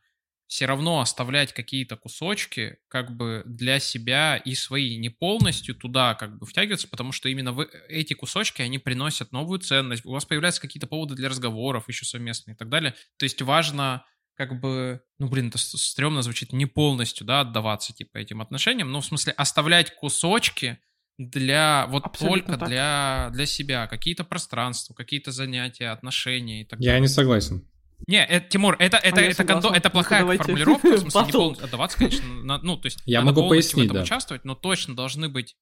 все 0.49 0.65
равно 0.65 0.99
оставлять 0.99 1.53
какие-то 1.53 1.95
кусочки 1.95 2.77
как 2.87 3.15
бы 3.15 3.43
для 3.45 3.79
себя 3.79 4.35
и 4.35 4.55
свои, 4.55 4.97
не 4.97 5.09
полностью 5.09 5.75
туда 5.75 6.15
как 6.15 6.39
бы 6.39 6.47
втягиваться, 6.47 6.87
потому 6.87 7.11
что 7.11 7.29
именно 7.29 7.51
вы, 7.51 7.69
эти 7.87 8.15
кусочки, 8.15 8.63
они 8.63 8.79
приносят 8.79 9.31
новую 9.31 9.59
ценность, 9.59 10.03
у 10.05 10.11
вас 10.11 10.25
появляются 10.25 10.59
какие-то 10.59 10.87
поводы 10.87 11.13
для 11.13 11.29
разговоров 11.29 11.87
еще 11.87 12.03
совместные 12.03 12.55
и 12.55 12.57
так 12.57 12.67
далее. 12.67 12.95
То 13.17 13.25
есть 13.25 13.39
важно 13.43 14.03
как 14.33 14.59
бы, 14.59 15.01
ну, 15.19 15.29
блин, 15.29 15.49
это 15.49 15.59
стрёмно 15.59 16.23
звучит, 16.23 16.51
не 16.51 16.65
полностью, 16.65 17.27
да, 17.27 17.41
отдаваться, 17.41 17.93
типа, 17.93 18.17
этим 18.17 18.41
отношениям, 18.41 18.91
но 18.91 19.01
в 19.01 19.05
смысле 19.05 19.33
оставлять 19.33 19.93
кусочки 19.95 20.79
для, 21.19 21.85
вот 21.89 22.05
Абсолютно 22.05 22.53
только 22.53 22.59
так. 22.59 22.69
для, 22.69 23.29
для 23.33 23.45
себя, 23.45 23.85
какие-то 23.85 24.23
пространства, 24.23 24.95
какие-то 24.95 25.31
занятия, 25.31 25.89
отношения 25.89 26.61
и 26.61 26.65
так 26.65 26.79
Я 26.79 26.91
далее. 26.91 27.01
не 27.01 27.07
согласен. 27.07 27.67
Не, 28.07 28.25
это, 28.25 28.47
Тимур, 28.49 28.75
это, 28.79 28.97
это, 28.97 29.19
А 29.19 29.23
это, 29.23 29.43
кондо- 29.43 29.61
согласна. 29.61 29.75
это 29.77 29.89
плохая 29.89 30.19
давайте. 30.21 30.43
формулировка, 30.43 30.87
в 30.95 30.99
смысле, 30.99 31.21
не 31.25 31.31
полностью 31.31 31.65
отдаваться, 31.65 31.97
конечно, 31.97 32.27
на- 32.43 32.57
ну, 32.59 32.77
то 32.77 32.85
есть 32.87 32.99
Я 33.05 33.19
надо 33.21 33.31
могу 33.31 33.41
полностью 33.49 33.75
пояснить, 33.77 33.83
в 33.83 33.91
этом 33.91 33.95
да. 33.97 34.03
участвовать, 34.03 34.45
но 34.45 34.55
точно 34.55 34.95
должны 34.95 35.29
быть 35.29 35.55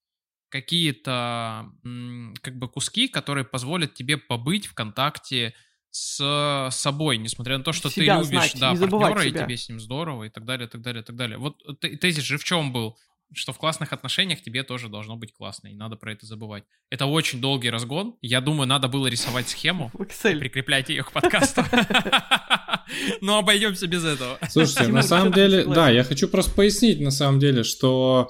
какие-то 0.49 1.69
как 2.41 2.57
бы 2.57 2.67
куски, 2.69 3.07
которые 3.07 3.43
позволят 3.45 3.93
тебе 3.93 4.17
побыть 4.17 4.67
в 4.67 4.73
контакте 4.73 5.53
с 5.91 6.69
собой, 6.71 7.17
несмотря 7.17 7.57
на 7.57 7.63
то, 7.63 7.71
что 7.71 7.89
Себя 7.89 8.19
ты 8.21 8.25
любишь, 8.27 8.51
знать, 8.51 8.55
да, 8.59 8.75
партнера, 8.75 9.21
себя. 9.23 9.41
и 9.41 9.43
тебе 9.45 9.57
с 9.57 9.67
ним 9.69 9.79
здорово, 9.79 10.25
и 10.25 10.29
так 10.29 10.45
далее, 10.45 10.67
и 10.67 10.69
так 10.69 10.81
далее, 10.81 11.01
и 11.01 11.05
так 11.05 11.15
далее. 11.15 11.37
Вот 11.37 11.57
тезис 11.81 12.23
же 12.23 12.37
в 12.37 12.43
чем 12.43 12.71
был? 12.71 12.97
Что 13.33 13.51
в 13.51 13.57
классных 13.57 13.91
отношениях 13.91 14.41
тебе 14.41 14.63
тоже 14.63 14.87
должно 14.87 15.17
быть 15.17 15.33
классно, 15.33 15.67
и 15.67 15.75
надо 15.75 15.95
про 15.97 16.13
это 16.13 16.25
забывать. 16.25 16.63
Это 16.89 17.05
очень 17.05 17.41
долгий 17.41 17.69
разгон. 17.69 18.15
Я 18.21 18.39
думаю, 18.39 18.67
надо 18.67 18.87
было 18.87 19.07
рисовать 19.07 19.49
схему, 19.49 19.91
Excel. 19.95 20.39
прикреплять 20.39 20.89
ее 20.89 21.03
к 21.03 21.11
подкасту. 21.11 21.63
Но 23.21 23.39
обойдемся 23.39 23.87
без 23.87 24.05
этого. 24.05 24.39
Слушайте, 24.49 24.87
на 24.87 25.03
самом 25.03 25.33
деле, 25.33 25.65
да, 25.65 25.89
я 25.89 26.03
хочу 26.03 26.27
просто 26.29 26.53
пояснить, 26.53 27.01
на 27.01 27.11
самом 27.11 27.39
деле, 27.39 27.63
что 27.63 28.29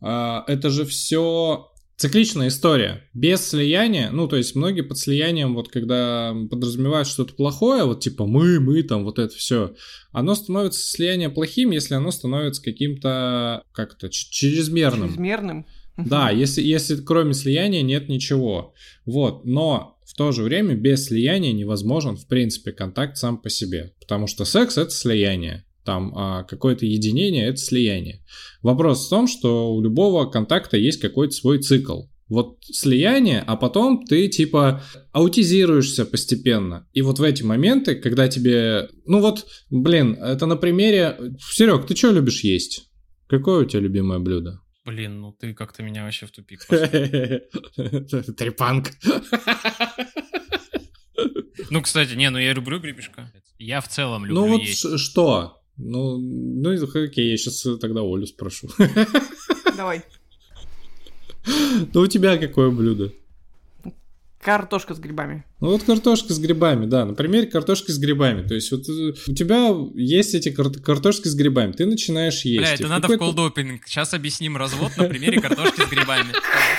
а, 0.00 0.44
это 0.48 0.70
же 0.70 0.84
все 0.84 1.71
цикличная 2.02 2.48
история. 2.48 3.04
Без 3.14 3.48
слияния, 3.48 4.10
ну, 4.10 4.26
то 4.26 4.36
есть 4.36 4.56
многие 4.56 4.80
под 4.80 4.98
слиянием, 4.98 5.54
вот 5.54 5.68
когда 5.68 6.34
подразумевают 6.50 7.06
что-то 7.06 7.34
плохое, 7.34 7.84
вот 7.84 8.00
типа 8.00 8.26
мы, 8.26 8.58
мы, 8.58 8.82
там, 8.82 9.04
вот 9.04 9.20
это 9.20 9.32
все, 9.36 9.76
оно 10.10 10.34
становится 10.34 10.80
слияние 10.80 11.28
плохим, 11.28 11.70
если 11.70 11.94
оно 11.94 12.10
становится 12.10 12.60
каким-то, 12.60 13.62
как-то, 13.70 14.08
чрезмерным. 14.10 15.10
Чрезмерным. 15.10 15.66
Да, 15.96 16.30
если, 16.30 16.60
если 16.62 16.96
кроме 16.96 17.34
слияния 17.34 17.82
нет 17.82 18.08
ничего. 18.08 18.74
Вот, 19.06 19.44
но 19.44 19.96
в 20.04 20.14
то 20.14 20.32
же 20.32 20.42
время 20.42 20.74
без 20.74 21.06
слияния 21.06 21.52
невозможен, 21.52 22.16
в 22.16 22.26
принципе, 22.26 22.72
контакт 22.72 23.16
сам 23.16 23.38
по 23.38 23.48
себе. 23.48 23.92
Потому 24.00 24.26
что 24.26 24.44
секс— 24.44 24.76
это 24.78 24.90
слияние. 24.90 25.64
Там 25.84 26.12
а, 26.16 26.44
какое-то 26.44 26.86
единение— 26.86 27.46
это 27.48 27.56
слияние. 27.58 28.24
Вопрос 28.62 29.06
в 29.06 29.10
том, 29.10 29.26
что 29.26 29.74
у 29.74 29.82
любого 29.82 30.30
контакта 30.30 30.76
есть 30.76 31.00
какой-то 31.00 31.32
свой 31.34 31.60
цикл. 31.60 32.02
Вот 32.28 32.58
слияние, 32.62 33.42
а 33.46 33.56
потом 33.56 34.04
ты 34.06 34.28
типа 34.28 34.82
аутизируешься 35.12 36.06
постепенно. 36.06 36.88
И 36.92 37.02
вот 37.02 37.18
в 37.18 37.22
эти 37.22 37.42
моменты, 37.42 37.94
когда 37.96 38.28
тебе... 38.28 38.88
Ну 39.06 39.20
вот, 39.20 39.46
блин, 39.70 40.14
это 40.14 40.46
на 40.46 40.56
примере... 40.56 41.18
Серег, 41.52 41.86
ты 41.86 41.94
что 41.96 42.10
любишь 42.10 42.42
есть? 42.44 42.88
Какое 43.28 43.64
у 43.64 43.68
тебя 43.68 43.80
любимое 43.80 44.18
блюдо? 44.18 44.60
Блин, 44.84 45.20
ну 45.20 45.32
ты 45.32 45.52
как-то 45.52 45.82
меня 45.82 46.04
вообще 46.04 46.26
в 46.26 46.30
тупик. 46.30 46.64
Трепанг. 48.36 48.92
Ну, 51.70 51.80
кстати, 51.80 52.14
не, 52.14 52.28
ну 52.30 52.38
я 52.38 52.52
люблю 52.52 52.80
гребешка. 52.80 53.32
Я 53.58 53.80
в 53.80 53.88
целом 53.88 54.26
люблю 54.26 54.40
Ну 54.42 54.48
вот 54.48 54.60
есть. 54.62 54.80
ш- 54.80 54.98
что? 54.98 55.61
Ну, 55.84 56.18
ну 56.18 56.70
окей, 57.04 57.30
я 57.30 57.36
сейчас 57.36 57.66
тогда 57.80 58.00
Олю 58.00 58.26
спрошу. 58.26 58.68
Давай. 59.76 60.02
Ну 61.92 62.00
у 62.00 62.06
тебя 62.06 62.36
какое 62.38 62.70
блюдо? 62.70 63.12
Картошка 64.40 64.94
с 64.94 64.98
грибами. 64.98 65.44
Ну 65.60 65.70
вот 65.70 65.84
картошка 65.84 66.34
с 66.34 66.38
грибами, 66.40 66.86
да, 66.86 67.04
на 67.04 67.14
примере 67.14 67.46
картошки 67.46 67.92
с 67.92 67.98
грибами. 67.98 68.44
То 68.46 68.54
есть 68.56 68.72
вот 68.72 68.88
э, 68.88 69.12
у 69.28 69.34
тебя 69.34 69.72
есть 69.94 70.34
эти 70.34 70.50
кар- 70.50 70.72
картошки 70.72 71.28
с 71.28 71.34
грибами, 71.36 71.70
ты 71.70 71.86
начинаешь 71.86 72.44
есть. 72.44 72.58
Бля, 72.58 72.74
это 72.74 72.86
в 72.86 72.90
надо 72.90 73.06
в 73.06 73.10
какой-то- 73.10 73.24
колдопинг. 73.36 73.86
Сейчас 73.86 74.14
объясним 74.14 74.56
развод 74.56 74.96
на 74.96 75.04
примере 75.04 75.40
картошки 75.40 75.82
с 75.82 75.88
грибами. 75.88 76.32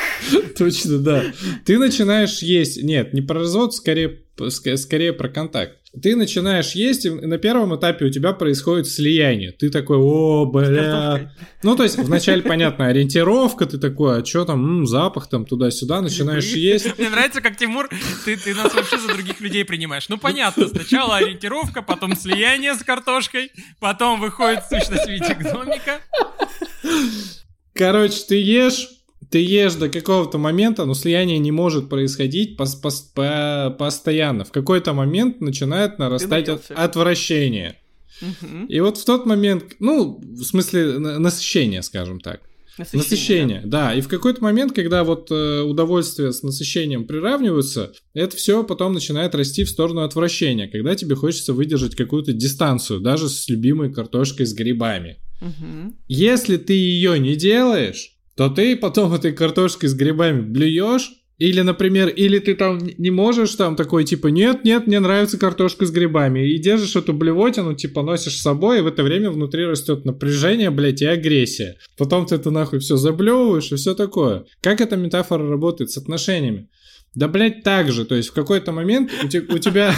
Точно, 0.57 0.97
да. 0.99 1.23
Ты 1.63 1.79
начинаешь 1.79 2.39
есть. 2.39 2.83
Нет, 2.83 3.13
не 3.13 3.21
про 3.21 3.39
развод, 3.39 3.73
скорее, 3.73 4.19
скорее 4.49 5.13
про 5.13 5.29
контакт. 5.29 5.77
Ты 6.01 6.15
начинаешь 6.15 6.71
есть, 6.71 7.05
и 7.05 7.09
на 7.11 7.37
первом 7.37 7.75
этапе 7.75 8.05
у 8.05 8.09
тебя 8.09 8.33
происходит 8.33 8.87
слияние. 8.87 9.51
Ты 9.51 9.69
такой, 9.69 9.97
о, 9.97 10.45
бля. 10.45 11.31
Ну, 11.61 11.75
то 11.75 11.83
есть, 11.83 11.97
вначале, 11.99 12.41
понятно, 12.43 12.87
ориентировка, 12.87 13.67
ты 13.67 13.77
такой, 13.77 14.21
а 14.21 14.25
что 14.25 14.43
там, 14.43 14.79
м, 14.79 14.87
запах 14.87 15.29
там 15.29 15.45
туда-сюда, 15.45 16.01
начинаешь 16.01 16.45
есть. 16.45 16.97
Мне 16.97 17.09
нравится, 17.09 17.41
как 17.41 17.57
Тимур, 17.57 17.89
ты, 18.25 18.37
ты 18.37 18.55
нас 18.55 18.73
вообще 18.73 18.97
за 18.97 19.07
других 19.09 19.39
людей 19.39 19.63
принимаешь. 19.65 20.09
Ну, 20.09 20.17
понятно, 20.17 20.67
сначала 20.67 21.17
ориентировка, 21.17 21.83
потом 21.83 22.15
слияние 22.15 22.73
с 22.73 22.83
картошкой, 22.83 23.51
потом 23.79 24.19
выходит 24.19 24.63
сущность 24.67 25.05
в 25.05 25.09
виде 25.11 25.35
гномика. 25.35 25.99
Короче, 27.73 28.23
ты 28.27 28.41
ешь, 28.41 28.87
ешь 29.39 29.75
до 29.75 29.89
какого-то 29.89 30.37
момента, 30.37 30.85
но 30.85 30.93
слияние 30.93 31.39
не 31.39 31.51
может 31.51 31.89
происходить 31.89 32.59
пос- 32.59 32.81
пос- 32.81 33.03
по- 33.13 33.75
постоянно. 33.77 34.43
В 34.45 34.51
какой-то 34.51 34.93
момент 34.93 35.41
начинает 35.41 35.99
нарастать 35.99 36.49
от- 36.49 36.71
отвращение. 36.71 37.77
Мгм. 38.21 38.65
И 38.67 38.79
вот 38.79 38.97
в 38.97 39.05
тот 39.05 39.25
момент, 39.25 39.75
ну, 39.79 40.19
в 40.21 40.43
смысле 40.43 40.99
на- 40.99 41.19
насыщение, 41.19 41.81
скажем 41.81 42.19
так. 42.19 42.41
Насыщение, 42.77 43.61
да. 43.65 43.93
И 43.93 44.01
в 44.01 44.07
какой-то 44.07 44.41
момент, 44.41 44.73
когда 44.73 45.03
вот 45.03 45.27
э, 45.29 45.61
удовольствие 45.61 46.31
с 46.33 46.41
насыщением 46.41 47.05
приравниваются, 47.05 47.93
это 48.15 48.35
все 48.35 48.63
потом 48.63 48.93
начинает 48.93 49.35
расти 49.35 49.63
в 49.63 49.69
сторону 49.69 50.01
отвращения, 50.01 50.67
когда 50.67 50.95
тебе 50.95 51.15
хочется 51.15 51.53
выдержать 51.53 51.95
какую-то 51.95 52.33
дистанцию, 52.33 52.99
даже 52.99 53.29
с 53.29 53.47
любимой 53.47 53.93
картошкой 53.93 54.45
с 54.47 54.53
грибами. 54.53 55.17
да. 55.39 55.47
Мгм. 55.47 55.97
Если 56.07 56.57
ты 56.57 56.73
ее 56.73 57.19
не 57.19 57.35
делаешь, 57.35 58.11
то 58.35 58.49
ты 58.49 58.75
потом 58.75 59.13
этой 59.13 59.31
картошкой 59.33 59.89
с 59.89 59.93
грибами 59.93 60.41
блюешь, 60.41 61.11
или, 61.39 61.61
например, 61.61 62.09
или 62.09 62.39
ты 62.39 62.53
там 62.53 62.79
не 62.97 63.09
можешь 63.09 63.55
там 63.55 63.75
такой, 63.75 64.03
типа, 64.03 64.27
нет, 64.27 64.63
нет, 64.63 64.87
мне 64.87 64.99
нравится 64.99 65.37
картошка 65.37 65.85
с 65.85 65.91
грибами, 65.91 66.47
и 66.47 66.59
держишь 66.59 66.95
эту 66.95 67.11
блевотину, 67.13 67.73
типа, 67.73 68.03
носишь 68.03 68.37
с 68.37 68.41
собой, 68.41 68.79
и 68.79 68.81
в 68.81 68.87
это 68.87 69.03
время 69.03 69.31
внутри 69.31 69.65
растет 69.65 70.05
напряжение, 70.05 70.69
блядь, 70.69 71.01
и 71.01 71.05
агрессия. 71.05 71.77
Потом 71.97 72.27
ты 72.27 72.35
это 72.35 72.51
нахуй 72.51 72.79
все 72.79 72.97
заблевываешь 72.97 73.71
и 73.71 73.75
все 73.75 73.95
такое. 73.95 74.45
Как 74.61 74.79
эта 74.79 74.95
метафора 74.95 75.49
работает 75.49 75.89
с 75.89 75.97
отношениями? 75.97 76.69
Да, 77.15 77.27
блядь, 77.27 77.63
так 77.63 77.91
же, 77.91 78.05
то 78.05 78.15
есть 78.15 78.29
в 78.29 78.33
какой-то 78.33 78.71
момент 78.71 79.11
у 79.23 79.27
тебя... 79.57 79.93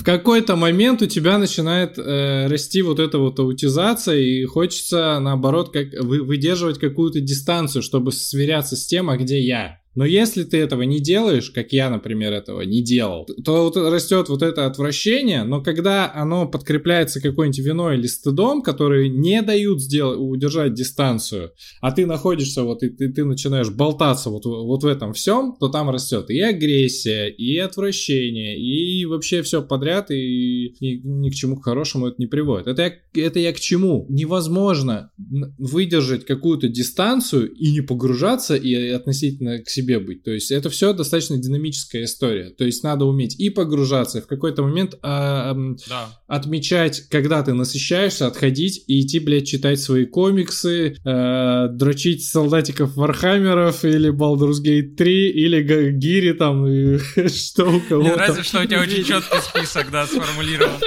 В 0.00 0.02
какой-то 0.02 0.56
момент 0.56 1.02
у 1.02 1.06
тебя 1.06 1.36
начинает 1.36 1.98
э, 1.98 2.46
расти 2.46 2.80
вот 2.80 2.98
эта 2.98 3.18
вот 3.18 3.38
аутизация, 3.38 4.16
и 4.16 4.46
хочется, 4.46 5.18
наоборот, 5.20 5.74
как 5.74 5.88
вы, 5.92 6.22
выдерживать 6.22 6.78
какую-то 6.78 7.20
дистанцию, 7.20 7.82
чтобы 7.82 8.10
сверяться 8.10 8.76
с 8.76 8.86
тем, 8.86 9.10
а 9.10 9.18
где 9.18 9.38
я. 9.38 9.79
Но 9.94 10.04
если 10.04 10.44
ты 10.44 10.58
этого 10.58 10.82
не 10.82 11.00
делаешь, 11.00 11.50
как 11.50 11.72
я, 11.72 11.90
например, 11.90 12.32
этого 12.32 12.62
не 12.62 12.82
делал, 12.82 13.26
то 13.44 13.64
вот 13.64 13.76
растет 13.76 14.28
вот 14.28 14.42
это 14.42 14.66
отвращение, 14.66 15.42
но 15.42 15.62
когда 15.62 16.12
оно 16.14 16.46
подкрепляется 16.48 17.20
какой-нибудь 17.20 17.58
виной 17.58 17.96
или 17.96 18.06
стыдом, 18.06 18.62
которые 18.62 19.08
не 19.08 19.42
дают 19.42 19.80
сделать, 19.80 20.18
удержать 20.20 20.74
дистанцию, 20.74 21.52
а 21.80 21.90
ты 21.90 22.06
находишься 22.06 22.62
вот 22.62 22.82
и 22.82 22.88
ты, 22.88 23.12
ты 23.12 23.24
начинаешь 23.24 23.70
болтаться 23.70 24.30
вот, 24.30 24.44
вот 24.44 24.82
в 24.82 24.86
этом 24.86 25.12
всем, 25.12 25.56
то 25.58 25.68
там 25.68 25.90
растет 25.90 26.30
и 26.30 26.40
агрессия, 26.40 27.28
и 27.28 27.58
отвращение, 27.58 28.58
и 28.58 29.04
вообще 29.06 29.42
все 29.42 29.62
подряд, 29.62 30.10
и, 30.10 30.66
и 30.66 31.00
ни 31.02 31.30
к 31.30 31.34
чему 31.34 31.56
хорошему 31.56 32.06
это 32.06 32.16
не 32.18 32.26
приводит. 32.26 32.68
Это 32.68 32.82
я, 32.82 33.26
это 33.26 33.38
я 33.40 33.52
к 33.52 33.60
чему? 33.60 34.06
Невозможно 34.08 35.10
выдержать 35.58 36.24
какую-то 36.24 36.68
дистанцию 36.68 37.52
и 37.52 37.72
не 37.72 37.80
погружаться 37.80 38.54
и 38.54 38.74
относительно 38.90 39.58
к 39.58 39.68
себе 39.68 39.79
себе 39.80 39.98
быть. 39.98 40.22
То 40.22 40.30
есть 40.30 40.50
это 40.50 40.70
все 40.70 40.92
достаточно 40.92 41.38
динамическая 41.38 42.04
история. 42.04 42.50
То 42.50 42.64
есть 42.64 42.82
надо 42.84 43.04
уметь 43.04 43.38
и 43.38 43.50
погружаться, 43.50 44.18
и 44.18 44.20
в 44.20 44.26
какой-то 44.26 44.62
момент 44.62 44.94
а, 45.02 45.54
да. 45.88 46.18
отмечать, 46.26 47.08
когда 47.08 47.42
ты 47.42 47.54
насыщаешься, 47.54 48.26
отходить 48.26 48.84
и 48.86 49.00
идти, 49.00 49.18
блядь, 49.18 49.46
читать 49.46 49.80
свои 49.80 50.04
комиксы, 50.04 50.96
э, 51.04 51.68
дрочить 51.70 52.24
солдатиков 52.24 52.96
Warhammer 52.96 53.68
ов 53.68 53.84
или 53.84 54.12
Baldur's 54.12 54.62
Gate 54.62 54.94
3 54.96 55.30
или 55.30 55.90
Гири 55.92 56.32
там, 56.32 56.66
и 56.66 56.98
что 57.28 57.70
у 57.70 57.80
кого 57.80 58.02
Мне 58.02 58.12
нравится, 58.12 58.42
что 58.42 58.60
у 58.60 58.64
тебя 58.64 58.80
очень 58.80 59.04
четкий 59.04 59.40
список, 59.40 59.90
да, 59.90 60.06
сформулирован. 60.06 60.80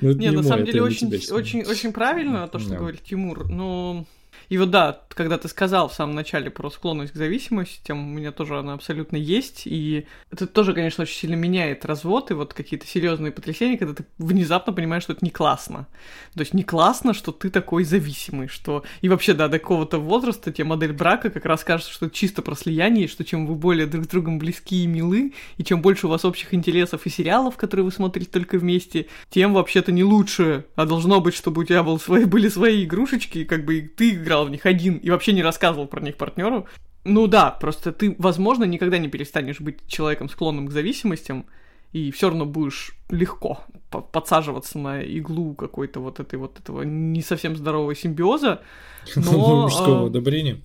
Ну, 0.00 0.12
не, 0.12 0.30
на 0.30 0.42
самом 0.42 0.64
деле 0.64 0.82
очень, 0.82 1.12
очень, 1.32 1.62
очень 1.62 1.92
правильно 1.92 2.48
то, 2.48 2.58
что 2.58 2.76
говорит 2.76 3.02
Тимур. 3.02 3.48
Но 3.48 4.06
и 4.48 4.58
вот 4.58 4.70
да, 4.70 5.00
когда 5.10 5.38
ты 5.38 5.48
сказал 5.48 5.88
в 5.88 5.94
самом 5.94 6.14
начале 6.14 6.50
про 6.50 6.70
склонность 6.70 7.12
к 7.12 7.16
зависимости, 7.16 7.80
тем 7.84 7.98
у 7.98 8.18
меня 8.18 8.32
тоже 8.32 8.58
она 8.58 8.74
абсолютно 8.74 9.16
есть, 9.16 9.62
и 9.66 10.06
это 10.30 10.46
тоже, 10.46 10.74
конечно, 10.74 11.02
очень 11.02 11.16
сильно 11.16 11.34
меняет 11.34 11.84
развод 11.84 12.30
и 12.30 12.34
вот 12.34 12.54
какие-то 12.54 12.86
серьезные 12.86 13.32
потрясения, 13.32 13.78
когда 13.78 13.94
ты 13.94 14.04
внезапно 14.18 14.72
понимаешь, 14.72 15.04
что 15.04 15.12
это 15.12 15.24
не 15.24 15.30
классно. 15.30 15.86
То 16.34 16.40
есть 16.40 16.54
не 16.54 16.62
классно, 16.62 17.14
что 17.14 17.32
ты 17.32 17.50
такой 17.50 17.84
зависимый, 17.84 18.48
что... 18.48 18.84
И 19.00 19.08
вообще, 19.08 19.34
да, 19.34 19.48
до 19.48 19.58
какого-то 19.58 19.98
возраста 19.98 20.52
тебе 20.52 20.64
модель 20.64 20.92
брака 20.92 21.30
как 21.30 21.44
раз 21.44 21.64
кажется, 21.64 21.92
что 21.92 22.06
это 22.06 22.14
чисто 22.14 22.42
про 22.42 22.54
слияние, 22.54 23.08
что 23.08 23.24
чем 23.24 23.46
вы 23.46 23.54
более 23.54 23.86
друг 23.86 24.04
с 24.04 24.08
другом 24.08 24.38
близки 24.38 24.84
и 24.84 24.86
милы, 24.86 25.32
и 25.56 25.64
чем 25.64 25.80
больше 25.80 26.06
у 26.06 26.10
вас 26.10 26.24
общих 26.24 26.52
интересов 26.54 27.06
и 27.06 27.10
сериалов, 27.10 27.56
которые 27.56 27.84
вы 27.84 27.92
смотрите 27.92 28.30
только 28.30 28.58
вместе, 28.58 29.06
тем 29.30 29.54
вообще-то 29.54 29.92
не 29.92 30.04
лучше, 30.04 30.66
а 30.74 30.86
должно 30.86 31.20
быть, 31.20 31.34
чтобы 31.34 31.62
у 31.62 31.64
тебя 31.64 31.82
был 31.82 31.98
свои, 31.98 32.24
были 32.24 32.48
свои 32.48 32.84
игрушечки, 32.84 33.44
как 33.44 33.64
бы 33.64 33.80
ты 33.96 34.10
играл 34.10 34.33
в 34.42 34.50
них 34.50 34.66
один 34.66 34.96
и 34.96 35.10
вообще 35.10 35.32
не 35.32 35.42
рассказывал 35.42 35.86
про 35.86 36.00
них 36.00 36.16
партнеру. 36.16 36.66
Ну 37.04 37.26
да, 37.26 37.50
просто 37.50 37.92
ты, 37.92 38.16
возможно, 38.18 38.64
никогда 38.64 38.98
не 38.98 39.08
перестанешь 39.08 39.60
быть 39.60 39.86
человеком, 39.86 40.28
склонным 40.28 40.66
к 40.66 40.72
зависимостям, 40.72 41.46
и 41.92 42.10
все 42.10 42.28
равно 42.28 42.44
будешь 42.44 42.96
легко 43.08 43.60
подсаживаться 43.88 44.78
на 44.78 45.00
иглу 45.00 45.54
какой-то 45.54 46.00
вот 46.00 46.18
этой 46.18 46.38
вот 46.38 46.58
этого 46.58 46.82
не 46.82 47.22
совсем 47.22 47.56
здорового 47.56 47.94
симбиоза. 47.94 48.62
Но, 49.16 49.62
мужского 49.62 50.04
а, 50.04 50.06
одобрения. 50.06 50.60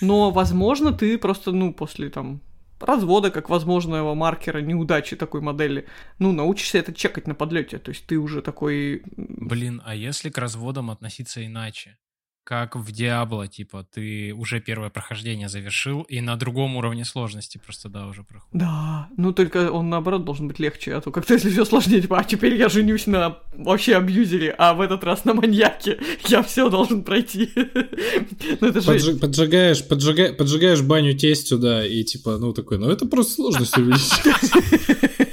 Но, 0.00 0.30
возможно, 0.30 0.92
ты 0.92 1.18
просто, 1.18 1.52
ну, 1.52 1.74
после 1.74 2.08
там 2.08 2.40
развода 2.84 3.30
как 3.30 3.48
возможного 3.48 4.14
маркера 4.14 4.58
неудачи 4.58 5.16
такой 5.16 5.40
модели, 5.40 5.86
ну, 6.18 6.32
научишься 6.32 6.78
это 6.78 6.92
чекать 6.92 7.26
на 7.26 7.34
подлете. 7.34 7.78
То 7.78 7.90
есть 7.90 8.06
ты 8.06 8.18
уже 8.18 8.42
такой... 8.42 9.02
Блин, 9.16 9.82
а 9.84 9.94
если 9.94 10.30
к 10.30 10.38
разводам 10.38 10.90
относиться 10.90 11.44
иначе? 11.44 11.96
Как 12.44 12.74
в 12.74 12.90
Диабло, 12.90 13.46
типа, 13.46 13.86
ты 13.92 14.32
уже 14.34 14.60
первое 14.60 14.90
прохождение 14.90 15.48
завершил, 15.48 16.02
и 16.02 16.20
на 16.20 16.36
другом 16.36 16.76
уровне 16.76 17.04
сложности 17.04 17.60
просто, 17.64 17.88
да, 17.88 18.06
уже 18.06 18.24
проходит. 18.24 18.50
Да, 18.52 19.08
ну 19.16 19.32
только 19.32 19.70
он, 19.70 19.90
наоборот, 19.90 20.24
должен 20.24 20.48
быть 20.48 20.58
легче, 20.58 20.94
а 20.94 21.00
то 21.00 21.12
как-то 21.12 21.34
если 21.34 21.50
все 21.50 21.64
сложнее, 21.64 22.00
типа, 22.00 22.18
а 22.18 22.24
теперь 22.24 22.56
я 22.56 22.68
женюсь 22.68 23.06
на 23.06 23.38
вообще 23.54 23.96
абьюзере, 23.96 24.54
а 24.58 24.74
в 24.74 24.80
этот 24.80 25.04
раз 25.04 25.24
на 25.24 25.34
маньяке, 25.34 25.98
я 26.28 26.42
все 26.42 26.68
должен 26.68 27.04
пройти. 27.04 27.50
ну 28.60 28.68
это 28.68 28.80
же... 28.80 29.14
Поджигаешь, 29.14 29.86
поджигаешь, 29.86 30.36
поджигаешь 30.36 30.82
баню 30.82 31.16
тестью, 31.16 31.58
да, 31.58 31.86
и 31.86 32.02
типа, 32.02 32.38
ну 32.38 32.52
такой, 32.52 32.78
ну 32.78 32.90
это 32.90 33.06
просто 33.06 33.34
сложность 33.34 33.76
увеличить. 33.78 34.20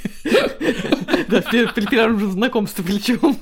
Да, 1.28 1.42
при 1.42 1.86
первом 1.86 2.18
же 2.18 2.30
знакомстве 2.32 2.84
причем. 2.84 3.36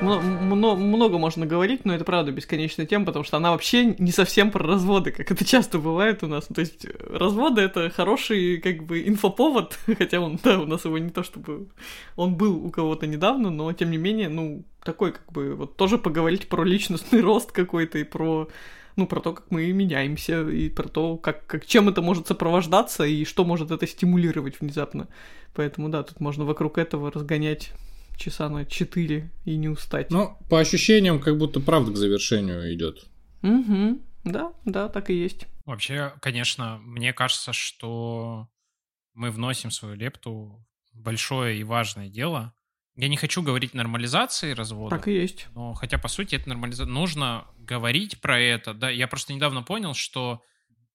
Много, 0.00 1.18
можно 1.18 1.46
говорить, 1.46 1.84
но 1.84 1.94
это 1.94 2.04
правда 2.04 2.32
бесконечная 2.32 2.86
тема, 2.86 3.04
потому 3.04 3.24
что 3.24 3.36
она 3.36 3.50
вообще 3.52 3.96
не 3.98 4.12
совсем 4.12 4.50
про 4.50 4.66
разводы, 4.66 5.10
как 5.10 5.30
это 5.30 5.44
часто 5.44 5.78
бывает 5.78 6.22
у 6.22 6.26
нас. 6.26 6.46
То 6.46 6.60
есть 6.60 6.86
разводы 7.10 7.62
это 7.62 7.90
хороший 7.90 8.58
как 8.58 8.84
бы 8.84 9.06
инфоповод, 9.06 9.78
хотя 9.98 10.20
он, 10.20 10.38
да, 10.42 10.60
у 10.60 10.66
нас 10.66 10.84
его 10.84 10.98
не 10.98 11.10
то 11.10 11.22
чтобы... 11.22 11.68
Он 12.16 12.36
был 12.36 12.64
у 12.64 12.70
кого-то 12.70 13.06
недавно, 13.06 13.50
но 13.50 13.72
тем 13.72 13.90
не 13.90 13.98
менее, 13.98 14.28
ну, 14.28 14.64
такой 14.82 15.12
как 15.12 15.32
бы 15.32 15.54
вот 15.54 15.76
тоже 15.76 15.98
поговорить 15.98 16.48
про 16.48 16.64
личностный 16.64 17.20
рост 17.22 17.52
какой-то 17.52 17.98
и 17.98 18.04
про 18.04 18.48
ну, 18.96 19.06
про 19.06 19.20
то, 19.20 19.32
как 19.32 19.44
мы 19.50 19.70
меняемся, 19.70 20.42
и 20.48 20.68
про 20.68 20.88
то, 20.88 21.16
как, 21.16 21.46
как, 21.46 21.66
чем 21.66 21.88
это 21.88 22.02
может 22.02 22.26
сопровождаться, 22.26 23.04
и 23.04 23.24
что 23.24 23.44
может 23.44 23.70
это 23.70 23.86
стимулировать 23.86 24.60
внезапно. 24.60 25.06
Поэтому, 25.54 25.88
да, 25.88 26.02
тут 26.02 26.18
можно 26.18 26.44
вокруг 26.44 26.78
этого 26.78 27.12
разгонять 27.12 27.72
часа 28.18 28.48
на 28.48 28.64
4 28.64 29.30
и 29.44 29.56
не 29.56 29.68
устать. 29.68 30.10
Ну, 30.10 30.36
по 30.50 30.60
ощущениям, 30.60 31.20
как 31.20 31.38
будто 31.38 31.60
правда 31.60 31.92
к 31.92 31.96
завершению 31.96 32.74
идет. 32.74 33.06
Угу. 33.42 34.00
Да, 34.24 34.52
да, 34.64 34.88
так 34.88 35.10
и 35.10 35.14
есть. 35.14 35.46
Вообще, 35.64 36.12
конечно, 36.20 36.78
мне 36.82 37.12
кажется, 37.12 37.52
что 37.52 38.48
мы 39.14 39.30
вносим 39.30 39.70
свою 39.70 39.94
лепту 39.94 40.64
в 40.92 41.00
большое 41.00 41.58
и 41.58 41.64
важное 41.64 42.08
дело. 42.08 42.54
Я 42.96 43.08
не 43.08 43.16
хочу 43.16 43.42
говорить 43.42 43.74
нормализации 43.74 44.52
развода. 44.52 44.96
Так 44.96 45.08
и 45.08 45.12
есть. 45.12 45.46
Но 45.54 45.72
хотя, 45.74 45.98
по 45.98 46.08
сути, 46.08 46.34
это 46.34 46.48
нормализация. 46.48 46.90
Нужно 46.90 47.46
говорить 47.58 48.20
про 48.20 48.40
это. 48.40 48.74
Да, 48.74 48.90
я 48.90 49.06
просто 49.06 49.32
недавно 49.32 49.62
понял, 49.62 49.94
что 49.94 50.42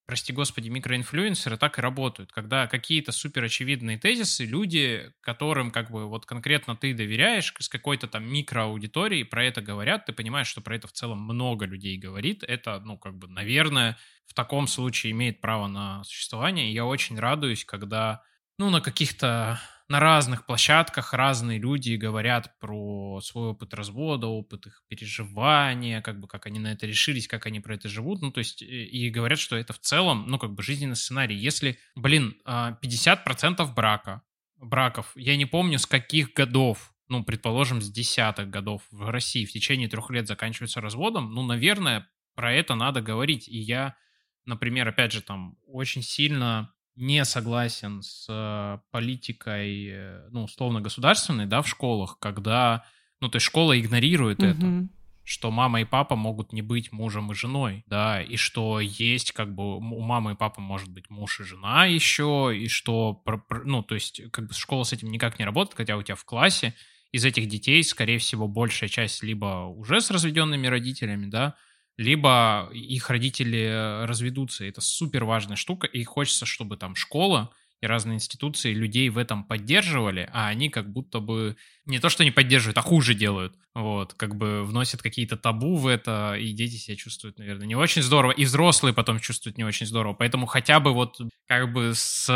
прости 0.05 0.33
господи, 0.33 0.69
микроинфлюенсеры 0.69 1.57
так 1.57 1.77
и 1.77 1.81
работают, 1.81 2.31
когда 2.31 2.67
какие-то 2.67 3.11
супер 3.11 3.43
очевидные 3.43 3.97
тезисы 3.97 4.45
люди, 4.45 5.11
которым 5.21 5.71
как 5.71 5.91
бы 5.91 6.07
вот 6.07 6.25
конкретно 6.25 6.75
ты 6.75 6.93
доверяешь, 6.93 7.53
с 7.59 7.69
какой-то 7.69 8.07
там 8.07 8.25
микроаудиторией 8.25 9.25
про 9.25 9.45
это 9.45 9.61
говорят, 9.61 10.05
ты 10.05 10.13
понимаешь, 10.13 10.47
что 10.47 10.61
про 10.61 10.75
это 10.75 10.87
в 10.87 10.91
целом 10.91 11.19
много 11.21 11.65
людей 11.65 11.97
говорит, 11.97 12.43
это, 12.43 12.79
ну, 12.79 12.97
как 12.97 13.15
бы, 13.17 13.27
наверное, 13.27 13.97
в 14.25 14.33
таком 14.33 14.67
случае 14.67 15.11
имеет 15.11 15.41
право 15.41 15.67
на 15.67 16.03
существование, 16.03 16.69
и 16.69 16.73
я 16.73 16.85
очень 16.85 17.19
радуюсь, 17.19 17.65
когда, 17.65 18.23
ну, 18.57 18.69
на 18.69 18.81
каких-то 18.81 19.59
на 19.89 19.99
разных 19.99 20.45
площадках 20.45 21.13
разные 21.13 21.59
люди 21.59 21.95
говорят 21.95 22.57
про 22.59 23.19
свой 23.21 23.49
опыт 23.49 23.73
развода, 23.73 24.27
опыт 24.27 24.67
их 24.67 24.83
переживания, 24.87 26.01
как 26.01 26.19
бы 26.19 26.27
как 26.27 26.45
они 26.45 26.59
на 26.59 26.71
это 26.71 26.85
решились, 26.85 27.27
как 27.27 27.45
они 27.45 27.59
про 27.59 27.75
это 27.75 27.89
живут, 27.89 28.21
ну 28.21 28.31
то 28.31 28.39
есть 28.39 28.61
и 28.61 29.09
говорят, 29.09 29.39
что 29.39 29.55
это 29.55 29.73
в 29.73 29.79
целом, 29.79 30.25
ну 30.27 30.39
как 30.39 30.53
бы 30.53 30.63
жизненный 30.63 30.95
сценарий. 30.95 31.35
Если, 31.35 31.77
блин, 31.95 32.35
50% 32.45 33.55
а, 33.59 33.65
брака, 33.65 34.21
браков, 34.57 35.11
я 35.15 35.35
не 35.35 35.45
помню 35.45 35.79
с 35.79 35.85
каких 35.85 36.33
годов, 36.33 36.93
ну 37.09 37.23
предположим 37.23 37.81
с 37.81 37.91
десятых 37.91 38.49
годов 38.49 38.83
в 38.89 39.09
России 39.09 39.45
в 39.45 39.51
течение 39.51 39.89
трех 39.89 40.09
лет 40.09 40.27
заканчиваются 40.27 40.81
разводом, 40.81 41.33
ну 41.33 41.43
наверное 41.43 42.07
про 42.35 42.53
это 42.53 42.75
надо 42.75 43.01
говорить. 43.01 43.47
И 43.47 43.57
я, 43.57 43.95
например, 44.45 44.87
опять 44.87 45.11
же 45.11 45.21
там 45.21 45.57
очень 45.65 46.01
сильно 46.01 46.73
не 46.95 47.25
согласен 47.25 48.01
с 48.01 48.27
э, 48.29 48.79
политикой, 48.91 49.87
э, 49.89 50.27
ну, 50.31 50.43
условно 50.43 50.81
государственной, 50.81 51.45
да, 51.45 51.61
в 51.61 51.67
школах, 51.67 52.19
когда, 52.19 52.85
ну, 53.19 53.29
то 53.29 53.37
есть 53.37 53.45
школа 53.45 53.79
игнорирует 53.79 54.39
mm-hmm. 54.39 54.85
это, 54.85 54.89
что 55.23 55.51
мама 55.51 55.81
и 55.81 55.85
папа 55.85 56.15
могут 56.15 56.53
не 56.53 56.61
быть 56.61 56.91
мужем 56.91 57.31
и 57.31 57.35
женой, 57.35 57.83
да, 57.87 58.21
и 58.21 58.35
что 58.35 58.79
есть, 58.79 59.31
как 59.31 59.55
бы, 59.55 59.77
у 59.77 60.01
мамы 60.01 60.33
и 60.33 60.35
папы 60.35 60.61
может 60.61 60.89
быть 60.89 61.09
муж 61.09 61.39
и 61.39 61.43
жена 61.43 61.85
еще, 61.85 62.51
и 62.55 62.67
что, 62.67 63.23
ну, 63.63 63.81
то 63.83 63.95
есть, 63.95 64.21
как 64.31 64.47
бы 64.47 64.53
школа 64.53 64.83
с 64.83 64.93
этим 64.93 65.09
никак 65.09 65.39
не 65.39 65.45
работает, 65.45 65.77
хотя 65.77 65.97
у 65.97 66.03
тебя 66.03 66.15
в 66.15 66.25
классе 66.25 66.75
из 67.11 67.25
этих 67.25 67.47
детей, 67.47 67.83
скорее 67.83 68.17
всего, 68.17 68.47
большая 68.47 68.89
часть 68.89 69.23
либо 69.23 69.65
уже 69.67 70.01
с 70.01 70.11
разведенными 70.11 70.67
родителями, 70.67 71.27
да, 71.27 71.55
либо 71.97 72.69
их 72.73 73.09
родители 73.09 74.05
разведутся. 74.05 74.65
Это 74.65 74.81
супер 74.81 75.23
важная 75.25 75.55
штука, 75.55 75.87
и 75.87 76.03
хочется, 76.03 76.45
чтобы 76.45 76.77
там 76.77 76.95
школа 76.95 77.51
и 77.81 77.85
разные 77.85 78.15
институции 78.15 78.73
людей 78.73 79.09
в 79.09 79.17
этом 79.17 79.43
поддерживали, 79.43 80.29
а 80.31 80.47
они 80.47 80.69
как 80.69 80.89
будто 80.89 81.19
бы 81.19 81.57
не 81.85 81.99
то, 81.99 82.07
что 82.07 82.23
не 82.23 82.31
поддерживают, 82.31 82.77
а 82.77 82.81
хуже 82.81 83.13
делают. 83.13 83.55
Вот, 83.75 84.13
как 84.13 84.37
бы 84.37 84.63
вносят 84.63 85.01
какие-то 85.01 85.35
табу 85.35 85.75
в 85.75 85.87
это, 85.87 86.35
и 86.39 86.53
дети 86.53 86.75
себя 86.75 86.95
чувствуют, 86.95 87.39
наверное, 87.39 87.67
не 87.67 87.75
очень 87.75 88.01
здорово, 88.01 88.31
и 88.31 88.45
взрослые 88.45 88.93
потом 88.93 89.19
чувствуют 89.19 89.57
не 89.57 89.65
очень 89.65 89.85
здорово. 89.85 90.13
Поэтому 90.13 90.45
хотя 90.45 90.79
бы 90.79 90.93
вот 90.93 91.19
как 91.45 91.73
бы 91.73 91.91
с 91.93 92.29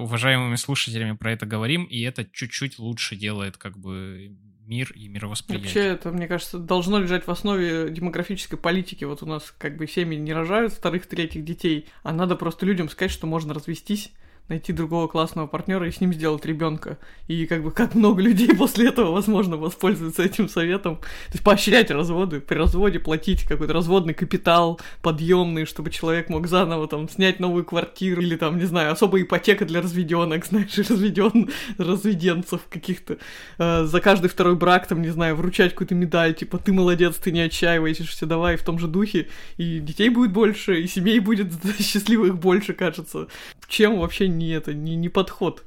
уважаемыми 0.00 0.56
слушателями 0.56 1.16
про 1.16 1.30
это 1.30 1.46
говорим, 1.46 1.84
и 1.84 2.00
это 2.00 2.24
чуть-чуть 2.24 2.80
лучше 2.80 3.14
делает 3.14 3.56
как 3.56 3.78
бы 3.78 4.36
мир 4.68 4.92
и 4.94 5.08
мировосприятие. 5.08 5.64
Вообще, 5.64 5.80
это, 5.86 6.12
мне 6.12 6.28
кажется, 6.28 6.58
должно 6.58 6.98
лежать 6.98 7.26
в 7.26 7.30
основе 7.30 7.90
демографической 7.90 8.58
политики. 8.58 9.04
Вот 9.04 9.22
у 9.22 9.26
нас 9.26 9.54
как 9.56 9.76
бы 9.76 9.86
семьи 9.86 10.18
не 10.18 10.32
рожают 10.32 10.72
вторых, 10.72 11.06
третьих 11.06 11.44
детей, 11.44 11.86
а 12.02 12.12
надо 12.12 12.36
просто 12.36 12.66
людям 12.66 12.88
сказать, 12.88 13.10
что 13.10 13.26
можно 13.26 13.54
развестись 13.54 14.12
найти 14.48 14.72
другого 14.72 15.08
классного 15.08 15.46
партнера 15.46 15.86
и 15.86 15.90
с 15.90 16.00
ним 16.00 16.12
сделать 16.12 16.44
ребенка. 16.46 16.98
И 17.26 17.46
как 17.46 17.62
бы 17.62 17.70
как 17.70 17.94
много 17.94 18.22
людей 18.22 18.54
после 18.54 18.88
этого, 18.88 19.12
возможно, 19.12 19.56
воспользуются 19.56 20.22
этим 20.22 20.48
советом. 20.48 20.96
То 20.96 21.32
есть 21.32 21.44
поощрять 21.44 21.90
разводы, 21.90 22.40
при 22.40 22.56
разводе 22.56 22.98
платить 22.98 23.44
какой-то 23.44 23.72
разводный 23.72 24.14
капитал 24.14 24.80
подъемный, 25.02 25.66
чтобы 25.66 25.90
человек 25.90 26.30
мог 26.30 26.46
заново 26.46 26.88
там 26.88 27.08
снять 27.08 27.40
новую 27.40 27.64
квартиру 27.64 28.22
или 28.22 28.36
там, 28.36 28.58
не 28.58 28.64
знаю, 28.64 28.92
особая 28.92 29.22
ипотека 29.22 29.66
для 29.66 29.82
разведенок, 29.82 30.46
знаешь, 30.48 30.76
разведен, 30.78 31.50
разведенцев 31.76 32.62
каких-то. 32.70 33.18
Э, 33.58 33.84
за 33.84 34.00
каждый 34.00 34.28
второй 34.28 34.56
брак 34.56 34.86
там, 34.86 35.02
не 35.02 35.10
знаю, 35.10 35.36
вручать 35.36 35.72
какую-то 35.72 35.94
медаль, 35.94 36.34
типа 36.34 36.58
ты 36.58 36.72
молодец, 36.72 37.16
ты 37.16 37.32
не 37.32 37.40
отчаиваешься, 37.40 38.26
давай 38.26 38.56
в 38.56 38.62
том 38.62 38.78
же 38.78 38.88
духе. 38.88 39.28
И 39.58 39.78
детей 39.80 40.08
будет 40.08 40.32
больше, 40.32 40.80
и 40.80 40.86
семей 40.86 41.20
будет 41.20 41.52
счастливых 41.78 42.38
больше, 42.38 42.72
кажется. 42.72 43.28
Чем 43.68 43.98
вообще 43.98 44.28
не 44.38 44.50
это, 44.50 44.72
не, 44.72 44.96
не 44.96 45.08
подход. 45.08 45.64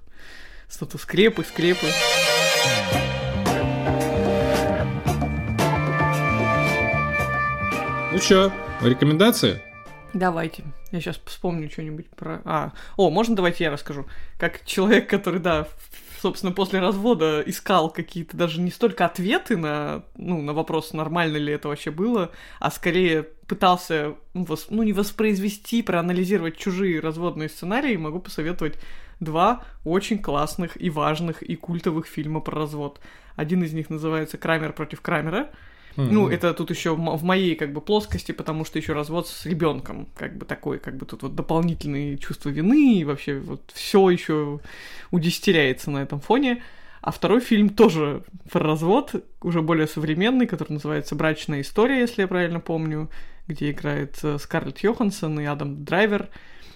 Что-то 0.70 0.98
скрепы, 0.98 1.44
скрепы. 1.44 1.88
Ну 8.12 8.20
чё, 8.20 8.52
рекомендации? 8.82 9.62
Давайте. 10.14 10.64
Я 10.92 11.00
сейчас 11.00 11.20
вспомню 11.26 11.70
что-нибудь 11.70 12.10
про... 12.10 12.42
А, 12.44 12.74
о, 12.98 13.10
можно 13.10 13.36
давайте 13.36 13.64
я 13.64 13.72
расскажу. 13.72 14.06
Как 14.38 14.66
человек, 14.66 15.10
который, 15.10 15.40
да, 15.40 15.68
собственно, 16.22 16.52
после 16.52 16.80
развода 16.80 17.42
искал 17.42 17.90
какие-то 17.90 18.38
даже 18.38 18.62
не 18.62 18.70
столько 18.70 19.06
ответы 19.06 19.58
на, 19.58 20.04
ну, 20.16 20.42
на 20.42 20.54
вопрос, 20.54 20.94
нормально 20.94 21.38
ли 21.38 21.52
это 21.52 21.68
вообще 21.68 21.90
было, 21.90 22.32
а 22.60 22.70
скорее 22.70 23.24
пытался, 23.48 24.16
ну, 24.34 24.84
не 24.84 24.94
воспроизвести, 24.94 25.82
проанализировать 25.82 26.58
чужие 26.58 27.00
разводные 27.00 27.50
сценарии, 27.50 27.96
могу 27.98 28.20
посоветовать 28.20 28.78
два 29.20 29.64
очень 29.84 30.20
классных 30.20 30.80
и 30.80 30.92
важных 30.92 31.42
и 31.42 31.56
культовых 31.56 32.06
фильма 32.06 32.40
про 32.40 32.56
развод. 32.56 33.00
Один 33.36 33.64
из 33.64 33.74
них 33.74 33.90
называется 33.90 34.38
«Крамер 34.38 34.74
против 34.74 35.02
Крамера», 35.02 35.50
Mm-hmm. 35.96 36.08
Ну, 36.12 36.30
это 36.30 36.54
тут 36.54 36.70
еще 36.70 36.96
в 36.96 37.24
моей 37.24 37.56
как 37.56 37.74
бы 37.74 37.82
плоскости, 37.82 38.32
потому 38.32 38.66
что 38.66 38.80
еще 38.80 38.94
развод 38.94 39.28
с 39.28 39.46
ребенком, 39.46 40.08
как 40.16 40.38
бы 40.38 40.46
такой, 40.46 40.80
как 40.80 40.96
бы 40.98 41.06
тут 41.06 41.24
вот 41.24 41.36
дополнительные 41.36 42.18
чувства 42.18 42.50
вины 42.50 43.00
и 43.00 43.04
вообще 43.04 43.40
вот 43.40 43.72
все 43.74 44.10
еще 44.10 44.60
удестеряется 45.12 45.92
на 45.92 46.00
этом 46.00 46.22
фоне. 46.22 46.64
А 47.02 47.12
второй 47.12 47.42
фильм 47.42 47.70
тоже 47.70 48.24
про 48.52 48.62
развод, 48.64 49.16
уже 49.42 49.62
более 49.62 49.88
современный, 49.88 50.46
который 50.46 50.74
называется 50.74 51.16
«Брачная 51.16 51.62
история», 51.62 52.00
если 52.00 52.22
я 52.22 52.28
правильно 52.28 52.60
помню, 52.60 53.10
где 53.48 53.72
играет 53.72 54.20
э, 54.22 54.38
Скарлетт 54.38 54.80
Йоханссон 54.80 55.40
и 55.40 55.46
Адам 55.46 55.84
Драйвер 55.84 56.30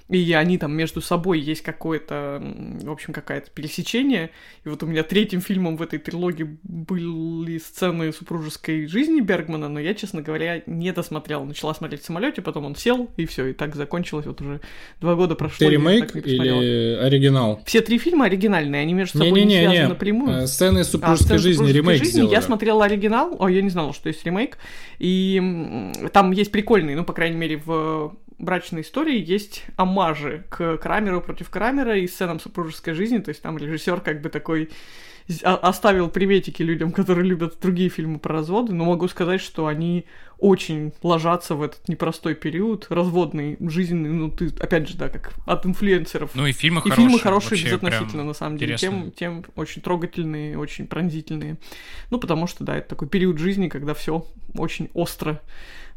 и 0.08 0.34
они 0.34 0.60
там 0.60 0.74
между 0.74 1.02
собой 1.02 1.40
есть 1.40 1.62
какое-то, 1.62 2.40
в 2.84 2.92
общем, 2.92 3.12
какое-то 3.12 3.50
пересечение. 3.50 4.30
И 4.64 4.70
вот 4.70 4.84
у 4.84 4.86
меня 4.86 5.02
третьим 5.02 5.42
фильмом 5.42 5.78
в 5.78 5.82
этой 5.82 5.98
трилогии 5.98 6.58
были 6.64 7.58
сцены 7.58 8.14
супружеской 8.14 8.86
жизни 8.86 9.20
Бергмана, 9.22 9.68
но 9.68 9.80
я, 9.80 9.96
честно 9.96 10.22
говоря, 10.22 10.62
не 10.68 10.94
досмотрел. 10.94 11.44
Начала 11.46 11.74
смотреть 11.74 12.04
в 12.04 12.06
самолете, 12.06 12.44
потом 12.44 12.66
он 12.66 12.76
сел, 12.76 13.10
и 13.18 13.26
все, 13.26 13.48
и 13.48 13.54
так 13.54 13.76
закончилось. 13.76 14.28
Вот 14.28 14.42
уже 14.42 14.62
два 15.02 15.16
года 15.16 15.34
прошло. 15.34 15.58
Ты 15.58 15.74
ремейк 15.74 16.16
или 16.16 16.98
оригинал? 17.02 17.64
Все 17.66 17.82
три 17.82 17.98
фильма 17.98 18.26
оригинальные, 18.26 18.84
они 18.84 18.94
между 18.94 19.18
собой 19.18 19.32
не, 19.32 19.46
не, 19.46 19.46
не 19.46 19.60
связаны 19.62 19.80
не. 19.80 19.88
напрямую. 19.88 20.44
А, 20.44 20.48
сцены 20.48 20.84
супружеской 20.84 21.38
а, 21.38 21.40
жизни, 21.40 21.54
супружеской 21.54 21.82
ремейк 21.82 22.04
жизни. 22.04 22.18
Сделали. 22.18 22.32
Я 22.32 22.42
смотрела 22.44 22.86
оригинал, 22.86 23.36
о, 23.40 23.50
я 23.50 23.64
не 23.64 23.70
знала, 23.72 23.92
что 23.92 24.10
есть 24.10 24.24
ремейк, 24.24 24.60
и 25.00 25.92
там 26.14 26.32
есть 26.32 26.52
прикольный, 26.52 26.94
ну, 26.94 27.04
по 27.04 27.14
крайней 27.14 27.38
мере, 27.38 27.58
в 27.58 28.16
брачной 28.38 28.82
истории 28.82 29.24
есть 29.24 29.66
амажи 29.76 30.46
к 30.50 30.78
Крамеру 30.78 31.22
против 31.22 31.50
Крамера 31.50 31.98
и 31.98 32.08
сценам 32.08 32.40
супружеской 32.40 32.94
жизни, 32.94 33.20
то 33.20 33.30
есть 33.30 33.42
там 33.42 33.58
режиссер 33.58 34.02
как 34.02 34.22
бы 34.22 34.30
такой 34.30 34.70
оставил 35.44 36.10
приветики 36.10 36.62
людям, 36.62 36.92
которые 36.92 37.26
любят 37.26 37.58
другие 37.60 37.90
фильмы 37.90 38.20
про 38.20 38.36
разводы, 38.36 38.74
но 38.74 38.86
могу 38.86 39.08
сказать, 39.08 39.42
что 39.42 39.66
они 39.66 40.06
очень 40.38 40.94
ложатся 41.02 41.56
в 41.56 41.64
этот 41.64 41.88
непростой 41.88 42.36
период, 42.36 42.86
разводный, 42.90 43.58
жизненный, 43.60 44.12
ну, 44.12 44.30
ты, 44.30 44.52
опять 44.60 44.88
же, 44.88 44.98
да, 44.98 45.10
как 45.10 45.34
от 45.48 45.66
инфлюенсеров. 45.66 46.36
Ну 46.36 46.46
и 46.46 46.52
фильмы 46.52 46.82
и 46.82 46.90
хорошие. 46.90 47.08
фильмы 47.08 47.20
хорошие 47.20 47.64
безотносительно, 47.64 48.24
на 48.24 48.34
самом 48.34 48.58
деле, 48.58 48.78
тем, 48.78 49.12
тем 49.12 49.44
очень 49.56 49.82
трогательные, 49.82 50.60
очень 50.60 50.86
пронзительные. 50.86 51.58
Ну, 52.12 52.20
потому 52.20 52.46
что, 52.46 52.64
да, 52.64 52.78
это 52.78 52.90
такой 52.90 53.08
период 53.08 53.40
жизни, 53.40 53.68
когда 53.68 53.96
все 53.96 54.28
очень 54.56 54.90
остро 54.94 55.42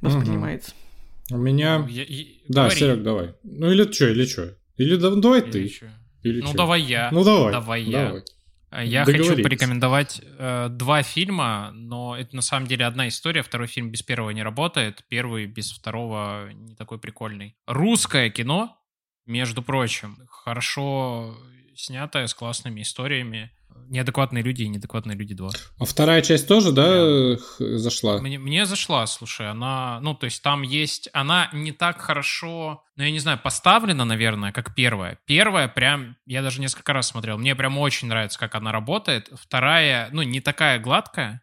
воспринимается. 0.01 0.71
Угу. 0.71 0.88
У 1.31 1.37
меня... 1.37 1.79
Ну, 1.79 1.89
я, 1.89 2.05
я... 2.05 2.25
Да, 2.49 2.63
Говори. 2.63 2.81
Серег, 2.81 3.03
давай. 3.03 3.35
Ну 3.43 3.71
или 3.71 3.91
что, 3.91 4.09
или 4.09 4.25
что? 4.25 4.57
Или 4.77 4.97
да, 4.97 5.15
давай 5.15 5.43
или 5.43 5.51
ты. 5.51 5.69
Чё? 5.69 5.87
Или 6.23 6.41
ну 6.41 6.53
чё? 6.53 6.57
давай 6.57 6.83
я. 6.83 7.11
Ну 7.13 7.25
давай. 7.25 7.53
Давай 7.53 7.83
я. 7.83 8.07
Давай. 8.07 8.23
А, 8.71 8.85
я 8.85 9.05
хочу 9.05 9.43
порекомендовать 9.43 10.21
э, 10.23 10.69
два 10.71 11.03
фильма, 11.03 11.71
но 11.73 12.17
это 12.17 12.37
на 12.37 12.43
самом 12.43 12.67
деле 12.67 12.85
одна 12.85 13.09
история. 13.09 13.43
Второй 13.43 13.67
фильм 13.67 13.91
без 13.91 14.03
первого 14.03 14.31
не 14.31 14.43
работает, 14.43 15.05
первый 15.09 15.47
без 15.47 15.73
второго 15.73 16.51
не 16.53 16.75
такой 16.75 16.99
прикольный. 16.99 17.57
Русское 17.67 18.29
кино, 18.29 18.79
между 19.25 19.63
прочим, 19.63 20.19
хорошо 20.29 21.35
снятое, 21.75 22.27
с 22.27 22.35
классными 22.35 22.83
историями 22.83 23.51
неадекватные 23.89 24.43
люди 24.43 24.63
и 24.63 24.69
неадекватные 24.69 25.17
люди 25.17 25.35
2. 25.35 25.51
А 25.79 25.85
вторая 25.85 26.23
часть 26.23 26.49
тоже, 26.49 26.73
да, 26.73 27.37
да. 27.37 27.79
зашла? 27.79 28.19
Мне, 28.19 28.39
мне 28.39 28.67
зашла, 28.67 29.07
слушай, 29.07 29.49
она, 29.49 30.01
ну, 30.01 30.15
то 30.15 30.25
есть 30.25 30.43
там 30.43 30.63
есть, 30.63 31.09
она 31.13 31.49
не 31.53 31.73
так 31.73 32.01
хорошо, 32.01 32.85
ну, 32.97 33.05
я 33.05 33.11
не 33.11 33.19
знаю, 33.19 33.39
поставлена, 33.39 34.05
наверное, 34.05 34.53
как 34.53 34.75
первая. 34.75 35.19
Первая 35.27 35.69
прям, 35.69 36.17
я 36.27 36.43
даже 36.43 36.61
несколько 36.61 36.93
раз 36.93 37.09
смотрел, 37.09 37.39
мне 37.39 37.55
прям 37.55 37.79
очень 37.79 38.09
нравится, 38.09 38.39
как 38.39 38.55
она 38.55 38.73
работает. 38.73 39.31
Вторая, 39.35 40.09
ну, 40.13 40.23
не 40.23 40.41
такая 40.41 40.79
гладкая, 40.79 41.43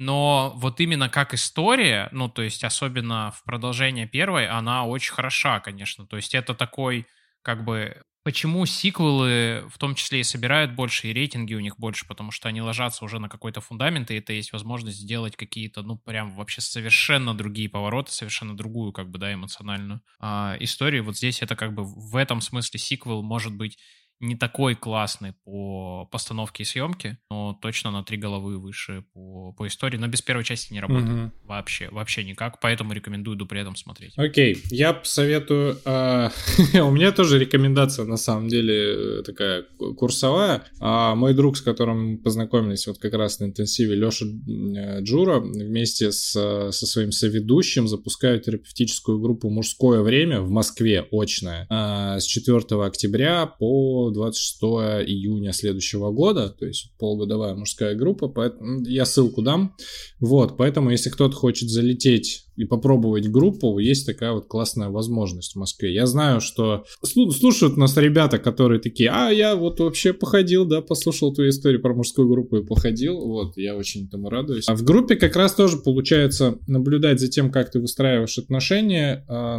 но 0.00 0.54
вот 0.56 0.80
именно 0.80 1.10
как 1.10 1.34
история, 1.34 2.08
ну, 2.10 2.30
то 2.30 2.40
есть 2.40 2.64
особенно 2.64 3.32
в 3.32 3.44
продолжение 3.44 4.06
первой, 4.06 4.48
она 4.48 4.86
очень 4.86 5.12
хороша, 5.12 5.60
конечно. 5.60 6.06
То 6.06 6.16
есть 6.16 6.34
это 6.34 6.54
такой 6.54 7.06
как 7.42 7.64
бы 7.64 8.02
Почему 8.22 8.66
сиквелы 8.66 9.66
в 9.70 9.78
том 9.78 9.94
числе 9.94 10.20
и 10.20 10.24
собирают 10.24 10.74
больше, 10.74 11.08
и 11.08 11.12
рейтинги 11.14 11.54
у 11.54 11.60
них 11.60 11.78
больше, 11.78 12.06
потому 12.06 12.30
что 12.30 12.48
они 12.48 12.60
ложатся 12.60 13.02
уже 13.02 13.18
на 13.18 13.30
какой-то 13.30 13.62
фундамент, 13.62 14.10
и 14.10 14.16
это 14.16 14.34
есть 14.34 14.52
возможность 14.52 14.98
сделать 14.98 15.36
какие-то, 15.36 15.82
ну, 15.82 15.96
прям 15.96 16.36
вообще 16.36 16.60
совершенно 16.60 17.32
другие 17.32 17.70
повороты, 17.70 18.12
совершенно 18.12 18.54
другую, 18.54 18.92
как 18.92 19.08
бы, 19.10 19.18
да, 19.18 19.32
эмоциональную 19.32 20.02
а, 20.18 20.54
историю. 20.60 21.04
Вот 21.04 21.16
здесь 21.16 21.40
это 21.40 21.56
как 21.56 21.72
бы 21.74 21.82
в 21.84 22.14
этом 22.14 22.42
смысле 22.42 22.78
сиквел 22.78 23.22
может 23.22 23.54
быть 23.54 23.78
не 24.20 24.36
такой 24.36 24.74
классный 24.74 25.32
по 25.44 26.06
постановке 26.12 26.62
и 26.62 26.66
съемке, 26.66 27.18
но 27.30 27.58
точно 27.60 27.90
на 27.90 28.04
три 28.04 28.18
головы 28.18 28.58
выше 28.58 29.04
по, 29.14 29.52
по 29.52 29.66
истории, 29.66 29.96
но 29.96 30.06
без 30.08 30.20
первой 30.20 30.44
части 30.44 30.72
не 30.72 30.80
работает 30.80 31.10
угу. 31.10 31.32
вообще, 31.44 31.88
вообще 31.90 32.22
никак, 32.24 32.60
поэтому 32.60 32.92
рекомендую 32.92 33.40
при 33.46 33.60
этом 33.60 33.76
смотреть. 33.76 34.12
Окей, 34.16 34.62
я 34.70 35.00
советую, 35.04 35.78
э, 35.84 36.28
у 36.82 36.90
меня 36.90 37.12
тоже 37.12 37.38
рекомендация 37.38 38.04
на 38.04 38.18
самом 38.18 38.48
деле 38.48 39.22
такая 39.22 39.64
курсовая, 39.96 40.64
а 40.80 41.14
мой 41.14 41.32
друг, 41.32 41.56
с 41.56 41.62
которым 41.62 42.10
мы 42.10 42.18
познакомились 42.18 42.86
вот 42.86 42.98
как 42.98 43.14
раз 43.14 43.40
на 43.40 43.46
интенсиве, 43.46 43.94
Леша 43.94 44.26
э, 44.26 45.00
Джура, 45.02 45.40
вместе 45.40 46.12
с, 46.12 46.32
со 46.32 46.86
своим 46.86 47.12
соведущим 47.12 47.88
запускают 47.88 48.44
терапевтическую 48.44 49.18
группу 49.18 49.48
«Мужское 49.48 50.02
время» 50.02 50.42
в 50.42 50.50
Москве, 50.50 51.06
очная, 51.10 51.66
э, 51.70 52.20
с 52.20 52.24
4 52.24 52.58
октября 52.84 53.46
по 53.46 54.09
26 54.10 54.62
июня 55.08 55.52
следующего 55.52 56.10
года, 56.10 56.48
то 56.50 56.66
есть 56.66 56.92
полугодовая 56.98 57.54
мужская 57.54 57.94
группа, 57.94 58.28
поэтому 58.28 58.84
я 58.84 59.04
ссылку 59.04 59.42
дам. 59.42 59.76
Вот, 60.18 60.56
поэтому 60.56 60.90
если 60.90 61.10
кто-то 61.10 61.34
хочет 61.34 61.68
залететь 61.68 62.46
и 62.56 62.64
попробовать 62.64 63.28
группу, 63.28 63.78
есть 63.78 64.06
такая 64.06 64.32
вот 64.32 64.46
классная 64.46 64.88
возможность 64.88 65.54
в 65.54 65.58
Москве. 65.58 65.94
Я 65.94 66.06
знаю, 66.06 66.40
что 66.40 66.84
слушают 67.02 67.76
нас 67.76 67.96
ребята, 67.96 68.38
которые 68.38 68.80
такие, 68.80 69.10
а, 69.10 69.30
я 69.30 69.56
вот 69.56 69.80
вообще 69.80 70.12
походил, 70.12 70.64
да, 70.64 70.80
послушал 70.80 71.32
твою 71.32 71.50
историю 71.50 71.80
про 71.80 71.94
мужскую 71.94 72.28
группу 72.28 72.56
и 72.56 72.64
походил, 72.64 73.18
вот, 73.20 73.56
я 73.56 73.76
очень 73.76 74.06
этому 74.06 74.28
радуюсь. 74.28 74.68
А 74.68 74.74
в 74.74 74.82
группе 74.82 75.16
как 75.16 75.36
раз 75.36 75.54
тоже 75.54 75.78
получается 75.78 76.58
наблюдать 76.66 77.20
за 77.20 77.28
тем, 77.28 77.50
как 77.50 77.70
ты 77.70 77.80
выстраиваешь 77.80 78.38
отношения, 78.38 79.24
а, 79.28 79.58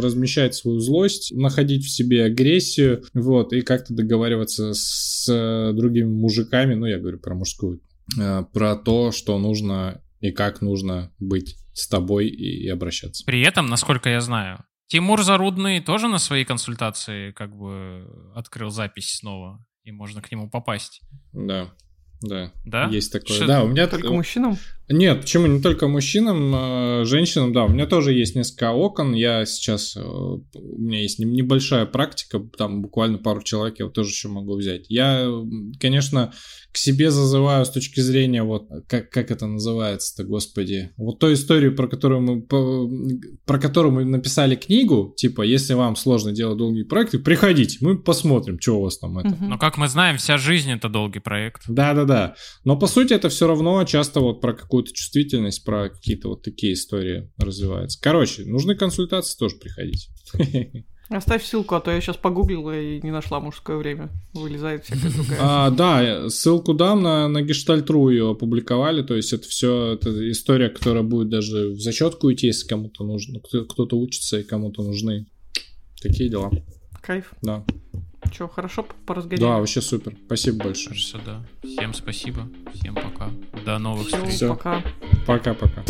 размещать 0.00 0.54
свою 0.54 0.80
злость, 0.80 1.32
находить 1.34 1.84
в 1.84 1.90
себе 1.90 2.24
агрессию, 2.24 3.02
вот, 3.14 3.52
и 3.52 3.60
как-то 3.60 3.94
договариваться 3.94 4.72
с 4.74 5.72
другими 5.74 6.08
мужиками, 6.08 6.74
ну, 6.74 6.86
я 6.86 6.98
говорю 6.98 7.18
про 7.18 7.34
мужскую, 7.34 7.80
а, 8.18 8.44
про 8.44 8.76
то, 8.76 9.12
что 9.12 9.38
нужно 9.38 10.00
и 10.20 10.30
как 10.30 10.62
нужно 10.62 11.12
быть 11.18 11.56
с 11.78 11.88
тобой 11.88 12.28
и, 12.28 12.64
и 12.64 12.68
обращаться. 12.68 13.24
При 13.24 13.40
этом, 13.42 13.66
насколько 13.66 14.08
я 14.08 14.20
знаю, 14.20 14.64
Тимур 14.88 15.22
Зарудный 15.22 15.80
тоже 15.80 16.08
на 16.08 16.18
своей 16.18 16.44
консультации 16.44 17.32
как 17.32 17.54
бы 17.54 18.06
открыл 18.34 18.70
запись 18.70 19.16
снова, 19.16 19.64
и 19.84 19.92
можно 19.92 20.22
к 20.22 20.30
нему 20.32 20.50
попасть. 20.50 21.02
Да. 21.32 21.72
Да, 22.20 22.52
да? 22.64 22.88
есть 22.88 23.12
такое. 23.12 23.36
Что 23.36 23.46
да, 23.46 23.62
у 23.62 23.68
меня 23.68 23.86
только 23.86 24.12
мужчинам? 24.12 24.58
Нет, 24.90 25.20
почему 25.20 25.46
не 25.46 25.60
только 25.60 25.86
мужчинам, 25.86 26.52
а, 26.54 27.04
женщинам, 27.04 27.52
да, 27.52 27.64
у 27.64 27.68
меня 27.68 27.86
тоже 27.86 28.14
есть 28.14 28.34
несколько 28.34 28.72
окон. 28.72 29.12
Я 29.12 29.44
сейчас, 29.44 29.94
э, 29.96 30.00
у 30.00 30.78
меня 30.78 31.02
есть 31.02 31.18
небольшая 31.18 31.84
практика, 31.84 32.40
там 32.56 32.80
буквально 32.80 33.18
пару 33.18 33.42
человек 33.42 33.80
я 33.80 33.88
тоже 33.88 34.10
еще 34.10 34.28
могу 34.28 34.56
взять. 34.56 34.86
Я, 34.88 35.30
конечно, 35.78 36.32
к 36.72 36.76
себе 36.78 37.10
зазываю 37.10 37.64
с 37.66 37.70
точки 37.70 38.00
зрения 38.00 38.42
вот, 38.42 38.68
как, 38.88 39.10
как 39.10 39.30
это 39.30 39.46
называется-то, 39.46 40.24
господи, 40.24 40.90
вот 40.96 41.18
той 41.18 41.34
историю, 41.34 41.74
про 41.74 41.86
которую 41.86 42.20
мы, 42.22 42.42
про 43.44 43.58
которую 43.58 43.92
мы 43.92 44.04
написали 44.04 44.54
книгу, 44.54 45.12
типа, 45.16 45.42
если 45.42 45.74
вам 45.74 45.96
сложно 45.96 46.32
делать 46.32 46.56
долгие 46.56 46.84
проекты, 46.84 47.18
приходите, 47.18 47.78
мы 47.80 47.98
посмотрим, 47.98 48.58
что 48.60 48.78
у 48.78 48.82
вас 48.84 48.98
там 48.98 49.18
это. 49.18 49.36
Но 49.40 49.58
как 49.58 49.76
мы 49.76 49.88
знаем, 49.88 50.16
вся 50.16 50.38
жизнь 50.38 50.70
это 50.70 50.88
долгий 50.88 51.20
проект. 51.20 51.64
Да-да-да, 51.68 52.07
но 52.64 52.78
по 52.78 52.86
сути 52.86 53.12
это 53.12 53.28
все 53.28 53.46
равно 53.46 53.82
часто 53.84 54.20
вот 54.20 54.40
про 54.40 54.54
какую-то 54.54 54.92
чувствительность, 54.92 55.64
про 55.64 55.90
какие-то 55.90 56.28
вот 56.28 56.42
такие 56.42 56.72
истории 56.74 57.30
развивается. 57.38 57.98
Короче, 58.00 58.44
нужны 58.44 58.74
консультации, 58.74 59.38
тоже 59.38 59.56
приходите. 59.56 60.08
Оставь 61.10 61.42
ссылку, 61.42 61.74
а 61.74 61.80
то 61.80 61.90
я 61.90 62.02
сейчас 62.02 62.18
погуглила 62.18 62.78
и 62.78 63.00
не 63.00 63.10
нашла 63.10 63.40
мужское 63.40 63.78
время. 63.78 64.10
Вылезает 64.34 64.84
всякая 64.84 65.10
другая. 65.10 65.38
А, 65.40 65.70
да, 65.70 66.28
ссылку 66.28 66.74
дам 66.74 67.02
на, 67.02 67.28
на 67.28 67.40
Гештальтру 67.40 68.10
ее 68.10 68.32
опубликовали. 68.32 69.02
То 69.02 69.14
есть 69.14 69.32
это 69.32 69.48
все 69.48 69.94
это 69.94 70.30
история, 70.30 70.68
которая 70.68 71.02
будет 71.02 71.30
даже 71.30 71.70
в 71.70 71.80
зачетку 71.80 72.30
идти, 72.30 72.48
если 72.48 72.68
кому-то 72.68 73.04
нужно. 73.04 73.40
Кто-то 73.40 73.98
учится 73.98 74.40
и 74.40 74.42
кому-то 74.42 74.82
нужны. 74.82 75.26
Такие 76.02 76.28
дела. 76.28 76.50
Кайф. 77.00 77.32
Да. 77.40 77.64
Че, 78.30 78.48
хорошо 78.48 78.86
поразгодили? 79.06 79.40
Да, 79.40 79.58
вообще 79.58 79.80
супер. 79.80 80.14
Спасибо 80.26 80.64
большое. 80.64 80.96
Все, 80.96 81.18
да. 81.24 81.40
Всем 81.62 81.94
спасибо. 81.94 82.48
Всем 82.74 82.94
пока. 82.94 83.30
До 83.64 83.78
новых 83.78 84.08
Все, 84.08 84.16
встреч. 84.16 84.34
Все. 84.34 84.48
Пока. 84.48 84.82
Пока-пока. 85.26 85.84